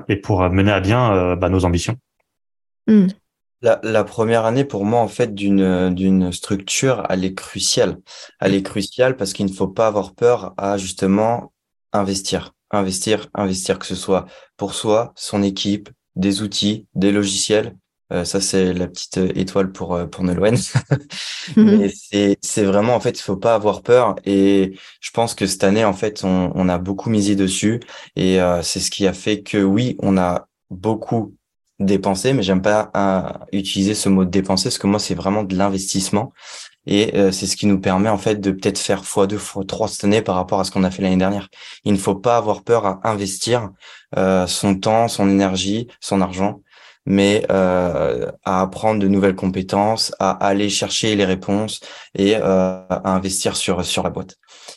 et 0.08 0.16
pour 0.18 0.50
mener 0.50 0.72
à 0.72 0.80
bien 0.80 1.36
bah, 1.36 1.50
nos 1.50 1.66
ambitions. 1.66 1.98
Mmh. 2.88 3.08
La, 3.62 4.04
première 4.04 4.46
année, 4.46 4.64
pour 4.64 4.86
moi, 4.86 5.00
en 5.00 5.08
fait, 5.08 5.34
d'une 5.34 5.94
d'une 5.94 6.32
structure, 6.32 7.04
elle 7.10 7.26
est 7.26 7.34
cruciale. 7.34 7.98
Elle 8.40 8.54
est 8.54 8.62
cruciale 8.62 9.18
parce 9.18 9.34
qu'il 9.34 9.48
ne 9.48 9.52
faut 9.52 9.68
pas 9.68 9.88
avoir 9.88 10.14
peur 10.14 10.54
à 10.58 10.78
justement 10.78 11.52
investir, 11.92 12.54
investir, 12.70 13.28
investir, 13.34 13.80
que 13.80 13.88
ce 13.88 13.96
soit 13.96 14.28
pour 14.56 14.76
soi, 14.76 15.14
son 15.16 15.42
équipe, 15.42 15.90
des 16.16 16.44
outils, 16.44 16.88
des 16.94 17.12
logiciels. 17.12 17.76
Euh, 18.14 18.24
ça, 18.24 18.40
c'est 18.40 18.74
la 18.74 18.88
petite 18.88 19.18
étoile 19.18 19.72
pour 19.72 19.96
euh, 19.96 20.06
pour 20.06 20.24
Nolwenn. 20.24 20.56
Mhm. 21.56 21.78
Mais 21.78 21.90
c'est 21.90 22.38
c'est 22.42 22.64
vraiment 22.64 22.96
en 22.96 23.00
fait, 23.00 23.20
il 23.20 23.22
faut 23.22 23.38
pas 23.38 23.54
avoir 23.56 23.84
peur. 23.84 24.16
Et 24.26 24.74
je 25.00 25.12
pense 25.12 25.36
que 25.36 25.46
cette 25.46 25.64
année, 25.64 25.86
en 25.86 25.94
fait, 25.94 26.24
on, 26.24 26.52
on 26.56 26.70
a 26.70 26.80
beaucoup 26.80 27.10
misé 27.10 27.36
dessus. 27.36 27.80
Et 28.16 28.42
euh, 28.42 28.64
c'est 28.64 28.80
ce 28.80 28.90
qui 28.90 29.06
a 29.08 29.14
fait 29.14 29.44
que 29.44 29.58
oui, 29.64 29.96
on 30.00 30.18
a 30.18 30.48
beaucoup 30.72 31.36
dépenser, 31.80 32.34
mais 32.34 32.44
j'aime 32.44 32.62
pas 32.62 32.90
euh, 32.96 33.46
utiliser 33.52 33.94
ce 33.96 34.10
mot 34.10 34.26
de 34.26 34.30
dépenser 34.30 34.66
parce 34.66 34.78
que 34.78 34.88
moi 34.88 35.00
c'est 35.00 35.14
vraiment 35.16 35.44
de 35.44 35.56
l'investissement 35.56 36.32
et 36.88 37.16
euh, 37.18 37.32
c'est 37.32 37.48
ce 37.48 37.58
qui 37.58 37.66
nous 37.66 37.80
permet 37.80 38.10
en 38.10 38.18
fait 38.18 38.36
de 38.36 38.52
peut-être 38.52 38.78
faire 38.78 39.04
x2 39.04 39.38
x3 39.38 39.88
cette 39.88 40.04
année 40.04 40.22
par 40.22 40.36
rapport 40.36 40.60
à 40.60 40.64
ce 40.64 40.72
qu'on 40.72 40.84
a 40.84 40.92
fait 40.92 41.02
l'année 41.02 41.18
dernière. 41.18 41.50
Il 41.84 41.94
ne 41.94 41.98
faut 41.98 42.16
pas 42.16 42.38
avoir 42.38 42.64
peur 42.64 42.86
à 42.86 43.00
investir 43.04 43.72
euh, 44.18 44.48
son 44.48 44.76
temps, 44.76 45.08
son 45.08 45.30
énergie, 45.30 45.88
son 46.00 46.22
argent, 46.22 46.62
mais 47.06 47.46
à 47.50 48.62
apprendre 48.62 49.00
de 49.02 49.08
nouvelles 49.08 49.36
compétences, 49.36 50.14
à 50.20 50.32
aller 50.32 50.70
chercher 50.70 51.16
les 51.16 51.26
réponses 51.26 51.80
et 52.16 52.36
à 52.36 53.02
investir 53.06 53.56
sur 53.56 53.84
sur 53.86 54.04
la 54.04 54.10
boîte. 54.10 54.36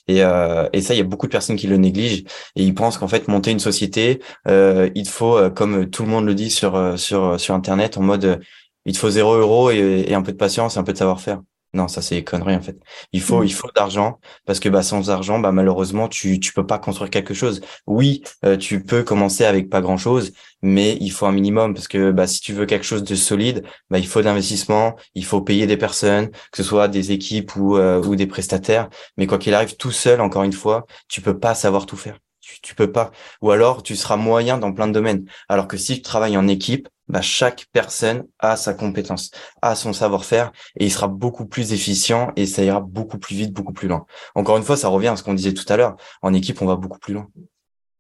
Et, 0.09 0.23
euh, 0.25 0.69
et 0.73 0.81
ça, 0.81 0.95
il 0.95 0.99
y 0.99 1.01
a 1.01 1.05
beaucoup 1.05 1.27
de 1.27 1.33
personnes 1.33 1.57
qui 1.57 1.67
le 1.67 1.77
négligent 1.77 2.25
et 2.57 2.63
ils 2.63 2.75
pensent 2.75 2.99
qu'en 2.99 3.09
fait 3.09 3.29
monter 3.29 3.51
une 3.51 3.59
société, 3.61 4.21
euh, 4.49 4.91
il 4.95 5.09
faut, 5.09 5.37
euh, 5.37 5.51
comme 5.51 5.89
tout 5.91 6.03
le 6.03 6.09
monde 6.09 6.27
le 6.27 6.35
dit 6.35 6.51
sur 6.51 6.75
euh, 6.77 6.97
sur 6.97 7.39
sur 7.39 7.55
internet, 7.55 7.99
en 7.99 8.03
mode 8.03 8.41
il 8.87 8.93
te 8.95 8.99
faut 8.99 9.11
zéro 9.11 9.35
euro 9.35 9.71
et, 9.71 10.05
et 10.09 10.15
un 10.15 10.23
peu 10.23 10.33
de 10.33 10.37
patience 10.37 10.77
et 10.77 10.79
un 10.79 10.85
peu 10.85 10.93
de 10.93 10.99
savoir-faire. 10.99 11.41
Non, 11.75 11.87
ça 11.87 12.01
c'est 12.01 12.25
connerie 12.25 12.55
en 12.55 12.63
fait. 12.63 12.79
Il 13.13 13.21
faut, 13.21 13.43
mmh. 13.43 13.47
il 13.47 13.53
faut 13.53 13.69
d'argent 13.75 14.19
parce 14.47 14.59
que 14.59 14.71
bah 14.71 14.83
sans 14.83 15.11
argent, 15.11 15.39
bah 15.39 15.53
malheureusement 15.53 16.09
tu 16.09 16.41
tu 16.41 16.53
peux 16.55 16.67
pas 16.67 16.79
construire 16.79 17.11
quelque 17.11 17.35
chose. 17.35 17.61
Oui, 17.87 18.23
euh, 18.45 18.57
tu 18.57 18.83
peux 18.83 19.03
commencer 19.03 19.45
avec 19.45 19.69
pas 19.69 19.83
grand 19.83 19.99
chose, 19.99 20.33
mais 20.63 20.97
il 21.01 21.11
faut 21.11 21.27
un 21.27 21.33
minimum 21.33 21.75
parce 21.75 21.87
que 21.87 22.11
bah 22.11 22.27
si 22.27 22.41
tu 22.41 22.55
veux 22.55 22.65
quelque 22.65 22.85
chose 22.87 23.05
de 23.05 23.15
solide, 23.15 23.65
bah 23.91 23.99
il 23.99 24.07
faut 24.07 24.21
de 24.21 24.25
l'investissement, 24.25 24.97
il 25.15 25.25
faut 25.27 25.43
payer 25.43 25.67
des 25.67 25.77
personnes, 25.77 26.31
que 26.31 26.57
ce 26.57 26.63
soit 26.63 26.89
des 26.89 27.13
équipes 27.13 27.55
ou 27.57 27.77
euh, 27.77 28.03
ou 28.03 28.17
des 28.17 28.27
prestataires. 28.27 28.89
Mais 29.19 29.27
quoi 29.27 29.39
qu'il 29.39 29.53
arrive, 29.55 29.77
tout 29.77 29.93
seul, 29.93 30.21
encore 30.23 30.45
une 30.45 30.53
fois, 30.53 30.87
tu 31.09 31.21
peux 31.21 31.39
pas 31.39 31.55
savoir 31.55 31.85
tout 31.87 31.97
faire. 31.97 32.19
Tu, 32.49 32.61
tu 32.63 32.75
peux 32.75 32.91
pas. 32.91 33.11
Ou 33.43 33.51
alors 33.51 33.83
tu 33.83 33.95
seras 33.95 34.17
moyen 34.17 34.57
dans 34.57 34.73
plein 34.73 34.87
de 34.87 34.93
domaines. 34.93 35.27
Alors 35.49 35.69
que 35.69 35.77
si 35.77 35.97
tu 35.97 36.03
travailles 36.03 36.37
en 36.39 36.49
équipe, 36.49 36.89
bah, 37.09 37.23
chaque 37.23 37.67
personne 37.73 38.25
a 38.39 38.57
sa 38.57 38.75
compétence, 38.75 39.31
a 39.63 39.75
son 39.75 39.93
savoir-faire 39.93 40.53
et 40.77 40.87
il 40.87 40.91
sera 40.91 41.09
beaucoup 41.09 41.47
plus 41.47 41.73
efficient 41.73 42.33
et 42.37 42.47
ça 42.47 42.63
ira 42.63 42.81
beaucoup 42.81 43.19
plus 43.19 43.35
vite, 43.35 43.53
beaucoup 43.53 43.73
plus 43.73 43.89
loin. 43.89 44.07
Encore 44.35 44.57
une 44.57 44.63
fois, 44.63 44.77
ça 44.77 44.89
revient 44.89 45.09
à 45.09 45.17
ce 45.17 45.23
qu'on 45.23 45.35
disait 45.35 45.55
tout 45.55 45.65
à 45.69 45.77
l'heure. 45.77 45.97
En 46.23 46.35
équipe, 46.35 46.61
on 46.63 46.67
va 46.67 46.77
beaucoup 46.77 46.99
plus 46.99 47.15
loin. 47.15 47.27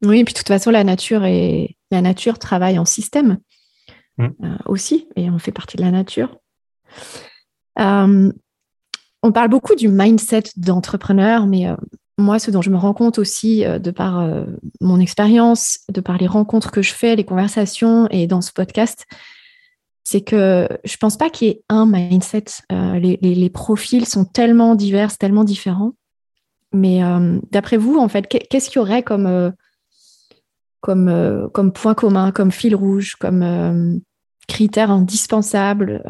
Oui, 0.04 0.20
et 0.20 0.24
puis 0.24 0.34
de 0.34 0.38
toute 0.38 0.48
façon, 0.48 0.70
la 0.70 0.84
nature 0.84 1.24
et 1.24 1.76
la 1.90 2.02
nature 2.02 2.38
travaille 2.38 2.78
en 2.78 2.84
système 2.84 3.38
mm. 4.18 4.26
euh, 4.44 4.56
aussi, 4.66 5.08
et 5.16 5.30
on 5.30 5.38
fait 5.38 5.52
partie 5.52 5.76
de 5.76 5.82
la 5.82 5.90
nature. 5.90 6.36
Euh, 7.78 8.32
on 9.22 9.32
parle 9.32 9.48
beaucoup 9.48 9.74
du 9.74 9.88
mindset 9.88 10.44
d'entrepreneur, 10.56 11.46
mais 11.46 11.66
euh, 11.66 11.76
moi, 12.18 12.40
ce 12.40 12.50
dont 12.50 12.62
je 12.62 12.70
me 12.70 12.76
rends 12.76 12.94
compte 12.94 13.18
aussi 13.18 13.64
euh, 13.64 13.78
de 13.78 13.92
par 13.92 14.18
euh, 14.18 14.44
mon 14.80 14.98
expérience, 14.98 15.78
de 15.88 16.00
par 16.00 16.18
les 16.18 16.26
rencontres 16.26 16.72
que 16.72 16.82
je 16.82 16.92
fais, 16.92 17.14
les 17.14 17.24
conversations 17.24 18.08
et 18.10 18.26
dans 18.26 18.40
ce 18.40 18.52
podcast, 18.52 19.06
c'est 20.02 20.22
que 20.22 20.68
je 20.84 20.96
pense 20.96 21.16
pas 21.16 21.30
qu'il 21.30 21.48
y 21.48 21.50
ait 21.52 21.62
un 21.68 21.86
mindset. 21.86 22.44
Euh, 22.72 22.98
les, 22.98 23.50
profils 23.50 24.06
sont 24.06 24.24
tellement 24.24 24.74
divers, 24.74 25.16
tellement 25.16 25.44
différents. 25.44 25.92
Mais 26.72 27.00
d'après 27.50 27.78
vous, 27.78 27.96
en 27.96 28.08
fait, 28.08 28.26
qu'est-ce 28.26 28.68
qu'il 28.68 28.76
y 28.76 28.82
aurait 28.82 29.02
comme, 29.02 29.52
comme, 30.80 31.48
comme 31.54 31.72
point 31.72 31.94
commun, 31.94 32.30
comme 32.30 32.50
fil 32.50 32.74
rouge, 32.74 33.16
comme 33.16 34.00
critère 34.48 34.90
indispensable 34.90 36.02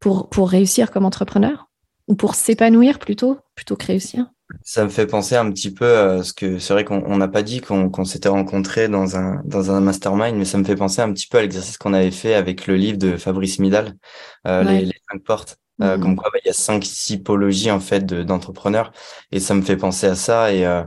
pour, 0.00 0.28
pour 0.28 0.50
réussir 0.50 0.90
comme 0.90 1.06
entrepreneur? 1.06 1.66
Ou 2.08 2.14
pour 2.14 2.34
s'épanouir 2.34 2.98
plutôt, 2.98 3.38
plutôt 3.54 3.76
que 3.76 3.86
réussir 3.86 4.26
ça 4.62 4.84
me 4.84 4.88
fait 4.88 5.06
penser 5.06 5.34
un 5.34 5.50
petit 5.50 5.72
peu 5.72 5.98
à 5.98 6.22
ce 6.22 6.32
que 6.32 6.58
c'est 6.58 6.72
vrai 6.72 6.84
qu'on 6.84 7.16
n'a 7.16 7.28
pas 7.28 7.42
dit 7.42 7.60
qu'on 7.60 8.04
s'était 8.04 8.28
rencontrés 8.28 8.88
dans 8.88 9.16
un, 9.16 9.42
dans 9.44 9.70
un 9.70 9.80
mastermind, 9.80 10.36
mais 10.36 10.44
ça 10.44 10.58
me 10.58 10.64
fait 10.64 10.76
penser 10.76 11.02
un 11.02 11.12
petit 11.12 11.26
peu 11.26 11.38
à 11.38 11.42
l'exercice 11.42 11.78
qu'on 11.78 11.92
avait 11.92 12.10
fait 12.10 12.34
avec 12.34 12.66
le 12.66 12.76
livre 12.76 12.98
de 12.98 13.16
Fabrice 13.16 13.58
Midal, 13.58 13.96
euh, 14.46 14.62
les, 14.62 14.92
cinq 15.10 15.22
portes. 15.24 15.58
Euh, 15.82 15.96
mmh. 15.96 16.00
Comme 16.00 16.16
quoi, 16.16 16.30
bah, 16.32 16.38
il 16.44 16.46
y 16.46 16.50
a 16.50 16.54
cinq 16.54 16.84
typologies 16.84 17.70
en 17.70 17.80
fait 17.80 18.06
d'entrepreneurs, 18.06 18.92
et 19.32 19.40
ça 19.40 19.54
me 19.54 19.62
fait 19.62 19.76
penser 19.76 20.06
à 20.06 20.14
ça. 20.14 20.52
Et 20.52 20.64
euh, 20.64 20.82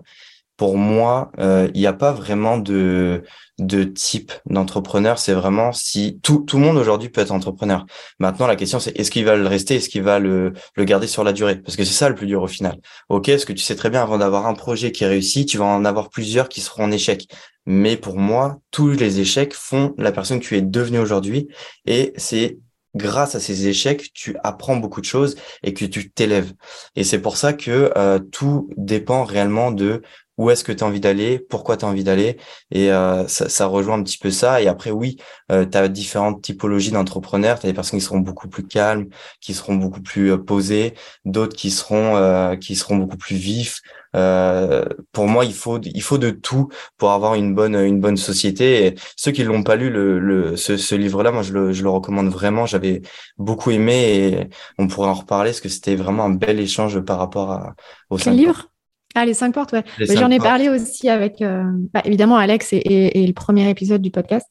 pour 0.60 0.78
moi, 0.78 1.32
euh, 1.40 1.70
il 1.74 1.80
n'y 1.80 1.88
a 1.88 1.94
pas 1.94 2.12
vraiment 2.12 2.58
de, 2.58 3.24
de 3.60 3.86
type 3.86 4.34
d'entrepreneur. 4.46 5.18
C'est 5.18 5.32
vraiment 5.32 5.72
si 5.72 6.20
tout, 6.22 6.40
tout 6.40 6.58
le 6.58 6.66
monde 6.66 6.76
aujourd'hui 6.76 7.08
peut 7.08 7.22
être 7.22 7.32
entrepreneur. 7.32 7.86
Maintenant, 8.20 8.46
la 8.46 8.58
question, 8.58 8.78
c'est 8.78 8.92
est-ce 9.00 9.10
qu'il 9.10 9.24
va 9.24 9.38
le 9.38 9.48
rester, 9.48 9.76
est-ce 9.76 9.88
qu'il 9.88 10.04
va 10.04 10.20
le, 10.20 10.52
le 10.76 10.84
garder 10.84 11.08
sur 11.08 11.24
la 11.24 11.32
durée? 11.32 11.56
Parce 11.56 11.78
que 11.78 11.86
c'est 11.86 11.94
ça 11.94 12.10
le 12.10 12.16
plus 12.16 12.28
dur 12.28 12.44
au 12.44 12.48
final. 12.48 12.78
Ok, 13.08 13.28
ce 13.28 13.46
que 13.46 13.54
tu 13.54 13.64
sais 13.64 13.78
très 13.78 13.90
bien, 13.90 14.04
avant 14.04 14.18
d'avoir 14.18 14.48
un 14.48 14.54
projet 14.54 14.92
qui 14.92 15.06
réussit, 15.06 15.48
tu 15.48 15.58
vas 15.58 15.64
en 15.64 15.86
avoir 15.86 16.10
plusieurs 16.10 16.50
qui 16.50 16.60
seront 16.60 16.84
en 16.84 16.92
échec. 16.92 17.26
Mais 17.66 17.96
pour 17.96 18.18
moi, 18.18 18.58
tous 18.70 18.90
les 18.90 19.22
échecs 19.22 19.54
font 19.54 19.94
la 19.98 20.12
personne 20.12 20.42
que 20.42 20.46
tu 20.46 20.58
es 20.58 20.62
devenue 20.62 21.00
aujourd'hui. 21.00 21.48
Et 21.86 22.12
c'est 22.18 22.58
grâce 22.96 23.36
à 23.36 23.40
ces 23.40 23.68
échecs, 23.68 24.12
tu 24.14 24.36
apprends 24.44 24.76
beaucoup 24.76 25.00
de 25.00 25.06
choses 25.06 25.36
et 25.64 25.74
que 25.74 25.86
tu 25.86 26.12
t'élèves. 26.12 26.52
Et 26.96 27.04
c'est 27.04 27.22
pour 27.22 27.38
ça 27.38 27.54
que 27.54 27.94
euh, 27.96 28.20
tout 28.20 28.70
dépend 28.76 29.24
réellement 29.24 29.72
de 29.72 30.02
où 30.40 30.50
est-ce 30.50 30.64
que 30.64 30.72
tu 30.72 30.84
as 30.86 30.88
envie 30.88 31.02
d'aller, 31.02 31.38
pourquoi 31.38 31.76
tu 31.76 31.84
as 31.86 31.88
envie 31.90 32.06
d'aller. 32.06 32.38
Et 32.72 32.92
euh, 32.94 33.28
ça, 33.28 33.50
ça, 33.50 33.66
rejoint 33.68 34.00
un 34.00 34.04
petit 34.04 34.18
peu 34.18 34.32
ça. 34.32 34.62
Et 34.62 34.70
après, 34.70 34.90
oui, 34.90 35.18
euh, 35.52 35.66
tu 35.66 35.78
as 35.78 35.90
différentes 35.90 36.42
typologies 36.42 36.92
d'entrepreneurs. 36.92 37.60
Tu 37.60 37.68
as 37.68 37.70
des 37.70 37.76
personnes 37.76 38.00
qui 38.00 38.06
seront 38.06 38.20
beaucoup 38.20 38.48
plus 38.48 38.66
calmes, 38.66 39.08
qui 39.42 39.54
seront 39.54 39.76
beaucoup 39.76 40.02
plus 40.02 40.32
euh, 40.32 40.38
posées, 40.38 40.94
d'autres 41.26 41.58
qui 41.58 41.72
seront 41.72 42.16
euh, 42.16 42.56
qui 42.56 42.76
seront 42.76 42.96
beaucoup 42.96 43.18
plus 43.18 43.36
vifs. 43.36 43.82
Euh, 44.16 44.86
pour 45.12 45.28
moi, 45.28 45.44
il 45.44 45.54
faut 45.54 45.80
il 45.84 46.02
faut 46.02 46.18
de 46.18 46.30
tout 46.32 46.70
pour 46.98 47.12
avoir 47.12 47.36
une 47.36 47.54
bonne 47.54 47.76
une 47.76 48.00
bonne 48.00 48.18
société. 48.18 48.86
Et 48.88 48.96
ceux 49.18 49.32
qui 49.32 49.44
l'ont 49.44 49.64
pas 49.64 49.76
lu, 49.76 49.90
le, 49.90 50.20
le 50.20 50.56
ce, 50.56 50.78
ce 50.78 50.96
livre-là, 50.96 51.32
moi 51.32 51.44
je 51.44 51.52
le, 51.52 51.74
je 51.74 51.84
le 51.84 51.90
recommande 51.90 52.30
vraiment. 52.30 52.66
J'avais 52.66 53.02
beaucoup 53.38 53.72
aimé 53.72 53.96
et 54.16 54.50
on 54.78 54.88
pourrait 54.88 55.10
en 55.10 55.14
reparler 55.14 55.50
parce 55.52 55.62
que 55.62 55.70
c'était 55.70 55.96
vraiment 55.98 56.24
un 56.24 56.30
bel 56.34 56.60
échange 56.62 57.00
par 57.02 57.20
rapport 57.20 57.52
à 57.52 57.76
au 58.10 58.18
Quel 58.18 58.36
livre? 58.36 58.69
Ah, 59.16 59.26
les 59.26 59.34
cinq 59.34 59.54
portes, 59.54 59.74
ouais. 59.74 59.84
J'en 60.00 60.30
ai 60.30 60.38
parlé 60.38 60.70
aussi 60.70 61.10
avec, 61.10 61.42
euh, 61.42 61.64
bah, 61.94 62.02
évidemment, 62.06 62.38
Alex 62.38 62.70
et, 62.74 63.26
le 63.26 63.34
premier 63.34 63.68
épisode 63.70 64.02
du 64.02 64.12
podcast. 64.12 64.48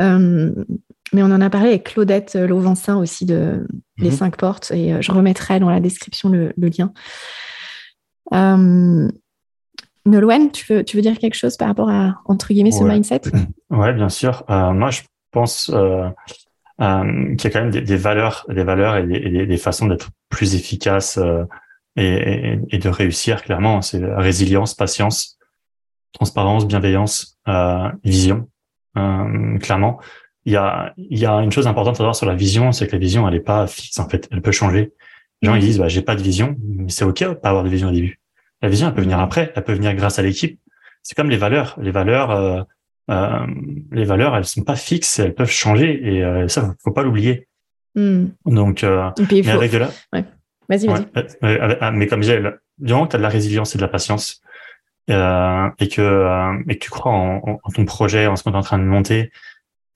Euh, 0.00 0.52
mais 1.12 1.22
on 1.22 1.26
en 1.26 1.40
a 1.40 1.50
parlé 1.50 1.68
avec 1.70 1.84
Claudette 1.84 2.34
Lauvencin 2.34 2.96
aussi 2.96 3.26
de 3.26 3.66
Les 3.98 4.10
mhm. 4.10 4.16
cinq 4.16 4.36
portes. 4.36 4.70
Et 4.70 4.94
euh, 4.94 5.02
je 5.02 5.12
remettrai 5.12 5.60
dans 5.60 5.68
la 5.68 5.80
description 5.80 6.30
le, 6.30 6.54
lien. 6.56 6.92
Nolwenn, 10.06 10.50
tu 10.50 10.72
veux, 10.72 10.82
tu 10.82 10.96
veux 10.96 11.02
dire 11.02 11.18
quelque 11.18 11.34
chose 11.34 11.58
par 11.58 11.68
rapport 11.68 11.90
à, 11.90 12.22
entre 12.24 12.48
guillemets, 12.54 12.72
ce 12.72 12.84
mindset? 12.84 13.22
Ouais, 13.70 13.92
bien 13.92 14.08
sûr. 14.08 14.44
moi, 14.48 14.90
je 14.90 15.02
pense 15.30 15.66
qu'il 15.66 15.74
y 15.74 15.76
a 16.82 17.50
quand 17.50 17.60
même 17.60 17.70
des, 17.70 17.96
valeurs, 17.96 18.46
des 18.48 18.64
valeurs 18.64 18.96
et 18.96 19.06
des, 19.06 19.46
des 19.46 19.56
façons 19.58 19.86
d'être 19.86 20.08
plus 20.30 20.54
efficaces 20.54 21.20
et, 21.96 22.58
et, 22.70 22.78
de 22.78 22.88
réussir 22.88 23.42
clairement. 23.42 23.82
C'est 23.82 24.02
résilience, 24.02 24.74
patience, 24.74 25.38
transparence, 26.12 26.66
bienveillance, 26.66 27.38
euh, 27.48 27.88
vision. 28.04 28.48
Euh, 28.96 29.58
clairement, 29.58 30.00
il 30.44 30.52
y 30.52 30.56
a, 30.56 30.94
il 30.96 31.18
y 31.18 31.26
a 31.26 31.36
une 31.42 31.52
chose 31.52 31.66
importante 31.66 31.94
à 31.94 31.98
savoir 31.98 32.16
sur 32.16 32.26
la 32.26 32.34
vision, 32.34 32.72
c'est 32.72 32.86
que 32.86 32.92
la 32.92 32.98
vision, 32.98 33.28
elle 33.28 33.34
est 33.34 33.40
pas 33.40 33.66
fixe 33.66 33.98
en 33.98 34.08
fait, 34.08 34.28
elle 34.32 34.42
peut 34.42 34.52
changer. 34.52 34.92
Les 35.42 35.48
gens 35.48 35.54
ils 35.54 35.60
disent, 35.60 35.78
bah, 35.78 35.88
j'ai 35.88 36.02
pas 36.02 36.16
de 36.16 36.22
vision, 36.22 36.56
mais 36.66 36.90
c'est 36.90 37.04
ok 37.04 37.34
pas 37.34 37.48
avoir 37.48 37.64
de 37.64 37.68
vision 37.68 37.88
au 37.88 37.92
début. 37.92 38.20
La 38.62 38.68
vision, 38.68 38.88
elle 38.88 38.94
peut 38.94 39.02
venir 39.02 39.18
après, 39.18 39.52
elle 39.54 39.64
peut 39.64 39.72
venir 39.72 39.94
grâce 39.94 40.18
à 40.18 40.22
l'équipe. 40.22 40.60
C'est 41.02 41.14
comme 41.14 41.30
les 41.30 41.38
valeurs. 41.38 41.78
Les 41.80 41.90
valeurs, 41.90 42.30
euh, 42.30 42.62
euh, 43.10 43.46
les 43.90 44.04
valeurs, 44.04 44.36
elles 44.36 44.44
sont 44.44 44.62
pas 44.62 44.76
fixes, 44.76 45.18
elles 45.18 45.34
peuvent 45.34 45.50
changer 45.50 46.14
et 46.14 46.24
euh, 46.24 46.46
ça, 46.48 46.74
faut 46.82 46.92
pas 46.92 47.02
l'oublier. 47.02 47.48
Hmm. 47.94 48.26
Donc, 48.44 48.84
euh, 48.84 49.10
mais 49.30 49.50
avec 49.50 49.72
de 49.72 49.78
la, 49.78 49.90
ouais. 50.12 50.24
Vas-y, 50.70 50.86
vas-y. 50.86 51.78
Ah, 51.80 51.90
mais 51.90 52.06
comme 52.06 52.22
j'ai, 52.22 52.40
du 52.78 52.92
moment 52.92 53.06
que 53.06 53.10
tu 53.10 53.16
as 53.16 53.18
de 53.18 53.22
la 53.24 53.28
résilience 53.28 53.74
et 53.74 53.78
de 53.78 53.82
la 53.82 53.88
patience, 53.88 54.40
euh, 55.10 55.68
et 55.80 55.88
que 55.88 56.00
euh, 56.00 56.62
et 56.68 56.78
que 56.78 56.84
tu 56.84 56.90
crois 56.90 57.12
en, 57.12 57.58
ton 57.74 57.84
projet, 57.84 58.28
en 58.28 58.36
ce 58.36 58.44
que 58.44 58.50
tu 58.50 58.54
es 58.54 58.58
en 58.58 58.62
train 58.62 58.78
de 58.78 58.84
monter, 58.84 59.32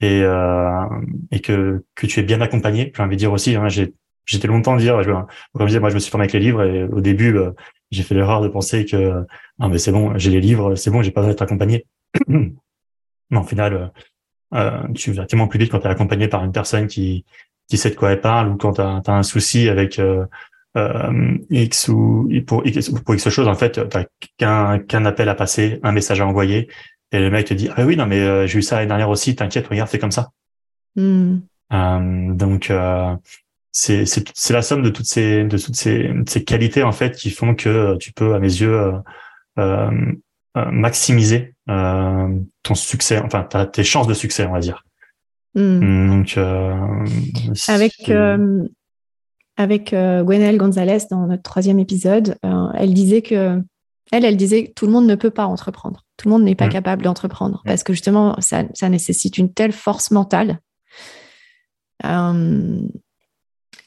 et 0.00 0.22
euh, 0.22 0.84
et 1.30 1.40
que 1.40 1.84
que 1.94 2.06
tu 2.06 2.18
es 2.18 2.22
bien 2.24 2.40
accompagné, 2.40 2.92
j'ai 2.94 3.02
envie 3.02 3.16
de 3.16 3.20
dire 3.20 3.32
aussi. 3.32 3.54
Hein, 3.54 3.68
j'ai 3.68 3.94
j'étais 4.26 4.48
longtemps 4.48 4.76
dire, 4.76 5.02
je, 5.02 5.10
comme 5.10 5.26
je 5.60 5.66
disais, 5.66 5.80
moi 5.80 5.90
je 5.90 5.94
me 5.94 6.00
suis 6.00 6.10
formé 6.10 6.24
avec 6.24 6.32
les 6.32 6.40
livres 6.40 6.62
et 6.62 6.84
au 6.84 7.00
début 7.00 7.36
euh, 7.36 7.52
j'ai 7.90 8.02
fait 8.02 8.14
l'erreur 8.14 8.40
de 8.40 8.48
penser 8.48 8.84
que 8.84 9.24
non 9.58 9.68
mais 9.68 9.78
c'est 9.78 9.92
bon, 9.92 10.16
j'ai 10.18 10.30
les 10.30 10.40
livres, 10.40 10.74
c'est 10.74 10.90
bon, 10.90 11.02
j'ai 11.02 11.12
pas 11.12 11.20
besoin 11.20 11.32
d'être 11.32 11.42
accompagné. 11.42 11.86
mais 12.28 13.38
au 13.38 13.42
final, 13.44 13.92
euh, 14.54 14.82
tu 14.94 15.12
vas 15.12 15.26
tellement 15.26 15.46
plus 15.46 15.58
vite 15.58 15.70
quand 15.70 15.80
tu 15.80 15.86
es 15.86 15.90
accompagné 15.90 16.26
par 16.26 16.44
une 16.44 16.52
personne 16.52 16.88
qui 16.88 17.24
qui 17.68 17.78
sait 17.78 17.90
de 17.90 17.94
quoi 17.94 18.10
elle 18.10 18.20
parle 18.20 18.48
ou 18.48 18.56
quand 18.56 18.74
tu 18.74 18.80
as, 18.80 19.02
un 19.06 19.22
souci 19.22 19.68
avec 19.68 20.00
euh, 20.76 21.10
euh, 21.10 21.38
X 21.50 21.88
ou 21.88 22.28
pour 22.46 22.66
X, 22.66 22.90
pour 22.90 23.14
X 23.14 23.28
chose, 23.28 23.48
en 23.48 23.54
fait, 23.54 23.88
t'as 23.88 24.04
qu'un 24.38 24.78
qu'un 24.80 25.04
appel 25.04 25.28
à 25.28 25.34
passer, 25.34 25.78
un 25.82 25.92
message 25.92 26.20
à 26.20 26.26
envoyer, 26.26 26.68
et 27.12 27.20
le 27.20 27.30
mec 27.30 27.46
te 27.46 27.54
dit 27.54 27.68
ah 27.76 27.84
oui 27.84 27.96
non 27.96 28.06
mais 28.06 28.20
euh, 28.20 28.46
j'ai 28.46 28.58
eu 28.58 28.62
ça 28.62 28.76
l'année 28.76 28.88
dernière 28.88 29.08
aussi, 29.08 29.36
t'inquiète, 29.36 29.68
regarde, 29.68 29.88
fais 29.88 29.98
comme 29.98 30.10
ça. 30.10 30.30
Hmm. 30.96 31.38
Euh, 31.72 32.34
donc 32.34 32.70
euh, 32.70 33.14
c'est 33.72 34.04
c'est 34.04 34.24
c'est 34.34 34.52
la 34.52 34.62
somme 34.62 34.82
de 34.82 34.90
toutes 34.90 35.06
ces 35.06 35.44
de 35.44 35.58
toutes 35.58 35.76
ces 35.76 36.10
ces 36.26 36.44
qualités 36.44 36.82
en 36.82 36.92
fait 36.92 37.16
qui 37.16 37.30
font 37.30 37.54
que 37.54 37.96
tu 37.98 38.12
peux 38.12 38.34
à 38.34 38.38
mes 38.40 38.48
yeux 38.48 38.92
euh, 39.58 39.90
maximiser 40.54 41.54
ton 41.66 42.74
succès, 42.74 43.18
enfin 43.18 43.44
tes 43.44 43.84
chances 43.84 44.06
de 44.06 44.14
succès 44.14 44.46
on 44.46 44.52
va 44.52 44.60
dire. 44.60 44.84
Hmm. 45.54 46.08
Donc 46.08 46.36
avec 47.68 48.10
avec 49.56 49.92
euh, 49.92 50.22
Gwenelle 50.22 50.58
Gonzalez 50.58 50.98
dans 51.10 51.26
notre 51.26 51.42
troisième 51.42 51.78
épisode. 51.78 52.36
Euh, 52.44 52.68
elle 52.74 52.94
disait 52.94 53.22
que 53.22 53.62
elle, 54.12 54.24
elle 54.24 54.36
disait 54.36 54.66
que 54.66 54.72
tout 54.72 54.86
le 54.86 54.92
monde 54.92 55.06
ne 55.06 55.14
peut 55.14 55.30
pas 55.30 55.46
entreprendre. 55.46 56.04
Tout 56.16 56.28
le 56.28 56.34
monde 56.34 56.44
n'est 56.44 56.54
pas 56.54 56.66
mm. 56.66 56.72
capable 56.72 57.02
d'entreprendre 57.02 57.62
parce 57.64 57.82
que 57.82 57.92
justement, 57.92 58.36
ça, 58.40 58.64
ça, 58.74 58.88
nécessite 58.88 59.38
une 59.38 59.52
telle 59.52 59.72
force 59.72 60.10
mentale. 60.10 60.60
Euh, 62.04 62.80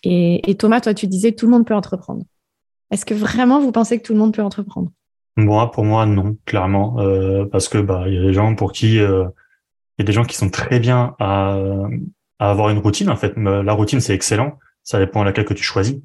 et, 0.04 0.56
Thomas, 0.58 0.82
toi, 0.82 0.94
tu 0.94 1.08
disais 1.08 1.32
que 1.32 1.38
tout 1.38 1.46
le 1.46 1.52
monde 1.52 1.66
peut 1.66 1.76
entreprendre. 1.76 2.24
Est-ce 2.92 3.06
que 3.06 3.14
vraiment 3.14 3.60
vous 3.60 3.72
pensez 3.72 4.00
que 4.00 4.04
tout 4.04 4.14
le 4.14 4.20
monde 4.20 4.34
peut 4.34 4.42
entreprendre? 4.42 4.92
Moi, 5.36 5.70
pour 5.72 5.84
moi, 5.84 6.06
non, 6.06 6.38
clairement, 6.46 6.96
parce 7.52 7.68
que 7.68 7.78
bah 7.78 8.06
il 8.08 8.14
y 8.14 8.18
a 8.18 8.22
des 8.22 8.34
gens 8.34 8.56
pour 8.56 8.72
qui 8.72 8.96
il 8.96 9.00
y 9.00 10.02
a 10.02 10.04
des 10.04 10.14
gens 10.14 10.24
qui 10.24 10.36
sont 10.36 10.50
très 10.50 10.80
bien 10.80 11.14
à, 11.20 11.60
à 12.40 12.50
avoir 12.50 12.70
une 12.70 12.80
routine. 12.80 13.10
En 13.10 13.18
fait, 13.18 13.34
la 13.36 13.74
routine 13.74 14.00
c'est 14.00 14.16
excellent 14.16 14.58
ça 14.88 15.00
dépend 15.00 15.22
à 15.22 15.26
laquelle 15.26 15.44
que 15.44 15.54
tu 15.54 15.64
choisis. 15.64 15.98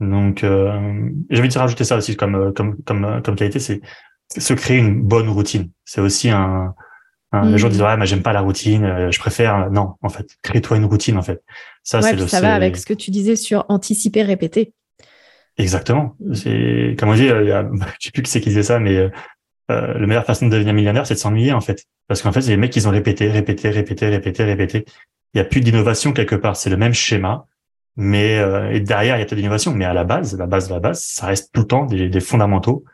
Donc, 0.00 0.42
euh, 0.42 1.08
j'ai 1.30 1.38
envie 1.38 1.48
de 1.48 1.58
rajouter 1.58 1.84
ça 1.84 1.96
aussi 1.96 2.16
comme 2.16 2.34
euh, 2.34 2.52
comme 2.52 2.76
comme 2.82 3.04
euh, 3.04 3.20
comme 3.20 3.36
qualité, 3.36 3.60
c'est 3.60 3.80
se 4.36 4.54
créer 4.54 4.78
une 4.78 5.00
bonne 5.02 5.28
routine. 5.28 5.70
C'est 5.84 6.00
aussi 6.00 6.28
un, 6.28 6.74
un 7.30 7.50
les 7.50 7.58
gens 7.58 7.68
disent 7.68 7.80
mm. 7.80 7.84
ouais, 7.84 7.96
mais 7.96 8.06
j'aime 8.06 8.22
pas 8.22 8.32
la 8.32 8.40
routine, 8.40 8.84
euh, 8.84 9.10
je 9.12 9.20
préfère 9.20 9.70
non. 9.70 9.94
En 10.02 10.08
fait, 10.08 10.26
crée-toi 10.42 10.78
une 10.78 10.84
routine 10.84 11.16
en 11.16 11.22
fait. 11.22 11.42
Ça, 11.84 12.02
c'est 12.02 12.18
ça 12.28 12.40
va 12.40 12.54
avec 12.54 12.76
ce 12.76 12.86
que 12.86 12.94
tu 12.94 13.12
disais 13.12 13.36
sur 13.36 13.64
anticiper, 13.68 14.24
répéter. 14.24 14.72
Exactement. 15.56 16.16
C'est 16.34 16.96
comme 16.98 17.10
on 17.10 17.14
dit, 17.14 17.26
il 17.26 17.46
y 17.46 17.52
a, 17.52 17.68
je 18.00 18.06
sais 18.06 18.10
plus 18.10 18.22
qui 18.22 18.30
c'est 18.32 18.40
qui 18.40 18.48
disait 18.48 18.64
ça, 18.64 18.80
mais 18.80 18.96
euh, 18.96 19.10
la 19.68 20.06
meilleure 20.08 20.26
façon 20.26 20.46
de 20.46 20.50
devenir 20.50 20.74
millionnaire, 20.74 21.06
c'est 21.06 21.14
de 21.14 21.20
s'ennuyer 21.20 21.52
en 21.52 21.60
fait, 21.60 21.84
parce 22.08 22.20
qu'en 22.20 22.32
fait, 22.32 22.40
c'est 22.40 22.50
les 22.50 22.56
mecs 22.56 22.72
qui 22.72 22.84
ont 22.84 22.90
répété, 22.90 23.30
répété, 23.30 23.70
répété, 23.70 24.08
répété, 24.08 24.42
répété. 24.42 24.84
Il 25.34 25.38
y 25.38 25.40
a 25.40 25.44
plus 25.44 25.60
d'innovation 25.60 26.12
quelque 26.12 26.34
part. 26.34 26.56
C'est 26.56 26.70
le 26.70 26.76
même 26.76 26.94
schéma 26.94 27.46
mais 28.00 28.38
euh, 28.38 28.70
et 28.70 28.78
derrière 28.78 29.16
il 29.16 29.18
y 29.18 29.22
a 29.22 29.26
peut-être 29.26 29.38
l'innovation, 29.38 29.74
mais 29.74 29.84
à 29.84 29.92
la 29.92 30.04
base, 30.04 30.38
la 30.38 30.46
base 30.46 30.68
de 30.68 30.74
la 30.74 30.80
base, 30.80 31.02
ça 31.02 31.26
reste 31.26 31.52
tout 31.52 31.62
le 31.62 31.66
temps 31.66 31.84
des, 31.84 32.08
des 32.08 32.20
fondamentaux 32.20 32.84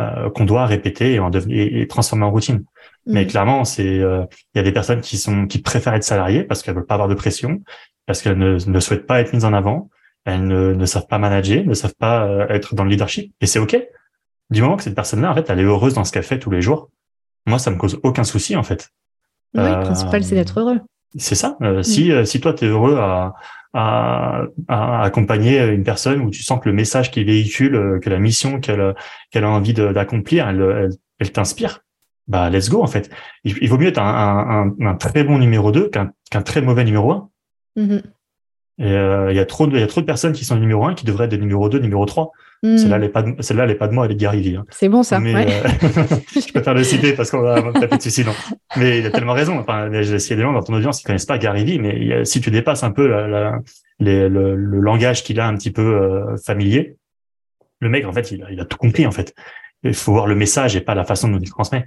euh, 0.00 0.30
qu'on 0.30 0.44
doit 0.44 0.66
répéter 0.66 1.14
et, 1.14 1.18
en 1.20 1.30
et, 1.30 1.86
transformer 1.86 2.24
en 2.24 2.32
routine. 2.32 2.64
Mais 3.06 3.24
mm. 3.24 3.26
clairement, 3.28 3.64
c'est 3.64 4.00
euh, 4.00 4.24
il 4.54 4.58
y 4.58 4.60
a 4.60 4.64
des 4.64 4.72
personnes 4.72 5.00
qui 5.00 5.16
sont 5.16 5.46
qui 5.46 5.60
préfèrent 5.60 5.94
être 5.94 6.02
salariées 6.02 6.42
parce 6.42 6.64
qu'elles 6.64 6.74
veulent 6.74 6.86
pas 6.86 6.94
avoir 6.94 7.08
de 7.08 7.14
pression, 7.14 7.62
parce 8.04 8.20
qu'elles 8.20 8.36
ne, 8.36 8.58
ne 8.64 8.80
souhaitent 8.80 9.06
pas 9.06 9.20
être 9.20 9.32
mises 9.32 9.44
en 9.44 9.52
avant, 9.52 9.90
elles 10.24 10.44
ne, 10.44 10.74
ne 10.74 10.86
savent 10.86 11.06
pas 11.06 11.18
manager, 11.18 11.64
ne 11.64 11.74
savent 11.74 11.94
pas 11.96 12.26
euh, 12.26 12.48
être 12.48 12.74
dans 12.74 12.82
le 12.82 12.90
leadership, 12.90 13.32
et 13.40 13.46
c'est 13.46 13.60
ok. 13.60 13.80
Du 14.50 14.60
moment 14.60 14.76
que 14.76 14.82
cette 14.82 14.96
personne-là, 14.96 15.30
en 15.30 15.34
fait, 15.34 15.48
elle 15.50 15.60
est 15.60 15.64
heureuse 15.64 15.94
dans 15.94 16.04
ce 16.04 16.10
qu'elle 16.10 16.24
fait 16.24 16.40
tous 16.40 16.50
les 16.50 16.62
jours, 16.62 16.90
moi, 17.46 17.60
ça 17.60 17.70
me 17.70 17.76
cause 17.76 18.00
aucun 18.02 18.24
souci, 18.24 18.56
en 18.56 18.64
fait. 18.64 18.90
Oui, 19.54 19.62
le 19.62 19.82
principal, 19.82 20.24
c'est 20.24 20.34
d'être 20.34 20.58
heureux. 20.58 20.80
C'est 21.16 21.34
ça. 21.34 21.56
Mm. 21.60 21.82
Si 21.82 22.12
si 22.26 22.40
toi, 22.40 22.54
tu 22.54 22.64
es 22.66 22.68
heureux 22.68 22.96
à 22.98 23.34
à, 23.74 24.42
à, 24.68 25.02
accompagner 25.02 25.62
une 25.66 25.84
personne 25.84 26.20
où 26.20 26.30
tu 26.30 26.42
sens 26.42 26.60
que 26.60 26.68
le 26.68 26.74
message 26.74 27.10
qu'il 27.10 27.26
véhicule, 27.26 27.74
euh, 27.74 27.98
que 27.98 28.10
la 28.10 28.18
mission 28.18 28.60
qu'elle 28.60 28.94
qu'elle 29.30 29.44
a 29.44 29.50
envie 29.50 29.74
d'accomplir, 29.74 30.48
elle, 30.48 30.90
elle, 31.18 31.32
t'inspire. 31.32 31.80
Bah, 32.26 32.50
let's 32.50 32.68
go 32.68 32.82
en 32.82 32.86
fait. 32.86 33.10
Il, 33.44 33.68
vaut 33.68 33.78
mieux 33.78 33.88
être 33.88 33.98
un, 33.98 34.74
un, 34.80 34.86
un, 34.86 34.94
très 34.94 35.24
bon 35.24 35.38
numéro 35.38 35.72
2 35.72 35.88
qu'un 35.88 36.12
qu'un 36.30 36.42
très 36.42 36.60
mauvais 36.60 36.84
numéro 36.84 37.12
1. 37.12 37.30
Mm-hmm. 37.76 38.02
Et 38.80 39.30
il 39.30 39.36
y 39.36 39.40
a 39.40 39.46
trop 39.46 39.66
de, 39.66 39.76
il 39.76 39.80
y 39.80 39.82
a 39.82 39.86
trop 39.86 40.00
de 40.00 40.06
personnes 40.06 40.32
qui 40.32 40.44
sont 40.44 40.56
numéro 40.56 40.86
un 40.86 40.94
qui 40.94 41.04
devraient 41.04 41.24
être 41.24 41.30
des 41.30 41.38
numéro 41.38 41.68
2, 41.68 41.78
numéro 41.78 42.04
3. 42.04 42.30
Celle-là, 42.62 42.96
elle 42.96 43.04
est 43.04 43.08
pas, 43.08 43.22
de, 43.22 43.40
celle-là, 43.40 43.64
elle 43.64 43.70
est 43.70 43.76
pas 43.76 43.86
de 43.86 43.94
moi, 43.94 44.06
elle 44.06 44.12
est 44.12 44.14
de 44.14 44.20
Gary 44.20 44.40
Vee. 44.40 44.56
Hein. 44.56 44.64
C'est 44.70 44.88
bon, 44.88 45.04
ça. 45.04 45.20
Mais, 45.20 45.32
ouais. 45.32 45.46
je 46.34 46.52
préfère 46.52 46.74
le 46.74 46.82
citer 46.82 47.12
parce 47.12 47.30
qu'on 47.30 47.40
va 47.40 47.62
taper 47.72 47.98
dessus 47.98 48.10
sinon. 48.10 48.32
Mais 48.76 48.98
il 48.98 49.06
a 49.06 49.10
tellement 49.10 49.32
raison. 49.32 49.58
Enfin, 49.58 49.88
j'ai 50.02 50.14
essayé 50.14 50.34
des 50.34 50.42
gens 50.42 50.52
dans 50.52 50.62
ton 50.62 50.74
audience 50.74 50.98
qui 50.98 51.04
connaissent 51.04 51.26
pas 51.26 51.38
Gary 51.38 51.64
Vee, 51.64 51.78
mais 51.78 52.04
y 52.04 52.12
a, 52.12 52.24
si 52.24 52.40
tu 52.40 52.50
dépasses 52.50 52.82
un 52.82 52.90
peu 52.90 53.06
la, 53.06 53.28
la, 53.28 53.58
les, 54.00 54.28
le, 54.28 54.56
le, 54.56 54.80
langage 54.80 55.22
qu'il 55.22 55.38
a 55.38 55.46
un 55.46 55.54
petit 55.54 55.70
peu 55.70 55.82
euh, 55.82 56.36
familier, 56.36 56.96
le 57.80 57.88
mec, 57.88 58.04
en 58.04 58.12
fait, 58.12 58.32
il 58.32 58.42
a, 58.42 58.50
il 58.50 58.58
a, 58.58 58.64
tout 58.64 58.76
compris, 58.76 59.06
en 59.06 59.12
fait. 59.12 59.34
Il 59.84 59.94
faut 59.94 60.12
voir 60.12 60.26
le 60.26 60.34
message 60.34 60.74
et 60.74 60.80
pas 60.80 60.96
la 60.96 61.04
façon 61.04 61.28
dont 61.28 61.38
il 61.38 61.48
transmet. 61.48 61.86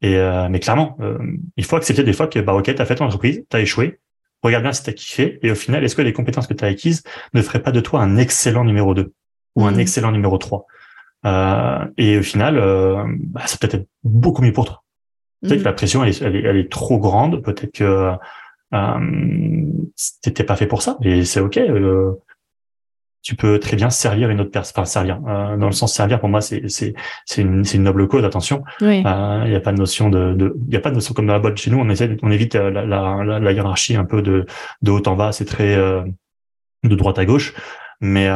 Et, 0.00 0.16
euh, 0.16 0.48
mais 0.48 0.60
clairement, 0.60 0.96
euh, 1.00 1.18
il 1.56 1.64
faut 1.64 1.74
accepter 1.74 2.04
des 2.04 2.12
fois 2.12 2.28
que, 2.28 2.38
bah, 2.38 2.54
ok, 2.54 2.72
t'as 2.72 2.84
fait 2.84 2.94
ton 2.94 3.06
entreprise, 3.06 3.44
t'as 3.48 3.60
échoué, 3.60 3.98
regarde 4.42 4.62
bien 4.62 4.72
si 4.72 4.84
t'as 4.84 4.92
kiffé, 4.92 5.40
et 5.42 5.50
au 5.50 5.56
final, 5.56 5.82
est-ce 5.82 5.96
que 5.96 6.02
les 6.02 6.12
compétences 6.12 6.46
que 6.46 6.54
t'as 6.54 6.68
acquises 6.68 7.02
ne 7.32 7.42
feraient 7.42 7.62
pas 7.62 7.72
de 7.72 7.80
toi 7.80 8.00
un 8.00 8.16
excellent 8.16 8.64
numéro 8.64 8.94
2 8.94 9.12
ou 9.56 9.66
un 9.66 9.72
mmh. 9.72 9.80
excellent 9.80 10.12
numéro 10.12 10.38
3 10.38 10.66
euh, 11.26 11.84
et 11.96 12.18
au 12.18 12.22
final, 12.22 12.58
euh, 12.58 13.02
bah, 13.06 13.42
ça 13.46 13.56
peut-être 13.58 13.86
beaucoup 14.02 14.42
mieux 14.42 14.52
pour 14.52 14.66
toi. 14.66 14.82
Peut-être 15.42 15.58
que 15.58 15.62
mmh. 15.62 15.64
la 15.64 15.72
pression, 15.72 16.04
elle 16.04 16.10
est, 16.10 16.22
elle 16.22 16.36
est, 16.36 16.42
elle 16.42 16.56
est 16.56 16.70
trop 16.70 16.98
grande. 16.98 17.42
Peut-être 17.42 17.72
que 17.72 18.12
euh, 18.74 18.98
t'étais 20.22 20.44
pas 20.44 20.56
fait 20.56 20.66
pour 20.66 20.82
ça. 20.82 20.96
Et 21.02 21.24
c'est 21.24 21.40
ok. 21.40 21.58
Euh, 21.58 22.12
tu 23.22 23.36
peux 23.36 23.58
très 23.58 23.76
bien 23.76 23.88
servir 23.88 24.28
une 24.28 24.40
autre 24.40 24.50
personne. 24.50 24.72
Enfin, 24.76 24.84
servir. 24.84 25.20
Euh, 25.26 25.56
dans 25.56 25.66
le 25.66 25.72
sens 25.72 25.94
servir, 25.94 26.20
pour 26.20 26.28
moi, 26.28 26.40
c'est 26.40 26.68
c'est 26.68 26.94
c'est 27.24 27.40
une, 27.42 27.64
une 27.72 27.82
noble 27.82 28.06
cause. 28.06 28.24
Attention. 28.24 28.62
Il 28.80 28.86
oui. 28.86 28.98
n'y 28.98 29.06
a 29.06 29.60
pas 29.60 29.72
de 29.72 29.78
notion 29.78 30.10
de, 30.10 30.34
de, 30.34 30.54
y 30.68 30.76
a 30.76 30.80
pas 30.80 30.90
de 30.90 30.96
notion 30.96 31.14
comme 31.14 31.26
dans 31.26 31.32
la 31.32 31.38
boîte 31.38 31.56
chez 31.56 31.70
nous. 31.70 31.78
On 31.78 31.88
essaie, 31.88 32.16
on 32.22 32.30
évite 32.30 32.54
la, 32.54 32.70
la, 32.70 33.24
la, 33.24 33.38
la 33.38 33.52
hiérarchie 33.52 33.96
un 33.96 34.04
peu 34.04 34.20
de 34.20 34.44
de 34.82 34.90
haut 34.90 35.06
en 35.06 35.16
bas. 35.16 35.32
C'est 35.32 35.46
très 35.46 35.76
de 35.76 36.94
droite 36.94 37.18
à 37.18 37.24
gauche. 37.24 37.54
Mais 38.00 38.28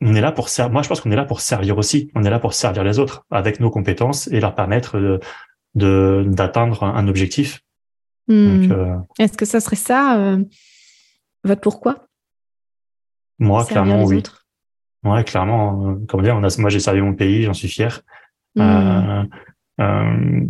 on 0.00 0.14
est 0.14 0.20
là 0.20 0.32
pour 0.32 0.48
servir. 0.48 0.72
Moi, 0.72 0.82
je 0.82 0.88
pense 0.88 1.00
qu'on 1.00 1.10
est 1.10 1.16
là 1.16 1.24
pour 1.24 1.40
servir 1.40 1.76
aussi. 1.78 2.10
On 2.14 2.24
est 2.24 2.30
là 2.30 2.38
pour 2.38 2.54
servir 2.54 2.84
les 2.84 2.98
autres 2.98 3.24
avec 3.30 3.60
nos 3.60 3.70
compétences 3.70 4.28
et 4.28 4.40
leur 4.40 4.54
permettre 4.54 5.20
de 5.74 6.24
d'atteindre 6.26 6.84
un 6.84 7.08
objectif. 7.08 7.60
Mmh. 8.28 8.70
Euh... 8.70 8.96
Est-ce 9.18 9.36
que 9.36 9.44
ça 9.44 9.60
serait 9.60 9.76
ça 9.76 10.18
euh, 10.18 10.44
votre 11.44 11.60
pourquoi? 11.60 12.06
Moi, 13.38 13.64
servir 13.64 13.84
clairement, 13.84 14.04
oui. 14.04 14.18
Autres? 14.18 14.46
Ouais, 15.04 15.24
clairement. 15.24 15.90
Euh, 15.90 16.06
comme 16.06 16.22
dire, 16.22 16.36
on 16.36 16.44
a, 16.44 16.54
moi, 16.58 16.70
j'ai 16.70 16.80
servi 16.80 17.00
mon 17.00 17.14
pays, 17.14 17.42
j'en 17.44 17.54
suis 17.54 17.68
fier. 17.68 18.02
Mmh. 18.56 19.26
Euh, 19.80 20.46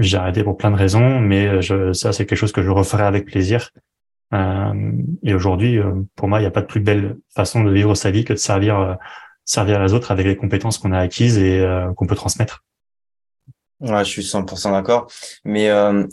j'ai 0.00 0.18
arrêté 0.18 0.44
pour 0.44 0.56
plein 0.56 0.70
de 0.70 0.76
raisons, 0.76 1.18
mais 1.20 1.62
je, 1.62 1.92
ça, 1.92 2.12
c'est 2.12 2.26
quelque 2.26 2.38
chose 2.38 2.52
que 2.52 2.62
je 2.62 2.70
referai 2.70 3.04
avec 3.04 3.24
plaisir. 3.24 3.70
Euh, 4.32 4.92
et 5.22 5.34
aujourd'hui, 5.34 5.78
euh, 5.78 5.92
pour 6.16 6.28
moi, 6.28 6.38
il 6.38 6.42
n'y 6.42 6.48
a 6.48 6.50
pas 6.50 6.62
de 6.62 6.66
plus 6.66 6.80
belle 6.80 7.16
façon 7.34 7.62
de 7.62 7.70
vivre 7.70 7.94
sa 7.94 8.10
vie 8.10 8.24
que 8.24 8.32
de 8.32 8.38
servir, 8.38 8.78
euh, 8.78 8.94
servir 9.44 9.82
les 9.82 9.92
autres 9.92 10.10
avec 10.10 10.26
les 10.26 10.36
compétences 10.36 10.78
qu'on 10.78 10.92
a 10.92 10.98
acquises 10.98 11.38
et 11.38 11.64
qu'on 11.96 12.06
peut 12.06 12.14
transmettre. 12.14 12.64
Ouais, 13.80 14.04
je 14.04 14.08
suis 14.08 14.22
100% 14.22 14.72
d'accord. 14.72 15.08
Mais 15.44 15.68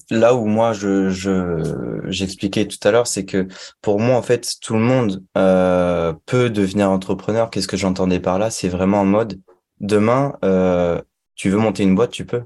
là 0.09 0.35
où 0.35 0.45
moi 0.45 0.73
je 0.73 1.09
je 1.09 2.01
j'expliquais 2.09 2.67
tout 2.67 2.85
à 2.85 2.91
l'heure, 2.91 3.07
c'est 3.07 3.23
que 3.23 3.47
pour 3.81 4.01
moi 4.01 4.17
en 4.17 4.21
fait 4.21 4.55
tout 4.61 4.73
le 4.73 4.81
monde 4.81 5.23
peut 5.33 6.49
devenir 6.49 6.89
entrepreneur. 6.91 7.49
Qu'est-ce 7.49 7.69
que 7.69 7.77
j'entendais 7.77 8.19
par 8.19 8.39
là? 8.39 8.49
C'est 8.49 8.67
vraiment 8.67 8.99
en 8.99 9.05
mode 9.05 9.39
demain 9.79 10.33
tu 11.35 11.49
veux 11.49 11.57
monter 11.57 11.83
une 11.83 11.95
boîte, 11.95 12.11
tu 12.11 12.25
peux. 12.25 12.43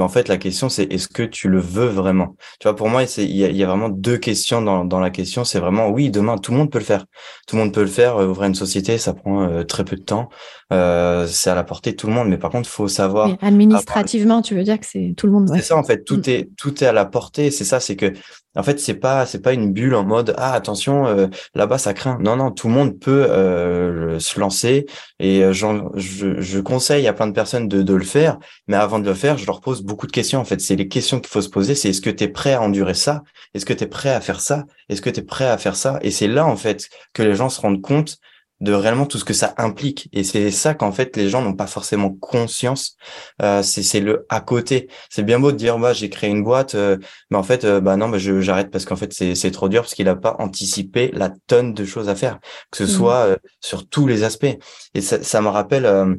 Mais 0.00 0.04
en 0.04 0.08
fait, 0.08 0.28
la 0.28 0.38
question, 0.38 0.70
c'est 0.70 0.90
est-ce 0.90 1.08
que 1.08 1.22
tu 1.22 1.50
le 1.50 1.58
veux 1.60 1.84
vraiment? 1.84 2.34
Tu 2.58 2.66
vois, 2.66 2.74
pour 2.74 2.88
moi, 2.88 3.02
il 3.18 3.36
y 3.36 3.44
a, 3.44 3.50
y 3.50 3.62
a, 3.62 3.66
vraiment 3.66 3.90
deux 3.90 4.16
questions 4.16 4.62
dans, 4.62 4.86
dans 4.86 4.98
la 4.98 5.10
question. 5.10 5.44
C'est 5.44 5.58
vraiment, 5.58 5.90
oui, 5.90 6.08
demain, 6.10 6.38
tout 6.38 6.52
le 6.52 6.56
monde 6.56 6.70
peut 6.70 6.78
le 6.78 6.86
faire. 6.86 7.04
Tout 7.46 7.56
le 7.56 7.64
monde 7.64 7.74
peut 7.74 7.82
le 7.82 7.86
faire. 7.86 8.16
Euh, 8.16 8.28
ouvrir 8.28 8.48
une 8.48 8.54
société, 8.54 8.96
ça 8.96 9.12
prend 9.12 9.42
euh, 9.42 9.62
très 9.62 9.84
peu 9.84 9.96
de 9.96 10.02
temps. 10.02 10.30
Euh, 10.72 11.26
c'est 11.26 11.50
à 11.50 11.54
la 11.54 11.64
portée 11.64 11.90
de 11.90 11.96
tout 11.96 12.06
le 12.06 12.14
monde. 12.14 12.30
Mais 12.30 12.38
par 12.38 12.50
contre, 12.50 12.66
il 12.66 12.72
faut 12.72 12.88
savoir... 12.88 13.28
Mais 13.28 13.36
administrativement, 13.42 14.40
tu 14.40 14.54
veux 14.54 14.62
dire 14.62 14.80
que 14.80 14.86
c'est 14.86 15.12
tout 15.18 15.26
le 15.26 15.34
monde 15.34 15.50
ouais. 15.50 15.58
C'est 15.58 15.64
ça, 15.64 15.76
en 15.76 15.84
fait. 15.84 16.02
Tout, 16.02 16.16
mm. 16.16 16.30
est, 16.30 16.48
tout 16.56 16.82
est 16.82 16.86
à 16.86 16.94
la 16.94 17.04
portée. 17.04 17.50
C'est 17.50 17.66
ça, 17.66 17.78
c'est 17.78 17.96
que 17.96 18.10
en 18.56 18.62
fait, 18.62 18.80
c'est 18.80 18.94
pas 18.94 19.26
c'est 19.26 19.40
pas 19.40 19.52
une 19.52 19.72
bulle 19.72 19.94
en 19.94 20.04
mode 20.04 20.34
ah 20.36 20.52
attention 20.52 21.06
euh, 21.06 21.28
là-bas 21.54 21.78
ça 21.78 21.94
craint. 21.94 22.18
Non 22.20 22.36
non, 22.36 22.50
tout 22.50 22.66
le 22.68 22.74
monde 22.74 22.98
peut 22.98 23.26
euh, 23.30 24.18
se 24.18 24.40
lancer 24.40 24.86
et 25.20 25.44
euh, 25.44 25.52
je, 25.52 26.40
je 26.40 26.58
conseille 26.60 27.06
à 27.06 27.12
plein 27.12 27.28
de 27.28 27.32
personnes 27.32 27.68
de, 27.68 27.82
de 27.82 27.94
le 27.94 28.04
faire, 28.04 28.38
mais 28.66 28.76
avant 28.76 28.98
de 28.98 29.06
le 29.06 29.14
faire, 29.14 29.38
je 29.38 29.46
leur 29.46 29.60
pose 29.60 29.82
beaucoup 29.82 30.06
de 30.06 30.12
questions. 30.12 30.40
En 30.40 30.44
fait, 30.44 30.60
c'est 30.60 30.76
les 30.76 30.88
questions 30.88 31.20
qu'il 31.20 31.28
faut 31.28 31.42
se 31.42 31.48
poser. 31.48 31.74
C'est 31.74 31.90
est-ce 31.90 32.00
que 32.00 32.10
tu 32.10 32.24
es 32.24 32.28
prêt 32.28 32.54
à 32.54 32.62
endurer 32.62 32.94
ça? 32.94 33.22
Est-ce 33.54 33.64
que 33.64 33.72
tu 33.72 33.84
es 33.84 33.86
prêt 33.86 34.10
à 34.10 34.20
faire 34.20 34.40
ça? 34.40 34.64
Est-ce 34.88 35.00
que 35.00 35.10
tu 35.10 35.20
es 35.20 35.22
prêt 35.22 35.46
à 35.46 35.56
faire 35.56 35.76
ça? 35.76 35.98
Et 36.02 36.10
c'est 36.10 36.28
là 36.28 36.46
en 36.46 36.56
fait 36.56 36.88
que 37.14 37.22
les 37.22 37.34
gens 37.34 37.50
se 37.50 37.60
rendent 37.60 37.82
compte 37.82 38.18
de 38.60 38.72
réellement 38.72 39.06
tout 39.06 39.18
ce 39.18 39.24
que 39.24 39.32
ça 39.32 39.54
implique. 39.56 40.08
Et 40.12 40.24
c'est 40.24 40.50
ça 40.50 40.74
qu'en 40.74 40.92
fait 40.92 41.16
les 41.16 41.28
gens 41.28 41.42
n'ont 41.42 41.54
pas 41.54 41.66
forcément 41.66 42.10
conscience. 42.10 42.96
Euh, 43.42 43.62
c'est 43.62 44.00
le 44.00 44.26
à 44.28 44.40
côté. 44.40 44.88
C'est 45.08 45.22
bien 45.22 45.40
beau 45.40 45.52
de 45.52 45.56
dire 45.56 45.78
bah 45.78 45.92
j'ai 45.92 46.10
créé 46.10 46.30
une 46.30 46.44
boîte, 46.44 46.74
euh, 46.74 46.98
mais 47.30 47.36
en 47.36 47.42
fait 47.42 47.64
euh, 47.64 47.80
bah 47.80 47.96
non 47.96 48.08
bah 48.08 48.18
j'arrête 48.18 48.70
parce 48.70 48.84
qu'en 48.84 48.96
fait 48.96 49.12
c'est 49.12 49.50
trop 49.50 49.68
dur 49.68 49.82
parce 49.82 49.94
qu'il 49.94 50.08
a 50.08 50.16
pas 50.16 50.36
anticipé 50.38 51.10
la 51.14 51.30
tonne 51.46 51.74
de 51.74 51.84
choses 51.84 52.08
à 52.08 52.14
faire, 52.14 52.38
que 52.70 52.78
ce 52.78 52.84
mmh. 52.84 52.86
soit 52.86 53.26
euh, 53.26 53.36
sur 53.60 53.88
tous 53.88 54.06
les 54.06 54.24
aspects. 54.24 54.56
Et 54.94 55.00
ça, 55.00 55.22
ça 55.22 55.40
me 55.40 55.48
rappelle 55.48 55.86
euh, 55.86 56.14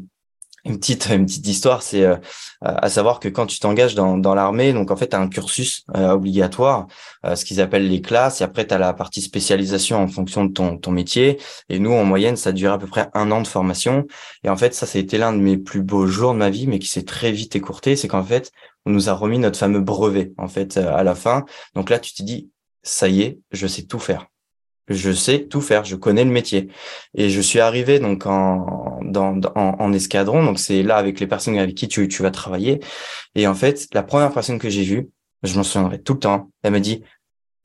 une 0.65 0.79
petite 0.79 1.07
une 1.09 1.25
petite 1.25 1.47
histoire 1.47 1.81
c'est 1.81 2.03
euh, 2.03 2.15
à 2.61 2.89
savoir 2.89 3.19
que 3.19 3.27
quand 3.27 3.45
tu 3.47 3.59
t'engages 3.59 3.95
dans, 3.95 4.17
dans 4.17 4.35
l'armée 4.35 4.73
donc 4.73 4.91
en 4.91 4.95
fait 4.95 5.09
tu 5.09 5.15
as 5.15 5.19
un 5.19 5.27
cursus 5.27 5.83
euh, 5.95 6.11
obligatoire 6.11 6.87
euh, 7.25 7.35
ce 7.35 7.45
qu'ils 7.45 7.61
appellent 7.61 7.87
les 7.87 8.01
classes 8.01 8.41
et 8.41 8.43
après 8.43 8.65
tu 8.67 8.73
as 8.73 8.77
la 8.77 8.93
partie 8.93 9.21
spécialisation 9.21 9.97
en 10.01 10.07
fonction 10.07 10.45
de 10.45 10.51
ton 10.53 10.77
ton 10.77 10.91
métier. 10.91 11.39
Et 11.69 11.79
nous 11.79 11.91
en 11.93 12.03
moyenne 12.03 12.35
ça 12.35 12.51
dure 12.51 12.71
à 12.71 12.79
peu 12.79 12.87
près 12.87 13.09
un 13.13 13.31
an 13.31 13.41
de 13.41 13.47
formation. 13.47 14.05
Et 14.43 14.49
en 14.49 14.57
fait 14.57 14.73
ça 14.73 14.87
été 14.97 15.17
l'un 15.17 15.33
de 15.33 15.37
mes 15.39 15.57
plus 15.57 15.81
beaux 15.81 16.05
jours 16.07 16.33
de 16.33 16.37
ma 16.37 16.49
vie 16.49 16.67
mais 16.67 16.79
qui 16.79 16.87
s'est 16.87 17.03
très 17.03 17.31
vite 17.31 17.55
écourté. 17.55 17.95
C'est 17.95 18.07
qu'en 18.07 18.23
fait 18.23 18.51
on 18.85 18.91
nous 18.91 19.09
a 19.09 19.13
remis 19.13 19.39
notre 19.39 19.57
fameux 19.57 19.81
brevet 19.81 20.33
en 20.37 20.47
fait 20.47 20.77
à 20.77 21.03
la 21.03 21.15
fin. 21.15 21.45
Donc 21.75 21.89
là 21.89 21.99
tu 21.99 22.13
te 22.13 22.23
dis 22.23 22.49
ça 22.83 23.07
y 23.07 23.21
est 23.21 23.39
je 23.51 23.67
sais 23.67 23.83
tout 23.83 23.99
faire 23.99 24.27
je 24.93 25.11
sais 25.11 25.45
tout 25.45 25.61
faire, 25.61 25.83
je 25.85 25.95
connais 25.95 26.23
le 26.23 26.31
métier. 26.31 26.69
Et 27.15 27.29
je 27.29 27.41
suis 27.41 27.59
arrivé 27.59 27.99
donc 27.99 28.25
en, 28.25 28.99
dans, 29.03 29.39
en, 29.55 29.75
en 29.79 29.93
escadron, 29.93 30.43
donc 30.43 30.59
c'est 30.59 30.83
là 30.83 30.97
avec 30.97 31.19
les 31.19 31.27
personnes 31.27 31.57
avec 31.57 31.75
qui 31.75 31.87
tu, 31.87 32.07
tu 32.07 32.23
vas 32.23 32.31
travailler. 32.31 32.79
Et 33.35 33.47
en 33.47 33.55
fait, 33.55 33.87
la 33.93 34.03
première 34.03 34.33
personne 34.33 34.59
que 34.59 34.69
j'ai 34.69 34.83
vue, 34.83 35.09
je 35.43 35.55
m'en 35.55 35.63
souviendrai 35.63 36.01
tout 36.01 36.13
le 36.13 36.19
temps, 36.19 36.51
elle 36.63 36.73
me 36.73 36.79
dit, 36.79 37.03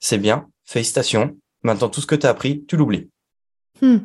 c'est 0.01 0.19
bien, 0.19 0.49
félicitations, 0.65 1.37
maintenant 1.63 1.89
tout 1.89 2.01
ce 2.01 2.07
que 2.07 2.15
tu 2.15 2.27
as 2.27 2.31
appris, 2.31 2.65
tu 2.67 2.77
l'oublies. 2.77 3.11
Hmm. 3.81 3.99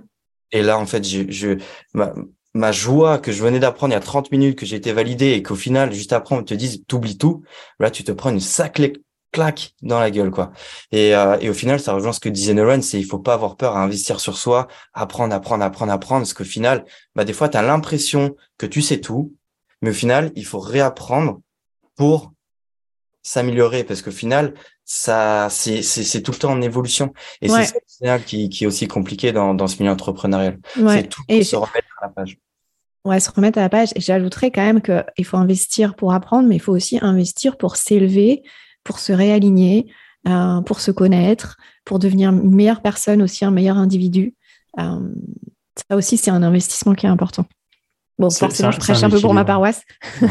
Et 0.52 0.62
là, 0.62 0.78
en 0.78 0.86
fait, 0.86 1.08
je, 1.08 1.24
je 1.30 1.58
ma, 1.94 2.14
ma 2.54 2.72
joie 2.72 3.20
que 3.20 3.32
je 3.32 3.44
venais 3.44 3.60
d'apprendre 3.60 3.94
il 3.94 3.96
y 3.96 3.98
a 3.98 4.02
30 4.02 4.32
minutes, 4.32 4.58
que 4.58 4.66
j'ai 4.66 4.76
été 4.76 4.92
validé 4.92 5.32
et 5.32 5.44
qu'au 5.44 5.56
final, 5.56 5.94
juste 5.94 6.14
après, 6.14 6.36
on 6.36 6.44
te 6.44 6.54
dise, 6.54 6.84
t'oublies 6.88 7.18
tout, 7.18 7.44
là, 7.80 7.92
tu 7.92 8.04
te 8.04 8.12
prends 8.12 8.32
une 8.32 8.40
sacrée 8.40 8.94
claque 9.32 9.74
dans 9.82 10.00
la 10.00 10.12
gueule 10.12 10.32
quoi. 10.32 10.52
Et, 10.92 11.16
euh, 11.16 11.38
et 11.40 11.50
au 11.50 11.54
final, 11.54 11.80
ça 11.80 11.94
rejoint 11.94 12.14
ce 12.14 12.20
que 12.20 12.30
disait 12.30 12.54
Nolan, 12.54 12.82
c'est 12.82 13.00
il 13.00 13.06
faut 13.06 13.20
pas 13.20 13.34
avoir 13.34 13.56
peur 13.56 13.76
à 13.76 13.84
investir 13.84 14.20
sur 14.20 14.38
soi, 14.38 14.68
apprendre, 14.94 15.34
apprendre, 15.34 15.64
apprendre, 15.64 15.92
apprendre, 15.92 16.22
parce 16.22 16.34
qu'au 16.34 16.44
final, 16.44 16.86
bah 17.16 17.24
des 17.24 17.34
fois, 17.34 17.50
tu 17.50 17.58
as 17.58 17.62
l'impression 17.62 18.36
que 18.58 18.66
tu 18.66 18.82
sais 18.82 19.00
tout, 19.00 19.34
mais 19.82 19.92
au 19.92 19.94
final, 19.94 20.32
il 20.36 20.46
faut 20.46 20.60
réapprendre 20.60 21.40
pour 21.96 22.34
s'améliorer, 23.24 23.84
parce 23.84 24.02
qu'au 24.02 24.12
final, 24.12 24.54
ça, 24.84 25.48
c'est, 25.50 25.82
c'est, 25.84 26.22
tout 26.22 26.32
le 26.32 26.38
temps 26.38 26.52
en 26.52 26.62
évolution. 26.62 27.14
Et 27.42 27.50
ouais. 27.50 27.66
c'est 27.66 28.06
ça 28.06 28.20
qui, 28.20 28.50
qui 28.50 28.66
est 28.66 28.68
aussi 28.68 28.88
compliqué 28.88 29.32
dans, 29.32 29.54
dans 29.54 29.68
ce 29.68 29.78
milieu 29.78 29.92
entrepreneurial. 29.92 30.60
Ouais. 30.78 30.98
C'est 30.98 31.08
tout 31.08 31.22
et 31.28 31.44
se 31.44 31.56
remettre 31.56 31.88
à 32.02 32.08
la 32.08 32.10
page. 32.10 32.38
Ouais, 33.06 33.20
se 33.20 33.32
remettre 33.32 33.58
à 33.58 33.62
la 33.62 33.70
page. 33.70 33.90
Et 33.96 34.02
j'ajouterais 34.02 34.52
quand 34.52 34.64
même 34.64 34.82
qu'il 34.82 35.26
faut 35.26 35.38
investir 35.38 35.96
pour 35.96 36.14
apprendre, 36.14 36.48
mais 36.48 36.56
il 36.56 36.62
faut 36.62 36.74
aussi 36.74 37.00
investir 37.02 37.58
pour 37.58 37.78
s'élever, 37.78 38.44
pour 38.84 39.00
se 39.00 39.14
réaligner, 39.14 39.88
euh, 40.28 40.62
pour 40.62 40.80
se 40.80 40.92
connaître, 40.92 41.58
pour 41.86 42.00
devenir 42.00 42.30
une 42.30 42.54
meilleure 42.54 42.82
personne 42.82 43.22
aussi, 43.22 43.46
un 43.46 43.52
meilleur 43.52 43.78
individu. 43.78 44.36
Euh, 44.80 45.00
ça 45.90 45.96
aussi, 45.96 46.18
c'est 46.18 46.32
un 46.32 46.44
investissement 46.44 46.94
qui 46.94 47.06
est 47.06 47.10
important. 47.10 47.46
Bon, 48.22 48.30
forcément, 48.30 48.70
je 48.70 48.78
prêche 48.78 49.02
un, 49.02 49.08
un 49.08 49.10
peu 49.10 49.20
pour 49.20 49.34
ma 49.34 49.44
paroisse. 49.44 49.84
Ouais, 50.22 50.30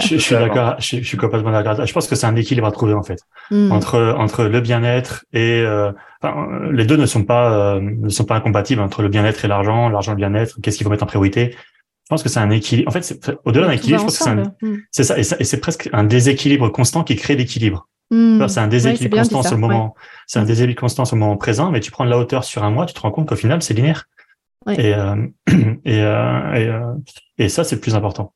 je, 0.00 0.08
je, 0.08 0.16
suis 0.16 0.34
d'accord, 0.34 0.76
je, 0.78 0.96
je, 0.96 1.02
suis 1.02 1.18
complètement 1.18 1.52
d'accord. 1.52 1.84
Je 1.84 1.92
pense 1.92 2.08
que 2.08 2.14
c'est 2.14 2.26
un 2.26 2.34
équilibre 2.34 2.66
à 2.66 2.72
trouver 2.72 2.94
en 2.94 3.02
fait 3.02 3.18
mm. 3.50 3.72
entre 3.72 4.14
entre 4.16 4.44
le 4.44 4.60
bien-être 4.62 5.26
et 5.34 5.60
euh, 5.60 5.92
enfin, 6.22 6.48
les 6.72 6.86
deux 6.86 6.96
ne 6.96 7.04
sont 7.04 7.24
pas 7.24 7.74
euh, 7.74 7.80
ne 7.82 8.08
sont 8.08 8.24
pas 8.24 8.36
incompatibles 8.36 8.80
entre 8.80 9.02
le 9.02 9.10
bien-être 9.10 9.44
et 9.44 9.48
l'argent, 9.48 9.90
l'argent 9.90 10.12
et 10.12 10.14
le 10.14 10.20
bien-être. 10.26 10.58
Qu'est-ce 10.62 10.78
qu'il 10.78 10.84
faut 10.84 10.90
mettre 10.90 11.04
en 11.04 11.06
priorité? 11.06 11.54
Je 12.04 12.08
pense 12.10 12.22
que 12.22 12.28
c'est 12.28 12.40
un 12.40 12.50
équilibre. 12.50 12.88
En 12.88 12.92
fait, 12.92 13.30
au-delà 13.44 13.66
d'un 13.66 13.72
équilibre, 13.72 14.00
je 14.00 14.04
pense 14.04 14.18
que 14.18 14.24
c'est 14.24 14.30
un, 14.30 14.54
mm. 14.60 14.76
c'est 14.90 15.04
ça, 15.04 15.18
et, 15.18 15.22
c'est 15.22 15.60
presque 15.60 15.88
un 15.92 16.04
déséquilibre 16.04 16.68
constant 16.68 17.02
qui 17.02 17.16
crée 17.16 17.34
l'équilibre. 17.34 17.88
Mmh. 18.10 18.46
C'est 18.48 18.60
un 18.60 18.68
déséquilibre 18.68 19.16
ouais, 19.16 19.22
constant 19.22 19.42
sur 19.42 19.54
le 19.54 19.60
moment. 19.60 19.86
Ouais. 19.86 20.02
C'est 20.26 20.38
un 20.38 20.44
déséquilibre 20.44 20.80
constant 20.80 21.04
sur 21.04 21.16
le 21.16 21.20
moment 21.20 21.36
présent, 21.36 21.70
mais 21.70 21.80
tu 21.80 21.90
prends 21.90 22.04
de 22.04 22.10
la 22.10 22.18
hauteur 22.18 22.44
sur 22.44 22.62
un 22.62 22.70
mois, 22.70 22.86
tu 22.86 22.94
te 22.94 23.00
rends 23.00 23.10
compte 23.10 23.28
qu'au 23.28 23.36
final, 23.36 23.62
c'est 23.62 23.74
linéaire. 23.74 24.04
Ouais. 24.66 24.78
Et, 24.78 24.94
euh, 24.94 25.16
et, 25.84 26.02
euh, 26.02 26.54
et, 26.54 26.68
euh, 26.68 26.94
et, 27.38 27.48
ça, 27.48 27.64
c'est 27.64 27.76
le 27.76 27.80
plus 27.80 27.94
important. 27.94 28.34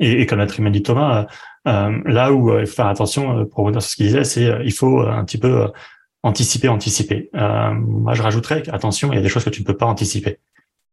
Et, 0.00 0.20
et 0.20 0.26
comme 0.26 0.38
l'a 0.38 0.46
très 0.46 0.62
bien 0.62 0.70
dit 0.70 0.82
Thomas, 0.82 1.26
euh, 1.66 1.98
là 2.04 2.32
où 2.32 2.58
il 2.58 2.66
faut 2.66 2.74
faire 2.74 2.86
attention 2.86 3.46
pour 3.46 3.64
revenir 3.64 3.80
sur 3.80 3.90
ce 3.90 3.96
qu'il 3.96 4.06
disait, 4.06 4.24
c'est 4.24 4.58
il 4.64 4.72
faut 4.72 5.00
un 5.00 5.24
petit 5.24 5.38
peu 5.38 5.70
anticiper, 6.22 6.68
anticiper. 6.68 7.30
moi, 7.32 8.14
je 8.14 8.22
rajouterais, 8.22 8.68
attention, 8.70 9.12
il 9.12 9.16
y 9.16 9.18
a 9.18 9.22
des 9.22 9.28
choses 9.28 9.44
que 9.44 9.50
tu 9.50 9.62
ne 9.62 9.66
peux 9.66 9.76
pas 9.76 9.86
anticiper. 9.86 10.40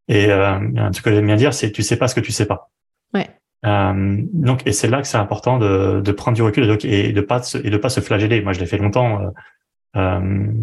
Et 0.07 0.31
un 0.31 0.91
truc 0.91 1.05
que 1.05 1.13
j'aime 1.13 1.27
bien 1.27 1.35
dire, 1.35 1.53
c'est 1.53 1.71
tu 1.71 1.83
sais 1.83 1.95
pas 1.95 2.07
ce 2.07 2.15
que 2.15 2.19
tu 2.19 2.31
sais 2.31 2.45
pas. 2.45 2.69
Ouais. 3.13 3.29
donc, 3.63 4.65
et 4.65 4.71
c'est 4.71 4.87
là 4.87 5.01
que 5.01 5.07
c'est 5.07 5.17
important 5.17 5.57
de, 5.57 6.01
de 6.01 6.11
prendre 6.11 6.35
du 6.35 6.41
recul 6.41 6.63
et 6.83 7.13
de, 7.13 7.21
pas 7.21 7.41
se, 7.41 7.57
et 7.57 7.69
de 7.69 7.77
pas 7.77 7.89
se 7.89 7.99
flageller. 7.99 8.41
Moi, 8.41 8.53
je 8.53 8.59
l'ai 8.59 8.65
fait 8.65 8.77
longtemps. 8.77 9.31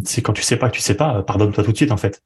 c'est 0.04 0.22
quand 0.22 0.32
tu 0.32 0.42
sais 0.42 0.56
pas 0.56 0.68
que 0.68 0.74
tu 0.74 0.82
sais 0.82 0.96
pas, 0.96 1.22
pardonne-toi 1.22 1.64
tout 1.64 1.72
de 1.72 1.76
suite 1.76 1.92
en 1.92 1.96
fait. 1.96 2.22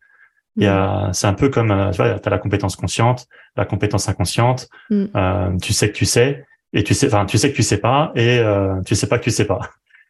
Il 0.57 0.65
y 0.65 0.67
a, 0.67 1.09
mm. 1.09 1.15
c'est 1.15 1.27
un 1.27 1.35
peu 1.35 1.49
comme, 1.49 1.71
euh, 1.71 1.91
tu 1.91 1.97
vois, 1.97 2.21
as 2.23 2.31
la 2.31 2.39
compétence 2.39 2.77
consciente, 2.77 3.27
la 3.57 3.65
compétence 3.65 4.09
inconsciente. 4.09 4.69
Mm. 4.91 5.05
Euh, 5.17 5.57
tu 5.59 5.73
sais 5.73 5.89
que 5.91 5.97
tu 5.97 6.05
sais, 6.05 6.45
et 6.73 6.85
tu 6.85 6.95
sais, 6.95 7.07
enfin, 7.07 7.27
tu 7.27 7.39
sais 7.39 7.51
que 7.51 7.57
tu 7.57 7.63
sais 7.63 7.79
pas, 7.79 8.13
et 8.15 8.39
euh, 8.39 8.81
tu 8.85 8.95
sais 8.95 9.09
pas 9.09 9.19
que 9.19 9.25
tu 9.25 9.31
sais 9.31 9.47
pas. 9.47 9.61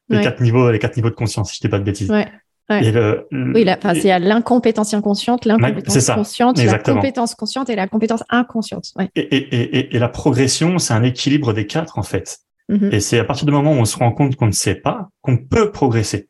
Les 0.08 0.20
quatre 0.20 0.42
niveaux, 0.42 0.70
les 0.70 0.78
quatre 0.78 0.96
niveaux 0.96 1.08
de 1.08 1.14
conscience, 1.14 1.50
si 1.50 1.56
je 1.56 1.60
dis 1.62 1.68
pas 1.68 1.78
de 1.78 1.84
bêtises. 1.84 2.10
Ouais. 2.10 2.28
Ouais. 2.70 2.84
Et 2.84 2.92
le, 2.92 3.26
oui, 3.32 3.64
là, 3.64 3.76
enfin, 3.76 3.94
c'est 3.94 4.16
l'incompétence 4.18 4.94
inconsciente, 4.94 5.44
l'incompétence 5.44 6.10
consciente, 6.10 6.58
la 6.62 6.78
compétence 6.78 7.34
consciente 7.34 7.70
et 7.70 7.76
la 7.76 7.88
compétence 7.88 8.22
inconsciente. 8.28 8.92
Ouais. 8.96 9.10
Et, 9.16 9.20
et, 9.20 9.78
et, 9.78 9.96
et, 9.96 9.98
la 9.98 10.08
progression, 10.08 10.78
c'est 10.78 10.94
un 10.94 11.02
équilibre 11.02 11.52
des 11.52 11.66
quatre 11.66 11.98
en 11.98 12.02
fait. 12.02 12.38
Mm-hmm. 12.70 12.94
Et 12.94 13.00
c'est 13.00 13.18
à 13.18 13.24
partir 13.24 13.46
du 13.46 13.52
moment 13.52 13.72
où 13.72 13.76
on 13.76 13.84
se 13.84 13.96
rend 13.96 14.12
compte 14.12 14.36
qu'on 14.36 14.46
ne 14.46 14.52
sait 14.52 14.76
pas 14.76 15.08
qu'on 15.22 15.36
peut 15.36 15.72
progresser. 15.72 16.28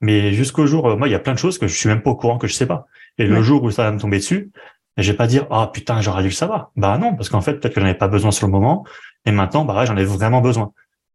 Mais 0.00 0.32
jusqu'au 0.32 0.66
jour, 0.66 0.96
moi, 0.96 1.08
il 1.08 1.12
y 1.12 1.14
a 1.14 1.18
plein 1.20 1.34
de 1.34 1.38
choses 1.38 1.58
que 1.58 1.68
je 1.68 1.76
suis 1.76 1.88
même 1.88 2.02
pas 2.02 2.10
au 2.10 2.16
courant 2.16 2.38
que 2.38 2.46
je 2.46 2.54
sais 2.54 2.66
pas. 2.66 2.86
Et 3.18 3.26
le 3.26 3.42
jour 3.42 3.62
où 3.62 3.70
ça 3.70 3.84
va 3.84 3.92
me 3.92 3.98
tomber 3.98 4.16
dessus, 4.16 4.50
je 4.96 5.10
vais 5.10 5.16
pas 5.16 5.26
dire 5.26 5.46
ah 5.50 5.70
putain 5.72 6.00
j'aurais 6.00 6.22
dû 6.22 6.28
le 6.28 6.34
savoir. 6.34 6.70
Bah 6.76 6.98
non 6.98 7.14
parce 7.14 7.28
qu'en 7.28 7.40
fait 7.40 7.54
peut-être 7.54 7.74
que 7.74 7.80
j'en 7.80 7.86
avais 7.86 7.96
pas 7.96 8.08
besoin 8.08 8.30
sur 8.30 8.46
le 8.46 8.52
moment 8.52 8.84
et 9.24 9.32
maintenant 9.32 9.64
bah 9.64 9.84
j'en 9.84 9.96
ai 9.96 10.04
vraiment 10.04 10.40
besoin. 10.40 10.72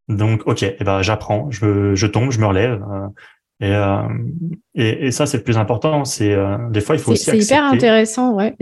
Donc 0.07 0.43
ok 0.45 0.63
et 0.63 0.83
ben 0.83 1.01
j'apprends, 1.01 1.49
je 1.51 1.95
je 1.95 2.07
tombe, 2.07 2.31
je 2.31 2.39
me 2.39 2.45
relève 2.45 2.83
euh, 2.83 3.07
et, 3.59 3.71
euh, 3.71 4.07
et, 4.73 5.07
et 5.07 5.11
ça 5.11 5.25
c'est 5.25 5.37
le 5.37 5.43
plus 5.43 5.57
important. 5.57 6.05
C'est 6.05 6.33
euh, 6.33 6.57
des 6.69 6.81
fois 6.81 6.95
il 6.95 7.01
faut 7.01 7.11
aussi. 7.11 7.25
C'est 7.25 7.37
hyper 7.37 7.63
intéressant 7.63 8.33
ouais. 8.33 8.55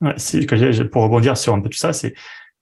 Ouais, 0.00 0.84
pour 0.90 1.02
rebondir 1.02 1.36
sur 1.36 1.54
un 1.54 1.60
peu 1.60 1.68
tout 1.68 1.78
ça 1.78 1.92
c'est 1.92 2.14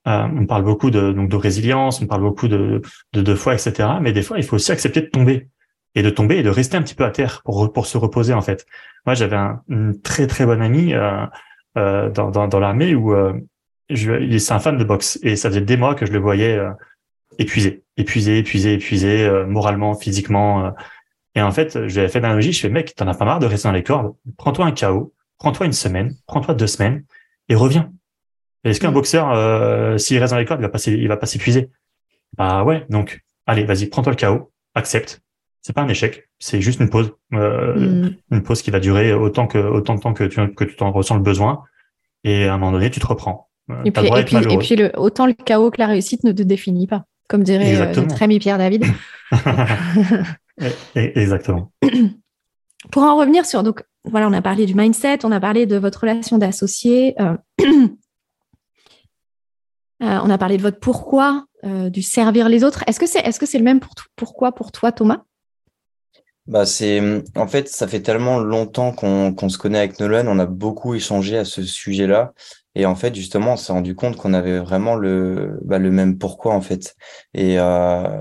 on 0.05 0.47
parle 0.47 0.63
beaucoup 0.63 0.89
de 0.89 1.11
donc 1.11 1.29
de 1.29 1.35
résilience, 1.35 2.01
on 2.01 2.07
parle 2.07 2.21
beaucoup 2.21 2.47
de, 2.47 2.81
de 3.13 3.21
de 3.21 3.35
foi 3.35 3.53
etc. 3.53 3.87
Mais 4.01 4.11
des 4.11 4.23
fois 4.23 4.37
il 4.37 4.43
faut 4.43 4.55
aussi 4.55 4.71
accepter 4.71 5.01
de 5.01 5.07
tomber 5.07 5.47
et 5.95 6.01
de 6.01 6.09
tomber 6.09 6.37
et 6.37 6.43
de 6.43 6.49
rester 6.49 6.77
un 6.77 6.81
petit 6.81 6.95
peu 6.95 7.05
à 7.05 7.11
terre 7.11 7.41
pour 7.43 7.71
pour 7.71 7.85
se 7.85 7.97
reposer 7.97 8.33
en 8.33 8.41
fait. 8.41 8.65
Moi, 9.05 9.15
j'avais 9.15 9.35
un, 9.35 9.61
une 9.69 9.99
très 10.01 10.27
très 10.27 10.45
bonne 10.45 10.61
amie 10.61 10.93
euh, 10.93 11.25
euh, 11.77 12.09
dans, 12.09 12.31
dans, 12.31 12.47
dans 12.47 12.59
l'armée 12.59 12.95
où 12.95 13.13
euh, 13.13 13.33
je, 13.89 14.37
c'est 14.37 14.53
un 14.53 14.59
fan 14.59 14.77
de 14.77 14.83
boxe 14.83 15.19
et 15.23 15.35
ça 15.35 15.49
faisait 15.49 15.61
des 15.61 15.77
mois 15.77 15.95
que 15.95 16.05
je 16.05 16.11
le 16.11 16.19
voyais 16.19 16.57
euh, 16.57 16.71
épuisé, 17.37 17.83
épuisé, 17.97 18.39
épuisé, 18.39 18.73
épuisé, 18.73 19.25
euh, 19.25 19.45
moralement, 19.45 19.95
physiquement. 19.95 20.73
Euh. 21.37 21.39
et 21.39 21.41
en 21.41 21.51
fait, 21.51 21.87
je 21.87 21.93
lui 21.93 21.99
avais 21.99 22.09
fait 22.09 22.19
l'analogie, 22.19 22.53
je 22.53 22.59
fais 22.59 22.69
mec, 22.69 22.95
t'en 22.95 23.07
as 23.07 23.15
pas 23.15 23.25
marre 23.25 23.39
de 23.39 23.45
rester 23.45 23.67
dans 23.67 23.73
les 23.73 23.83
cordes, 23.83 24.13
prends-toi 24.37 24.65
un 24.65 24.71
KO, 24.71 25.13
prends-toi 25.37 25.65
une 25.65 25.73
semaine, 25.73 26.15
prends-toi 26.27 26.53
deux 26.53 26.67
semaines 26.67 27.03
et 27.47 27.55
reviens. 27.55 27.91
Est-ce 28.63 28.79
qu'un 28.79 28.91
mmh. 28.91 28.93
boxeur, 28.93 29.99
s'il 29.99 30.19
reste 30.19 30.33
dans 30.33 30.39
les 30.39 30.45
cordes, 30.45 30.59
il 30.59 30.63
va 30.63 30.69
pas, 30.69 30.85
il 30.85 31.07
va 31.07 31.17
pas 31.17 31.25
s'épuiser? 31.25 31.69
Bah 32.37 32.63
ouais, 32.63 32.85
donc 32.89 33.21
allez, 33.45 33.63
vas-y, 33.63 33.87
prends-toi 33.87 34.13
le 34.13 34.17
KO, 34.17 34.51
accepte, 34.75 35.21
c'est 35.61 35.73
pas 35.73 35.81
un 35.81 35.87
échec, 35.89 36.29
c'est 36.39 36.61
juste 36.61 36.79
une 36.79 36.89
pause, 36.89 37.11
euh, 37.33 37.75
mm. 37.75 38.15
une 38.31 38.43
pause 38.43 38.61
qui 38.61 38.71
va 38.71 38.79
durer 38.79 39.13
autant 39.13 39.47
que 39.47 39.57
autant 39.57 39.95
de 39.95 39.99
temps 39.99 40.13
que 40.13 40.23
tu 40.23 40.53
que 40.53 40.63
tu 40.63 40.75
t'en 40.75 40.91
ressens 40.91 41.15
le 41.15 41.21
besoin, 41.21 41.63
et 42.23 42.45
à 42.45 42.53
un 42.53 42.57
moment 42.57 42.71
donné 42.71 42.89
tu 42.89 42.99
te 42.99 43.07
reprends. 43.07 43.49
Euh, 43.69 43.83
et 43.85 43.91
puis, 43.91 44.07
et 44.07 44.23
puis, 44.23 44.37
et 44.37 44.57
puis 44.57 44.75
le, 44.75 44.91
autant 44.97 45.27
le 45.27 45.33
chaos 45.33 45.69
que 45.69 45.79
la 45.79 45.87
réussite 45.87 46.23
ne 46.23 46.31
te 46.31 46.43
définit 46.43 46.87
pas, 46.87 47.03
comme 47.27 47.43
dirait 47.43 47.75
euh, 47.75 47.93
notre 47.93 48.23
ami 48.23 48.39
Pierre 48.39 48.57
David. 48.57 48.85
Exactement. 50.95 51.71
Pour 52.91 53.03
en 53.03 53.17
revenir 53.17 53.45
sur 53.45 53.63
donc 53.63 53.83
voilà, 54.05 54.27
on 54.27 54.33
a 54.33 54.41
parlé 54.41 54.65
du 54.65 54.73
mindset, 54.73 55.25
on 55.25 55.31
a 55.31 55.39
parlé 55.39 55.65
de 55.65 55.75
votre 55.77 56.01
relation 56.01 56.37
d'associé. 56.37 57.15
on 59.99 60.29
a 60.29 60.37
parlé 60.37 60.57
de 60.57 60.61
votre 60.61 60.79
pourquoi, 60.79 61.45
du 61.63 62.01
servir 62.01 62.47
les 62.47 62.63
autres. 62.63 62.83
Est-ce 62.87 62.99
que 62.99 63.05
c'est 63.07 63.19
est-ce 63.19 63.39
que 63.39 63.45
c'est 63.45 63.57
le 63.57 63.65
même 63.65 63.81
pour 63.81 63.93
pourquoi 64.15 64.53
pour 64.53 64.71
toi, 64.71 64.93
Thomas? 64.93 65.23
Bah 66.49 66.65
c'est 66.65 66.99
en 67.35 67.47
fait 67.47 67.69
ça 67.69 67.87
fait 67.87 68.01
tellement 68.01 68.39
longtemps 68.39 68.91
qu'on 68.91 69.49
se 69.49 69.57
connaît 69.59 69.77
avec 69.77 69.99
Nolan, 69.99 70.25
on 70.25 70.39
a 70.39 70.47
beaucoup 70.47 70.95
échangé 70.95 71.37
à 71.37 71.45
ce 71.45 71.61
sujet-là 71.61 72.33
et 72.73 72.87
en 72.87 72.95
fait 72.95 73.13
justement 73.13 73.53
on 73.53 73.55
s'est 73.55 73.71
rendu 73.71 73.93
compte 73.93 74.15
qu'on 74.15 74.33
avait 74.33 74.57
vraiment 74.57 74.95
le 74.95 75.59
bah, 75.63 75.77
le 75.77 75.91
même 75.91 76.17
pourquoi 76.17 76.55
en 76.55 76.61
fait 76.61 76.95
et 77.35 77.59
euh, 77.59 78.19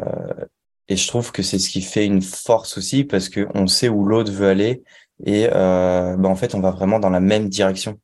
et 0.89 0.97
je 0.97 1.07
trouve 1.09 1.33
que 1.33 1.43
c'est 1.43 1.59
ce 1.59 1.69
qui 1.69 1.83
fait 1.83 2.07
une 2.07 2.23
force 2.23 2.79
aussi 2.79 3.05
parce 3.05 3.29
que 3.29 3.47
on 3.55 3.67
sait 3.67 3.89
où 3.89 4.05
l'autre 4.05 4.33
veut 4.33 4.49
aller 4.49 4.83
et 5.25 5.49
euh, 5.53 6.17
bah, 6.17 6.29
en 6.29 6.37
fait 6.37 6.55
on 6.55 6.61
va 6.61 6.71
vraiment 6.71 6.99
dans 6.99 7.11
la 7.11 7.21
même 7.21 7.49
direction. 7.49 7.99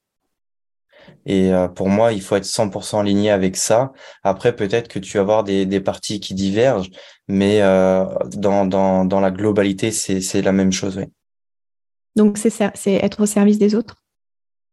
Et 1.26 1.52
euh, 1.52 1.68
pour 1.68 1.88
moi, 1.88 2.12
il 2.12 2.20
faut 2.20 2.36
être 2.36 2.44
100% 2.44 3.00
aligné 3.00 3.30
avec 3.30 3.56
ça. 3.56 3.92
Après, 4.22 4.54
peut-être 4.54 4.88
que 4.88 4.98
tu 4.98 5.16
vas 5.16 5.22
avoir 5.22 5.44
des, 5.44 5.64
des 5.64 5.80
parties 5.80 6.20
qui 6.20 6.34
divergent, 6.34 6.90
mais 7.28 7.62
euh, 7.62 8.04
dans, 8.36 8.66
dans, 8.66 9.04
dans 9.04 9.20
la 9.20 9.30
globalité, 9.30 9.90
c'est 9.90 10.42
la 10.42 10.52
même 10.52 10.72
chose. 10.72 10.98
Oui. 10.98 11.04
Donc, 12.16 12.38
c'est 12.38 12.92
être 12.92 13.22
au 13.22 13.26
service 13.26 13.58
des 13.58 13.74
autres? 13.74 13.96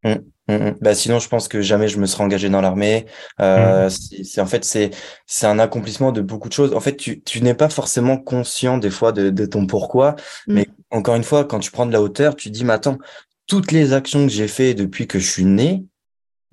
Mmh, 0.04 0.16
mmh, 0.48 0.54
mmh. 0.54 0.74
Bah, 0.80 0.94
sinon, 0.94 1.18
je 1.18 1.28
pense 1.28 1.48
que 1.48 1.62
jamais 1.62 1.88
je 1.88 1.98
me 1.98 2.06
serais 2.06 2.24
engagé 2.24 2.48
dans 2.48 2.60
l'armée. 2.60 3.06
Euh, 3.40 3.88
c'est 3.88 4.40
en 4.40 4.46
fait 4.46 4.64
c'est 4.64 4.90
c'est 5.26 5.46
un 5.46 5.58
accomplissement 5.58 6.12
de 6.12 6.20
beaucoup 6.20 6.48
de 6.48 6.54
choses. 6.54 6.74
En 6.74 6.80
fait, 6.80 6.96
tu 6.96 7.22
tu 7.22 7.42
n'es 7.42 7.54
pas 7.54 7.68
forcément 7.68 8.16
conscient 8.16 8.78
des 8.78 8.90
fois 8.90 9.12
de, 9.12 9.30
de 9.30 9.46
ton 9.46 9.66
pourquoi, 9.66 10.16
mais 10.46 10.68
encore 10.90 11.16
une 11.16 11.24
fois, 11.24 11.44
quand 11.44 11.58
tu 11.58 11.70
prends 11.70 11.86
de 11.86 11.92
la 11.92 12.02
hauteur, 12.02 12.36
tu 12.36 12.50
dis 12.50 12.64
mais 12.64 12.74
attends, 12.74 12.98
toutes 13.46 13.72
les 13.72 13.92
actions 13.92 14.26
que 14.26 14.32
j'ai 14.32 14.48
fait 14.48 14.74
depuis 14.74 15.06
que 15.06 15.18
je 15.18 15.30
suis 15.30 15.44
né, 15.44 15.84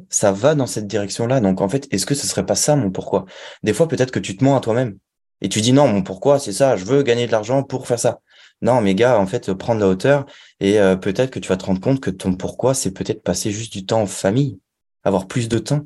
ça 0.10 0.32
va 0.32 0.56
dans 0.56 0.68
cette 0.68 0.88
direction-là. 0.88 1.40
Donc 1.42 1.62
en 1.62 1.70
fait, 1.70 1.88
est-ce 1.92 2.06
que 2.06 2.16
ce 2.16 2.28
serait 2.28 2.46
pas 2.46 2.56
ça 2.56 2.76
mon 2.76 2.92
pourquoi? 2.92 3.26
Des 3.64 3.74
fois, 3.74 3.88
peut-être 3.88 4.12
que 4.12 4.20
tu 4.20 4.38
te 4.38 4.44
mens 4.44 4.58
à 4.58 4.62
toi-même 4.62 4.98
et 5.42 5.50
tu 5.50 5.62
dis 5.62 5.74
non, 5.74 5.88
mon 5.88 6.04
pourquoi, 6.04 6.40
c'est 6.40 6.54
ça. 6.54 6.76
Je 6.76 6.86
veux 6.86 7.04
gagner 7.04 7.28
de 7.28 7.32
l'argent 7.32 7.64
pour 7.64 7.88
faire 7.88 8.00
ça. 8.00 8.20
Non, 8.62 8.82
mais 8.82 8.94
gars, 8.96 9.20
en 9.20 9.26
fait, 9.26 9.54
prendre 9.54 9.80
la 9.80 9.88
hauteur 9.88 10.26
et 10.60 10.80
euh, 10.80 10.96
peut-être 10.96 11.32
que 11.32 11.40
tu 11.40 11.48
vas 11.48 11.58
te 11.58 11.66
rendre 11.66 11.80
compte 11.80 12.02
que 12.02 12.10
ton 12.10 12.36
pourquoi, 12.36 12.74
c'est 12.74 12.92
peut-être 12.92 13.24
passer 13.24 13.52
juste 13.52 13.72
du 13.72 13.86
temps 13.86 14.02
en 14.02 14.06
famille, 14.06 14.60
avoir 15.04 15.28
plus 15.28 15.48
de 15.48 15.60
temps. 15.60 15.86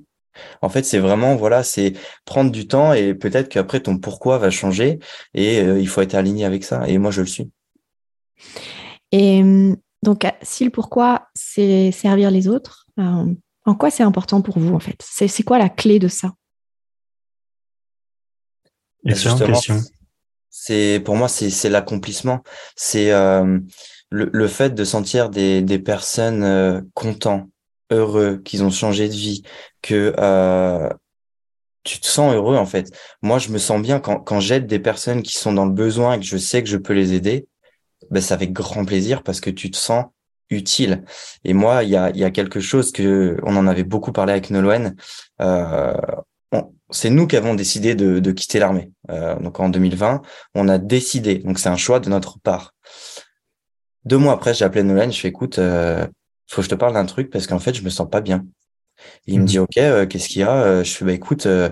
En 0.63 0.69
fait, 0.69 0.83
c'est 0.83 0.97
vraiment 0.97 1.35
voilà, 1.35 1.63
c'est 1.63 1.93
prendre 2.25 2.51
du 2.51 2.67
temps 2.67 2.93
et 2.93 3.13
peut-être 3.13 3.49
qu'après 3.49 3.81
ton 3.81 3.99
pourquoi 3.99 4.39
va 4.39 4.49
changer 4.49 4.97
et 5.35 5.59
euh, 5.59 5.79
il 5.79 5.87
faut 5.87 6.01
être 6.01 6.15
aligné 6.15 6.45
avec 6.45 6.63
ça. 6.63 6.87
Et 6.87 6.97
moi, 6.97 7.11
je 7.11 7.21
le 7.21 7.27
suis. 7.27 7.51
Et 9.11 9.43
donc, 10.01 10.25
si 10.41 10.65
le 10.65 10.71
pourquoi, 10.71 11.27
c'est 11.35 11.91
servir 11.91 12.31
les 12.31 12.47
autres, 12.47 12.87
euh, 12.99 13.25
en 13.65 13.75
quoi 13.75 13.91
c'est 13.91 14.03
important 14.03 14.41
pour 14.41 14.57
vous, 14.57 14.73
en 14.73 14.79
fait? 14.79 14.99
C'est 14.99 15.43
quoi 15.43 15.59
la 15.59 15.69
clé 15.69 15.99
de 15.99 16.07
ça? 16.07 16.33
Excellente 19.05 19.45
question. 19.45 19.79
C'est 20.55 21.01
pour 21.03 21.15
moi, 21.15 21.27
c'est 21.27 21.69
l'accomplissement. 21.69 22.43
C'est 22.75 23.11
euh, 23.11 23.59
le, 24.11 24.29
le, 24.31 24.47
fait 24.47 24.75
de 24.75 24.83
sentir 24.83 25.31
des, 25.31 25.63
des 25.63 25.79
personnes 25.79 26.43
euh, 26.43 26.79
contents, 26.93 27.49
heureux, 27.89 28.37
qu'ils 28.45 28.63
ont 28.63 28.69
changé 28.69 29.09
de 29.09 29.15
vie, 29.15 29.41
que 29.81 30.13
euh, 30.19 30.87
tu 31.83 31.99
te 31.99 32.05
sens 32.05 32.35
heureux 32.35 32.55
en 32.55 32.67
fait. 32.67 32.91
Moi, 33.23 33.39
je 33.39 33.49
me 33.49 33.57
sens 33.57 33.81
bien 33.81 33.99
quand, 33.99 34.19
quand 34.19 34.39
j'aide 34.39 34.67
des 34.67 34.77
personnes 34.77 35.23
qui 35.23 35.33
sont 35.39 35.53
dans 35.53 35.65
le 35.65 35.73
besoin 35.73 36.13
et 36.13 36.19
que 36.19 36.25
je 36.25 36.37
sais 36.37 36.61
que 36.61 36.69
je 36.69 36.77
peux 36.77 36.93
les 36.93 37.13
aider. 37.13 37.47
Ben, 38.11 38.21
c'est 38.21 38.35
avec 38.35 38.53
grand 38.53 38.85
plaisir 38.85 39.23
parce 39.23 39.41
que 39.41 39.49
tu 39.49 39.71
te 39.71 39.77
sens 39.77 40.05
utile. 40.51 41.03
Et 41.45 41.53
moi, 41.53 41.83
il 41.83 41.89
y 41.89 41.95
a, 41.95 42.11
y 42.11 42.23
a 42.23 42.29
quelque 42.29 42.59
chose 42.59 42.91
que 42.91 43.37
on 43.41 43.55
en 43.55 43.65
avait 43.65 43.83
beaucoup 43.83 44.11
parlé 44.11 44.33
avec 44.33 44.51
Nolwenn. 44.51 44.95
Euh, 45.41 45.93
c'est 46.93 47.09
nous 47.09 47.27
qui 47.27 47.35
avons 47.35 47.55
décidé 47.55 47.95
de, 47.95 48.19
de 48.19 48.31
quitter 48.31 48.59
l'armée. 48.59 48.91
Euh, 49.09 49.35
donc 49.39 49.59
en 49.59 49.69
2020, 49.69 50.21
on 50.55 50.67
a 50.67 50.77
décidé. 50.77 51.39
Donc 51.39 51.59
c'est 51.59 51.69
un 51.69 51.77
choix 51.77 51.99
de 51.99 52.09
notre 52.09 52.39
part. 52.39 52.73
Deux 54.05 54.17
mois 54.17 54.33
après, 54.33 54.53
j'ai 54.53 54.65
appelé 54.65 54.83
Nolwenn. 54.83 55.11
Je 55.11 55.19
fais 55.19 55.29
écoute, 55.29 55.59
euh, 55.59 56.05
faut 56.47 56.61
que 56.61 56.65
je 56.65 56.69
te 56.69 56.75
parle 56.75 56.93
d'un 56.93 57.05
truc 57.05 57.29
parce 57.29 57.47
qu'en 57.47 57.59
fait, 57.59 57.73
je 57.73 57.83
me 57.83 57.89
sens 57.89 58.09
pas 58.09 58.21
bien. 58.21 58.45
il 59.27 59.35
me 59.35 59.41
mhm. 59.41 59.47
dit 59.47 59.59
ok, 59.59 59.77
euh, 59.77 60.05
qu'est-ce 60.05 60.29
qu'il 60.29 60.41
y 60.41 60.43
a? 60.43 60.53
Euh, 60.53 60.83
Je 60.83 60.91
fais 60.91 61.05
bah 61.05 61.13
écoute, 61.13 61.45
euh, 61.45 61.69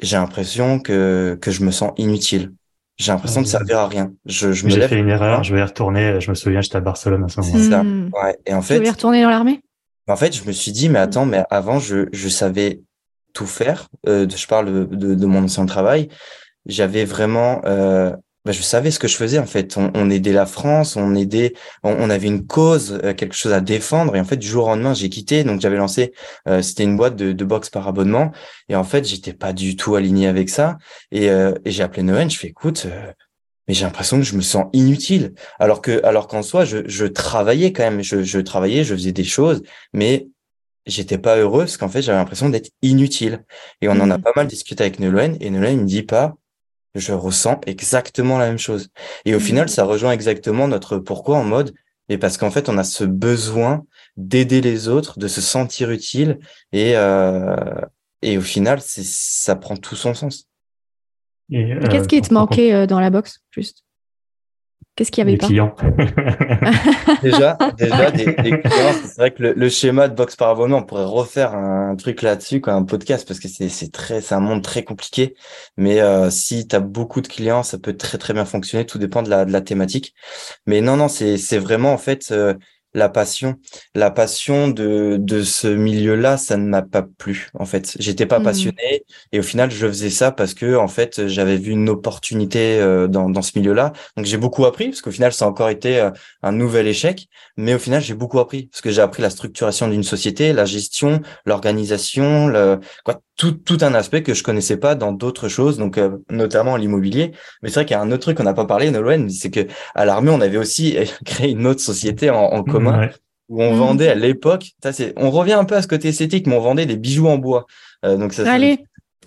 j'ai 0.00 0.16
l'impression 0.16 0.78
que 0.80 1.38
que 1.40 1.50
je 1.50 1.64
me 1.64 1.70
sens 1.70 1.92
inutile. 1.96 2.52
J'ai 2.96 3.10
l'impression 3.10 3.42
de 3.42 3.46
servir 3.46 3.78
à 3.78 3.88
rien. 3.88 4.12
Je, 4.24 4.52
je 4.52 4.68
J'ai 4.68 4.86
fait 4.86 4.98
une 4.98 5.08
erreur, 5.08 5.42
je 5.42 5.52
vais 5.52 5.60
y 5.60 5.64
retourner. 5.64 6.20
Je 6.20 6.30
me 6.30 6.34
souviens, 6.36 6.60
j'étais 6.60 6.76
à 6.76 6.80
Barcelone 6.80 7.24
à 7.24 7.28
ce 7.28 7.40
moment-là. 7.40 7.82
Hmm. 7.82 8.10
Ouais. 8.12 8.36
Et 8.46 8.54
en 8.54 8.62
fait. 8.62 8.74
Tu 8.74 8.80
veux 8.82 8.86
y 8.86 8.90
retourner 8.90 9.22
dans 9.22 9.30
l'armée? 9.30 9.60
En 10.06 10.16
fait, 10.16 10.36
je 10.36 10.46
me 10.46 10.52
suis 10.52 10.70
dit, 10.70 10.88
mais 10.88 11.00
attends, 11.00 11.26
mais 11.26 11.42
avant, 11.50 11.80
je, 11.80 12.08
je 12.12 12.28
savais 12.28 12.82
tout 13.34 13.46
faire. 13.46 13.88
Euh, 14.08 14.26
je 14.28 14.46
parle 14.46 14.88
de, 14.88 15.14
de, 15.14 15.26
mon 15.26 15.44
ancien 15.44 15.66
travail. 15.66 16.08
J'avais 16.66 17.04
vraiment 17.04 17.60
euh, 17.66 18.12
bah, 18.44 18.52
je 18.52 18.60
savais 18.60 18.90
ce 18.90 18.98
que 18.98 19.08
je 19.08 19.16
faisais 19.16 19.38
en 19.38 19.46
fait. 19.46 19.76
On, 19.78 19.90
on 19.94 20.10
aidait 20.10 20.32
la 20.32 20.44
France, 20.44 20.96
on 20.96 21.14
aidait, 21.14 21.54
on, 21.82 22.10
avait 22.10 22.26
une 22.26 22.46
cause, 22.46 23.00
euh, 23.02 23.14
quelque 23.14 23.34
chose 23.34 23.52
à 23.54 23.62
défendre. 23.62 24.14
Et 24.16 24.20
en 24.20 24.24
fait, 24.24 24.36
du 24.36 24.46
jour 24.46 24.66
au 24.66 24.68
lendemain, 24.68 24.92
j'ai 24.92 25.08
quitté. 25.08 25.44
Donc 25.44 25.60
j'avais 25.62 25.76
lancé, 25.76 26.12
euh, 26.48 26.60
c'était 26.60 26.84
une 26.84 26.96
boîte 26.96 27.16
de, 27.16 27.32
de 27.32 27.44
boxe 27.44 27.70
par 27.70 27.88
abonnement. 27.88 28.32
Et 28.68 28.76
en 28.76 28.84
fait, 28.84 29.06
j'étais 29.06 29.32
pas 29.32 29.54
du 29.54 29.76
tout 29.76 29.94
aligné 29.94 30.26
avec 30.26 30.50
ça. 30.50 30.76
Et, 31.10 31.30
euh, 31.30 31.54
et 31.64 31.70
j'ai 31.70 31.82
appelé 31.82 32.02
Noël. 32.02 32.30
Je 32.30 32.38
fais, 32.38 32.48
écoute, 32.48 32.86
mais 33.66 33.72
j'ai 33.72 33.84
l'impression 33.86 34.18
que 34.18 34.24
je 34.24 34.36
me 34.36 34.42
sens 34.42 34.66
inutile. 34.74 35.32
Alors 35.58 35.80
que, 35.80 36.04
alors 36.04 36.28
qu'en 36.28 36.42
soi, 36.42 36.66
je, 36.66 36.86
je 36.86 37.06
travaillais 37.06 37.72
quand 37.72 37.84
même, 37.84 38.02
je, 38.02 38.22
je 38.22 38.38
travaillais, 38.40 38.84
je 38.84 38.94
faisais 38.94 39.12
des 39.12 39.24
choses, 39.24 39.62
mais 39.94 40.28
j'étais 40.86 41.18
pas 41.18 41.36
heureux 41.36 41.60
parce 41.60 41.76
qu'en 41.76 41.88
fait, 41.88 42.02
j'avais 42.02 42.18
l'impression 42.18 42.48
d'être 42.48 42.70
inutile. 42.82 43.44
Et 43.80 43.88
on 43.88 43.92
en 43.92 44.10
a 44.10 44.18
mmh. 44.18 44.22
pas 44.22 44.32
mal 44.36 44.46
discuté 44.46 44.84
avec 44.84 44.98
Nolwenn 44.98 45.36
et 45.40 45.50
Nolwenn 45.50 45.80
me 45.80 45.86
dit 45.86 46.02
pas, 46.02 46.34
je 46.94 47.12
ressens 47.12 47.60
exactement 47.66 48.38
la 48.38 48.46
même 48.46 48.58
chose. 48.58 48.88
Et 49.24 49.34
au 49.34 49.40
final, 49.40 49.66
mmh. 49.66 49.68
ça 49.68 49.84
rejoint 49.84 50.12
exactement 50.12 50.68
notre 50.68 50.98
pourquoi 50.98 51.38
en 51.38 51.44
mode, 51.44 51.74
et 52.08 52.18
parce 52.18 52.36
qu'en 52.36 52.50
fait, 52.50 52.68
on 52.68 52.78
a 52.78 52.84
ce 52.84 53.04
besoin 53.04 53.84
d'aider 54.16 54.60
les 54.60 54.88
autres, 54.88 55.18
de 55.18 55.28
se 55.28 55.40
sentir 55.40 55.90
utile 55.90 56.38
et, 56.72 56.96
euh, 56.96 57.56
et 58.22 58.38
au 58.38 58.42
final, 58.42 58.80
c'est, 58.80 59.04
ça 59.04 59.56
prend 59.56 59.76
tout 59.76 59.96
son 59.96 60.14
sens. 60.14 60.48
Qu'est-ce 61.50 61.96
euh, 61.96 62.06
qui 62.06 62.22
te 62.22 62.32
manquait 62.32 62.72
euh, 62.72 62.86
dans 62.86 63.00
la 63.00 63.10
boxe, 63.10 63.40
juste? 63.50 63.83
Qu'est-ce 64.96 65.10
qu'il 65.10 65.22
y 65.22 65.26
avait 65.26 65.32
des 65.32 65.38
pas 65.38 65.46
clients. 65.48 65.74
déjà, 67.22 67.58
déjà 67.76 68.10
des, 68.12 68.32
clients. 68.34 68.60
C'est 69.02 69.16
vrai 69.16 69.32
que 69.32 69.42
le, 69.42 69.68
schéma 69.68 70.06
de 70.06 70.14
boxe 70.14 70.36
par 70.36 70.50
abonnement, 70.50 70.78
on 70.78 70.82
pourrait 70.84 71.04
refaire 71.04 71.54
un 71.54 71.96
truc 71.96 72.22
là-dessus, 72.22 72.60
quoi, 72.60 72.74
un 72.74 72.84
podcast, 72.84 73.26
parce 73.26 73.40
que 73.40 73.48
c'est 73.48 73.68
c'est 73.68 73.90
très, 73.90 74.20
c'est 74.20 74.36
un 74.36 74.40
monde 74.40 74.62
très 74.62 74.84
compliqué. 74.84 75.34
Mais 75.76 76.00
euh, 76.00 76.30
si 76.30 76.68
tu 76.68 76.76
as 76.76 76.80
beaucoup 76.80 77.20
de 77.22 77.26
clients, 77.26 77.64
ça 77.64 77.76
peut 77.76 77.96
très 77.96 78.18
très 78.18 78.34
bien 78.34 78.44
fonctionner. 78.44 78.86
Tout 78.86 78.98
dépend 78.98 79.22
de 79.22 79.30
la 79.30 79.44
de 79.44 79.52
la 79.52 79.60
thématique. 79.62 80.14
Mais 80.66 80.80
non, 80.80 80.96
non, 80.96 81.08
c'est 81.08 81.38
c'est 81.38 81.58
vraiment 81.58 81.92
en 81.92 81.98
fait 81.98 82.32
la 82.94 83.08
passion. 83.08 83.56
La 83.94 84.10
passion 84.10 84.68
de, 84.68 85.16
de 85.18 85.42
ce 85.42 85.66
milieu-là, 85.66 86.36
ça 86.36 86.56
ne 86.56 86.66
m'a 86.66 86.82
pas 86.82 87.02
plu, 87.02 87.48
en 87.54 87.64
fait. 87.64 87.96
J'étais 87.98 88.26
pas 88.26 88.38
mmh. 88.38 88.44
passionné 88.44 89.04
et 89.32 89.40
au 89.40 89.42
final, 89.42 89.70
je 89.70 89.86
faisais 89.86 90.10
ça 90.10 90.30
parce 90.30 90.54
que, 90.54 90.76
en 90.76 90.88
fait, 90.88 91.26
j'avais 91.26 91.56
vu 91.56 91.72
une 91.72 91.88
opportunité 91.88 92.78
euh, 92.78 93.08
dans, 93.08 93.28
dans 93.28 93.42
ce 93.42 93.58
milieu-là. 93.58 93.92
Donc, 94.16 94.26
j'ai 94.26 94.36
beaucoup 94.36 94.64
appris 94.64 94.88
parce 94.88 95.02
qu'au 95.02 95.10
final, 95.10 95.32
ça 95.32 95.44
a 95.44 95.48
encore 95.48 95.68
été 95.68 95.98
euh, 95.98 96.10
un 96.42 96.52
nouvel 96.52 96.86
échec. 96.86 97.26
Mais 97.56 97.74
au 97.74 97.78
final, 97.78 98.00
j'ai 98.00 98.14
beaucoup 98.14 98.38
appris 98.38 98.66
parce 98.66 98.80
que 98.80 98.90
j'ai 98.90 99.02
appris 99.02 99.22
la 99.22 99.30
structuration 99.30 99.88
d'une 99.88 100.02
société, 100.02 100.52
la 100.52 100.64
gestion, 100.64 101.20
l'organisation, 101.46 102.48
le, 102.48 102.80
quoi, 103.04 103.20
tout, 103.36 103.52
tout 103.52 103.78
un 103.80 103.94
aspect 103.94 104.22
que 104.22 104.34
je 104.34 104.42
connaissais 104.42 104.76
pas 104.76 104.94
dans 104.94 105.12
d'autres 105.12 105.48
choses, 105.48 105.78
donc 105.78 105.98
euh, 105.98 106.18
notamment 106.30 106.76
l'immobilier. 106.76 107.32
Mais 107.62 107.68
c'est 107.68 107.76
vrai 107.76 107.84
qu'il 107.84 107.96
y 107.96 107.98
a 107.98 108.02
un 108.02 108.10
autre 108.12 108.22
truc 108.22 108.36
qu'on 108.36 108.44
n'a 108.44 108.54
pas 108.54 108.66
parlé, 108.66 108.90
Nolwenn, 108.90 109.28
c'est 109.30 109.50
que 109.50 109.66
à 109.94 110.04
l'armée, 110.04 110.30
on 110.30 110.40
avait 110.40 110.56
aussi 110.56 110.96
créé 111.24 111.50
une 111.50 111.66
autre 111.66 111.80
société 111.80 112.30
en, 112.30 112.36
en 112.36 112.62
commun 112.62 112.83
où 113.48 113.62
on 113.62 113.74
mmh. 113.74 113.78
vendait 113.78 114.08
à 114.08 114.14
l'époque. 114.14 114.72
Ça, 114.82 114.92
c'est, 114.92 115.12
on 115.16 115.30
revient 115.30 115.52
un 115.52 115.64
peu 115.64 115.76
à 115.76 115.82
ce 115.82 115.88
côté 115.88 116.08
esthétique, 116.08 116.46
mais 116.46 116.56
on 116.56 116.60
vendait 116.60 116.86
des 116.86 116.96
bijoux 116.96 117.28
en 117.28 117.38
bois. 117.38 117.66
Euh, 118.04 118.16
donc 118.16 118.32
ça, 118.32 118.50
Allez, 118.50 118.78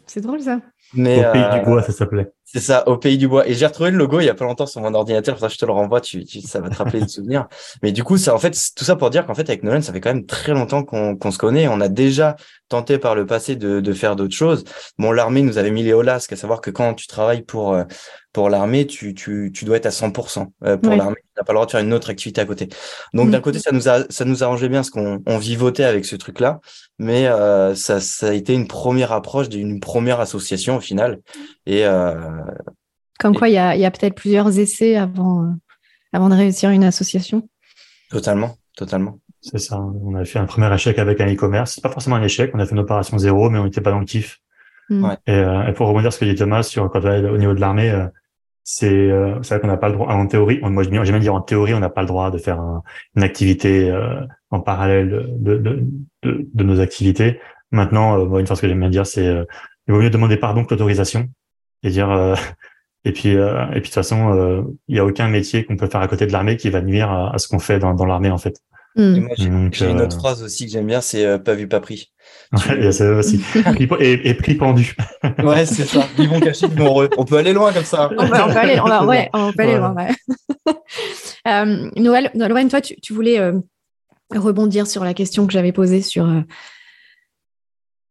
c'est 0.05 0.22
drôle 0.22 0.41
ça. 0.41 0.60
Mais, 0.93 1.20
au 1.20 1.32
pays 1.32 1.41
du 1.41 1.60
euh, 1.60 1.64
bois, 1.64 1.84
ça 1.84 1.91
s'appelait. 1.91 2.32
C'est 2.50 2.62
ça, 2.62 2.88
au 2.88 2.98
pays 2.98 3.18
du 3.18 3.28
bois. 3.28 3.45
Et 3.45 3.54
j'ai 3.54 3.66
retrouvé 3.66 3.91
le 3.91 3.98
logo 3.98 4.22
il 4.22 4.26
y 4.26 4.30
a 4.30 4.34
pas 4.34 4.45
longtemps 4.45 4.66
sur 4.66 4.80
mon 4.80 4.93
ordinateur, 4.93 5.38
ça 5.38 5.50
je 5.50 5.58
te 5.58 5.66
le 5.66 5.74
renvoie, 5.74 6.00
tu, 6.00 6.24
tu 6.24 6.39
ça 6.39 6.62
va 6.62 6.70
te 6.70 6.78
rappeler 6.78 7.02
des 7.02 7.08
souvenirs. 7.10 7.48
Mais 7.84 7.91
du 7.91 8.06
coup, 8.06 8.18
ça, 8.18 8.34
en 8.34 8.38
fait, 8.38 8.58
tout 8.74 8.86
ça 8.86 8.95
pour 8.95 9.10
dire 9.10 9.26
qu'en 9.26 9.36
fait, 9.36 9.50
avec 9.50 9.64
Nolan, 9.64 9.82
ça 9.82 9.91
fait 9.91 10.00
quand 10.00 10.14
même 10.14 10.26
très 10.26 10.54
longtemps 10.54 10.84
qu'on 10.84 11.18
qu'on 11.18 11.32
se 11.32 11.38
connaît. 11.38 11.68
On 11.68 11.82
a 11.82 11.89
déjà 11.89 12.38
tenté 12.70 12.98
par 12.98 13.16
le 13.16 13.26
passé 13.26 13.56
de, 13.56 13.80
de 13.80 13.93
faire 13.93 14.16
d'autres 14.16 14.36
choses. 14.36 14.64
Bon, 14.98 15.12
l'armée 15.12 15.41
nous 15.41 15.58
avait 15.58 15.72
mis 15.72 15.84
les 15.84 15.93
holasques, 15.93 16.34
à 16.34 16.36
savoir 16.36 16.62
que 16.62 16.70
quand 16.70 16.93
tu 16.93 17.08
travailles 17.08 17.41
pour, 17.41 17.74
euh, 17.74 17.84
pour 18.34 18.50
l'armée, 18.50 18.86
tu, 18.86 19.14
tu, 19.14 19.52
tu 19.54 19.66
dois 19.66 19.78
être 19.78 19.86
à 19.86 19.91
100% 19.91 20.48
euh, 20.64 20.78
pour 20.78 20.95
l'armée. 20.95 21.16
Tu 21.16 21.32
n'as 21.38 21.43
pas 21.43 21.54
le 21.54 21.58
droit 21.58 21.66
de 21.66 21.72
faire 21.72 21.82
une 21.82 21.93
autre 21.93 22.10
activité 22.10 22.41
à 22.41 22.45
côté. 22.45 22.68
Donc, 23.14 23.30
d'un 23.30 23.39
mm. 23.39 23.41
côté, 23.41 23.60
ça 23.60 23.72
nous 23.72 23.88
a, 23.88 24.04
ça 24.10 24.26
nous 24.26 24.43
arrangeait 24.43 24.70
bien 24.70 24.80
parce 24.80 24.89
qu'on 24.89 25.22
on 25.26 25.38
vivotait 25.38 25.84
avec 25.86 26.06
ce 26.06 26.16
truc-là. 26.16 26.60
Mais 27.00 27.28
euh, 27.28 27.76
ça, 27.76 28.00
ça 28.02 28.30
a 28.30 28.34
été 28.34 28.54
une 28.54 28.68
première 28.68 29.12
approche 29.12 29.50
d'une 29.50 29.80
première 29.80 30.20
association 30.20 30.78
au 30.78 30.82
final. 30.82 31.20
Et, 31.68 31.86
euh, 31.86 32.13
comme 33.20 33.36
quoi, 33.36 33.49
il 33.49 33.53
y 33.53 33.57
a, 33.57 33.91
peut-être 33.91 34.15
plusieurs 34.15 34.57
essais 34.57 34.95
avant, 34.95 35.43
euh, 35.43 35.49
avant 36.13 36.30
de 36.30 36.36
réussir 36.36 36.70
une 36.70 36.86
association. 36.86 37.47
Totalement, 38.09 38.55
totalement. 38.76 39.20
C'est 39.41 39.59
ça. 39.59 39.78
On 39.78 40.15
a 40.15 40.24
fait 40.24 40.39
un 40.39 40.45
premier 40.45 40.74
échec 40.74 40.97
avec 40.97 41.20
un 41.20 41.32
e-commerce. 41.32 41.74
C'est 41.76 41.82
pas 41.82 41.89
forcément 41.89 42.15
un 42.15 42.24
échec. 42.24 42.51
On 42.53 42.59
a 42.59 42.65
fait 42.65 42.72
une 42.72 42.80
opération 42.80 43.18
zéro, 43.18 43.49
mais 43.49 43.59
on 43.59 43.65
n'était 43.65 43.82
pas 43.82 43.91
dans 43.91 43.99
le 43.99 44.05
kiff. 44.05 44.39
Mm. 44.89 45.09
Euh, 45.28 45.68
et, 45.68 45.74
pour 45.74 45.88
rebondir 45.88 46.13
sur 46.13 46.20
ce 46.22 46.26
que 46.26 46.32
dit 46.32 46.38
Thomas 46.38 46.63
sur 46.63 46.89
quand 46.89 47.03
au 47.03 47.38
niveau 47.38 47.53
de 47.53 47.59
l'armée, 47.59 47.91
euh, 47.91 48.07
c'est 48.63 49.09
vrai 49.09 49.59
qu'on 49.59 49.68
n'a 49.68 49.78
pas 49.78 49.89
le 49.89 49.95
droit. 49.95 50.07
En 50.07 50.26
théorie, 50.26 50.59
moi 50.61 50.84
j'aime 50.84 51.03
bien 51.03 51.20
dire 51.20 51.36
en 51.36 51.41
théorie, 51.41 51.74
on 51.74 51.80
n'a 51.80 51.89
pas 51.89 52.01
le 52.01 52.07
droit 52.07 52.32
de 52.32 52.38
faire 52.38 52.61
une 53.15 53.24
activité 53.24 53.93
en 54.51 54.59
parallèle 54.59 55.36
de, 55.38 55.57
de, 55.57 55.89
de, 56.24 56.63
nos 56.63 56.82
activités. 56.82 57.39
Maintenant, 57.72 58.38
une 58.38 58.45
fois 58.45 58.57
ce 58.57 58.61
que 58.61 58.68
j'aime 58.68 58.82
bien 58.82 58.89
dire, 58.89 59.05
c'est 59.05 59.26
il 59.88 59.93
vaut 59.93 60.01
mieux 60.01 60.09
demander 60.09 60.36
pardon 60.36 60.65
que 60.65 60.72
l'autorisation 60.74 61.30
et 61.84 61.90
dire 61.90 62.36
et 63.08 63.14
puis, 63.14 63.38
euh, 63.38 63.66
et 63.68 63.80
puis 63.80 63.80
de 63.80 63.86
toute 63.86 63.94
façon, 63.94 64.34
il 64.34 64.40
euh, 64.40 64.62
n'y 64.90 65.00
a 65.00 65.06
aucun 65.06 65.30
métier 65.30 65.64
qu'on 65.64 65.78
peut 65.78 65.88
faire 65.88 66.02
à 66.02 66.10
côté 66.10 66.28
de 66.28 66.32
l'armée 66.34 66.58
qui 66.58 66.70
va 66.70 66.82
nuire 66.82 67.10
à, 67.10 67.38
ce 67.38 67.48
qu'on 67.48 67.60
fait 67.60 67.80
dans, 67.80 67.94
dans 67.94 68.06
l'armée 68.06 68.30
en 68.30 68.38
fait. 68.38 68.60
Hmm. 68.98 69.28
J'ai 69.72 69.90
une 69.90 70.02
autre 70.02 70.18
euh, 70.18 70.20
phrase 70.20 70.44
aussi 70.44 70.66
que 70.66 70.72
j'aime 70.72 70.88
bien, 70.88 71.00
c'est 71.00 71.40
pas 71.42 71.54
vu, 71.54 71.70
pas 71.70 71.80
pris. 71.80 72.12
il 72.70 72.86
aussi. 72.86 73.42
et, 74.00 74.30
et 74.30 74.34
pris 74.34 74.56
pendu. 74.56 74.94
ouais, 75.42 75.66
c'est 75.66 75.86
ça. 75.86 76.06
Ils 76.18 76.28
vont 76.28 76.42
cacher, 76.42 76.66
ils 76.66 76.78
vont 76.78 77.08
On 77.18 77.24
peut 77.24 77.38
aller 77.38 77.54
loin 77.54 77.72
comme 77.72 77.86
ça. 77.86 78.10
On, 78.12 78.28
peut, 78.28 78.34
on 78.34 78.48
peut 78.52 78.58
aller, 78.58 78.80
on 78.82 78.86
va, 78.86 79.06
ouais, 79.06 79.30
on 79.34 79.54
peut 79.54 79.64
aller 79.64 79.78
loin. 79.78 79.96
Ouais. 79.96 80.14
Noël, 81.96 82.30
Noël, 82.34 82.68
toi, 82.68 82.82
tu, 82.82 83.00
tu 83.00 83.14
voulais 83.14 83.40
rebondir 84.36 84.86
sur 84.86 85.06
la 85.06 85.14
question 85.14 85.48
que 85.48 85.54
j'avais 85.54 85.72
posée 85.72 86.02
sur 86.02 86.28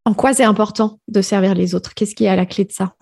en 0.07 0.15
quoi 0.15 0.33
c'est 0.33 0.45
important 0.45 1.01
de 1.09 1.21
servir 1.21 1.55
les 1.55 1.75
autres? 1.75 1.93
Qu'est-ce 1.93 2.15
qui 2.15 2.25
est 2.25 2.29
à 2.29 2.37
la 2.37 2.47
clé 2.47 2.65
de 2.65 2.73
ça? 2.73 2.95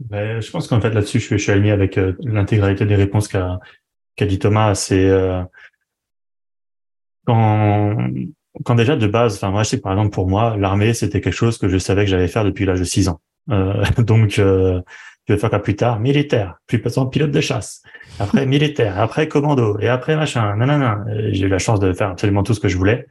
Ben, 0.00 0.40
je 0.40 0.50
pense 0.50 0.68
qu'en 0.68 0.80
fait 0.80 0.90
là-dessus, 0.90 1.20
je, 1.20 1.36
suis 1.36 1.52
aligné 1.52 1.72
avec 1.72 1.98
euh, 1.98 2.14
l'intégralité 2.20 2.86
des 2.86 2.94
réponses 2.94 3.28
qu'a 3.28 3.58
qu'a 4.16 4.26
dit 4.26 4.38
Thomas. 4.38 4.74
C'est 4.74 5.08
euh, 5.08 5.42
quand 7.26 7.96
quand 8.64 8.74
déjà 8.74 8.96
de 8.96 9.06
base, 9.06 9.36
enfin 9.36 9.50
moi 9.50 9.62
je 9.62 9.70
sais 9.70 9.80
par 9.80 9.92
exemple 9.92 10.10
pour 10.10 10.28
moi, 10.28 10.56
l'armée 10.56 10.94
c'était 10.94 11.20
quelque 11.20 11.34
chose 11.34 11.58
que 11.58 11.68
je 11.68 11.78
savais 11.78 12.04
que 12.04 12.10
j'allais 12.10 12.28
faire 12.28 12.44
depuis 12.44 12.64
l'âge 12.64 12.80
de 12.80 12.84
6 12.84 13.08
ans. 13.08 13.20
Euh, 13.50 13.84
donc 13.98 14.38
euh, 14.38 14.80
je 15.26 15.34
vais 15.34 15.38
faire 15.38 15.50
quoi 15.50 15.60
plus 15.60 15.76
tard 15.76 16.00
Militaire, 16.00 16.58
plus 16.66 16.80
passant 16.80 17.06
pilote 17.06 17.30
de 17.30 17.40
chasse, 17.40 17.82
après 18.18 18.46
militaire, 18.46 19.00
après 19.00 19.28
commando 19.28 19.78
et 19.80 19.88
après 19.88 20.16
machin. 20.16 20.54
Nanana. 20.56 21.04
J'ai 21.32 21.46
eu 21.46 21.48
la 21.48 21.58
chance 21.58 21.80
de 21.80 21.92
faire 21.92 22.10
absolument 22.10 22.42
tout 22.42 22.54
ce 22.54 22.60
que 22.60 22.68
je 22.68 22.76
voulais. 22.76 23.06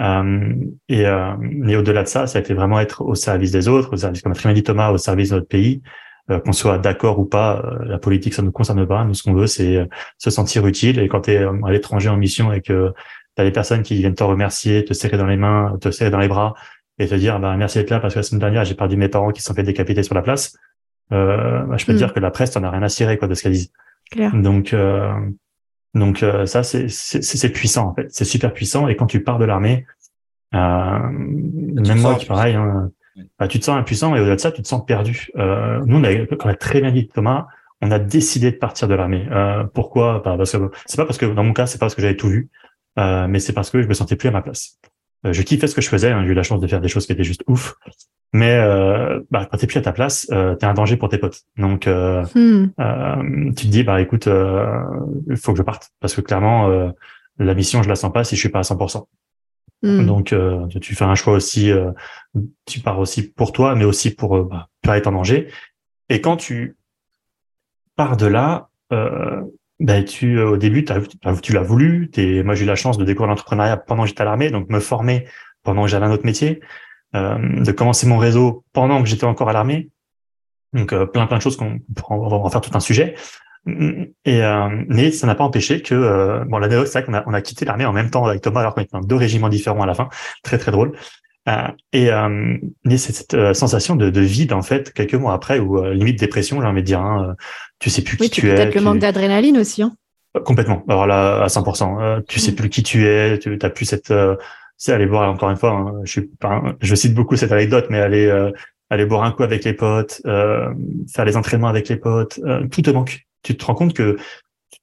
Euh, 0.00 0.54
et, 0.88 1.06
euh, 1.06 1.34
mais 1.38 1.76
au-delà 1.76 2.02
de 2.02 2.08
ça, 2.08 2.26
ça 2.26 2.38
a 2.38 2.40
été 2.40 2.54
vraiment 2.54 2.80
être 2.80 3.02
au 3.02 3.14
service 3.14 3.52
des 3.52 3.68
autres, 3.68 3.92
au 3.92 3.96
service, 3.96 4.22
comme 4.22 4.32
a 4.32 4.34
très 4.34 4.48
bien 4.48 4.54
dit 4.54 4.62
Thomas, 4.62 4.90
au 4.90 4.98
service 4.98 5.30
de 5.30 5.36
notre 5.36 5.48
pays, 5.48 5.82
euh, 6.30 6.40
qu'on 6.40 6.52
soit 6.52 6.78
d'accord 6.78 7.18
ou 7.18 7.24
pas, 7.24 7.62
euh, 7.64 7.84
la 7.84 7.98
politique 7.98 8.34
ça 8.34 8.42
ne 8.42 8.46
nous 8.46 8.52
concerne 8.52 8.86
pas. 8.86 9.04
Nous, 9.04 9.14
ce 9.14 9.22
qu'on 9.22 9.34
veut, 9.34 9.46
c'est 9.46 9.86
se 10.18 10.30
sentir 10.30 10.66
utile. 10.66 10.98
Et 10.98 11.08
quand 11.08 11.22
tu 11.22 11.32
es 11.32 11.38
à 11.38 11.70
l'étranger 11.70 12.08
en 12.08 12.16
mission 12.16 12.52
et 12.52 12.62
que 12.62 12.92
tu 13.36 13.42
as 13.42 13.44
des 13.44 13.52
personnes 13.52 13.82
qui 13.82 13.94
viennent 13.96 14.14
te 14.14 14.24
remercier, 14.24 14.84
te 14.84 14.94
serrer 14.94 15.16
dans 15.16 15.26
les 15.26 15.36
mains, 15.36 15.76
te 15.80 15.90
serrer 15.90 16.10
dans 16.10 16.18
les 16.18 16.28
bras 16.28 16.54
et 16.98 17.08
te 17.08 17.14
dire 17.14 17.40
bah, 17.40 17.56
merci 17.56 17.78
d'être 17.78 17.90
là 17.90 17.98
parce 17.98 18.14
que 18.14 18.18
la 18.18 18.22
semaine 18.22 18.40
dernière 18.40 18.64
j'ai 18.64 18.74
perdu 18.74 18.96
mes 18.96 19.08
parents 19.08 19.30
qui 19.30 19.40
se 19.40 19.48
sont 19.48 19.54
fait 19.54 19.62
décapiter 19.62 20.02
sur 20.02 20.14
la 20.14 20.22
place. 20.22 20.56
Euh, 21.12 21.62
bah, 21.64 21.76
je 21.76 21.84
peux 21.84 21.92
te 21.92 21.96
mm. 21.96 21.98
dire 21.98 22.12
que 22.12 22.20
la 22.20 22.30
presse 22.30 22.52
t'en 22.52 22.62
a 22.62 22.70
rien 22.70 22.82
à 22.82 22.88
cirer 22.88 23.18
quoi 23.18 23.26
de 23.26 23.34
ce 23.34 23.42
qu'elle 23.42 23.52
dit. 23.52 23.72
Donc 24.34 24.72
euh, 24.72 25.12
donc 25.94 26.22
euh, 26.22 26.46
ça, 26.46 26.62
c'est 26.62 27.52
puissant 27.52 27.88
en 27.88 27.94
fait, 27.94 28.06
c'est 28.10 28.24
super 28.24 28.52
puissant. 28.52 28.88
Et 28.88 28.96
quand 28.96 29.06
tu 29.06 29.22
pars 29.22 29.38
de 29.38 29.44
l'armée, 29.44 29.86
euh, 30.54 31.08
même 31.08 32.00
moi 32.00 32.14
qui 32.16 32.26
pareil, 32.26 32.54
hein, 32.54 32.90
bah, 33.38 33.48
tu 33.48 33.58
te 33.58 33.64
sens 33.64 33.76
impuissant 33.76 34.14
et 34.14 34.20
au-delà 34.20 34.36
de 34.36 34.40
ça, 34.40 34.52
tu 34.52 34.62
te 34.62 34.68
sens 34.68 34.84
perdu. 34.84 35.28
Euh, 35.36 35.80
nous, 35.86 35.96
on 35.98 36.04
a, 36.04 36.26
comme 36.36 36.50
a 36.50 36.54
très 36.54 36.80
bien 36.80 36.92
dit 36.92 37.08
Thomas, 37.08 37.46
on 37.82 37.90
a 37.90 37.98
décidé 37.98 38.50
de 38.50 38.56
partir 38.56 38.88
de 38.88 38.94
l'armée. 38.94 39.26
Euh, 39.30 39.64
pourquoi? 39.64 40.22
Bah, 40.24 40.36
Parce 40.36 40.52
que 40.52 40.70
c'est 40.86 40.96
pas 40.96 41.06
parce 41.06 41.18
que 41.18 41.26
dans 41.26 41.44
mon 41.44 41.52
cas, 41.52 41.66
c'est 41.66 41.78
pas 41.78 41.86
parce 41.86 41.94
que 41.94 42.02
j'avais 42.02 42.16
tout 42.16 42.28
vu, 42.28 42.50
euh, 42.98 43.26
mais 43.28 43.40
c'est 43.40 43.52
parce 43.52 43.70
que 43.70 43.82
je 43.82 43.88
me 43.88 43.94
sentais 43.94 44.16
plus 44.16 44.28
à 44.28 44.32
ma 44.32 44.42
place. 44.42 44.78
Euh, 45.26 45.32
je 45.32 45.42
kiffais 45.42 45.66
ce 45.66 45.74
que 45.74 45.80
je 45.80 45.88
faisais, 45.88 46.10
hein, 46.10 46.22
j'ai 46.24 46.30
eu 46.30 46.34
la 46.34 46.42
chance 46.42 46.60
de 46.60 46.66
faire 46.66 46.80
des 46.80 46.88
choses 46.88 47.06
qui 47.06 47.12
étaient 47.12 47.24
juste 47.24 47.42
ouf, 47.46 47.74
mais 48.32 48.54
euh, 48.54 49.20
bah, 49.30 49.48
quand 49.50 49.56
t'es 49.56 49.66
plus 49.66 49.78
à 49.78 49.82
ta 49.82 49.92
place, 49.92 50.28
euh, 50.30 50.54
t'es 50.54 50.66
un 50.66 50.74
danger 50.74 50.96
pour 50.96 51.08
tes 51.08 51.18
potes. 51.18 51.42
Donc, 51.56 51.86
euh, 51.86 52.24
hmm. 52.34 52.70
euh, 52.78 53.52
tu 53.56 53.66
te 53.66 53.70
dis, 53.70 53.82
bah 53.82 54.00
écoute, 54.00 54.26
il 54.26 54.32
euh, 54.32 55.36
faut 55.36 55.52
que 55.52 55.58
je 55.58 55.62
parte 55.62 55.90
parce 56.00 56.14
que 56.14 56.20
clairement, 56.20 56.68
euh, 56.68 56.90
la 57.38 57.54
mission, 57.54 57.82
je 57.82 57.88
la 57.88 57.96
sens 57.96 58.12
pas 58.12 58.22
si 58.22 58.36
je 58.36 58.40
suis 58.40 58.48
pas 58.48 58.60
à 58.60 58.62
100%. 58.62 59.04
Hmm. 59.82 60.06
Donc, 60.06 60.34
tu 60.80 60.94
fais 60.94 61.04
un 61.04 61.14
choix 61.14 61.32
aussi. 61.32 61.72
tu 62.66 62.80
pars 62.80 62.98
aussi 62.98 63.30
pour 63.30 63.52
toi, 63.52 63.74
mais 63.74 63.84
aussi 63.84 64.14
pour 64.14 64.44
bah, 64.44 64.68
pas 64.82 64.98
être 64.98 65.06
en 65.06 65.12
danger. 65.12 65.48
Et 66.10 66.20
quand 66.20 66.36
tu 66.36 66.76
pars 67.96 68.18
de 68.18 68.26
là, 68.26 68.68
bah, 68.90 70.02
tu 70.02 70.38
au 70.38 70.58
début, 70.58 70.84
tu 71.42 71.52
l'as 71.54 71.62
voulu. 71.62 72.10
Es, 72.14 72.42
moi, 72.42 72.54
j'ai 72.54 72.64
eu 72.64 72.66
la 72.66 72.76
chance 72.76 72.98
de 72.98 73.04
découvrir 73.04 73.30
l'entrepreneuriat 73.30 73.78
pendant 73.78 74.02
que 74.02 74.10
j'étais 74.10 74.20
à 74.20 74.26
l'armée, 74.26 74.50
donc 74.50 74.68
me 74.68 74.80
former 74.80 75.26
pendant 75.62 75.84
que 75.84 75.88
j'avais 75.88 76.04
un 76.04 76.12
autre 76.12 76.26
métier. 76.26 76.60
Euh, 77.16 77.38
de 77.64 77.72
commencer 77.72 78.06
mon 78.06 78.18
réseau 78.18 78.62
pendant 78.72 79.02
que 79.02 79.08
j'étais 79.08 79.24
encore 79.24 79.48
à 79.48 79.52
l'armée. 79.52 79.88
Donc 80.72 80.92
euh, 80.92 81.06
plein 81.06 81.26
plein 81.26 81.38
de 81.38 81.42
choses 81.42 81.56
qu'on 81.56 81.80
pourra 81.96 82.14
en 82.14 82.50
faire 82.50 82.60
tout 82.60 82.70
un 82.74 82.80
sujet. 82.80 83.16
Et 83.66 84.44
euh, 84.44 84.68
mais 84.86 85.10
ça 85.10 85.26
n'a 85.26 85.34
pas 85.34 85.42
empêché 85.42 85.82
que 85.82 86.44
bon 86.48 86.58
là 86.58 86.68
c'est 86.70 86.92
vrai 86.92 87.04
qu'on 87.04 87.14
a 87.14 87.24
on 87.26 87.34
a 87.34 87.42
quitté 87.42 87.64
l'armée 87.64 87.84
en 87.84 87.92
même 87.92 88.10
temps 88.10 88.24
avec 88.26 88.42
Thomas 88.42 88.60
alors 88.60 88.74
qu'on 88.74 88.82
était 88.82 88.92
dans 88.92 89.00
deux 89.00 89.16
régiments 89.16 89.48
différents 89.48 89.82
à 89.82 89.86
la 89.86 89.94
fin, 89.94 90.08
très 90.44 90.56
très 90.56 90.70
drôle. 90.70 90.92
et 91.92 92.12
euh, 92.12 92.56
c'est 92.90 93.12
cette 93.12 93.54
sensation 93.54 93.96
de, 93.96 94.08
de, 94.08 94.20
vide 94.20 94.52
en 94.52 94.62
fait 94.62 94.92
quelques 94.92 95.14
mois 95.14 95.34
après 95.34 95.58
ou 95.58 95.82
limite 95.92 96.20
dépression 96.20 96.60
j'ai 96.60 96.66
envie 96.68 96.82
de 96.82 96.86
dire 96.86 97.00
hein, 97.00 97.34
tu 97.80 97.90
sais 97.90 98.02
plus 98.02 98.16
qui 98.16 98.30
tu 98.30 98.48
es 98.48 98.54
peut-être 98.54 98.74
le 98.76 98.82
manque 98.82 99.00
d'adrénaline 99.00 99.58
aussi 99.58 99.82
hein. 99.82 99.92
complètement 100.44 100.84
alors 100.88 101.06
là 101.06 101.42
à 101.42 101.48
100% 101.48 102.22
tu 102.28 102.38
sais 102.38 102.52
mm. 102.52 102.54
plus 102.54 102.70
qui 102.70 102.82
tu 102.82 103.06
es 103.06 103.38
tu 103.40 103.58
as 103.60 103.70
plus 103.70 103.84
cette 103.84 104.12
c'est 104.80 104.92
aller 104.92 105.06
boire 105.06 105.30
encore 105.30 105.50
une 105.50 105.56
fois 105.56 105.72
hein, 105.72 106.00
je 106.04 106.10
suis 106.10 106.22
pas 106.22 106.74
je 106.80 106.94
cite 106.94 107.14
beaucoup 107.14 107.36
cette 107.36 107.52
anecdote 107.52 107.86
mais 107.90 108.00
aller 108.00 108.50
aller 108.88 109.04
boire 109.04 109.22
un 109.24 109.30
coup 109.30 109.42
avec 109.42 109.64
les 109.64 109.74
potes 109.74 110.20
faire 110.24 111.24
les 111.24 111.36
entraînements 111.36 111.68
avec 111.68 111.88
les 111.88 111.96
potes 111.96 112.40
tout 112.70 112.82
te 112.82 112.90
manque 112.90 113.26
tu 113.42 113.56
te 113.56 113.64
rends 113.64 113.74
compte 113.74 113.94
que 113.94 114.16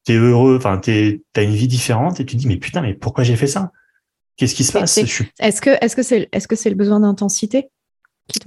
tu 0.05 0.13
es 0.13 0.15
heureux 0.15 0.57
enfin 0.57 0.77
tu 0.77 1.23
as 1.35 1.41
une 1.41 1.55
vie 1.55 1.67
différente 1.67 2.19
et 2.19 2.25
tu 2.25 2.35
te 2.35 2.41
dis 2.41 2.47
mais 2.47 2.57
putain 2.57 2.81
mais 2.81 2.93
pourquoi 2.93 3.23
j'ai 3.23 3.35
fait 3.35 3.47
ça? 3.47 3.71
Qu'est-ce 4.37 4.53
qui 4.53 4.63
se 4.63 4.71
passe? 4.71 4.97
Est-ce 4.97 5.61
que 5.61 5.71
est-ce 5.83 5.95
que 5.95 6.03
c'est 6.03 6.29
est-ce 6.31 6.47
que 6.47 6.55
c'est 6.55 6.69
le 6.69 6.75
besoin 6.75 6.99
d'intensité 6.99 7.69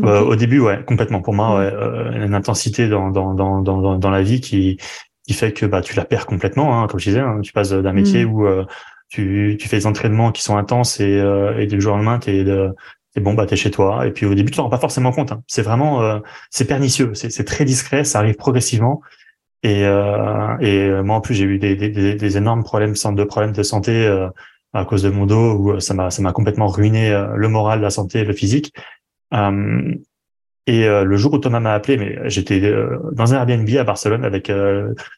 euh, 0.00 0.20
Au 0.20 0.36
début, 0.36 0.60
ouais, 0.60 0.84
complètement. 0.84 1.20
Pour 1.20 1.34
moi, 1.34 1.58
ouais, 1.58 1.72
euh, 1.72 2.24
une 2.24 2.34
intensité 2.34 2.88
dans 2.88 3.10
dans 3.10 3.34
dans 3.34 3.60
dans 3.60 3.98
dans 3.98 4.10
la 4.10 4.22
vie 4.22 4.40
qui 4.40 4.78
qui 5.26 5.34
fait 5.34 5.52
que 5.52 5.66
bah 5.66 5.82
tu 5.82 5.96
la 5.96 6.04
perds 6.04 6.26
complètement. 6.26 6.80
Hein, 6.80 6.86
comme 6.86 7.00
je 7.00 7.10
disais, 7.10 7.20
hein, 7.20 7.40
tu 7.42 7.52
passes 7.52 7.72
d'un 7.72 7.92
métier 7.92 8.24
mm. 8.24 8.32
où 8.32 8.46
euh, 8.46 8.64
tu 9.10 9.56
tu 9.60 9.68
fais 9.68 9.78
des 9.78 9.86
entraînements 9.86 10.32
qui 10.32 10.42
sont 10.42 10.56
intenses 10.56 11.00
et 11.00 11.18
euh, 11.18 11.58
et 11.58 11.66
du 11.66 11.80
jour 11.80 11.92
au 11.92 11.96
lendemain 11.96 12.18
t'es 12.18 12.44
c'est 13.14 13.20
bon 13.20 13.34
bah 13.34 13.44
t'es 13.46 13.56
chez 13.56 13.70
toi 13.70 14.06
et 14.06 14.12
puis 14.12 14.24
au 14.24 14.34
début 14.34 14.50
tu 14.50 14.56
t'en 14.56 14.64
rends 14.64 14.70
pas 14.70 14.78
forcément 14.78 15.12
compte. 15.12 15.32
Hein. 15.32 15.42
C'est 15.46 15.62
vraiment 15.62 16.20
c'est 16.50 16.66
pernicieux, 16.66 17.12
c'est 17.14 17.44
très 17.44 17.64
discret, 17.64 18.04
ça 18.04 18.20
arrive 18.20 18.36
progressivement. 18.36 19.02
Et, 19.62 19.84
euh, 19.84 20.56
et 20.60 20.88
moi 21.02 21.16
en 21.16 21.20
plus 21.20 21.34
j'ai 21.34 21.44
eu 21.44 21.58
des, 21.58 21.76
des, 21.76 21.90
des, 21.90 22.36
énormes 22.38 22.64
problèmes 22.64 22.94
de 22.94 23.24
problèmes 23.24 23.52
de 23.52 23.62
santé 23.62 24.08
à 24.72 24.84
cause 24.84 25.02
de 25.02 25.10
mon 25.10 25.26
dos 25.26 25.54
où 25.54 25.72
euh, 25.72 25.80
ça 25.80 25.94
m'a 25.94 26.10
ça 26.10 26.22
m'a 26.22 26.32
complètement 26.32 26.68
ruiné 26.68 27.10
euh, 27.12 27.34
le 27.36 27.48
moral, 27.48 27.80
la 27.80 27.90
santé, 27.90 28.24
le 28.24 28.32
physique. 28.32 28.72
Euh, 29.34 29.94
et 30.66 30.86
le 30.86 31.16
jour 31.16 31.32
où 31.32 31.38
Thomas 31.38 31.58
m'a 31.58 31.72
appelé, 31.72 31.96
mais 31.96 32.30
j'étais 32.30 32.60
dans 33.12 33.34
un 33.34 33.38
Airbnb 33.38 33.68
à 33.76 33.82
Barcelone 33.82 34.24
avec 34.24 34.52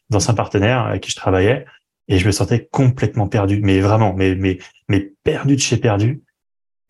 d'anciens 0.09 0.32
partenaires 0.32 0.86
avec 0.86 1.02
qui 1.02 1.10
je 1.10 1.16
travaillais 1.16 1.66
et 2.09 2.19
je 2.19 2.27
me 2.27 2.33
sentais 2.33 2.69
complètement 2.70 3.29
perdu, 3.29 3.61
mais 3.62 3.81
vraiment, 3.81 4.15
mais 4.15 4.35
mais 4.35 4.59
mais 4.89 5.12
perdu 5.24 5.57
de 5.57 5.61
chez 5.61 5.77
perdu. 5.77 6.23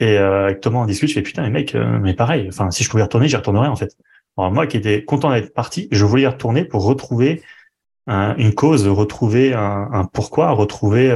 Et 0.01 0.17
avec 0.17 0.61
Thomas 0.61 0.81
on 0.81 0.87
discute, 0.87 1.09
je 1.09 1.15
fais 1.15 1.23
putain, 1.23 1.43
mais 1.43 1.51
mec, 1.51 1.75
mais 1.75 2.15
pareil. 2.15 2.47
Enfin, 2.49 2.71
si 2.71 2.83
je 2.83 2.91
pouvais 2.91 3.03
retourner, 3.03 3.29
j'y 3.29 3.37
retournerais 3.37 3.69
en 3.69 3.77
fait. 3.77 3.97
Alors 4.37 4.51
moi 4.51 4.67
qui 4.67 4.77
étais 4.79 5.05
content 5.05 5.31
d'être 5.31 5.55
parti, 5.55 5.89
je 5.93 6.05
voulais 6.05 6.23
y 6.23 6.27
retourner 6.27 6.65
pour 6.65 6.85
retrouver 6.85 7.43
une 8.09 8.53
cause, 8.55 8.89
retrouver 8.89 9.55
un, 9.55 9.89
un 9.93 10.05
pourquoi, 10.05 10.51
retrouver 10.51 11.13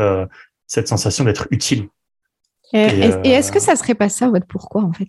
cette 0.66 0.89
sensation 0.89 1.24
d'être 1.24 1.48
utile. 1.51 1.89
Et, 2.73 2.78
est-ce 3.31 3.52
que 3.52 3.59
euh, 3.59 3.60
ça 3.60 3.77
serait 3.77 3.94
pas 3.94 4.09
ça 4.09 4.28
votre 4.28 4.47
pourquoi 4.47 4.82
en 4.82 4.93
fait? 4.93 5.09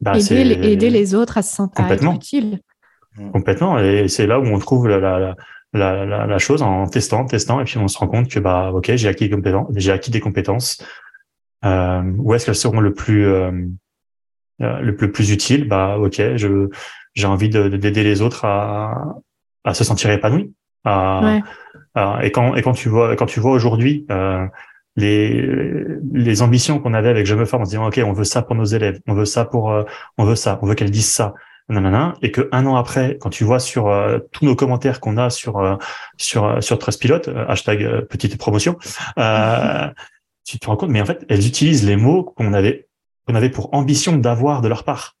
Bah, 0.00 0.16
aider, 0.16 0.90
les, 0.90 1.14
autres 1.14 1.38
à 1.38 1.42
se 1.42 1.54
sentir 1.54 1.86
utile. 2.12 2.60
Complètement. 3.32 3.78
Et 3.78 4.08
c'est 4.08 4.26
là 4.26 4.40
où 4.40 4.44
on 4.44 4.58
trouve 4.58 4.88
la, 4.88 4.98
la, 4.98 5.18
la, 5.18 5.36
chose 6.38 6.62
en 6.62 6.86
testant, 6.86 7.24
testant, 7.24 7.60
et 7.60 7.64
puis 7.64 7.78
on 7.78 7.88
se 7.88 7.98
rend 7.98 8.08
compte 8.08 8.28
que 8.28 8.38
bah 8.38 8.70
ok, 8.72 8.94
j'ai 8.94 9.08
acquis 9.08 9.28
des 9.28 9.34
compétences, 9.34 9.68
j'ai 9.76 9.92
acquis 9.92 10.10
des 10.10 10.20
compétences. 10.20 10.84
Euh, 11.64 12.02
où 12.18 12.34
est-ce 12.34 12.46
qu'elles 12.46 12.54
seront 12.56 12.80
le 12.80 12.92
plus 12.92 13.26
euh, 13.26 13.52
euh 14.60 14.80
le, 14.80 14.96
plus 14.96 15.30
utile? 15.30 15.68
Bah 15.68 15.96
ok, 15.98 16.36
je 16.36 16.68
j'ai 17.14 17.26
envie 17.26 17.48
d'aider 17.48 18.02
les 18.02 18.22
autres 18.22 18.44
à, 18.44 19.16
à 19.64 19.74
se 19.74 19.84
sentir 19.84 20.10
épanouis. 20.10 20.52
À, 20.84 21.40
et 22.22 22.32
quand 22.32 22.56
et 22.56 22.62
quand 22.62 22.72
tu 22.72 22.88
vois 22.88 23.14
quand 23.14 23.26
tu 23.26 23.38
vois 23.38 23.52
aujourd'hui 23.52 24.04
euh, 24.10 24.46
les, 24.96 25.46
les 26.12 26.42
ambitions 26.42 26.78
qu'on 26.78 26.94
avait 26.94 27.08
avec 27.08 27.26
Je 27.26 27.34
me 27.34 27.44
forme 27.44 27.62
en 27.62 27.64
se 27.64 27.70
disant, 27.70 27.86
OK, 27.86 28.00
on 28.04 28.12
veut 28.12 28.24
ça 28.24 28.42
pour 28.42 28.54
nos 28.54 28.64
élèves, 28.64 29.00
on 29.06 29.14
veut 29.14 29.24
ça 29.24 29.44
pour, 29.44 29.70
euh, 29.70 29.84
on 30.18 30.24
veut 30.24 30.34
ça, 30.34 30.58
on 30.62 30.66
veut 30.66 30.74
qu'elles 30.74 30.90
disent 30.90 31.12
ça, 31.12 31.34
nanana, 31.68 32.14
et 32.22 32.30
que 32.30 32.48
un 32.52 32.66
an 32.66 32.76
après, 32.76 33.18
quand 33.20 33.30
tu 33.30 33.44
vois 33.44 33.58
sur 33.58 33.88
euh, 33.88 34.18
tous 34.32 34.44
nos 34.44 34.56
commentaires 34.56 35.00
qu'on 35.00 35.16
a 35.16 35.30
sur, 35.30 35.58
euh, 35.58 35.76
sur, 36.16 36.62
sur 36.62 36.78
Trustpilot, 36.78 37.28
hashtag 37.48 38.06
petite 38.06 38.36
promotion, 38.38 38.76
tu 40.44 40.58
te 40.58 40.66
rends 40.66 40.76
compte, 40.76 40.90
mais 40.90 41.00
en 41.00 41.06
fait, 41.06 41.24
elles 41.28 41.46
utilisent 41.46 41.86
les 41.86 41.96
mots 41.96 42.24
qu'on 42.24 42.52
avait, 42.52 42.88
qu'on 43.26 43.34
avait 43.34 43.50
pour 43.50 43.72
ambition 43.74 44.16
d'avoir 44.16 44.60
de 44.60 44.68
leur 44.68 44.84
part. 44.84 45.16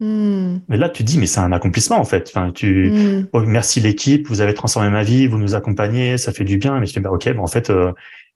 Hmm. 0.00 0.58
Mais 0.68 0.76
là, 0.76 0.88
tu 0.88 1.04
dis, 1.04 1.18
mais 1.18 1.26
c'est 1.26 1.38
un 1.38 1.52
accomplissement 1.52 1.98
en 1.98 2.04
fait. 2.04 2.28
Enfin, 2.28 2.50
tu, 2.50 2.90
hmm. 2.90 3.28
oh, 3.32 3.40
merci 3.40 3.80
l'équipe, 3.80 4.26
vous 4.28 4.40
avez 4.40 4.52
transformé 4.52 4.90
ma 4.90 5.04
vie, 5.04 5.28
vous 5.28 5.38
nous 5.38 5.54
accompagnez, 5.54 6.18
ça 6.18 6.32
fait 6.32 6.44
du 6.44 6.58
bien. 6.58 6.80
Mais 6.80 6.86
je 6.86 6.92
dis, 6.94 7.00
bah, 7.00 7.12
ok, 7.12 7.32
bon, 7.34 7.44
en 7.44 7.46
fait, 7.46 7.70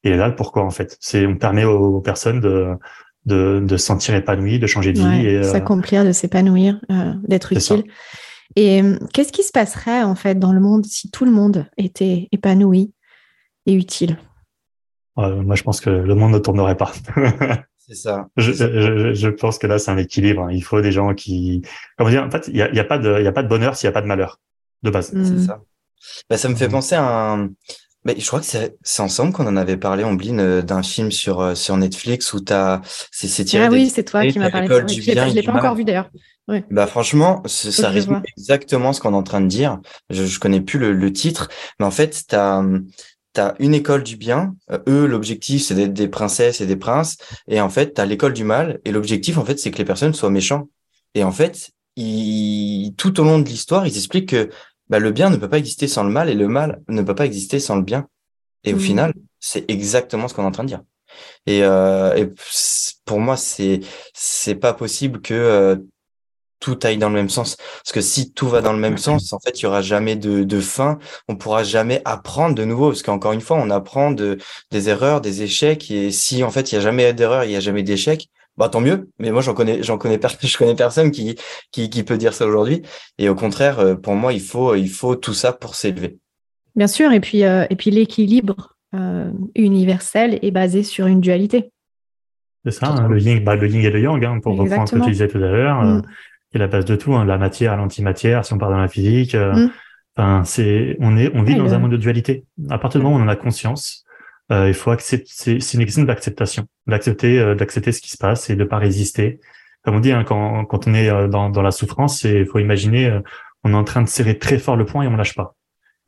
et 0.05 0.15
là, 0.15 0.31
pourquoi 0.31 0.65
en 0.65 0.71
fait? 0.71 0.97
C'est 1.01 1.27
on 1.27 1.37
permet 1.37 1.65
aux, 1.65 2.01
personnes 2.01 2.41
de, 2.41 2.75
de, 3.27 3.61
de 3.65 3.77
se 3.77 3.87
sentir 3.87 4.15
épanouies, 4.15 4.59
de 4.59 4.67
changer 4.67 4.93
de 4.93 5.01
vie, 5.01 5.27
et 5.27 5.37
euh, 5.39 5.43
s'accomplir, 5.43 6.05
de 6.05 6.13
s'épanouir, 6.13 6.81
euh, 6.91 7.13
d'être 7.27 7.53
utile. 7.53 7.85
Et 8.57 8.83
euh, 8.83 8.99
qu'est-ce 9.13 9.33
qui 9.33 9.43
se 9.43 9.53
passerait 9.53 10.03
en 10.03 10.15
fait 10.15 10.39
dans 10.39 10.53
le 10.53 10.61
monde 10.61 10.87
si 10.87 11.11
tout 11.11 11.25
le 11.25 11.31
monde 11.31 11.67
était 11.77 12.29
épanoui 12.33 12.93
et 13.67 13.75
utile? 13.75 14.19
Moi, 15.17 15.57
je 15.57 15.65
pense 15.65 15.81
que 15.81 15.91
le 15.91 16.15
monde 16.15 16.31
ne 16.31 16.39
tournerait 16.39 16.77
pas. 16.77 16.93
c'est 17.77 17.97
ça. 17.97 18.29
Je, 18.37 18.53
je, 18.53 19.15
je, 19.15 19.29
pense 19.29 19.59
que 19.59 19.67
là, 19.67 19.81
c'est 19.81 19.91
un 19.91 19.97
équilibre. 19.97 20.45
Hein. 20.45 20.53
Il 20.53 20.63
faut 20.63 20.81
des 20.81 20.93
gens 20.93 21.13
qui, 21.13 21.63
comment 21.97 22.09
dire, 22.09 22.23
en 22.23 22.31
fait, 22.31 22.47
il 22.47 22.57
y 22.57 22.63
a, 22.63 22.73
y 22.73 22.79
a, 22.79 22.85
pas 22.85 22.99
de, 22.99 23.17
il 23.19 23.25
y 23.25 23.27
a 23.27 23.33
pas 23.33 23.43
de 23.43 23.49
bonheur 23.49 23.75
s'il 23.75 23.89
y 23.89 23.91
a 23.91 23.93
pas 23.93 24.01
de 24.01 24.07
malheur 24.07 24.39
de 24.85 24.91
base. 24.91 25.09
C'est 25.09 25.19
mm. 25.19 25.41
ça. 25.41 25.61
Bah, 26.31 26.37
ça 26.37 26.49
me 26.49 26.55
fait 26.55 26.69
penser 26.69 26.95
à 26.95 27.33
un, 27.33 27.51
je 28.07 28.27
crois 28.27 28.41
que 28.41 28.47
c'est 28.47 29.03
ensemble 29.03 29.33
qu'on 29.33 29.47
en 29.47 29.57
avait 29.57 29.77
parlé, 29.77 30.05
Ombline, 30.05 30.41
euh, 30.41 30.63
d'un 30.63 30.83
film 30.83 31.11
sur, 31.11 31.41
euh, 31.41 31.55
sur 31.55 31.77
Netflix 31.77 32.33
où 32.33 32.41
t'as, 32.41 32.81
c'est 33.11 33.45
tiré. 33.45 33.65
Ah 33.65 33.71
oui, 33.71 33.91
c'est 33.91 34.05
toi 34.05 34.27
qui 34.27 34.39
m'as 34.39 34.51
parlé 34.51 34.69
de 34.69 34.75
ça. 34.75 35.29
Je 35.29 35.35
l'ai 35.35 35.43
pas 35.43 35.53
encore 35.53 35.75
vu 35.75 35.85
d'ailleurs. 35.85 36.11
Ouais. 36.47 36.65
Bah 36.71 36.87
franchement, 36.87 37.43
ça 37.47 37.91
résume 37.91 38.23
exactement 38.39 38.95
ce 38.95 39.01
qu'on 39.01 39.13
est 39.13 39.17
en 39.17 39.23
train 39.23 39.43
de 39.43 39.49
dire. 39.49 39.79
Je, 40.09 40.25
je 40.25 40.41
connais 40.41 40.63
plus 40.63 40.79
le, 40.79 40.95
le 40.95 41.13
titre, 41.13 41.51
mais 41.79 41.85
en 41.85 41.91
fait, 41.91 42.25
t'as 42.27 42.63
as 43.37 43.55
une 43.59 43.75
école 43.75 44.03
du 44.03 44.17
bien. 44.17 44.55
Euh, 44.71 44.79
eux, 44.89 45.07
l'objectif, 45.07 45.63
c'est 45.63 45.75
d'être 45.75 45.93
des 45.93 46.09
princesses 46.09 46.61
et 46.61 46.67
des 46.67 46.77
princes. 46.77 47.17
Et 47.47 47.61
en 47.61 47.69
fait, 47.69 47.95
tu 47.95 48.01
as 48.01 48.07
l'école 48.07 48.33
du 48.33 48.45
mal. 48.45 48.81
Et 48.85 48.91
l'objectif, 48.91 49.39
en 49.39 49.45
fait, 49.45 49.59
c'est 49.59 49.71
que 49.71 49.79
les 49.79 49.85
personnes 49.85 50.15
soient 50.15 50.31
méchants. 50.31 50.69
Et 51.15 51.25
en 51.25 51.33
fait, 51.33 51.71
ils, 51.97 52.95
tout 52.97 53.21
au 53.21 53.25
long 53.25 53.39
de 53.39 53.49
l'histoire, 53.49 53.87
ils 53.87 53.97
expliquent 53.97 54.31
que 54.31 54.51
bah, 54.89 54.99
le 54.99 55.11
bien 55.11 55.31
ne 55.31 55.37
peut 55.37 55.49
pas 55.49 55.59
exister 55.59 55.89
sans 55.89 56.05
le 56.05 56.11
mal 56.11 56.29
et 56.29 56.35
le 56.35 56.49
mal 56.49 56.83
ne 56.89 57.03
peut 57.03 57.15
pas 57.15 57.27
exister 57.27 57.61
sans 57.61 57.77
le 57.77 57.83
bien. 57.83 58.09
Et 58.65 58.73
au 58.73 58.77
mmh. 58.77 58.81
final, 58.81 59.15
c'est 59.41 59.71
exactement 59.71 60.29
ce 60.29 60.35
qu'on 60.35 60.43
est 60.43 60.47
en 60.47 60.53
train 60.53 60.65
de 60.65 60.69
dire. 60.69 60.83
Et, 61.47 61.63
euh, 61.63 62.15
et 62.15 62.33
pour 63.05 63.21
moi, 63.21 63.37
c'est 63.37 63.81
c'est 64.15 64.55
pas 64.55 64.75
possible 64.75 65.21
que 65.21 65.35
euh, 65.35 65.77
tout 66.61 66.79
aille 66.83 66.99
dans 66.99 67.09
le 67.09 67.15
même 67.15 67.31
sens. 67.31 67.57
Parce 67.57 67.93
que 67.93 68.01
si 68.01 68.33
tout 68.33 68.49
va 68.49 68.61
dans 68.61 68.73
le 68.73 68.79
même 68.79 68.99
sens, 68.99 69.33
en 69.33 69.39
fait, 69.39 69.61
il 69.61 69.63
y 69.63 69.67
aura 69.67 69.83
jamais 69.83 70.17
de, 70.17 70.45
de 70.45 70.61
fin. 70.61 70.99
On 71.29 71.37
pourra 71.37 71.63
jamais 71.63 72.03
apprendre 72.05 72.55
de 72.55 72.65
nouveau. 72.65 72.89
Parce 72.89 73.03
qu'encore 73.03 73.33
une 73.33 73.41
fois, 73.41 73.59
on 73.59 73.71
apprend 73.71 74.11
de, 74.11 74.39
des 74.71 74.89
erreurs, 74.89 75.21
des 75.21 75.43
échecs. 75.43 75.91
Et 75.91 76.11
si, 76.11 76.43
en 76.43 76.51
fait, 76.51 76.73
il 76.73 76.77
y 76.77 76.79
a 76.79 76.81
jamais 76.81 77.13
d'erreur, 77.13 77.45
il 77.45 77.53
y 77.53 77.57
a 77.57 77.61
jamais 77.61 77.83
d'échec, 77.83 78.29
bah 78.59 78.69
tant 78.69 78.81
mieux. 78.81 79.09
Mais 79.19 79.31
moi 79.31 79.41
j'en 79.41 79.55
connais, 79.55 79.83
j'en 79.83 79.97
connais 79.97 80.19
je 80.43 80.59
connais 80.59 80.75
personne 80.75 81.11
qui, 81.11 81.37
qui, 81.73 81.89
qui 81.89 82.03
peut 82.03 82.19
dire 82.19 82.35
ça 82.35 82.47
aujourd'hui. 82.47 82.83
Et 83.19 83.29
au 83.29 83.35
contraire, 83.35 83.79
euh, 83.79 83.95
pour 83.95 84.15
moi, 84.15 84.33
il 84.33 84.41
faut 84.41 84.75
il 84.75 84.91
faut 84.91 85.17
tout 85.17 85.35
ça 85.35 85.53
pour 85.53 85.75
s'élever. 85.75 86.19
Bien 86.77 86.89
sûr. 86.89 87.13
Et 87.13 87.21
puis 87.21 87.45
euh, 87.45 87.65
et 87.71 87.77
puis 87.77 87.91
l'équilibre 87.91 88.77
euh, 88.95 89.31
universel 89.55 90.39
est 90.43 90.51
basé 90.51 90.83
sur 90.83 91.07
une 91.07 91.21
dualité. 91.21 91.71
C'est 92.65 92.73
ça, 92.73 92.89
hein, 92.89 93.09
le 93.09 93.19
yin, 93.21 93.43
bah, 93.45 93.55
le 93.55 93.69
yin 93.69 93.81
et 93.81 93.91
le 93.91 94.01
yang, 94.01 94.23
hein, 94.25 94.41
pour 94.43 94.57
reprendre 94.57 94.89
ce 94.89 94.97
que 94.97 95.05
tu 95.05 95.11
disais 95.11 95.29
tout 95.29 95.39
à 95.39 95.49
l'heure, 95.49 95.81
mm. 95.81 96.03
qui 96.51 96.57
est 96.57 96.59
la 96.59 96.67
base 96.67 96.85
de 96.85 96.97
tout, 96.97 97.15
hein, 97.15 97.25
la 97.25 97.39
matière, 97.39 97.77
l'antimatière, 97.77 98.45
si 98.45 98.53
on 98.53 98.59
parle 98.59 98.73
dans 98.73 98.81
la 98.81 98.89
physique. 98.89 99.35
Mm. 99.35 99.71
Enfin, 100.17 100.43
c'est, 100.45 100.97
on 100.99 101.17
est, 101.17 101.31
on 101.35 101.45
vit 101.45 101.55
dans 101.55 101.73
un 101.73 101.79
monde 101.79 101.93
de 101.93 101.97
dualité. 101.97 102.45
À 102.69 102.79
partir 102.79 103.01
du 103.01 103.07
moment 103.07 103.17
où 103.17 103.21
on 103.21 103.25
en 103.25 103.29
a 103.29 103.37
conscience, 103.37 104.05
euh, 104.05 104.08
il 104.51 104.75
faut 104.75 104.91
accepter, 104.91 105.61
c'est 105.61 105.75
une 105.75 105.85
question 105.85 106.05
d'acceptation, 106.05 106.67
d'accepter, 106.87 107.39
euh, 107.39 107.55
d'accepter 107.55 107.93
ce 107.93 108.01
qui 108.01 108.11
se 108.11 108.17
passe 108.17 108.49
et 108.51 108.57
de 108.57 108.65
pas 108.65 108.79
résister. 108.79 109.41
Comme 109.83 109.97
on 109.97 110.01
dit, 110.01 110.13
hein, 110.13 110.25
quand, 110.25 110.65
quand 110.65 110.89
on 110.89 110.95
est 110.95 111.11
euh, 111.11 111.29
dans, 111.29 111.51
dans 111.51 111.63
la 111.63 111.71
souffrance, 111.71 112.25
il 112.25 112.47
faut 112.47 112.59
imaginer, 112.59 113.21
on 113.65 113.73
est 113.73 113.77
en 113.77 113.85
train 113.85 114.03
de 114.03 114.09
serrer 114.09 114.39
très 114.39 114.59
fort 114.59 114.77
le 114.77 114.87
poing 114.87 115.03
et 115.03 115.07
on 115.07 115.17
lâche 115.17 115.35
pas. 115.35 115.55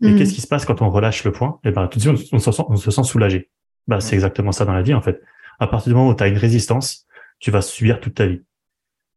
Et 0.02 0.10
mm. 0.10 0.18
qu'est-ce 0.18 0.32
qui 0.32 0.40
se 0.40 0.46
passe 0.46 0.64
quand 0.64 0.80
on 0.80 0.90
relâche 0.90 1.24
le 1.24 1.32
poing? 1.32 1.60
Et 1.64 1.68
eh 1.68 1.72
ben 1.72 1.86
tout 1.86 1.98
de 1.98 2.16
suite, 2.16 2.28
on, 2.32 2.38
se 2.38 2.50
sent, 2.50 2.62
on 2.68 2.76
se 2.76 2.90
sent 2.90 3.02
soulagé. 3.04 3.50
Bah, 3.86 4.00
c'est 4.00 4.14
exactement 4.14 4.52
ça 4.52 4.64
dans 4.64 4.72
la 4.72 4.82
vie 4.82 4.94
en 4.94 5.02
fait. 5.02 5.20
À 5.58 5.66
partir 5.66 5.92
du 5.92 5.96
moment 5.96 6.08
où 6.10 6.14
tu 6.14 6.22
as 6.22 6.28
une 6.28 6.38
résistance, 6.38 7.06
tu 7.38 7.50
vas 7.50 7.60
subir 7.60 8.00
toute 8.00 8.14
ta 8.14 8.26
vie. 8.26 8.42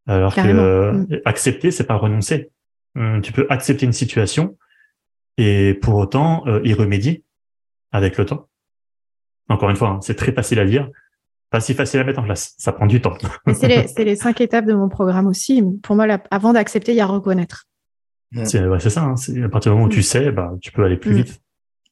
Alors 0.05 0.35
que 0.35 0.91
mm. 0.91 1.21
accepter, 1.23 1.71
c'est 1.71 1.85
pas 1.85 1.95
renoncer. 1.95 2.49
Hum, 2.95 3.21
tu 3.21 3.31
peux 3.31 3.47
accepter 3.49 3.85
une 3.85 3.93
situation 3.93 4.57
et 5.37 5.73
pour 5.75 5.95
autant 5.95 6.43
y 6.63 6.73
remédier 6.73 7.23
avec 7.91 8.17
le 8.17 8.25
temps. 8.25 8.49
Encore 9.49 9.69
une 9.69 9.75
fois, 9.75 9.89
hein, 9.89 9.99
c'est 10.01 10.15
très 10.15 10.31
facile 10.31 10.59
à 10.59 10.65
dire, 10.65 10.89
pas 11.49 11.59
si 11.59 11.73
facile 11.73 11.99
à 11.99 12.03
mettre 12.03 12.19
en 12.19 12.23
place. 12.23 12.55
Ça 12.57 12.71
prend 12.71 12.85
du 12.85 13.01
temps. 13.01 13.17
c'est 13.53 13.67
les, 13.67 13.85
les, 14.05 14.15
cinq 14.15 14.41
étapes 14.41 14.65
de 14.65 14.73
mon 14.73 14.89
programme 14.89 15.27
aussi. 15.27 15.63
Pour 15.83 15.95
moi, 15.95 16.07
avant 16.31 16.53
d'accepter, 16.53 16.93
il 16.93 16.97
y 16.97 17.01
a 17.01 17.05
reconnaître. 17.05 17.65
C'est 18.43 18.89
ça. 18.89 19.03
Hein. 19.03 19.15
à 19.43 19.49
partir 19.49 19.71
du 19.71 19.75
moment 19.77 19.87
où 19.87 19.89
tu 19.89 19.99
mm. 19.99 20.03
sais, 20.03 20.31
bah, 20.31 20.51
tu 20.61 20.71
peux 20.71 20.83
aller 20.83 20.97
plus 20.97 21.11
mm. 21.11 21.17
vite. 21.17 21.41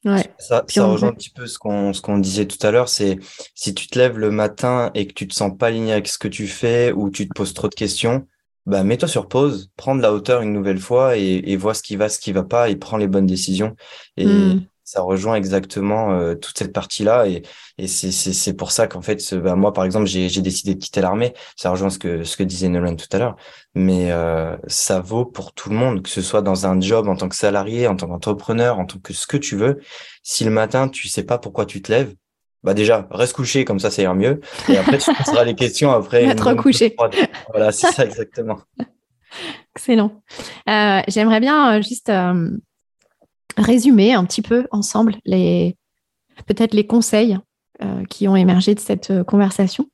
Ouais. 0.03 0.23
Ça, 0.39 0.65
ça 0.67 0.85
rejoint 0.85 1.09
un 1.09 1.13
petit 1.13 1.29
peu 1.29 1.45
ce 1.45 1.59
qu'on 1.59 1.93
ce 1.93 2.01
qu'on 2.01 2.17
disait 2.17 2.47
tout 2.47 2.57
à 2.65 2.71
l'heure, 2.71 2.89
c'est 2.89 3.19
si 3.53 3.75
tu 3.75 3.85
te 3.85 3.99
lèves 3.99 4.17
le 4.17 4.31
matin 4.31 4.89
et 4.95 5.05
que 5.05 5.13
tu 5.13 5.27
te 5.27 5.35
sens 5.35 5.55
pas 5.55 5.67
aligné 5.67 5.91
avec 5.91 6.07
ce 6.07 6.17
que 6.17 6.27
tu 6.27 6.47
fais 6.47 6.91
ou 6.91 7.11
tu 7.11 7.27
te 7.27 7.33
poses 7.35 7.53
trop 7.53 7.67
de 7.67 7.75
questions, 7.75 8.25
bah 8.65 8.83
mets-toi 8.83 9.07
sur 9.07 9.27
pause, 9.27 9.69
prends 9.77 9.93
de 9.93 10.01
la 10.01 10.11
hauteur 10.11 10.41
une 10.41 10.53
nouvelle 10.53 10.79
fois 10.79 11.17
et, 11.17 11.43
et 11.45 11.55
vois 11.55 11.75
ce 11.75 11.83
qui 11.83 11.97
va, 11.97 12.09
ce 12.09 12.17
qui 12.17 12.31
va 12.31 12.41
pas 12.41 12.71
et 12.71 12.77
prends 12.77 12.97
les 12.97 13.07
bonnes 13.07 13.27
décisions. 13.27 13.75
Et 14.17 14.25
Mm. 14.25 14.65
Ça 14.91 15.01
rejoint 15.03 15.35
exactement 15.35 16.11
euh, 16.11 16.35
toute 16.35 16.57
cette 16.57 16.73
partie-là 16.73 17.26
et, 17.26 17.43
et 17.77 17.88
c'est 17.88 18.53
pour 18.53 18.72
ça 18.72 18.88
qu'en 18.88 19.01
fait 19.01 19.34
bah, 19.35 19.55
moi 19.55 19.72
par 19.72 19.85
exemple 19.85 20.05
j'ai 20.05 20.41
décidé 20.41 20.76
de 20.76 20.80
quitter 20.80 20.99
l'armée. 20.99 21.34
Ça 21.55 21.69
rejoint 21.69 21.89
ce 21.89 21.97
que 21.97 22.26
ce 22.26 22.35
que 22.35 22.43
disait 22.43 22.68
Nolan 22.68 22.97
tout 22.97 23.07
à 23.13 23.18
l'heure, 23.18 23.38
mais 23.73 24.11
euh, 24.11 24.57
ça 24.68 24.99
vaut 24.99 25.23
pour 25.23 25.53
tout 25.53 25.69
le 25.69 25.77
monde, 25.77 26.01
que 26.01 26.09
ce 26.09 26.22
soit 26.22 26.41
dans 26.41 26.65
un 26.65 26.81
job 26.81 27.07
en 27.07 27.15
tant 27.15 27.30
que 27.30 27.38
salarié, 27.38 27.88
en 27.88 27.95
tant 27.95 28.07
qu'entrepreneur, 28.07 28.80
en 28.80 28.85
tant 28.85 28.99
que 28.99 29.13
ce 29.13 29.27
que 29.27 29.38
tu 29.38 29.55
veux. 29.55 29.80
Si 30.23 30.43
le 30.43 30.51
matin 30.51 30.89
tu 30.89 31.07
sais 31.07 31.23
pas 31.23 31.38
pourquoi 31.38 31.65
tu 31.65 31.81
te 31.81 31.89
lèves, 31.89 32.13
bah 32.61 32.73
déjà 32.73 33.07
reste 33.11 33.34
couché 33.34 33.63
comme 33.63 33.80
ça 33.80 33.91
ça 33.91 34.01
ira 34.01 34.13
mieux 34.13 34.41
et 34.68 34.77
après 34.77 34.97
tu 34.97 35.13
poseras 35.15 35.45
les 35.45 35.55
questions 35.55 35.91
après. 35.91 36.26
Être 36.26 36.53
couché. 36.55 36.97
Voilà 37.53 37.72
c'est 37.72 37.91
ça 37.93 38.03
exactement. 38.03 38.59
Excellent. 39.76 40.22
Euh, 40.69 41.01
J'aimerais 41.07 41.39
bien 41.39 41.77
euh, 41.77 41.81
juste 41.81 42.09
euh, 42.09 42.51
résumer 43.57 44.13
un 44.13 44.25
petit 44.25 44.41
peu 44.41 44.67
ensemble 44.71 45.15
les 45.25 45.75
peut-être 46.45 46.73
les 46.73 46.87
conseils 46.87 47.37
euh, 47.83 48.03
qui 48.09 48.27
ont 48.27 48.35
émergé 48.35 48.73
de 48.75 48.79
cette 48.79 49.11
euh, 49.11 49.23
conversation. 49.23 49.87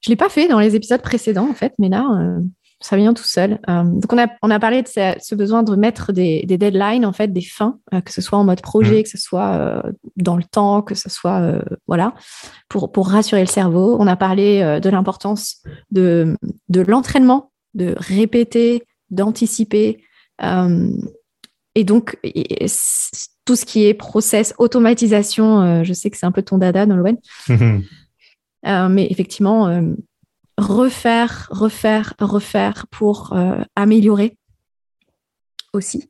Je 0.00 0.10
l'ai 0.10 0.16
pas 0.16 0.28
fait 0.28 0.48
dans 0.48 0.60
les 0.60 0.74
épisodes 0.74 1.02
précédents 1.02 1.48
en 1.48 1.54
fait, 1.54 1.74
mais 1.78 1.88
là 1.88 2.06
euh, 2.20 2.40
ça 2.80 2.96
vient 2.96 3.14
tout 3.14 3.24
seul. 3.24 3.58
Euh, 3.68 3.84
donc 3.84 4.12
on 4.12 4.18
a 4.18 4.28
on 4.42 4.50
a 4.50 4.58
parlé 4.58 4.82
de 4.82 4.88
ce, 4.88 5.14
ce 5.20 5.34
besoin 5.34 5.62
de 5.62 5.74
mettre 5.76 6.12
des, 6.12 6.44
des 6.46 6.58
deadlines 6.58 7.06
en 7.06 7.12
fait, 7.12 7.32
des 7.32 7.42
fins, 7.42 7.78
que 8.04 8.12
ce 8.12 8.20
soit 8.20 8.38
en 8.38 8.44
mode 8.44 8.60
projet, 8.60 9.02
que 9.02 9.08
ce 9.08 9.18
soit 9.18 9.82
dans 10.16 10.36
le 10.36 10.44
temps, 10.44 10.82
que 10.82 10.94
ce 10.94 11.08
soit 11.08 11.62
voilà 11.86 12.12
pour 12.68 12.92
pour 12.92 13.08
rassurer 13.08 13.40
le 13.40 13.46
cerveau. 13.48 13.96
On 13.98 14.06
a 14.06 14.16
parlé 14.16 14.80
de 14.82 14.90
l'importance 14.90 15.62
de 15.90 16.36
de 16.68 16.80
l'entraînement, 16.82 17.50
de 17.74 17.94
répéter, 17.96 18.82
d'anticiper. 19.10 20.02
euh, 20.42 20.90
et 21.76 21.84
donc, 21.84 22.18
et- 22.24 22.66
tout 23.44 23.54
ce 23.54 23.64
qui 23.66 23.84
est 23.84 23.94
process, 23.94 24.54
automatisation, 24.58 25.60
euh, 25.60 25.84
je 25.84 25.92
sais 25.92 26.10
que 26.10 26.16
c'est 26.16 26.26
un 26.26 26.32
peu 26.32 26.42
ton 26.42 26.58
dada, 26.58 26.86
Nolwenn, 26.86 27.18
euh, 28.66 28.88
mais 28.88 29.06
effectivement, 29.10 29.68
euh, 29.68 29.94
refaire, 30.56 31.48
refaire, 31.52 32.14
refaire 32.18 32.86
pour 32.90 33.34
euh, 33.34 33.60
améliorer 33.76 34.36
aussi. 35.74 36.08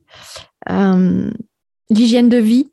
L'hygiène 1.89 2.29
de 2.29 2.37
vie, 2.37 2.71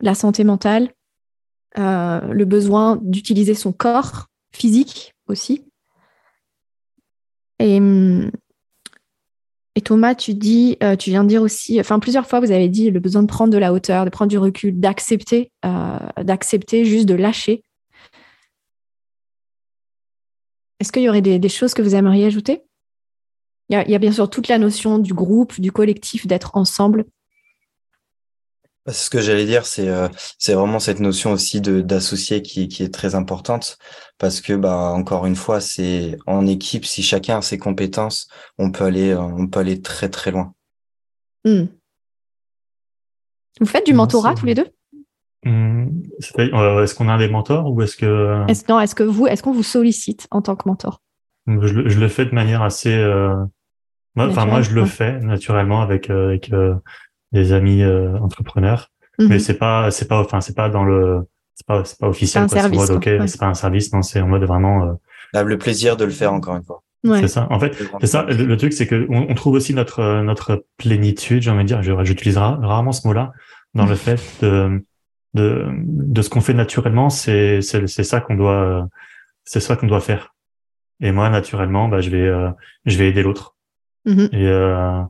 la 0.00 0.14
santé 0.14 0.44
mentale, 0.44 0.92
le 1.76 2.44
besoin 2.44 2.98
d'utiliser 3.02 3.54
son 3.54 3.72
corps 3.72 4.26
physique 4.52 5.14
aussi. 5.26 5.64
Et, 7.58 7.78
hum, 7.78 8.30
et 9.76 9.80
Thomas, 9.80 10.14
tu 10.14 10.34
dis, 10.34 10.76
euh, 10.82 10.94
tu 10.94 11.10
viens 11.10 11.24
de 11.24 11.28
dire 11.28 11.42
aussi, 11.42 11.80
enfin 11.80 11.98
plusieurs 11.98 12.26
fois, 12.28 12.38
vous 12.38 12.52
avez 12.52 12.68
dit 12.68 12.90
le 12.90 13.00
besoin 13.00 13.22
de 13.22 13.26
prendre 13.26 13.52
de 13.52 13.58
la 13.58 13.72
hauteur, 13.72 14.04
de 14.04 14.10
prendre 14.10 14.30
du 14.30 14.38
recul, 14.38 14.78
d'accepter, 14.78 15.50
euh, 15.64 15.98
d'accepter, 16.22 16.84
juste 16.84 17.06
de 17.06 17.14
lâcher. 17.14 17.64
Est-ce 20.78 20.92
qu'il 20.92 21.02
y 21.02 21.08
aurait 21.08 21.22
des, 21.22 21.48
choses 21.48 21.74
que 21.74 21.82
vous 21.82 21.94
aimeriez 21.94 22.26
ajouter? 22.26 22.62
Il 23.70 23.82
y 23.88 23.94
a 23.94 23.98
bien 23.98 24.12
sûr 24.12 24.28
toute 24.28 24.48
la 24.48 24.58
notion 24.58 24.98
du 24.98 25.14
groupe, 25.14 25.58
du 25.60 25.72
collectif, 25.72 26.26
d'être 26.26 26.56
ensemble. 26.56 27.06
Ce 28.86 29.08
que 29.08 29.20
j'allais 29.20 29.46
dire, 29.46 29.64
c'est 29.64 29.88
euh, 29.88 30.08
c'est 30.38 30.52
vraiment 30.54 30.78
cette 30.78 31.00
notion 31.00 31.32
aussi 31.32 31.60
de 31.62 31.80
d'associé 31.80 32.42
qui 32.42 32.68
qui 32.68 32.82
est 32.82 32.92
très 32.92 33.14
importante 33.14 33.78
parce 34.18 34.42
que 34.42 34.52
bah 34.52 34.76
encore 34.90 35.24
une 35.24 35.36
fois, 35.36 35.60
c'est 35.60 36.18
en 36.26 36.46
équipe 36.46 36.84
si 36.84 37.02
chacun 37.02 37.38
a 37.38 37.42
ses 37.42 37.56
compétences, 37.56 38.28
on 38.58 38.70
peut 38.70 38.84
aller 38.84 39.10
euh, 39.12 39.20
on 39.20 39.46
peut 39.46 39.60
aller 39.60 39.80
très 39.80 40.10
très 40.10 40.30
loin. 40.32 40.52
Hmm. 41.46 41.64
Vous 43.60 43.66
faites 43.66 43.86
du 43.86 43.94
mentorat 43.94 44.34
tous 44.34 44.46
les 44.46 44.54
deux? 44.54 44.66
C'est- 46.20 46.40
euh, 46.54 46.82
Est-ce 46.82 46.94
qu'on 46.94 47.08
a 47.08 47.16
des 47.18 47.28
mentors 47.28 47.70
ou 47.72 47.80
est-ce 47.82 47.96
que 47.96 48.44
Est-ce 48.48 48.64
non, 48.68 48.80
est-ce 48.80 48.94
que 48.94 49.02
vous, 49.02 49.26
est-ce 49.26 49.42
qu'on 49.42 49.52
vous 49.52 49.62
sollicite 49.62 50.26
en 50.30 50.42
tant 50.42 50.56
que 50.56 50.68
mentor? 50.68 51.00
Je, 51.46 51.52
le- 51.72 51.88
je 51.88 51.98
le 52.00 52.08
fais 52.08 52.24
de 52.24 52.34
manière 52.34 52.62
assez. 52.62 52.94
euh, 52.94 53.34
moi- 54.14 54.26
Enfin, 54.28 54.46
moi, 54.46 54.62
je 54.62 54.70
le 54.72 54.84
fais 54.86 55.18
naturellement 55.20 55.82
avec 55.82 56.08
euh, 56.10 56.28
avec 56.28 56.52
euh, 56.52 56.74
des 57.34 57.52
amis 57.52 57.82
euh, 57.82 58.16
entrepreneurs, 58.20 58.90
Mhm. 59.18 59.28
mais 59.28 59.38
c'est 59.38 59.58
pas 59.58 59.90
c'est 59.90 60.08
pas 60.08 60.20
enfin 60.20 60.40
c'est 60.40 60.56
pas 60.56 60.68
dans 60.70 60.84
le 60.84 61.20
c'est 61.54 61.66
pas 61.66 61.84
c'est 61.84 61.98
pas 61.98 62.08
officiel. 62.08 62.48
C'est 62.48 62.56
en 62.56 62.60
service, 62.62 62.78
mode, 62.80 62.88
quoi. 62.88 62.96
ok, 62.96 63.20
Ouais. 63.20 63.26
c'est 63.28 63.38
pas 63.40 63.46
un 63.46 63.54
service, 63.54 63.92
non, 63.92 64.00
c'est 64.02 64.20
en 64.22 64.28
mode 64.28 64.44
vraiment. 64.44 64.86
euh, 64.86 64.92
Là, 65.34 65.42
le 65.42 65.58
plaisir 65.58 65.96
de 65.96 66.04
le 66.04 66.10
faire 66.10 66.32
encore 66.32 66.56
une 66.56 66.62
fois. 66.64 66.82
Ouais. 67.04 67.20
C'est 67.20 67.28
ça. 67.28 67.46
En 67.50 67.58
fait, 67.60 67.76
c'est 68.00 68.06
ça. 68.06 68.22
Le, 68.24 68.44
le 68.46 68.56
truc, 68.56 68.72
c'est 68.72 68.86
que 68.86 69.06
on, 69.10 69.26
on 69.30 69.34
trouve 69.34 69.54
aussi 69.54 69.74
notre 69.74 69.98
euh, 70.00 70.22
notre 70.22 70.64
plénitude. 70.78 71.42
J'ai 71.42 71.50
envie 71.50 71.64
de 71.64 71.68
dire, 71.68 71.82
je- 71.82 72.04
j'utilise 72.04 72.38
ra- 72.38 72.58
rarement 72.62 72.92
ce 72.92 73.06
mot-là 73.06 73.32
dans 73.74 73.84
le 73.86 73.94
fait 73.96 74.20
de 74.42 74.82
de 75.34 75.66
de 76.16 76.22
ce 76.22 76.30
qu'on 76.30 76.40
fait 76.40 76.54
naturellement. 76.54 77.10
C'est 77.10 77.60
c'est 77.60 77.86
c'est 77.88 78.04
ça 78.04 78.20
qu'on 78.20 78.36
doit 78.36 78.88
c'est 79.44 79.60
ça 79.60 79.76
qu'on 79.76 79.86
doit 79.86 80.00
faire. 80.00 80.34
Et 81.00 81.12
moi, 81.12 81.28
naturellement, 81.28 81.88
bah, 81.88 82.00
je 82.00 82.08
vais 82.10 82.26
euh, 82.26 82.48
je 82.86 82.96
vais 82.98 83.08
aider 83.08 83.22
l'autre. 83.22 83.54
Mhm. 84.06 84.28
Et 84.32 84.46
euh, 84.46 85.00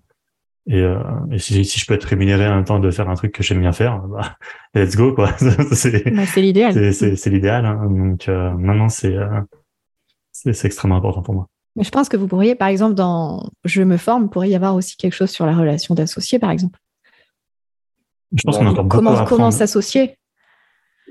et, 0.66 0.80
euh, 0.80 0.98
et 1.30 1.38
si, 1.38 1.64
si 1.64 1.78
je 1.78 1.86
peux 1.86 1.94
être 1.94 2.04
rémunéré 2.04 2.48
en 2.48 2.56
même 2.56 2.64
temps 2.64 2.78
de 2.78 2.90
faire 2.90 3.08
un 3.10 3.14
truc 3.14 3.32
que 3.32 3.42
j'aime 3.42 3.60
bien 3.60 3.72
faire, 3.72 3.98
bah, 4.00 4.36
let's 4.74 4.96
go 4.96 5.14
quoi. 5.14 5.30
c'est 5.72 6.10
Bah, 6.14 6.26
c'est 6.26 6.40
l'idéal. 6.42 6.92
c'est 6.94 7.26
l'idéal. 7.30 7.66
Hein. 7.66 7.86
Donc 7.90 8.28
euh, 8.28 8.50
maintenant, 8.52 8.88
c'est 8.88 9.14
euh, 9.14 9.40
c'est 10.32 10.52
c'est 10.52 10.66
extrêmement 10.66 10.96
important 10.96 11.22
pour 11.22 11.34
moi. 11.34 11.46
Mais 11.76 11.84
je 11.84 11.90
pense 11.90 12.08
que 12.08 12.16
vous 12.16 12.28
pourriez, 12.28 12.54
par 12.54 12.68
exemple, 12.68 12.94
dans 12.94 13.50
Je 13.64 13.82
me 13.82 13.96
forme, 13.96 14.30
pourrait 14.30 14.48
y 14.48 14.54
avoir 14.54 14.74
aussi 14.76 14.96
quelque 14.96 15.12
chose 15.14 15.30
sur 15.30 15.44
la 15.44 15.56
relation 15.56 15.94
d'associés, 15.94 16.38
par 16.38 16.50
exemple. 16.50 16.78
Je 18.36 18.42
pense 18.44 18.54
Bon, 18.56 18.60
qu'on 18.62 18.66
a 18.68 18.70
encore 18.70 18.88
Comment, 18.88 19.24
comment 19.24 19.50
s'associer? 19.50 20.16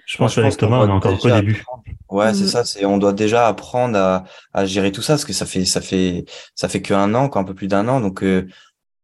Je 0.06 0.18
pense 0.18 0.36
Moi, 0.38 0.50
je 0.50 0.56
qu'on 0.56 0.58
Thomas, 0.58 0.80
on 0.80 0.84
est 0.84 0.88
doit 0.88 0.96
encore 0.96 1.18
qu'au 1.18 1.28
déjà 1.28 1.42
début. 1.42 1.60
apprendre. 1.60 1.84
Ouais, 2.10 2.34
c'est 2.34 2.42
Mhm. 2.44 2.48
ça. 2.50 2.66
C'est 2.66 2.86
on 2.86 2.98
doit 2.98 3.14
déjà 3.14 3.48
apprendre 3.48 3.98
à, 3.98 4.24
à 4.54 4.66
gérer 4.66 4.92
tout 4.92 5.02
ça 5.02 5.14
parce 5.14 5.26
que 5.26 5.34
ça 5.34 5.46
fait 5.46 5.66
ça 5.66 5.80
fait 5.82 6.26
ça 6.56 6.68
fait 6.68 6.82
qu'un 6.82 7.14
an, 7.16 7.30
quoi, 7.30 7.42
un 7.42 7.46
peu 7.46 7.54
plus 7.54 7.68
d'un 7.68 7.88
an. 7.88 8.02
Donc 8.02 8.24
euh, 8.24 8.48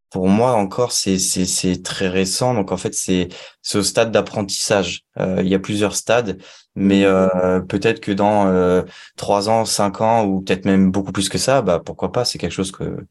pour 0.09 0.27
moi 0.27 0.53
encore 0.53 0.91
c'est 0.91 1.19
c'est 1.19 1.45
c'est 1.45 1.83
très 1.83 2.07
récent. 2.07 2.53
Donc 2.53 2.71
en 2.71 2.77
fait 2.77 2.93
c'est 2.93 3.29
c'est 3.61 3.77
au 3.77 3.83
stade 3.83 4.11
d'apprentissage. 4.11 5.03
Euh, 5.19 5.41
il 5.41 5.47
y 5.49 5.55
a 5.55 5.59
plusieurs 5.59 5.95
stades, 5.95 6.41
mais 6.75 7.05
euh, 7.05 7.59
peut-être 7.61 7.99
que 7.99 8.11
dans 8.11 8.47
euh, 8.47 8.83
trois 9.17 9.49
ans, 9.49 9.65
cinq 9.65 10.01
ans 10.01 10.25
ou 10.25 10.41
peut-être 10.41 10.65
même 10.65 10.91
beaucoup 10.91 11.11
plus 11.11 11.29
que 11.29 11.37
ça, 11.37 11.61
bah 11.61 11.79
pourquoi 11.83 12.11
pas. 12.11 12.25
C'est 12.25 12.37
quelque 12.37 12.51
chose 12.53 12.71
que 12.71 13.05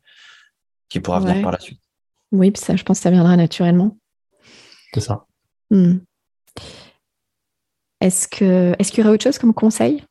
qui 0.88 1.00
pourra 1.00 1.20
Ouais. 1.20 1.26
venir 1.30 1.42
par 1.42 1.52
la 1.52 1.60
suite. 1.60 1.80
Oui, 2.32 2.50
puis 2.50 2.62
ça, 2.62 2.76
je 2.76 2.82
pense 2.82 2.98
que 2.98 3.02
ça 3.04 3.10
viendra 3.10 3.36
naturellement. 3.36 3.96
C'est 4.92 5.00
ça. 5.00 5.24
Hmm. 5.70 5.98
Est-ce 8.00 8.28
que 8.28 8.74
est-ce 8.78 8.90
qu'il 8.90 9.00
y 9.02 9.06
aurait 9.06 9.14
autre 9.14 9.24
chose 9.24 9.38
comme 9.38 9.54
conseil? 9.54 10.04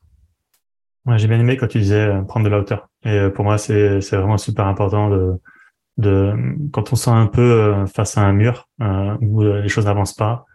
Ouais, 1.06 1.18
j'ai 1.18 1.26
bien 1.26 1.40
aimé 1.40 1.56
quand 1.56 1.68
tu 1.68 1.78
disais 1.80 2.10
prendre 2.28 2.44
de 2.44 2.50
la 2.50 2.58
hauteur. 2.58 2.88
Et 3.04 3.28
pour 3.34 3.44
moi, 3.44 3.56
c'est 3.58 4.00
c'est 4.00 4.16
vraiment 4.16 4.38
super 4.38 4.66
important 4.66 5.08
de 5.08 5.40
de 5.98 6.32
quand 6.72 6.92
on 6.92 6.96
sent 6.96 7.10
un 7.10 7.26
peu 7.26 7.42
euh, 7.42 7.86
face 7.86 8.16
à 8.16 8.22
un 8.22 8.32
mur 8.32 8.68
euh, 8.80 9.16
où 9.20 9.42
euh, 9.42 9.60
les 9.60 9.68
choses 9.68 9.84
n'avancent 9.84 10.14
pas, 10.14 10.46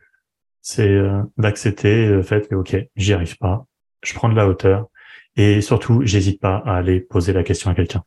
c'est 0.61 0.90
euh, 0.90 1.22
d'accepter 1.38 2.07
le 2.07 2.24
fait 2.24 2.49
que 2.49 2.56
ok, 2.56 2.76
j'y 2.95 3.14
arrive 3.14 3.38
pas, 3.38 3.65
je 4.03 4.14
prends 4.14 4.30
de 4.30 4.36
la 4.36 4.48
hauteur 4.48 4.88
et 5.36 5.61
surtout, 5.61 6.02
j'hésite 6.03 6.40
pas 6.40 6.64
à 6.65 6.76
aller 6.76 6.99
poser 6.99 7.34
la 7.34 7.44
question 7.44 7.70
à 7.70 7.76
quelqu'un. 7.76 8.03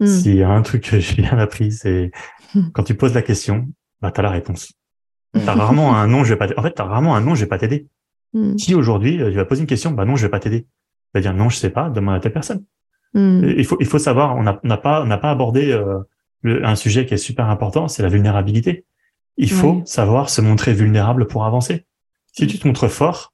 Hmm. 0.00 0.06
S'il 0.06 0.34
y 0.34 0.42
a 0.42 0.50
un 0.50 0.62
truc 0.62 0.90
que 0.90 1.00
j'ai 1.00 1.22
bien 1.22 1.38
appris, 1.38 1.72
c'est 1.72 2.10
Hmm. 2.54 2.70
quand 2.72 2.82
tu 2.84 2.94
poses 2.94 3.14
la 3.14 3.22
question, 3.22 3.68
bah 4.00 4.10
t'as 4.10 4.22
la 4.22 4.30
réponse. 4.30 4.72
T'as 5.32 5.52
rarement 5.52 5.94
un 5.94 6.06
non, 6.06 6.24
je 6.24 6.32
vais 6.32 6.38
pas. 6.38 6.48
En 6.56 6.62
fait, 6.62 6.70
t'as 6.70 6.84
rarement 6.84 7.14
un 7.14 7.20
non, 7.20 7.34
je 7.34 7.40
vais 7.40 7.48
pas 7.48 7.58
t'aider. 7.58 7.88
Hmm. 8.32 8.56
Si 8.56 8.74
aujourd'hui 8.74 9.18
tu 9.18 9.32
vas 9.32 9.44
poser 9.44 9.60
une 9.60 9.66
question, 9.66 9.90
bah 9.90 10.04
non, 10.04 10.16
je 10.16 10.22
vais 10.22 10.30
pas 10.30 10.40
t'aider. 10.40 10.62
Tu 10.62 10.68
vas 11.14 11.20
dire 11.20 11.34
non, 11.34 11.50
je 11.50 11.56
sais 11.56 11.70
pas, 11.70 11.90
demande 11.90 12.14
à 12.16 12.20
telle 12.20 12.32
personne. 12.32 12.64
Hmm. 13.12 13.42
Il 13.44 13.64
faut, 13.64 13.76
il 13.80 13.86
faut 13.86 13.98
savoir, 13.98 14.36
on 14.36 14.44
n'a 14.44 14.58
on 14.64 14.68
n'a 14.68 14.76
pas, 14.78 15.02
on 15.02 15.06
n'a 15.06 15.18
pas 15.18 15.30
abordé 15.30 15.72
euh, 15.72 15.98
le- 16.42 16.64
un 16.64 16.76
sujet 16.76 17.06
qui 17.06 17.14
est 17.14 17.18
super 17.18 17.48
important, 17.48 17.88
c'est 17.88 18.02
la 18.02 18.08
vulnérabilité. 18.08 18.84
Il 19.36 19.50
faut 19.50 19.82
savoir 19.84 20.30
se 20.30 20.40
montrer 20.40 20.72
vulnérable 20.72 21.26
pour 21.26 21.44
avancer. 21.44 21.84
Si 22.32 22.46
tu 22.46 22.58
te 22.58 22.66
montres 22.66 22.88
fort 22.90 23.32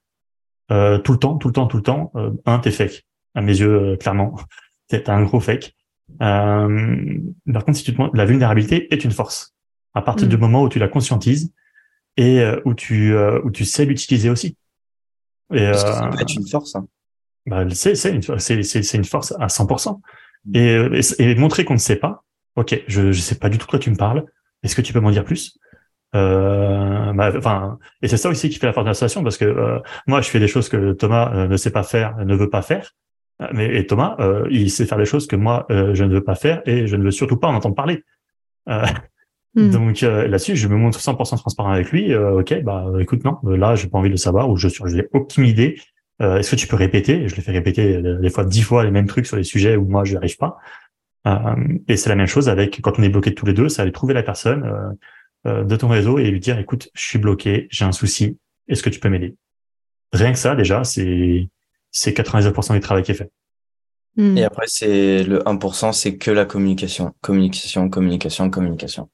euh, 0.70 0.98
tout 0.98 1.12
le 1.12 1.18
temps, 1.18 1.36
tout 1.36 1.48
le 1.48 1.52
temps, 1.54 1.66
tout 1.66 1.76
le 1.76 1.82
temps, 1.82 2.10
euh, 2.16 2.30
un, 2.46 2.58
t'es 2.58 2.70
fake. 2.70 3.04
À 3.34 3.40
mes 3.42 3.58
yeux, 3.58 3.92
euh, 3.92 3.96
clairement, 3.96 4.34
t'es 4.88 5.02
t'as 5.02 5.14
un 5.14 5.22
gros 5.24 5.40
fake. 5.40 5.74
Euh, 6.20 7.18
par 7.52 7.64
contre, 7.64 7.78
si 7.78 7.84
tu 7.84 7.94
te 7.94 8.00
montres, 8.00 8.16
la 8.16 8.24
vulnérabilité 8.24 8.92
est 8.92 9.04
une 9.04 9.10
force. 9.10 9.54
À 9.94 10.02
partir 10.02 10.26
Mm. 10.26 10.30
du 10.30 10.36
moment 10.38 10.62
où 10.62 10.68
tu 10.68 10.78
la 10.78 10.88
conscientises 10.88 11.52
et 12.16 12.40
euh, 12.40 12.60
où 12.64 12.74
tu 12.74 13.14
euh, 13.14 13.40
où 13.44 13.50
tu 13.50 13.64
sais 13.64 13.84
l'utiliser 13.84 14.30
aussi. 14.30 14.56
Et, 15.52 15.66
Parce 15.70 15.84
que 15.84 15.92
ça 15.92 16.08
peut 16.10 16.20
être 16.20 16.34
une 16.34 16.46
force. 16.48 16.74
hein. 16.76 16.86
bah, 17.46 17.64
c'est 17.74 17.94
c'est 17.94 18.14
une, 18.14 18.22
c'est, 18.38 18.62
c'est, 18.62 18.82
c'est 18.82 18.96
une 18.98 19.04
force 19.04 19.34
à 19.38 19.46
100%. 19.48 20.00
Et, 20.54 20.74
euh, 20.74 21.00
et, 21.18 21.30
et 21.30 21.34
montrer 21.36 21.64
qu'on 21.64 21.74
ne 21.74 21.78
sait 21.78 21.96
pas. 21.96 22.24
Ok, 22.56 22.82
je 22.86 23.12
je 23.12 23.20
sais 23.20 23.36
pas 23.36 23.48
du 23.48 23.58
tout 23.58 23.66
de 23.66 23.70
quoi 23.70 23.78
tu 23.78 23.90
me 23.90 23.96
parles. 23.96 24.24
Est-ce 24.62 24.76
que 24.76 24.82
tu 24.82 24.92
peux 24.92 25.00
m'en 25.00 25.10
dire 25.10 25.24
plus? 25.24 25.58
Euh, 26.14 27.12
enfin, 27.38 27.78
et 28.02 28.08
c'est 28.08 28.18
ça 28.18 28.28
aussi 28.28 28.50
qui 28.50 28.58
fait 28.58 28.66
la 28.66 28.72
force 28.72 28.84
de 28.84 28.90
l'association 28.90 29.22
parce 29.22 29.38
que 29.38 29.80
moi, 30.06 30.20
je 30.20 30.28
fais 30.28 30.40
des 30.40 30.48
choses 30.48 30.68
que 30.68 30.92
Thomas 30.92 31.46
ne 31.46 31.56
sait 31.56 31.70
pas 31.70 31.82
faire, 31.82 32.16
ne 32.24 32.34
veut 32.34 32.50
pas 32.50 32.62
faire. 32.62 32.92
Mais 33.52 33.76
et 33.76 33.86
Thomas, 33.86 34.16
il 34.50 34.70
sait 34.70 34.86
faire 34.86 34.98
des 34.98 35.04
choses 35.04 35.26
que 35.26 35.36
moi, 35.36 35.66
je 35.70 36.04
ne 36.04 36.12
veux 36.12 36.24
pas 36.24 36.34
faire 36.34 36.62
et 36.66 36.86
je 36.86 36.96
ne 36.96 37.04
veux 37.04 37.10
surtout 37.10 37.36
pas 37.36 37.48
en 37.48 37.54
entendre 37.54 37.74
parler. 37.74 38.04
Hmm. 39.54 39.70
Donc 39.70 40.00
là-dessus, 40.00 40.56
je 40.56 40.68
me 40.68 40.76
montre 40.76 40.98
100% 40.98 41.38
transparent 41.38 41.70
avec 41.70 41.90
lui. 41.90 42.14
ok, 42.14 42.62
bah 42.62 42.86
écoute, 43.00 43.24
non, 43.24 43.38
là, 43.44 43.74
j'ai 43.74 43.88
pas 43.88 43.98
envie 43.98 44.08
de 44.08 44.14
le 44.14 44.18
savoir 44.18 44.48
ou 44.48 44.56
je 44.56 44.68
suis, 44.68 44.84
j'ai 44.86 45.08
aucune 45.12 45.46
idée. 45.46 45.80
Est-ce 46.20 46.52
que 46.52 46.56
tu 46.56 46.66
peux 46.66 46.76
répéter? 46.76 47.26
Je 47.26 47.34
le 47.34 47.42
fais 47.42 47.52
répéter 47.52 48.00
des 48.00 48.30
fois 48.30 48.44
dix 48.44 48.62
fois 48.62 48.84
les 48.84 48.90
mêmes 48.90 49.06
trucs 49.06 49.26
sur 49.26 49.36
les 49.36 49.44
sujets 49.44 49.76
où 49.76 49.86
moi 49.86 50.04
je 50.04 50.12
n'y 50.12 50.18
arrive 50.18 50.36
pas. 50.36 50.58
Euh, 51.26 51.54
et 51.88 51.96
c'est 51.96 52.08
la 52.08 52.16
même 52.16 52.26
chose 52.26 52.48
avec 52.48 52.80
quand 52.80 52.98
on 52.98 53.02
est 53.02 53.08
bloqué 53.08 53.34
tous 53.34 53.46
les 53.46 53.52
deux, 53.52 53.68
c'est 53.68 53.82
aller 53.82 53.92
trouver 53.92 54.14
la 54.14 54.22
personne 54.22 54.64
euh, 54.64 55.50
euh, 55.50 55.64
de 55.64 55.76
ton 55.76 55.88
réseau 55.88 56.18
et 56.18 56.30
lui 56.30 56.40
dire 56.40 56.58
écoute, 56.58 56.88
je 56.94 57.04
suis 57.04 57.18
bloqué, 57.18 57.68
j'ai 57.70 57.84
un 57.84 57.92
souci, 57.92 58.38
est-ce 58.68 58.82
que 58.82 58.90
tu 58.90 58.98
peux 58.98 59.08
m'aider? 59.08 59.36
Rien 60.12 60.32
que 60.32 60.38
ça, 60.38 60.54
déjà, 60.54 60.84
c'est 60.84 61.48
c'est 61.90 62.16
99% 62.16 62.72
du 62.74 62.80
travail 62.80 63.02
qui 63.02 63.12
est 63.12 63.14
fait. 63.14 63.30
Hmm. 64.16 64.36
Et 64.36 64.44
après, 64.44 64.64
c'est 64.66 65.22
le 65.24 65.40
1%, 65.40 65.92
c'est 65.92 66.16
que 66.16 66.30
la 66.30 66.44
communication, 66.44 67.14
communication, 67.20 67.88
communication, 67.88 68.50
communication. 68.50 69.08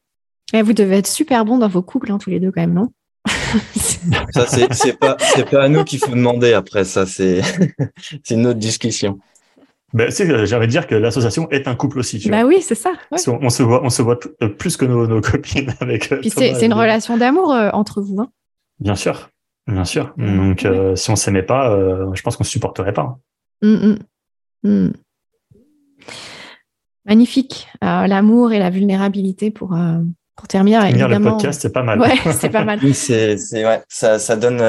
Et 0.53 0.63
vous 0.63 0.73
devez 0.73 0.99
être 0.99 1.07
super 1.07 1.45
bon 1.45 1.59
dans 1.59 1.69
vos 1.69 1.83
couples, 1.83 2.11
hein, 2.11 2.19
tous 2.19 2.31
les 2.31 2.41
deux, 2.41 2.51
quand 2.51 2.61
même, 2.61 2.75
non? 2.75 2.93
Ça, 4.31 4.47
c'est 4.47 4.99
pas, 4.99 5.17
pas 5.51 5.63
à 5.63 5.69
nous 5.69 5.85
qu'il 5.85 5.99
faut 5.99 6.11
demander 6.11 6.53
après, 6.53 6.85
ça, 6.85 7.07
c'est 7.07 7.43
une 8.31 8.47
autre 8.47 8.59
discussion. 8.59 9.19
Ben, 9.95 10.11
j'allais 10.11 10.67
dire 10.67 10.87
que 10.87 10.95
l'association 10.95 11.49
est 11.51 11.67
un 11.67 11.75
couple 11.75 11.99
aussi. 11.99 12.19
Tu 12.19 12.29
bah 12.29 12.45
oui, 12.45 12.61
c'est 12.61 12.75
ça. 12.75 12.93
On, 13.11 13.17
se 13.49 13.63
voit, 13.63 13.83
on 13.83 13.89
se 13.89 14.03
voit 14.03 14.19
euh, 14.43 14.49
plus 14.49 14.77
que 14.77 14.85
nos, 14.85 15.07
nos 15.07 15.21
copines 15.23 15.73
avec. 15.81 16.13
Euh, 16.13 16.21
Puis 16.21 16.31
c'est 16.31 16.65
une 16.65 16.75
relation 16.75 17.17
d'amour 17.17 17.53
euh, 17.53 17.71
entre 17.73 18.03
vous. 18.03 18.21
Hein. 18.21 18.29
Bien 18.81 18.95
sûr, 18.95 19.31
bien 19.67 19.87
sûr. 19.87 20.13
Donc, 20.19 20.67
si 20.95 21.11
on 21.11 21.17
s'aimait 21.17 21.43
pas, 21.43 21.77
je 22.13 22.23
pense 22.23 22.37
qu'on 22.37 22.45
se 22.45 22.51
supporterait 22.51 22.93
pas. 22.93 23.19
Mmh, 23.63 23.69
mmh. 24.63 24.69
Mmh. 24.69 24.93
Magnifique. 27.07 27.69
L'amour 27.81 28.53
et 28.53 28.59
la 28.59 28.69
vulnérabilité 28.69 29.51
pour, 29.51 29.75
pour 30.37 30.49
terminer. 30.49 30.81
Finir 30.89 31.09
le 31.09 31.19
podcast, 31.19 31.63
c'est 31.63 31.73
pas 31.73 31.83
mal. 31.83 31.99
Ouais, 31.99 32.15
c'est 32.33 32.51
pas 32.51 32.65
mal. 32.65 32.79
c'est, 32.93 33.37
ouais, 33.53 33.83
ça, 33.89 34.19
ça 34.19 34.37
donne 34.37 34.63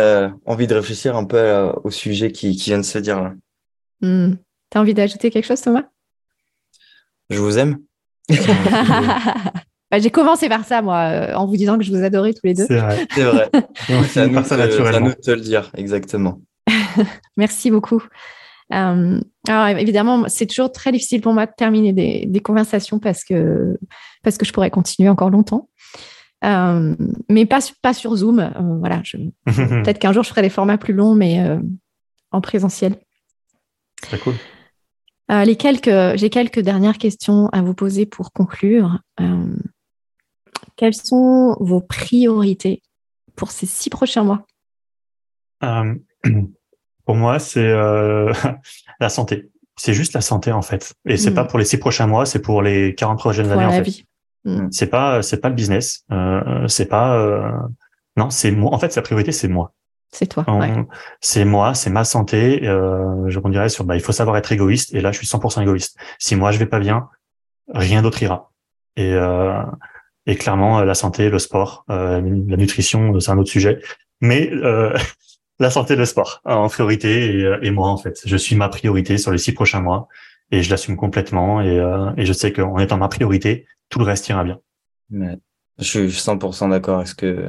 envie 0.46 0.66
de 0.66 0.74
réfléchir 0.74 1.18
un 1.18 1.26
peu 1.26 1.72
au 1.84 1.92
sujet 1.92 2.32
qui, 2.32 2.56
qui 2.56 2.70
vient 2.70 2.80
de 2.80 2.84
se 2.84 2.98
dire 2.98 3.22
là. 3.22 3.34
Tu 4.72 4.78
as 4.78 4.82
envie 4.82 4.94
d'ajouter 4.94 5.32
quelque 5.32 5.46
chose, 5.46 5.62
Thomas? 5.62 5.86
Je 7.30 7.40
vous 7.40 7.58
aime. 7.58 7.80
Bah, 9.92 9.98
j'ai 9.98 10.12
commencé 10.12 10.50
par 10.50 10.66
ça, 10.66 10.82
moi, 10.82 10.98
euh, 10.98 11.34
en 11.34 11.48
vous 11.48 11.58
disant 11.58 11.78
que 11.78 11.84
je 11.84 11.92
vous 11.92 12.04
adorais 12.04 12.34
tous 12.34 12.46
les 12.46 12.54
deux. 12.54 12.66
C'est 12.68 12.78
vrai. 12.78 13.08
C'est 13.16 13.24
vrai. 13.24 13.50
C'est 14.08 14.20
à, 14.22 14.28
nous 15.00 15.10
de 15.10 15.14
te 15.14 15.32
le 15.32 15.42
dire, 15.42 15.72
exactement. 15.76 16.42
Merci 17.38 17.72
beaucoup. 17.72 18.04
Euh, 18.72 19.20
alors 19.48 19.68
évidemment, 19.80 20.26
c'est 20.28 20.46
toujours 20.46 20.72
très 20.72 20.92
difficile 20.92 21.22
pour 21.22 21.34
moi 21.34 21.48
de 21.48 21.52
terminer 21.58 21.92
des, 21.92 22.40
conversations 22.40 23.00
parce 23.00 23.24
que, 23.24 23.80
parce 24.22 24.38
que 24.38 24.46
je 24.46 24.54
pourrais 24.54 24.70
continuer 24.70 25.10
encore 25.10 25.32
longtemps. 25.32 25.70
Euh, 26.46 26.96
mais 27.28 27.48
pas, 27.48 27.60
pas 27.82 27.96
sur 27.96 28.16
Zoom. 28.16 28.52
voilà, 28.80 29.02
peut-être 29.46 29.98
qu'un 29.98 30.14
jour 30.14 30.24
je 30.24 30.30
ferai 30.30 30.44
des 30.44 30.50
formats 30.50 30.78
plus 30.78 30.94
longs, 30.94 31.16
mais 31.16 31.44
en 32.32 32.42
présentiel. 32.42 32.96
Très 34.04 34.20
cool. 34.20 34.36
Euh, 35.32 35.46
les 35.46 35.56
quelques, 35.56 36.18
j'ai 36.18 36.30
quelques 36.30 36.60
dernières 36.60 36.98
questions 36.98 37.50
à 37.50 37.62
vous 37.62 37.74
poser 37.74 38.06
pour 38.06 38.32
conclure. 38.32 39.00
Euh, 39.20 39.56
quelles 40.76 40.96
sont 40.96 41.56
vos 41.60 41.82
priorités 41.82 42.82
pour 43.36 43.52
ces 43.52 43.66
six 43.66 43.90
prochains 43.90 44.24
mois? 44.24 44.46
Euh, 45.64 45.96
Pour 47.06 47.16
moi, 47.16 47.40
c'est 47.40 47.74
la 49.00 49.10
santé. 49.10 49.50
C'est 49.78 49.96
juste 49.96 50.14
la 50.14 50.22
santé 50.22 50.52
en 50.52 50.62
fait, 50.62 50.94
et 51.06 51.18
c'est 51.18 51.34
pas 51.34 51.44
mm. 51.46 51.48
pour 51.48 51.58
les 51.58 51.66
six 51.66 51.78
prochains 51.78 52.06
mois, 52.06 52.28
c'est 52.28 52.42
pour 52.42 52.62
les 52.62 52.94
40 52.94 53.18
prochaines 53.18 53.50
années. 53.52 53.66
en 53.66 53.84
fait. 53.84 54.04
Mm. 54.46 54.68
C'est 54.70 54.88
pas, 54.88 55.24
c'est 55.24 55.38
pas 55.38 55.50
le 55.50 55.56
business. 55.56 56.06
c'est 56.68 56.86
pas, 56.86 57.52
non, 58.16 58.30
c'est 58.30 58.52
moi. 58.52 58.72
En 58.76 58.78
fait, 58.78 58.94
sa 58.94 59.02
priorité, 59.02 59.32
c'est 59.32 59.48
moi. 59.48 59.74
C'est 60.12 60.28
toi. 60.28 60.44
C'est 61.22 61.46
moi, 61.46 61.74
c'est 61.74 61.90
ma 61.90 62.04
santé. 62.04 62.68
Euh, 62.68 63.30
je 63.30 63.40
dirais 63.50 63.70
sur, 63.70 63.84
bah, 63.84 63.96
il 63.96 64.02
faut 64.02 64.12
savoir 64.12 64.38
être 64.38 64.52
égoïste. 64.52 64.94
Et 64.94 65.02
là, 65.02 65.12
je 65.12 65.18
suis 65.18 65.28
100% 65.28 65.62
égoïste. 65.62 65.98
Si 66.18 66.36
moi 66.36 66.52
je 66.52 66.58
vais 66.58 66.66
pas 66.66 66.80
bien, 66.80 67.10
rien 67.74 68.02
d'autre 68.02 68.22
ira. 68.24 68.52
Et, 68.96 69.14
euh, 69.14 69.62
et 70.26 70.36
clairement, 70.36 70.82
la 70.82 70.96
santé, 70.96 71.30
le 71.30 71.40
sport, 71.40 71.86
euh, 71.90 72.22
la 72.48 72.58
nutrition, 72.58 73.20
c'est 73.20 73.32
un 73.32 73.38
autre 73.38 73.52
sujet. 73.52 73.80
Mais 74.20 74.50
euh, 74.52 74.98
la 75.60 75.70
santé, 75.70 75.96
le 75.96 76.06
sport 76.06 76.42
en 76.44 76.68
priorité. 76.70 77.36
Et, 77.36 77.68
et, 77.68 77.72
moi, 77.72 77.90
en 77.90 77.98
fait, 77.98 78.20
je 78.26 78.36
suis 78.36 78.56
ma 78.56 78.70
priorité 78.70 79.18
sur 79.18 79.32
les 79.32 79.38
six 79.38 79.54
prochains 79.54 79.82
mois. 79.82 80.08
Et 80.52 80.64
je 80.64 80.72
l'assume 80.72 80.96
complètement. 80.96 81.62
Et, 81.62 81.78
et 82.18 82.26
je 82.26 82.34
sais 82.34 82.52
qu'en 82.52 82.80
étant 82.80 82.98
ma 82.98 83.10
priorité, 83.10 83.68
tout 83.90 84.00
le 84.00 84.06
reste 84.06 84.28
ira 84.30 84.44
bien. 84.44 84.60
Mais 85.12 85.38
je 85.78 85.84
suis 85.84 86.08
100% 86.08 86.72
d'accord 86.72 86.98
avec 86.98 87.08
ce 87.08 87.14
que 87.14 87.46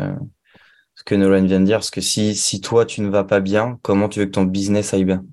ce 1.00 1.04
que 1.04 1.14
Nolan 1.14 1.46
vient 1.46 1.60
de 1.60 1.64
dire, 1.64 1.78
parce 1.78 1.90
que 1.90 2.02
si, 2.02 2.34
si 2.34 2.60
toi, 2.60 2.84
tu 2.84 3.00
ne 3.00 3.08
vas 3.08 3.24
pas 3.24 3.40
bien, 3.40 3.78
comment 3.80 4.10
tu 4.10 4.20
veux 4.20 4.26
que 4.26 4.32
ton 4.32 4.44
business 4.44 4.92
aille 4.92 5.06
bien? 5.06 5.24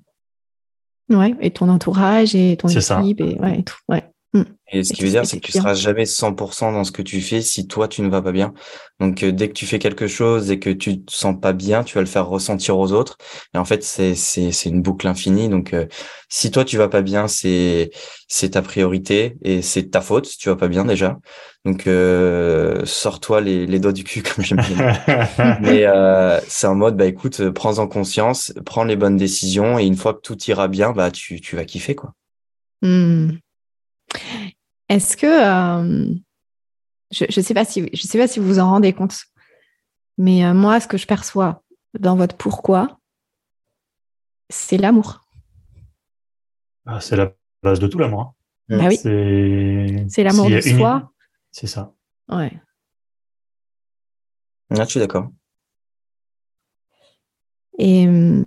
Ouais, 1.10 1.34
et 1.42 1.50
ton 1.50 1.68
entourage 1.68 2.34
et 2.34 2.56
ton 2.56 2.68
équipe 2.68 3.20
et, 3.20 3.38
ouais, 3.38 3.62
tout. 3.64 3.76
Ouais. 3.86 4.10
Mm. 4.34 4.42
Et 4.70 4.84
ce 4.84 4.92
qui 4.92 5.02
veut 5.02 5.08
dire, 5.08 5.24
c'est 5.24 5.40
que 5.40 5.46
tu 5.46 5.52
seras 5.52 5.72
jamais 5.72 6.04
100% 6.04 6.72
dans 6.72 6.84
ce 6.84 6.92
que 6.92 7.00
tu 7.00 7.22
fais 7.22 7.40
si 7.40 7.66
toi, 7.66 7.88
tu 7.88 8.02
ne 8.02 8.10
vas 8.10 8.20
pas 8.20 8.32
bien. 8.32 8.52
Donc, 9.00 9.22
euh, 9.22 9.32
dès 9.32 9.48
que 9.48 9.54
tu 9.54 9.64
fais 9.64 9.78
quelque 9.78 10.06
chose 10.06 10.50
et 10.50 10.58
que 10.58 10.68
tu 10.68 11.02
te 11.02 11.12
sens 11.12 11.34
pas 11.40 11.54
bien, 11.54 11.82
tu 11.84 11.94
vas 11.94 12.02
le 12.02 12.06
faire 12.06 12.26
ressentir 12.26 12.78
aux 12.78 12.92
autres. 12.92 13.16
Et 13.54 13.58
en 13.58 13.64
fait, 13.64 13.82
c'est, 13.82 14.14
c'est, 14.14 14.52
c'est 14.52 14.68
une 14.68 14.82
boucle 14.82 15.08
infinie. 15.08 15.48
Donc, 15.48 15.72
euh, 15.72 15.86
si 16.28 16.50
toi, 16.50 16.66
tu 16.66 16.76
vas 16.76 16.88
pas 16.88 17.00
bien, 17.00 17.28
c'est, 17.28 17.90
c'est 18.28 18.50
ta 18.50 18.62
priorité 18.62 19.36
et 19.42 19.62
c'est 19.62 19.90
ta 19.90 20.02
faute 20.02 20.26
si 20.26 20.36
tu 20.36 20.50
vas 20.50 20.56
pas 20.56 20.68
bien 20.68 20.84
déjà. 20.84 21.16
Donc, 21.64 21.86
euh, 21.86 22.84
sors-toi 22.84 23.40
les, 23.40 23.66
les 23.66 23.78
doigts 23.78 23.92
du 23.92 24.04
cul, 24.04 24.22
comme 24.34 24.44
j'aime 24.44 24.60
bien. 24.60 24.98
Mais 25.62 25.86
euh, 25.86 26.38
c'est 26.46 26.66
en 26.66 26.74
mode, 26.74 26.96
bah 26.98 27.06
écoute, 27.06 27.48
prends-en 27.50 27.88
conscience, 27.88 28.52
prends 28.66 28.84
les 28.84 28.96
bonnes 28.96 29.16
décisions 29.16 29.78
et 29.78 29.86
une 29.86 29.96
fois 29.96 30.12
que 30.12 30.20
tout 30.20 30.36
ira 30.44 30.68
bien, 30.68 30.92
bah 30.92 31.10
tu, 31.10 31.40
tu 31.40 31.56
vas 31.56 31.64
kiffer, 31.64 31.94
quoi. 31.94 32.12
Hmm. 32.82 33.30
Est-ce 34.88 35.16
que 35.16 35.26
euh, 35.26 36.14
je 37.10 37.24
ne 37.24 37.44
sais 37.44 37.54
pas 37.54 37.64
si 37.64 37.88
je 37.92 38.02
sais 38.02 38.18
pas 38.18 38.26
si 38.26 38.40
vous 38.40 38.46
vous 38.46 38.58
en 38.58 38.70
rendez 38.70 38.92
compte, 38.92 39.24
mais 40.16 40.44
euh, 40.44 40.54
moi, 40.54 40.80
ce 40.80 40.88
que 40.88 40.96
je 40.96 41.06
perçois 41.06 41.62
dans 41.98 42.16
votre 42.16 42.36
pourquoi, 42.36 42.98
c'est 44.48 44.78
l'amour. 44.78 45.24
Ah, 46.86 47.00
c'est 47.00 47.16
la 47.16 47.32
base 47.62 47.80
de 47.80 47.86
tout 47.86 47.98
l'amour. 47.98 48.20
Hein. 48.20 48.78
Bah 48.78 48.88
oui. 48.88 48.96
C'est 50.08 50.22
l'amour 50.22 50.50
de 50.50 50.60
soi. 50.60 51.12
C'est 51.50 51.66
ça. 51.66 51.94
Ouais. 52.28 52.52
Là, 54.70 54.84
je 54.84 54.90
suis 54.90 55.00
d'accord. 55.00 55.30
Et 57.78 58.06
euh, 58.06 58.44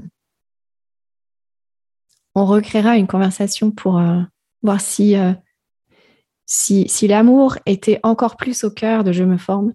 on 2.36 2.46
recréera 2.46 2.98
une 2.98 3.08
conversation 3.08 3.72
pour 3.72 4.02
voir 4.62 4.82
si 4.82 5.16
si, 6.53 6.86
si 6.90 7.07
l'amour 7.07 7.57
était 7.65 8.02
encore 8.03 8.36
plus 8.36 8.65
au 8.65 8.72
cœur 8.72 9.06
de 9.06 9.14
Je 9.14 9.23
me 9.23 9.38
forme, 9.38 9.72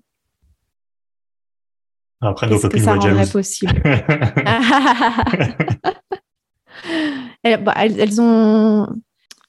après, 2.21 2.49
nos 2.49 2.61
copines 2.61 2.81
que 2.81 2.85
ça 2.85 2.97
rendrait 2.97 3.27
possible 3.27 3.73
bah, 7.65 7.73
elles, 7.77 8.21
ont. 8.21 8.87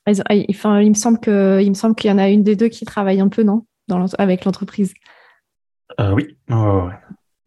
enfin, 0.08 0.80
il 0.80 0.90
me 0.90 0.94
semble 0.94 1.20
que, 1.20 1.60
il 1.62 1.68
me 1.68 1.74
semble 1.74 1.95
qu'il 1.95 2.10
y 2.10 2.14
en 2.14 2.18
a 2.18 2.30
une 2.30 2.44
des 2.44 2.56
deux 2.56 2.70
qui 2.70 2.86
travaille 2.86 3.20
un 3.20 3.28
peu, 3.28 3.44
non, 3.44 3.66
dans 3.90 4.06
avec 4.18 4.45
l'entreprise. 4.45 4.94
Euh, 5.99 6.14
oui. 6.14 6.38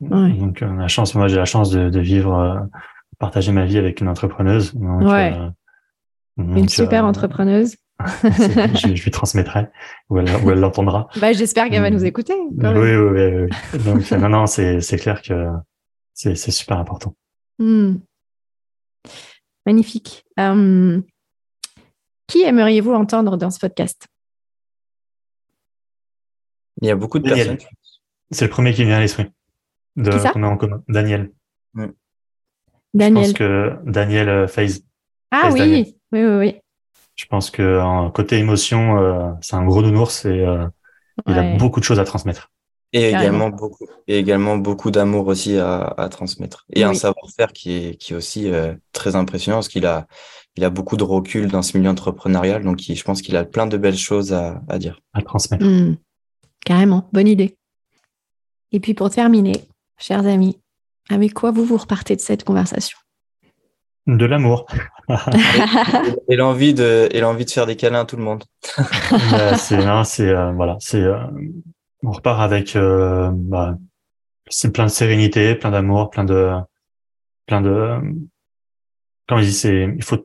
Donc, 0.01 0.61
la 0.61 0.89
chance, 0.89 1.15
moi, 1.15 1.27
j'ai 1.28 1.36
la 1.36 1.47
chance 1.47 1.70
de, 1.70 2.01
vivre, 2.01 2.35
euh, 2.35 2.61
partager 3.19 3.52
ma 3.52 3.65
vie 3.65 3.78
avec 3.78 4.02
une 4.02 4.09
entrepreneuse. 4.09 4.74
ouais. 4.74 5.32
Euh, 5.35 5.48
une 6.36 6.69
super 6.69 7.07
entrepreneuse. 7.07 7.77
Je, 8.24 9.02
lui 9.02 9.10
transmettrai 9.10 9.66
ou 10.09 10.18
elle, 10.18 10.60
l'entendra. 10.60 11.09
Bah, 11.16 11.32
J'espère 11.32 11.68
qu'elle 11.68 11.82
va 11.82 11.90
nous 11.90 12.05
écouter. 12.05 12.35
Oui, 12.35 12.97
oui, 12.97 13.24
oui, 13.74 13.81
Donc, 13.85 14.10
non, 14.12 14.28
non, 14.28 14.47
c'est 14.47 14.98
clair 14.98 15.22
que 15.22 15.48
c'est 16.14 16.35
super 16.36 16.78
important. 16.78 17.14
Hmm. 17.59 17.97
Magnifique. 19.66 20.24
Hum, 20.39 21.02
qui 22.27 22.43
aimeriez-vous 22.43 22.93
entendre 22.93 23.36
dans 23.36 23.51
ce 23.51 23.59
podcast? 23.59 24.06
Il 26.81 26.89
y 26.89 26.90
a 26.90 26.97
beaucoup 26.97 27.18
de 27.18 27.28
personnes. 27.28 27.59
C'est 28.31 28.44
le 28.44 28.51
premier 28.51 28.72
qui 28.72 28.85
vient 28.85 28.97
à 28.97 29.01
l'esprit. 29.01 29.27
De 29.97 30.10
qu'on 30.32 30.43
a 30.44 30.47
en 30.47 30.56
commun. 30.56 30.82
Daniel. 30.89 31.32
Daniel. 32.94 33.24
Je 33.24 33.31
pense 33.31 33.32
que 33.32 33.78
Daniel 33.85 34.48
FaZe. 34.48 34.85
Ah 35.31 35.51
oui, 35.52 35.94
oui, 36.12 36.24
oui, 36.24 36.36
oui. 36.39 36.60
Je 37.20 37.26
pense 37.26 37.51
que 37.51 38.09
côté 38.12 38.38
émotion, 38.38 38.97
euh, 38.97 39.30
c'est 39.42 39.55
un 39.55 39.66
gros 39.66 39.82
nounours 39.82 40.24
et 40.24 40.40
euh, 40.40 40.66
il 41.26 41.36
a 41.36 41.55
beaucoup 41.59 41.78
de 41.78 41.84
choses 41.84 42.01
à 42.01 42.05
transmettre. 42.05 42.51
Et 42.94 43.10
également 43.10 43.51
beaucoup, 43.51 43.86
et 44.09 44.16
également 44.18 44.56
beaucoup 44.56 44.90
d'amour 44.90 45.26
aussi 45.26 45.59
à, 45.59 45.82
à, 45.82 46.09
transmettre. 46.09 46.64
Et 46.72 46.82
un 46.82 46.94
savoir-faire 46.94 47.52
qui 47.52 47.72
est, 47.72 47.97
qui 47.97 48.14
est 48.14 48.16
aussi 48.16 48.51
euh, 48.51 48.74
très 48.92 49.16
impressionnant 49.16 49.59
parce 49.59 49.68
qu'il 49.68 49.84
a, 49.84 50.06
il 50.56 50.64
a 50.64 50.70
beaucoup 50.70 50.97
de 50.97 51.05
recul 51.05 51.48
dans 51.48 51.60
ce 51.60 51.76
milieu 51.76 51.90
entrepreneurial. 51.90 52.64
Donc, 52.64 52.80
je 52.80 53.02
pense 53.05 53.20
qu'il 53.20 53.36
a 53.36 53.44
plein 53.44 53.66
de 53.66 53.76
belles 53.76 53.98
choses 53.98 54.32
à, 54.32 54.62
à 54.70 54.78
dire. 54.78 55.02
À 55.12 55.20
transmettre. 55.20 55.64
Mmh. 55.64 55.98
Carrément. 56.64 57.06
Bonne 57.12 57.28
idée. 57.28 57.59
Et 58.72 58.80
puis, 58.80 58.94
pour 58.94 59.10
terminer, 59.10 59.60
chers 59.98 60.26
amis, 60.26 60.59
avec 61.10 61.34
quoi 61.34 61.51
vous 61.51 61.66
vous 61.66 61.76
repartez 61.76 62.16
de 62.16 62.20
cette 62.22 62.44
conversation? 62.44 62.97
De 64.06 64.24
l'amour. 64.24 64.64
Et 66.28 66.37
l'envie 66.37 66.74
de, 66.74 67.09
et 67.11 67.20
l'envie 67.20 67.45
de 67.45 67.51
faire 67.51 67.66
des 67.66 67.77
câlins 67.77 68.01
à 68.01 68.05
tout 68.05 68.16
le 68.16 68.23
monde. 68.23 68.45
c'est, 69.57 69.81
c'est, 70.05 70.28
euh, 70.28 70.53
voilà, 70.53 70.77
c'est, 70.81 71.01
euh, 71.01 71.19
on 72.03 72.12
repart 72.12 72.41
avec 72.41 72.77
euh, 72.77 73.31
bah, 73.32 73.77
c'est 74.49 74.73
plein 74.73 74.85
de 74.85 74.91
sérénité, 74.91 75.55
plein 75.55 75.70
d'amour, 75.70 76.11
plein 76.11 76.24
de 76.24 76.53
plein 77.47 77.61
de 77.61 77.99
comme 79.28 79.39
je 79.39 79.45
dis 79.45 79.53
c'est 79.53 79.95
il 79.97 80.03
faut 80.03 80.24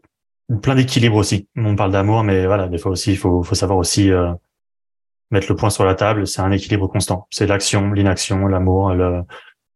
plein 0.62 0.76
d'équilibre 0.76 1.16
aussi. 1.16 1.48
On 1.56 1.76
parle 1.76 1.92
d'amour 1.92 2.24
mais 2.24 2.46
voilà, 2.46 2.68
des 2.68 2.78
fois 2.78 2.92
aussi 2.92 3.12
il 3.12 3.18
faut 3.18 3.44
faut 3.44 3.56
savoir 3.56 3.78
aussi 3.78 4.12
euh, 4.12 4.32
mettre 5.32 5.48
le 5.50 5.56
point 5.56 5.70
sur 5.70 5.86
la 5.86 5.96
table, 5.96 6.28
c'est 6.28 6.42
un 6.42 6.52
équilibre 6.52 6.88
constant. 6.88 7.28
C'est 7.32 7.48
l'action, 7.48 7.92
l'inaction, 7.92 8.48
l'amour, 8.48 8.94
le, 8.94 9.24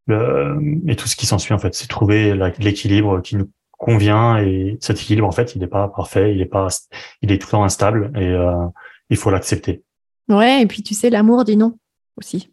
le 0.08 0.60
et 0.88 0.96
tout 0.96 1.08
ce 1.08 1.16
qui 1.16 1.26
s'ensuit 1.26 1.54
en 1.54 1.60
fait, 1.60 1.76
c'est 1.76 1.88
trouver 1.88 2.34
l'équilibre 2.60 3.22
qui 3.22 3.36
nous 3.36 3.50
convient 3.80 4.38
et 4.38 4.78
cet 4.82 5.00
équilibre 5.00 5.28
en 5.28 5.32
fait, 5.32 5.56
il 5.56 5.62
n'est 5.62 5.68
pas 5.68 5.88
parfait, 5.88 6.36
il 6.36 6.42
est 6.42 6.46
pas 6.46 6.68
il 7.24 7.32
est 7.32 7.40
tout 7.40 7.48
le 7.48 7.52
temps 7.52 7.64
instable 7.64 8.12
et 8.16 8.28
euh, 8.28 8.68
il 9.10 9.18
faut 9.18 9.32
l'accepter. 9.32 9.84
Ouais, 10.28 10.62
et 10.62 10.68
puis 10.68 10.84
tu 10.84 10.94
sais 10.94 11.10
l'amour 11.10 11.44
dit 11.46 11.58
non 11.58 11.76
aussi. 12.18 12.52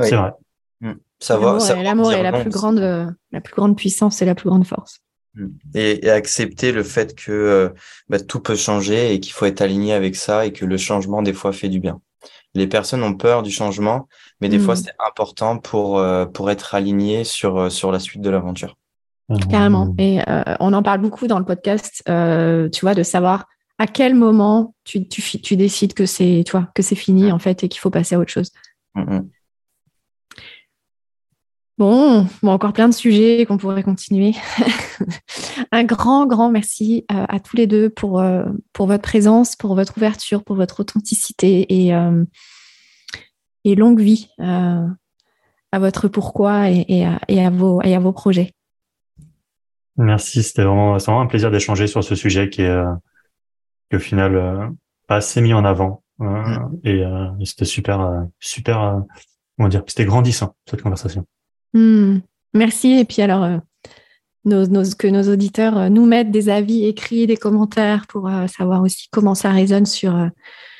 C'est 0.00 0.16
vrai. 0.16 0.32
Mm. 0.80 0.92
Savoir, 1.18 1.58
l'amour 1.82 2.12
est 2.12 2.22
la 2.22 2.40
plus 2.40 2.50
grande, 2.50 2.78
euh, 2.78 3.10
la 3.32 3.40
plus 3.40 3.54
grande 3.54 3.76
puissance 3.76 4.20
et 4.20 4.26
la 4.26 4.34
plus 4.34 4.50
grande 4.50 4.66
force. 4.66 4.98
Mm. 5.34 5.46
Et, 5.74 6.10
accepter 6.10 6.72
le 6.72 6.82
fait 6.82 7.14
que 7.14 7.32
euh, 7.32 7.68
bah, 8.08 8.20
tout 8.20 8.40
peut 8.40 8.56
changer 8.56 9.14
et 9.14 9.20
qu'il 9.20 9.32
faut 9.32 9.46
être 9.46 9.62
aligné 9.62 9.94
avec 9.94 10.16
ça 10.16 10.44
et 10.44 10.52
que 10.52 10.66
le 10.66 10.76
changement 10.76 11.22
des 11.22 11.32
fois 11.32 11.52
fait 11.52 11.68
du 11.68 11.80
bien. 11.80 12.00
Les 12.54 12.66
personnes 12.66 13.02
ont 13.02 13.14
peur 13.14 13.42
du 13.42 13.50
changement, 13.50 14.08
mais 14.40 14.48
des 14.48 14.58
fois 14.58 14.74
mm. 14.74 14.78
c'est 14.78 14.94
important 14.98 15.58
pour 15.58 15.98
euh, 15.98 16.26
pour 16.26 16.50
être 16.50 16.74
aligné 16.74 17.22
sur 17.22 17.70
sur 17.70 17.92
la 17.92 18.00
suite 18.00 18.20
de 18.20 18.30
l'aventure. 18.30 18.76
Carrément. 19.50 19.94
Et 19.98 20.20
on 20.60 20.72
en 20.72 20.82
parle 20.82 21.00
beaucoup 21.00 21.26
dans 21.26 21.38
le 21.38 21.44
podcast, 21.44 22.02
tu 22.06 22.80
vois, 22.80 22.94
de 22.94 23.02
savoir 23.02 23.46
à 23.78 23.86
quel 23.86 24.14
moment 24.14 24.74
tu, 24.84 25.06
tu, 25.06 25.22
tu 25.40 25.56
décides 25.56 25.94
que 25.94 26.06
c'est 26.06 26.44
toi 26.46 26.68
que 26.74 26.82
c'est 26.82 26.94
fini 26.94 27.30
en 27.30 27.38
fait 27.38 27.64
et 27.64 27.68
qu'il 27.68 27.80
faut 27.80 27.90
passer 27.90 28.14
à 28.14 28.18
autre 28.18 28.30
chose. 28.30 28.50
Mm-hmm. 28.94 29.26
Bon, 31.78 32.26
bon, 32.42 32.52
encore 32.52 32.72
plein 32.72 32.88
de 32.88 32.94
sujets 32.94 33.44
qu'on 33.44 33.58
pourrait 33.58 33.82
continuer. 33.82 34.34
un 35.72 35.84
grand, 35.84 36.26
grand 36.26 36.50
merci 36.50 37.04
euh, 37.12 37.26
à 37.28 37.38
tous 37.38 37.54
les 37.54 37.66
deux 37.66 37.90
pour, 37.90 38.18
euh, 38.18 38.44
pour 38.72 38.86
votre 38.86 39.02
présence, 39.02 39.56
pour 39.56 39.74
votre 39.74 39.98
ouverture, 39.98 40.42
pour 40.42 40.56
votre 40.56 40.80
authenticité 40.80 41.66
et, 41.68 41.94
euh, 41.94 42.24
et 43.64 43.74
longue 43.74 44.00
vie 44.00 44.30
à 44.38 45.78
votre 45.78 46.08
pourquoi 46.08 46.70
et, 46.70 46.86
et, 46.88 47.04
à, 47.04 47.20
et, 47.28 47.44
à 47.44 47.50
vos, 47.50 47.82
et 47.82 47.94
à 47.94 47.98
vos 47.98 48.12
projets. 48.12 48.54
Merci, 49.96 50.42
c'était 50.42 50.62
vraiment, 50.62 50.96
vraiment, 50.96 51.20
un 51.20 51.26
plaisir 51.26 51.50
d'échanger 51.50 51.86
sur 51.86 52.04
ce 52.04 52.14
sujet 52.14 52.50
qui 52.50 52.62
est, 52.62 52.82
qui 53.90 53.96
au 53.96 53.98
final, 53.98 54.70
pas 55.06 55.16
assez 55.16 55.40
mis 55.40 55.54
en 55.54 55.64
avant. 55.64 56.02
Mm. 56.18 56.76
Et, 56.84 57.04
c'était 57.44 57.64
super, 57.64 58.26
super, 58.38 59.02
comment 59.56 59.68
dire, 59.68 59.82
c'était 59.86 60.04
grandissant 60.04 60.54
cette 60.68 60.82
conversation. 60.82 61.26
Hmm. 61.72 62.18
merci. 62.54 62.92
Et 62.92 63.04
puis 63.04 63.22
alors, 63.22 63.44
euh, 63.44 63.58
que 64.44 65.08
nos 65.08 65.32
auditeurs 65.32 65.76
euh, 65.76 65.88
nous 65.88 66.06
mettent 66.06 66.30
des 66.30 66.48
avis 66.48 66.86
écrits, 66.86 67.26
des 67.26 67.36
commentaires 67.36 68.06
pour 68.06 68.28
euh, 68.28 68.46
savoir 68.46 68.82
aussi 68.82 69.08
comment 69.10 69.34
ça 69.34 69.50
résonne 69.50 69.86
sur, 69.86 70.30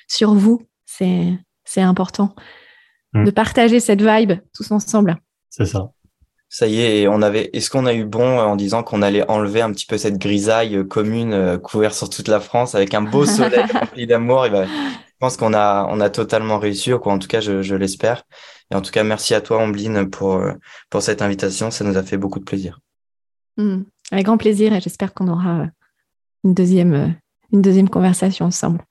sur 0.09 0.35
vous. 0.35 0.63
C'est, 0.85 1.39
c'est 1.65 1.83
important 1.83 2.35
hmm. 3.13 3.25
de 3.25 3.31
partager 3.31 3.81
cette 3.81 4.03
vibe 4.03 4.33
tous 4.55 4.71
ensemble. 4.71 5.17
C'est 5.51 5.67
ça. 5.67 5.91
Ça 6.49 6.67
y 6.67 6.81
est, 6.81 7.09
on 7.09 7.23
avait. 7.23 7.51
Est-ce 7.53 7.71
qu'on 7.71 7.87
a 7.87 7.93
eu 7.95 8.05
bon 8.05 8.39
en 8.39 8.57
disant 8.57 8.83
qu'on 8.83 9.03
allait 9.03 9.29
enlever 9.29 9.63
un 9.63 9.73
petit 9.73 9.87
peu 9.87 9.99
cette 9.99 10.19
grisaille 10.19 10.87
commune 10.89 11.59
couverte 11.59 11.95
sur 11.95 12.09
toute 12.09 12.29
la 12.29 12.41
France 12.41 12.75
avec 12.75 12.95
un 12.95 13.03
beau 13.03 13.27
soleil 13.27 13.65
rempli 13.73 14.07
d'amour? 14.07 14.49
Ben, 14.51 14.67
Je 14.67 15.15
pense 15.19 15.37
qu'on 15.37 15.55
a, 15.55 15.87
on 15.91 16.01
a 16.01 16.09
totalement 16.09 16.59
réussi, 16.59 16.93
ou 16.93 16.99
quoi, 16.99 17.13
en 17.13 17.19
tout 17.19 17.29
cas, 17.29 17.41
je, 17.41 17.63
je 17.63 17.75
l'espère. 17.75 18.23
Et 18.71 18.75
en 18.75 18.83
tout 18.83 18.91
cas, 18.91 19.05
merci 19.05 19.35
à 19.35 19.41
toi, 19.41 19.59
Ambline, 19.59 20.11
pour, 20.11 20.35
euh, 20.35 20.53
pour 20.91 21.03
cette 21.03 21.23
invitation. 21.23 21.71
Ça 21.71 21.85
nous 21.85 21.97
a 21.97 22.03
fait 22.03 22.17
beaucoup 22.17 22.39
de 22.39 22.45
plaisir. 22.45 22.81
Hmm. 23.59 23.85
avec 24.11 24.27
grand 24.27 24.37
plaisir 24.37 24.75
et 24.75 24.83
j'espère 24.83 25.15
qu'on 25.15 25.29
aura 25.29 25.61
euh, 25.61 25.67
une 26.45 26.53
deuxième, 26.53 26.93
euh, 26.93 27.09
une 27.55 27.63
deuxième 27.63 27.89
conversation 27.89 28.45
ensemble. 28.45 28.85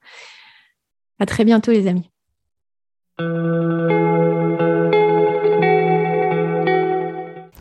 À 1.20 1.26
très 1.26 1.44
bientôt, 1.44 1.70
les 1.70 1.86
amis. 1.86 2.10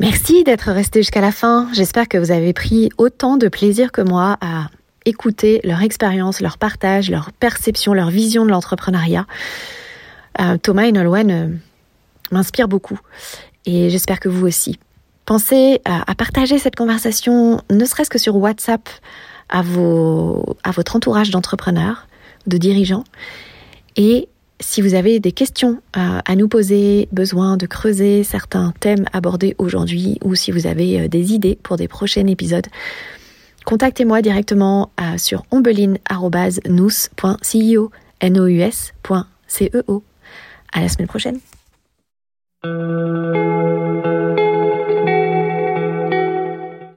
Merci 0.05 0.43
d'être 0.43 0.71
resté 0.71 0.99
jusqu'à 0.99 1.19
la 1.19 1.31
fin. 1.31 1.67
J'espère 1.73 2.07
que 2.07 2.19
vous 2.19 2.29
avez 2.29 2.53
pris 2.53 2.91
autant 2.99 3.37
de 3.37 3.47
plaisir 3.47 3.91
que 3.91 4.01
moi 4.01 4.37
à 4.39 4.67
écouter 5.05 5.61
leur 5.63 5.81
expérience, 5.81 6.41
leur 6.41 6.59
partage, 6.59 7.09
leur 7.09 7.31
perception, 7.31 7.91
leur 7.91 8.11
vision 8.11 8.45
de 8.45 8.51
l'entrepreneuriat. 8.51 9.25
Thomas 10.61 10.83
et 10.83 10.91
Nolwenn 10.91 11.59
m'inspire 12.31 12.67
beaucoup 12.67 12.99
et 13.65 13.89
j'espère 13.89 14.19
que 14.19 14.29
vous 14.29 14.45
aussi. 14.45 14.77
Pensez 15.25 15.81
à, 15.85 16.13
partager 16.13 16.59
cette 16.59 16.75
conversation, 16.75 17.61
ne 17.71 17.83
serait-ce 17.83 18.11
que 18.11 18.19
sur 18.19 18.35
WhatsApp, 18.35 18.87
à 19.49 19.63
votre 19.63 20.95
entourage 20.95 21.31
d'entrepreneurs, 21.31 22.07
de 22.45 22.57
dirigeants. 22.57 23.05
Et 23.95 24.29
si 24.59 24.81
vous 24.81 24.93
avez 24.93 25.19
des 25.19 25.31
questions 25.31 25.81
à, 25.93 26.19
à, 26.31 26.35
nous 26.35 26.47
poser, 26.47 27.07
besoin 27.11 27.57
de 27.57 27.65
creuser 27.65 28.23
certains 28.23 28.73
thèmes 28.79 29.05
abordés 29.13 29.55
aujourd'hui, 29.57 30.17
ou 30.23 30.35
si 30.35 30.51
vous 30.51 30.67
avez 30.67 31.01
euh, 31.01 31.07
des 31.07 31.33
idées 31.33 31.57
pour 31.61 31.77
des 31.77 31.87
prochains 31.87 32.27
épisodes, 32.27 32.67